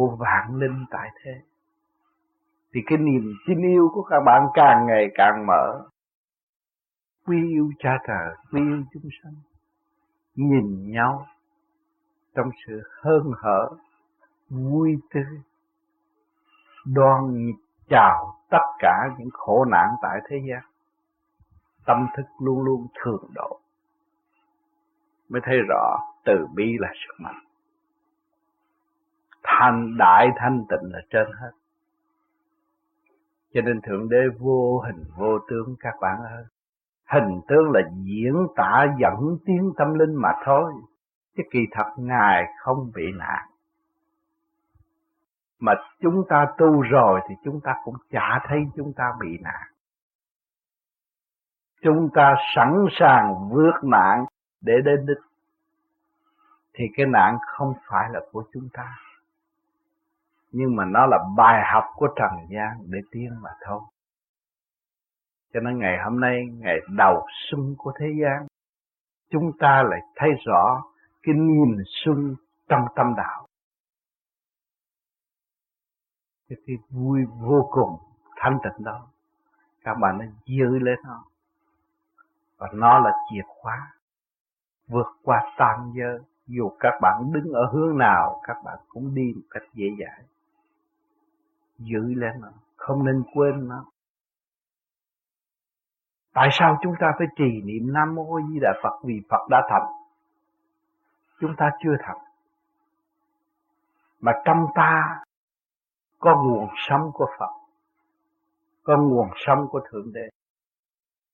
của 0.00 0.16
vạn 0.18 0.56
linh 0.56 0.84
tại 0.90 1.10
thế. 1.22 1.40
Thì 2.72 2.80
cái 2.86 2.98
niềm 2.98 3.34
tin 3.46 3.62
yêu 3.62 3.90
của 3.94 4.02
các 4.02 4.20
bạn 4.26 4.46
càng 4.54 4.86
ngày 4.86 5.10
càng 5.14 5.46
mở. 5.46 5.82
Quy 7.26 7.50
yêu 7.50 7.70
cha 7.78 7.98
trời 8.06 8.34
quy 8.52 8.60
yêu 8.60 8.82
chúng 8.92 9.10
sanh, 9.22 9.34
nhìn 10.34 10.92
nhau 10.92 11.26
trong 12.34 12.50
sự 12.66 12.82
hơn 13.02 13.32
hở, 13.36 13.70
vui 14.48 14.96
tươi, 15.14 15.40
đoan 16.86 17.52
chào 17.88 18.34
tất 18.50 18.64
cả 18.78 19.08
những 19.18 19.30
khổ 19.32 19.64
nạn 19.64 19.88
tại 20.02 20.20
thế 20.28 20.36
gian. 20.50 20.62
Tâm 21.86 22.06
thức 22.16 22.26
luôn 22.38 22.62
luôn 22.62 22.86
thường 22.94 23.30
độ. 23.34 23.60
Mới 25.28 25.42
thấy 25.44 25.56
rõ 25.68 25.98
từ 26.24 26.46
bi 26.54 26.76
là 26.78 26.88
sức 26.94 27.14
mạnh 27.20 27.49
thanh, 29.60 29.96
đại 29.98 30.28
thanh 30.36 30.64
tịnh 30.68 30.92
là 30.92 31.00
trên 31.10 31.26
hết. 31.40 31.50
Cho 33.54 33.60
nên 33.60 33.80
thượng 33.80 34.08
đế 34.08 34.22
vô 34.38 34.78
hình, 34.86 35.04
vô 35.16 35.38
tướng 35.48 35.74
các 35.80 35.94
bạn 36.00 36.20
ơi. 36.22 36.44
Hình 37.06 37.40
tướng 37.48 37.70
là 37.70 37.80
diễn 38.02 38.46
tả, 38.56 38.86
dẫn 38.98 39.38
tiến 39.46 39.72
tâm 39.76 39.94
linh 39.94 40.14
mà 40.14 40.32
thôi. 40.44 40.72
Chứ 41.36 41.42
kỳ 41.50 41.60
thật 41.70 41.92
ngài 41.96 42.44
không 42.58 42.90
bị 42.94 43.02
nạn. 43.18 43.46
Mà 45.58 45.74
chúng 46.00 46.24
ta 46.28 46.46
tu 46.58 46.80
rồi 46.80 47.20
thì 47.28 47.34
chúng 47.44 47.60
ta 47.60 47.74
cũng 47.84 47.94
chả 48.10 48.40
thấy 48.48 48.58
chúng 48.76 48.92
ta 48.92 49.12
bị 49.20 49.38
nạn. 49.42 49.66
Chúng 51.82 52.08
ta 52.14 52.34
sẵn 52.54 52.86
sàng 52.90 53.48
vượt 53.52 53.84
nạn 53.84 54.24
để 54.60 54.74
đến 54.84 55.06
đích. 55.06 55.24
Thì 56.74 56.84
cái 56.96 57.06
nạn 57.06 57.38
không 57.46 57.74
phải 57.86 58.08
là 58.12 58.20
của 58.32 58.44
chúng 58.52 58.68
ta 58.72 58.96
nhưng 60.52 60.76
mà 60.76 60.84
nó 60.84 61.06
là 61.06 61.18
bài 61.36 61.62
học 61.72 61.84
của 61.94 62.08
trần 62.16 62.30
gian 62.50 62.70
để 62.86 62.98
tiến 63.10 63.30
mà 63.42 63.50
thôi. 63.66 63.80
Cho 65.52 65.60
nên 65.60 65.78
ngày 65.78 65.98
hôm 66.04 66.20
nay 66.20 66.40
ngày 66.58 66.76
đầu 66.96 67.26
xuân 67.50 67.74
của 67.78 67.92
thế 68.00 68.06
gian 68.22 68.46
chúng 69.30 69.50
ta 69.58 69.82
lại 69.90 70.00
thấy 70.16 70.30
rõ 70.46 70.82
cái 71.22 71.34
niềm 71.34 71.84
xuân 72.04 72.34
trong 72.68 72.80
tâm 72.96 73.14
đạo. 73.16 73.46
Cái, 76.48 76.58
cái 76.66 76.76
vui 76.90 77.20
vô 77.40 77.68
cùng 77.70 77.96
thanh 78.36 78.58
tịnh 78.62 78.84
đó. 78.84 79.06
Các 79.84 79.94
bạn 79.94 80.18
nên 80.18 80.32
giữ 80.46 80.78
lên 80.78 80.98
nó. 81.04 81.24
Và 82.56 82.68
nó 82.72 82.98
là 82.98 83.10
chìa 83.30 83.42
khóa 83.46 83.92
vượt 84.88 85.06
qua 85.22 85.54
tam 85.58 85.92
dơ 85.96 86.24
dù 86.46 86.70
các 86.80 86.92
bạn 87.02 87.32
đứng 87.32 87.52
ở 87.52 87.66
hướng 87.72 87.98
nào 87.98 88.40
các 88.42 88.56
bạn 88.64 88.78
cũng 88.88 89.14
đi 89.14 89.32
một 89.36 89.46
cách 89.50 89.62
dễ 89.74 89.86
dãi 90.00 90.24
giữ 91.80 92.14
lên 92.14 92.40
nó, 92.40 92.48
không 92.76 93.04
nên 93.04 93.22
quên 93.34 93.68
nó. 93.68 93.84
Tại 96.32 96.48
sao 96.52 96.78
chúng 96.82 96.94
ta 97.00 97.12
phải 97.18 97.26
trì 97.36 97.62
niệm 97.64 97.92
nam 97.92 98.14
mô 98.14 98.40
di 98.40 98.60
đà 98.60 98.72
phật 98.82 99.00
vì 99.04 99.22
phật 99.28 99.48
đã 99.50 99.62
thành? 99.68 99.86
Chúng 101.40 101.56
ta 101.56 101.70
chưa 101.82 101.96
thành. 102.00 102.18
Mà 104.20 104.32
trong 104.44 104.66
ta 104.74 105.22
có 106.18 106.42
nguồn 106.44 106.68
sống 106.76 107.10
của 107.14 107.26
phật, 107.38 107.50
có 108.82 108.96
nguồn 108.96 109.28
sống 109.46 109.66
của 109.70 109.80
thượng 109.90 110.12
đế. 110.12 110.28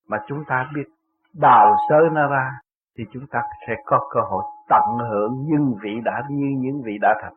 Mà 0.06 0.24
chúng 0.28 0.44
ta 0.48 0.70
biết 0.74 0.89
đào 1.32 1.77
sớ 1.89 1.97
nó 2.12 2.28
ra 2.28 2.60
thì 2.97 3.05
chúng 3.12 3.27
ta 3.27 3.43
sẽ 3.66 3.74
có 3.85 4.09
cơ 4.10 4.20
hội 4.20 4.44
tận 4.68 4.98
hưởng 5.10 5.44
những 5.47 5.74
vị 5.82 6.01
đã, 6.05 6.23
như 6.31 6.47
những 6.59 6.82
vị 6.82 6.98
đã 7.01 7.14
thành. 7.23 7.35